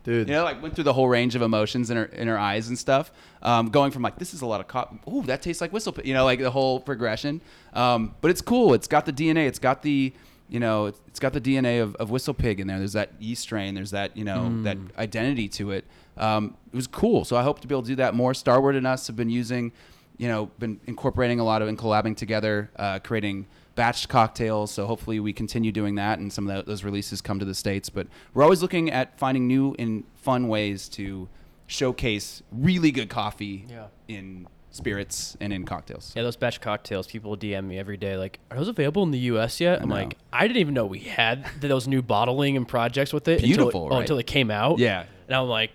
Dude. 0.05 0.29
you 0.29 0.35
know, 0.35 0.45
like 0.45 0.63
went 0.63 0.75
through 0.75 0.85
the 0.85 0.93
whole 0.93 1.09
range 1.09 1.35
of 1.35 1.43
emotions 1.43 1.91
in 1.91 1.97
her 1.97 2.05
in 2.05 2.29
her 2.29 2.39
eyes 2.39 2.69
and 2.69 2.79
stuff. 2.79 3.11
Um, 3.43 3.71
going 3.71 3.91
from 3.91 4.03
like 4.03 4.19
this 4.19 4.33
is 4.33 4.43
a 4.43 4.47
lot 4.47 4.61
of 4.61 4.69
cop. 4.69 4.95
Ooh, 5.09 5.23
that 5.23 5.43
tastes 5.43 5.61
like 5.61 5.73
whistle. 5.73 5.93
Pig," 5.93 6.07
You 6.07 6.15
know, 6.15 6.25
like 6.25 6.41
the 6.41 6.51
whole 6.51 6.79
progression. 6.81 7.41
Um, 7.73 8.15
but 8.21 8.31
it's 8.31 8.41
cool. 8.41 8.75
It's 8.75 8.87
got 8.87 9.07
the 9.07 9.13
DNA. 9.13 9.47
It's 9.49 9.59
got 9.59 9.83
the 9.83 10.13
you 10.49 10.61
know, 10.61 10.87
it's, 10.87 11.01
it's 11.09 11.19
got 11.19 11.33
the 11.33 11.41
DNA 11.41 11.83
of, 11.83 11.97
of 11.97 12.11
whistle 12.11 12.35
pig 12.35 12.61
in 12.61 12.67
there. 12.67 12.79
There's 12.79 12.93
that 12.93 13.11
yeast 13.19 13.43
strain. 13.43 13.75
There's 13.75 13.91
that 13.93 14.17
you 14.17 14.25
know 14.25 14.63
that 14.63 14.77
identity 14.99 15.49
to 15.49 15.73
it. 15.73 15.85
Um, 16.17 16.57
it 16.73 16.77
was 16.77 16.87
cool. 16.87 17.25
So 17.25 17.37
I 17.37 17.43
hope 17.43 17.61
to 17.61 17.67
be 17.67 17.75
able 17.75 17.83
to 17.83 17.89
do 17.89 17.97
that 17.97 18.15
more. 18.15 18.35
Starward 18.35 18.77
and 18.77 18.87
us 18.87 19.07
have 19.07 19.17
been 19.17 19.31
using, 19.31 19.73
you 20.17 20.29
know, 20.29 20.47
been 20.59 20.81
incorporating 20.87 21.41
a 21.41 21.45
lot 21.45 21.63
of 21.63 21.69
and 21.69 21.79
collabing 21.79 22.17
together, 22.17 22.71
uh, 22.77 22.99
creating 23.01 23.47
batched 23.77 24.09
cocktails. 24.09 24.70
So 24.70 24.87
hopefully 24.87 25.20
we 25.20 25.33
continue 25.33 25.72
doing 25.72 25.95
that, 25.97 26.18
and 26.18 26.33
some 26.33 26.49
of 26.49 26.57
tho- 26.57 26.70
those 26.70 26.85
releases 26.85 27.20
come 27.20 27.39
to 27.39 27.45
the 27.45 27.55
states. 27.55 27.89
But 27.91 28.07
we're 28.33 28.43
always 28.45 28.62
looking 28.62 28.91
at 28.91 29.18
finding 29.18 29.47
new 29.47 29.75
and 29.79 30.05
fun 30.14 30.49
ways 30.49 30.89
to 30.91 31.29
showcase 31.66 32.43
really 32.53 32.91
good 32.91 33.09
coffee 33.09 33.64
Yeah. 33.68 33.87
in 34.09 34.47
spirits 34.70 35.37
and 35.41 35.53
in 35.53 35.64
cocktails. 35.64 36.12
Yeah, 36.16 36.22
those 36.25 36.37
batch 36.37 36.61
cocktails, 36.61 37.07
people 37.07 37.37
DM 37.37 37.64
me 37.68 37.79
every 37.79 37.97
day 37.97 38.16
like, 38.16 38.41
"Are 38.51 38.57
those 38.57 38.68
available 38.68 39.03
in 39.05 39.12
the 39.12 39.18
U.S. 39.20 39.61
yet?" 39.61 39.81
I'm 39.81 39.89
know. 39.89 39.95
like, 39.95 40.16
"I 40.33 40.47
didn't 40.49 40.59
even 40.61 40.75
know 40.75 40.85
we 40.85 40.99
had 41.01 41.47
those 41.61 41.87
new 41.87 42.03
bottling 42.03 42.57
and 42.57 42.66
projects 42.66 43.12
with 43.12 43.29
it 43.29 43.41
Beautiful, 43.43 43.66
until, 43.68 43.83
oh, 43.85 43.89
right? 43.91 44.01
until 44.01 44.18
it 44.18 44.27
came 44.27 44.51
out." 44.51 44.79
Yeah. 44.79 45.05
and 45.29 45.37
I'm 45.37 45.49
like, 45.49 45.70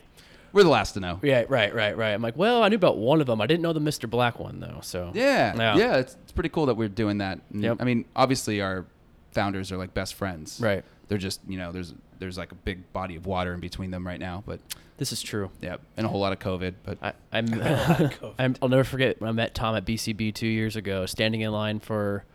We're 0.54 0.64
the 0.64 0.70
last 0.70 0.94
to 0.94 1.00
know. 1.00 1.20
"Yeah, 1.24 1.46
right, 1.50 1.74
right, 1.74 1.96
right." 1.98 2.12
I'm 2.12 2.22
like, 2.22 2.38
"Well, 2.38 2.64
I 2.64 2.70
knew 2.70 2.76
about 2.76 2.98
one 2.98 3.22
of 3.22 3.28
them. 3.28 3.40
I 3.42 3.48
didn't 3.48 3.62
know 3.62 3.74
the 3.74 3.80
Mr. 3.82 4.10
Black 4.10 4.40
one 4.40 4.60
though." 4.60 4.80
So 4.82 5.12
Yeah, 5.14 5.56
Yeah. 5.56 5.76
yeah, 5.78 5.96
it's, 5.98 6.16
it's 6.24 6.32
pretty 6.32 6.50
cool 6.50 6.66
that 6.68 6.76
we're 6.76 6.90
doing 6.90 7.20
that. 7.20 7.40
And, 7.54 7.64
Yep. 7.64 7.78
I 7.80 7.84
mean, 7.84 8.06
obviously 8.16 8.62
our 8.62 8.86
founders 9.32 9.72
are 9.72 9.78
like 9.78 9.94
best 9.94 10.16
friends. 10.16 10.60
Right. 10.62 10.84
They're 11.08 11.18
just 11.18 11.42
you 11.48 11.58
know 11.58 11.72
there's 11.72 11.94
there's 12.20 12.38
like 12.38 12.52
a 12.52 12.56
big 12.56 12.92
body 12.94 13.16
of 13.16 13.26
water 13.26 13.54
in 13.54 13.60
between 13.60 13.92
them 13.92 14.06
right 14.06 14.20
now, 14.20 14.44
but 14.46 14.60
this 14.98 15.12
is 15.14 15.22
true. 15.22 15.50
yeah, 15.62 15.78
and 15.96 16.06
a 16.06 16.10
whole 16.10 16.20
lot 16.20 16.34
of 16.34 16.40
COVID. 16.40 16.74
But 16.84 16.98
I, 17.02 17.14
I'm, 17.32 17.48
I'm 18.38 18.56
I'll 18.62 18.68
never 18.70 18.84
forget 18.84 19.20
when 19.22 19.30
I 19.30 19.32
met 19.32 19.56
Tom 19.56 19.76
at 19.76 19.86
BCB 19.86 20.34
two 20.36 20.46
years 20.48 20.76
ago, 20.76 21.06
standing 21.06 21.40
in 21.42 21.52
line 21.54 21.80
for, 21.80 22.26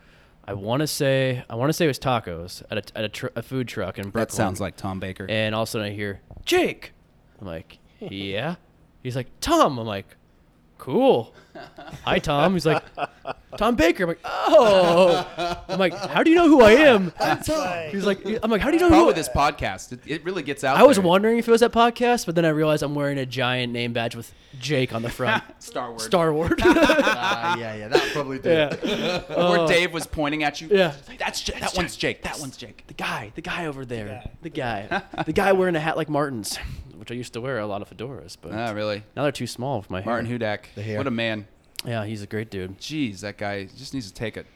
I 0.46 0.54
want 0.54 0.80
to 0.80 0.86
say 0.86 1.44
I 1.50 1.54
want 1.56 1.68
to 1.68 1.72
say 1.74 1.84
it 1.84 1.88
was 1.88 1.98
tacos 1.98 2.62
at 2.70 2.78
a 2.78 2.98
at 2.98 3.04
a, 3.04 3.08
tr- 3.10 3.26
a 3.36 3.42
food 3.42 3.68
truck 3.68 3.98
in 3.98 4.04
Brooklyn. 4.04 4.22
that 4.22 4.32
sounds 4.32 4.60
like 4.60 4.76
Tom 4.76 4.98
Baker. 4.98 5.26
And 5.28 5.54
all 5.54 5.62
of 5.64 5.68
a 5.68 5.70
sudden 5.70 5.88
I 5.88 5.90
hear 5.90 6.20
Jake. 6.46 6.92
I'm 7.40 7.46
like, 7.46 7.78
yeah. 8.10 8.56
He's 9.02 9.16
like 9.16 9.28
Tom. 9.40 9.78
I'm 9.78 9.86
like, 9.86 10.16
cool. 10.78 11.34
Hi 12.04 12.18
Tom. 12.18 12.54
He's 12.54 12.66
like 12.66 12.82
Tom 13.56 13.76
Baker. 13.76 14.02
I'm 14.04 14.08
like, 14.08 14.20
oh. 14.24 15.62
I'm 15.68 15.78
like, 15.78 15.94
how 15.94 16.22
do 16.22 16.30
you 16.30 16.36
know 16.36 16.48
who 16.48 16.62
I 16.62 16.72
am? 16.72 17.12
He's 17.92 18.04
like, 18.04 18.24
I'm 18.42 18.50
like, 18.50 18.60
how 18.60 18.70
do 18.70 18.76
you 18.76 18.80
know 18.82 18.88
Probably 18.88 18.98
who? 18.98 19.06
With 19.06 19.16
this 19.16 19.28
podcast, 19.28 19.92
it, 19.92 20.00
it 20.06 20.24
really 20.24 20.42
gets 20.42 20.64
out. 20.64 20.76
I 20.76 20.82
was 20.82 20.96
there. 20.96 21.06
wondering 21.06 21.38
if 21.38 21.46
it 21.46 21.50
was 21.52 21.60
that 21.60 21.70
podcast, 21.72 22.26
but 22.26 22.34
then 22.34 22.44
I 22.44 22.48
realized 22.48 22.82
I'm 22.82 22.94
wearing 22.94 23.18
a 23.18 23.26
giant 23.26 23.72
name 23.72 23.92
badge 23.92 24.16
with 24.16 24.32
Jake 24.58 24.92
on 24.92 25.02
the 25.02 25.10
front. 25.10 25.44
Star 25.62 25.90
Wars. 25.90 26.02
Star 26.04 26.32
Wars. 26.32 26.58
Ah, 26.62 27.56
yeah, 27.58 27.76
yeah, 27.76 27.88
that 27.88 28.02
probably 28.12 28.38
did. 28.40 28.78
yeah. 28.82 29.20
Where 29.28 29.60
Oh. 29.60 29.68
Dave 29.68 29.92
was 29.92 30.06
pointing 30.08 30.42
at 30.42 30.60
you. 30.60 30.68
Yeah. 30.72 30.94
that's 31.18 31.40
J- 31.42 31.58
that 31.60 31.74
one's 31.76 31.94
Jake. 31.96 32.22
That 32.22 32.40
one's 32.40 32.56
Jake. 32.56 32.84
The 32.88 32.94
guy, 32.94 33.30
the 33.36 33.42
guy 33.42 33.66
over 33.66 33.84
there, 33.84 34.28
the 34.42 34.50
guy, 34.50 35.02
the 35.24 35.32
guy 35.32 35.52
wearing 35.52 35.76
a 35.76 35.80
hat 35.80 35.96
like 35.96 36.08
Martin's, 36.08 36.58
which 37.04 37.10
I 37.12 37.14
used 37.16 37.34
to 37.34 37.40
wear 37.42 37.58
a 37.58 37.66
lot 37.66 37.82
of 37.82 37.90
fedoras, 37.94 38.34
but 38.40 38.52
Ah, 38.52 38.70
really? 38.70 39.02
now 39.14 39.24
they're 39.24 39.30
too 39.32 39.46
small 39.46 39.82
for 39.82 39.92
my 39.92 40.00
hair. 40.00 40.10
Martin 40.14 40.30
Hudak. 40.30 40.60
The 40.74 40.82
hair. 40.82 40.96
What 40.96 41.06
a 41.06 41.10
man. 41.10 41.46
Yeah, 41.84 42.06
he's 42.06 42.22
a 42.22 42.26
great 42.26 42.50
dude. 42.50 42.78
Jeez, 42.78 43.20
that 43.20 43.36
guy 43.36 43.64
just 43.66 43.92
needs 43.92 44.06
to 44.08 44.14
take 44.14 44.38
it. 44.38 44.46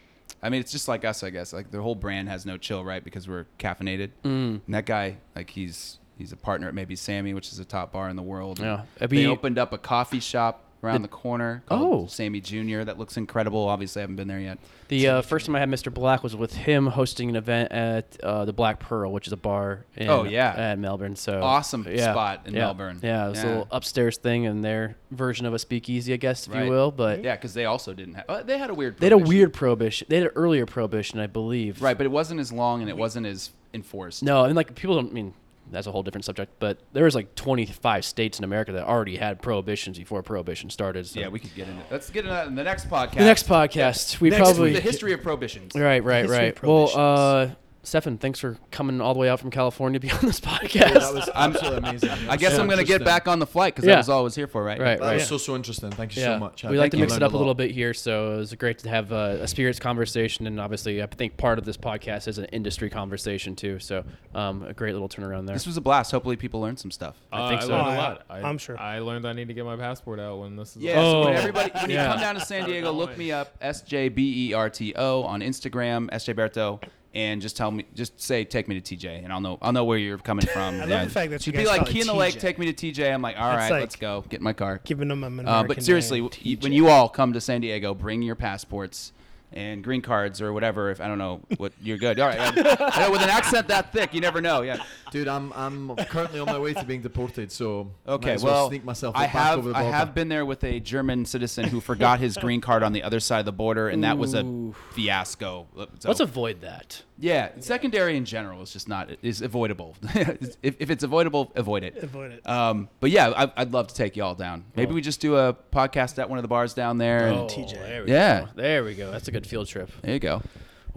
I 0.42 0.48
mean, 0.48 0.60
it's 0.62 0.72
just 0.72 0.88
like 0.88 1.04
us, 1.04 1.22
I 1.22 1.28
guess. 1.28 1.52
Like 1.52 1.70
the 1.70 1.82
whole 1.82 1.94
brand 1.94 2.30
has 2.30 2.46
no 2.46 2.56
chill, 2.56 2.82
right? 2.82 3.04
Because 3.04 3.28
we're 3.28 3.44
caffeinated. 3.58 4.12
Mm. 4.24 4.60
And 4.64 4.74
that 4.74 4.86
guy, 4.86 5.18
like 5.36 5.50
he's 5.50 5.98
he's 6.16 6.32
a 6.32 6.36
partner 6.36 6.68
at 6.68 6.74
Maybe 6.74 6.96
Sammy, 6.96 7.34
which 7.34 7.52
is 7.52 7.58
a 7.58 7.66
top 7.66 7.92
bar 7.92 8.08
in 8.08 8.16
the 8.16 8.22
world. 8.22 8.58
Yeah. 8.60 8.84
They 8.98 9.26
opened 9.26 9.58
up 9.58 9.74
a 9.74 9.78
coffee 9.78 10.20
shop 10.20 10.64
around 10.82 11.02
the 11.02 11.08
corner 11.08 11.62
Oh. 11.70 12.06
Sammy 12.06 12.40
Junior. 12.40 12.84
That 12.84 12.98
looks 12.98 13.16
incredible. 13.16 13.68
Obviously, 13.68 14.00
I 14.00 14.02
haven't 14.04 14.16
been 14.16 14.28
there 14.28 14.38
yet. 14.40 14.58
The 14.88 15.08
uh, 15.08 15.22
first 15.22 15.44
time 15.46 15.56
I 15.56 15.58
had 15.60 15.68
Mr. 15.68 15.92
Black 15.92 16.22
was 16.22 16.34
with 16.36 16.54
him 16.54 16.86
hosting 16.86 17.28
an 17.28 17.36
event 17.36 17.72
at 17.72 18.18
uh, 18.22 18.44
the 18.44 18.52
Black 18.52 18.78
Pearl, 18.80 19.12
which 19.12 19.26
is 19.26 19.32
a 19.32 19.36
bar 19.36 19.84
in 19.96 20.08
Oh, 20.08 20.24
yeah. 20.24 20.54
at 20.56 20.78
Melbourne. 20.78 21.16
So 21.16 21.42
Awesome 21.42 21.86
yeah, 21.90 22.12
spot 22.12 22.42
in 22.46 22.54
yeah, 22.54 22.60
Melbourne. 22.60 23.00
Yeah, 23.02 23.26
it 23.26 23.30
was 23.30 23.42
a 23.42 23.46
little 23.46 23.68
upstairs 23.70 24.16
thing 24.18 24.44
in 24.44 24.62
their 24.62 24.96
version 25.10 25.46
of 25.46 25.52
a 25.54 25.58
speakeasy, 25.58 26.12
I 26.12 26.16
guess, 26.16 26.46
if 26.46 26.54
Right. 26.54 26.64
you 26.64 26.70
will. 26.70 26.90
But 26.90 27.22
Yeah, 27.24 27.34
because 27.36 27.54
they 27.54 27.64
also 27.66 27.92
didn't 27.92 28.14
have. 28.14 28.24
Uh, 28.28 28.42
they 28.42 28.56
had 28.58 28.70
a 28.70 28.74
weird. 28.74 28.98
they 28.98 29.06
had 29.06 29.12
a 29.12 29.18
weird 29.18 29.52
prohibition. 29.52 30.06
They 30.08 30.16
had 30.16 30.26
an 30.26 30.32
earlier 30.36 30.64
prohibition, 30.64 31.18
I 31.20 31.26
believe. 31.26 31.82
Right, 31.82 31.96
but 31.96 32.06
it 32.06 32.10
wasn't 32.10 32.40
as 32.40 32.52
long 32.52 32.80
and 32.80 32.88
it 32.88 32.96
wasn't 32.96 33.26
as 33.26 33.50
enforced. 33.74 34.22
No, 34.22 34.44
and 34.44 34.54
like 34.56 34.74
people 34.74 34.94
don't 34.94 35.10
I 35.10 35.12
mean 35.14 35.34
that's 35.70 35.86
a 35.86 35.92
whole 35.92 36.02
different 36.02 36.24
subject. 36.24 36.52
But 36.58 36.78
there 36.92 37.04
was 37.04 37.14
like 37.14 37.34
25 37.34 38.04
states 38.04 38.38
in 38.38 38.44
America 38.44 38.72
that 38.72 38.84
already 38.84 39.16
had 39.16 39.40
prohibitions 39.42 39.98
before 39.98 40.22
prohibition 40.22 40.70
started. 40.70 41.06
So. 41.06 41.20
Yeah, 41.20 41.28
we 41.28 41.38
could 41.38 41.54
get 41.54 41.68
into. 41.68 41.82
Let's 41.90 42.10
get 42.10 42.20
into 42.20 42.30
that 42.30 42.46
in 42.46 42.54
the 42.54 42.64
next 42.64 42.88
podcast. 42.88 43.14
the 43.14 43.24
next 43.24 43.48
podcast 43.48 44.20
we 44.20 44.30
Next, 44.30 44.40
probably 44.40 44.72
the 44.72 44.80
history 44.80 45.12
of 45.12 45.22
prohibitions. 45.22 45.74
Right, 45.74 46.02
right, 46.02 46.28
right. 46.28 46.62
Well, 46.62 46.84
uh, 46.84 46.90
prohibitions. 46.92 47.56
Stefan, 47.84 48.18
thanks 48.18 48.38
for 48.38 48.58
coming 48.70 49.00
all 49.00 49.14
the 49.14 49.20
way 49.20 49.30
out 49.30 49.40
from 49.40 49.50
California 49.50 49.98
to 49.98 50.06
be 50.06 50.12
on 50.12 50.20
this 50.22 50.40
podcast. 50.40 50.92
that 50.94 51.14
was 51.14 51.30
absolutely 51.34 51.78
amazing. 51.78 52.10
I 52.28 52.36
guess 52.36 52.54
So 52.54 52.60
I'm 52.60 52.68
gonna 52.68 52.84
get 52.84 53.02
back 53.04 53.26
on 53.28 53.38
the 53.38 53.46
flight 53.46 53.74
because 53.74 53.86
Yeah. 53.86 53.92
that 53.94 53.98
was 54.00 54.08
all 54.10 54.18
I 54.20 54.22
was 54.22 54.34
here 54.34 54.46
for, 54.46 54.62
right? 54.62 54.78
right, 54.78 54.98
That 54.98 55.04
right. 55.06 55.14
was 55.14 55.26
so 55.26 55.38
so 55.38 55.56
interesting. 55.56 55.90
Thank 55.90 56.14
you 56.16 56.22
yeah. 56.22 56.34
so 56.34 56.38
much. 56.38 56.64
I 56.64 56.70
we 56.70 56.76
like 56.76 56.90
think 56.90 56.92
to 56.92 56.96
you 56.98 57.02
mix 57.04 57.12
it 57.12 57.14
learned 57.14 57.22
up 57.24 57.32
a 57.32 57.36
lot. 57.36 57.38
little 57.40 57.54
bit 57.54 57.70
here, 57.70 57.94
so 57.94 58.34
it 58.34 58.36
was 58.38 58.52
great 58.54 58.78
to 58.80 58.88
have 58.90 59.10
uh, 59.12 59.38
a 59.40 59.48
spirits 59.48 59.78
conversation, 59.78 60.46
and 60.46 60.60
obviously, 60.60 61.02
I 61.02 61.06
think 61.06 61.36
part 61.38 61.58
of 61.58 61.64
this 61.64 61.76
podcast 61.78 62.28
is 62.28 62.36
an 62.36 62.44
industry 62.46 62.90
conversation 62.90 63.56
too. 63.56 63.78
So, 63.78 64.04
um, 64.34 64.64
a 64.64 64.74
great 64.74 64.92
little 64.92 65.08
turnaround 65.08 65.46
there. 65.46 65.54
This 65.56 65.66
was 65.66 65.76
a 65.78 65.80
blast. 65.80 66.10
Hopefully, 66.10 66.36
people 66.36 66.60
learned 66.60 66.78
some 66.80 66.90
stuff. 66.90 67.16
I 67.32 67.48
think 67.48 67.62
so. 67.62 67.68
learned 67.68 67.86
Oh, 67.86 67.90
a 67.90 67.92
I- 67.92 67.96
lot. 67.96 68.24
I, 68.28 68.40
I'm 68.42 68.58
sure. 68.58 68.78
I 68.78 68.98
learned 68.98 69.26
I 69.26 69.32
need 69.32 69.48
to 69.48 69.54
get 69.54 69.64
my 69.64 69.76
passport 69.76 70.20
out 70.20 70.40
when 70.40 70.56
this 70.56 70.76
is. 70.76 70.82
Yeah, 70.82 71.00
all- 71.00 71.22
so 71.22 71.28
when 71.28 71.36
Oh, 71.36 71.40
everybody 71.40 71.70
when 71.80 71.90
yeah. 71.90 72.04
you 72.04 72.10
come 72.12 72.20
down 72.20 72.34
to 72.34 72.40
San 72.42 72.66
Diego, 72.66 72.92
look 72.92 73.16
me 73.16 73.32
up 73.32 73.56
S 73.62 73.80
J 73.82 74.08
B 74.10 74.48
E 74.50 74.52
R 74.52 74.68
T 74.68 74.92
O 74.96 75.22
on 75.22 75.40
Instagram, 75.40 76.08
S 76.12 76.24
J 76.26 76.34
Berto, 76.34 76.82
and 77.18 77.42
just 77.42 77.56
tell 77.56 77.70
me, 77.72 77.84
just 77.94 78.20
say, 78.20 78.44
take 78.44 78.68
me 78.68 78.80
to 78.80 78.96
TJ, 78.96 79.24
and 79.24 79.32
I'll 79.32 79.40
know, 79.40 79.58
I'll 79.60 79.72
know 79.72 79.84
where 79.84 79.98
you're 79.98 80.18
coming 80.18 80.46
from. 80.46 80.80
I 80.80 80.84
love 80.84 81.04
the 81.04 81.10
fact 81.10 81.30
that 81.32 81.44
you 81.46 81.52
You'd 81.52 81.58
be 81.58 81.66
like 81.66 81.86
key 81.86 82.00
in 82.00 82.06
the 82.06 82.14
lake, 82.14 82.38
take 82.38 82.58
me 82.58 82.72
to 82.72 82.92
TJ. 82.92 83.12
I'm 83.12 83.22
like, 83.22 83.36
all 83.36 83.50
That's 83.50 83.62
right, 83.62 83.70
like- 83.72 83.80
let's 83.80 83.96
go, 83.96 84.24
get 84.28 84.38
in 84.38 84.44
my 84.44 84.52
car. 84.52 84.80
Giving 84.84 85.08
them 85.08 85.24
an 85.24 85.40
Uh, 85.40 85.42
American 85.42 85.66
but 85.66 85.82
seriously, 85.82 86.20
name, 86.20 86.30
w- 86.30 86.56
when 86.60 86.72
you 86.72 86.88
all 86.88 87.08
come 87.08 87.32
to 87.32 87.40
San 87.40 87.60
Diego, 87.60 87.92
bring 87.92 88.22
your 88.22 88.36
passports 88.36 89.12
and 89.50 89.82
green 89.82 90.02
cards 90.02 90.42
or 90.42 90.52
whatever. 90.52 90.90
If 90.90 91.00
I 91.00 91.08
don't 91.08 91.16
know 91.16 91.40
what 91.56 91.72
you're 91.82 91.96
good. 91.96 92.20
All 92.20 92.28
right, 92.28 92.54
yeah. 92.54 92.76
Yeah, 92.78 93.08
with 93.08 93.22
an 93.22 93.30
accent 93.30 93.68
that 93.68 93.94
thick, 93.94 94.12
you 94.12 94.20
never 94.20 94.42
know. 94.42 94.60
Yeah. 94.60 94.82
Dude, 95.10 95.26
I'm 95.26 95.52
I'm 95.54 95.96
currently 95.96 96.38
on 96.38 96.46
my 96.46 96.58
way 96.58 96.74
to 96.74 96.84
being 96.84 97.00
deported, 97.00 97.50
so 97.50 97.90
Okay, 98.06 98.26
might 98.28 98.34
as 98.34 98.42
well, 98.44 98.68
sneak 98.68 98.84
myself 98.84 99.16
I 99.16 99.24
have 99.24 99.58
over 99.58 99.70
the 99.70 99.76
I 99.78 99.84
have 99.84 100.14
been 100.14 100.28
there 100.28 100.44
with 100.44 100.62
a 100.64 100.80
German 100.80 101.24
citizen 101.24 101.64
who 101.64 101.80
forgot 101.80 102.20
his 102.20 102.36
green 102.36 102.60
card 102.60 102.82
on 102.82 102.92
the 102.92 103.02
other 103.02 103.20
side 103.20 103.38
of 103.40 103.46
the 103.46 103.52
border, 103.52 103.88
and 103.88 104.04
that 104.04 104.18
was 104.18 104.34
a 104.34 104.44
fiasco. 104.92 105.66
So- 105.98 106.08
Let's 106.08 106.20
avoid 106.20 106.60
that. 106.60 107.02
Yeah, 107.20 107.50
secondary 107.60 108.16
in 108.16 108.24
general 108.24 108.62
is 108.62 108.72
just 108.72 108.88
not 108.88 109.10
is 109.22 109.42
avoidable. 109.42 109.96
if, 110.14 110.56
if 110.80 110.90
it's 110.90 111.02
avoidable, 111.02 111.50
avoid 111.56 111.82
it. 111.84 111.96
Avoid 111.96 112.32
it. 112.32 112.48
Um, 112.48 112.88
but 113.00 113.10
yeah, 113.10 113.28
I, 113.36 113.52
I'd 113.56 113.72
love 113.72 113.88
to 113.88 113.94
take 113.94 114.16
y'all 114.16 114.34
down. 114.34 114.64
Maybe 114.76 114.92
we 114.94 115.00
just 115.00 115.20
do 115.20 115.36
a 115.36 115.54
podcast 115.72 116.18
at 116.18 116.28
one 116.30 116.38
of 116.38 116.42
the 116.42 116.48
bars 116.48 116.74
down 116.74 116.98
there. 116.98 117.26
and- 117.26 117.38
Oh, 117.38 117.46
TJ. 117.46 117.72
There 117.74 118.04
we 118.04 118.10
Yeah. 118.10 118.40
Go. 118.42 118.48
There 118.54 118.84
we 118.84 118.94
go. 118.94 119.10
That's 119.10 119.28
a 119.28 119.32
good 119.32 119.46
field 119.46 119.66
trip. 119.66 119.90
There 120.02 120.12
you 120.14 120.20
go. 120.20 120.42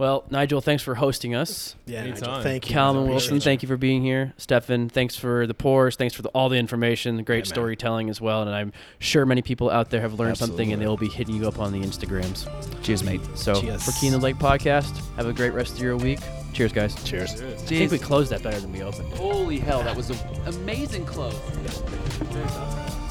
Well, 0.02 0.24
Nigel, 0.30 0.60
thanks 0.60 0.82
for 0.82 0.96
hosting 0.96 1.36
us. 1.36 1.76
yeah, 1.86 2.00
Anytime. 2.00 2.28
Nigel, 2.28 2.42
thank 2.42 2.68
you. 2.68 2.74
Calvin 2.74 3.04
I 3.04 3.10
Wilson, 3.10 3.38
thank 3.38 3.62
you 3.62 3.68
for 3.68 3.76
being 3.76 4.02
here. 4.02 4.32
Stefan, 4.36 4.88
thanks 4.88 5.14
for 5.14 5.46
the 5.46 5.54
pours. 5.54 5.94
Thanks 5.94 6.12
for 6.12 6.22
the, 6.22 6.28
all 6.30 6.48
the 6.48 6.56
information, 6.56 7.16
the 7.16 7.22
great 7.22 7.36
Yeah, 7.36 7.50
man. 7.50 7.54
storytelling 7.54 8.10
as 8.10 8.20
well. 8.20 8.42
And 8.42 8.50
I'm 8.50 8.72
sure 8.98 9.24
many 9.24 9.42
people 9.42 9.70
out 9.70 9.90
there 9.90 10.00
have 10.00 10.14
learned 10.18 10.38
something 10.38 10.72
and 10.72 10.82
they'll 10.82 10.96
be 10.96 11.06
hitting 11.08 11.36
you 11.36 11.46
up 11.46 11.60
on 11.60 11.70
the 11.70 11.80
Instagrams. 11.80 12.48
Cheers, 12.82 13.04
mate. 13.04 13.20
So 13.36 13.60
Cheers. 13.60 13.84
for 13.84 13.92
Key 13.92 14.08
in 14.08 14.12
the 14.14 14.18
Lake 14.18 14.38
podcast, 14.38 14.92
have 15.14 15.26
a 15.26 15.32
great 15.32 15.52
rest 15.52 15.74
of 15.74 15.78
your 15.78 15.96
week. 15.96 16.18
Cheers, 16.52 16.72
guys. 16.72 16.96
Cheers. 17.04 17.40
I 17.40 17.54
think 17.54 17.92
we 17.92 18.00
closed 18.00 18.32
that 18.32 18.42
better 18.42 18.58
than 18.58 18.72
we 18.72 18.82
opened. 18.82 19.08
Holy 19.12 19.60
hell, 19.60 19.84
that 19.84 19.96
was 19.96 20.10
an 20.10 20.18
amazing 20.46 21.06
close. 21.06 21.38
Cheers. 22.32 23.01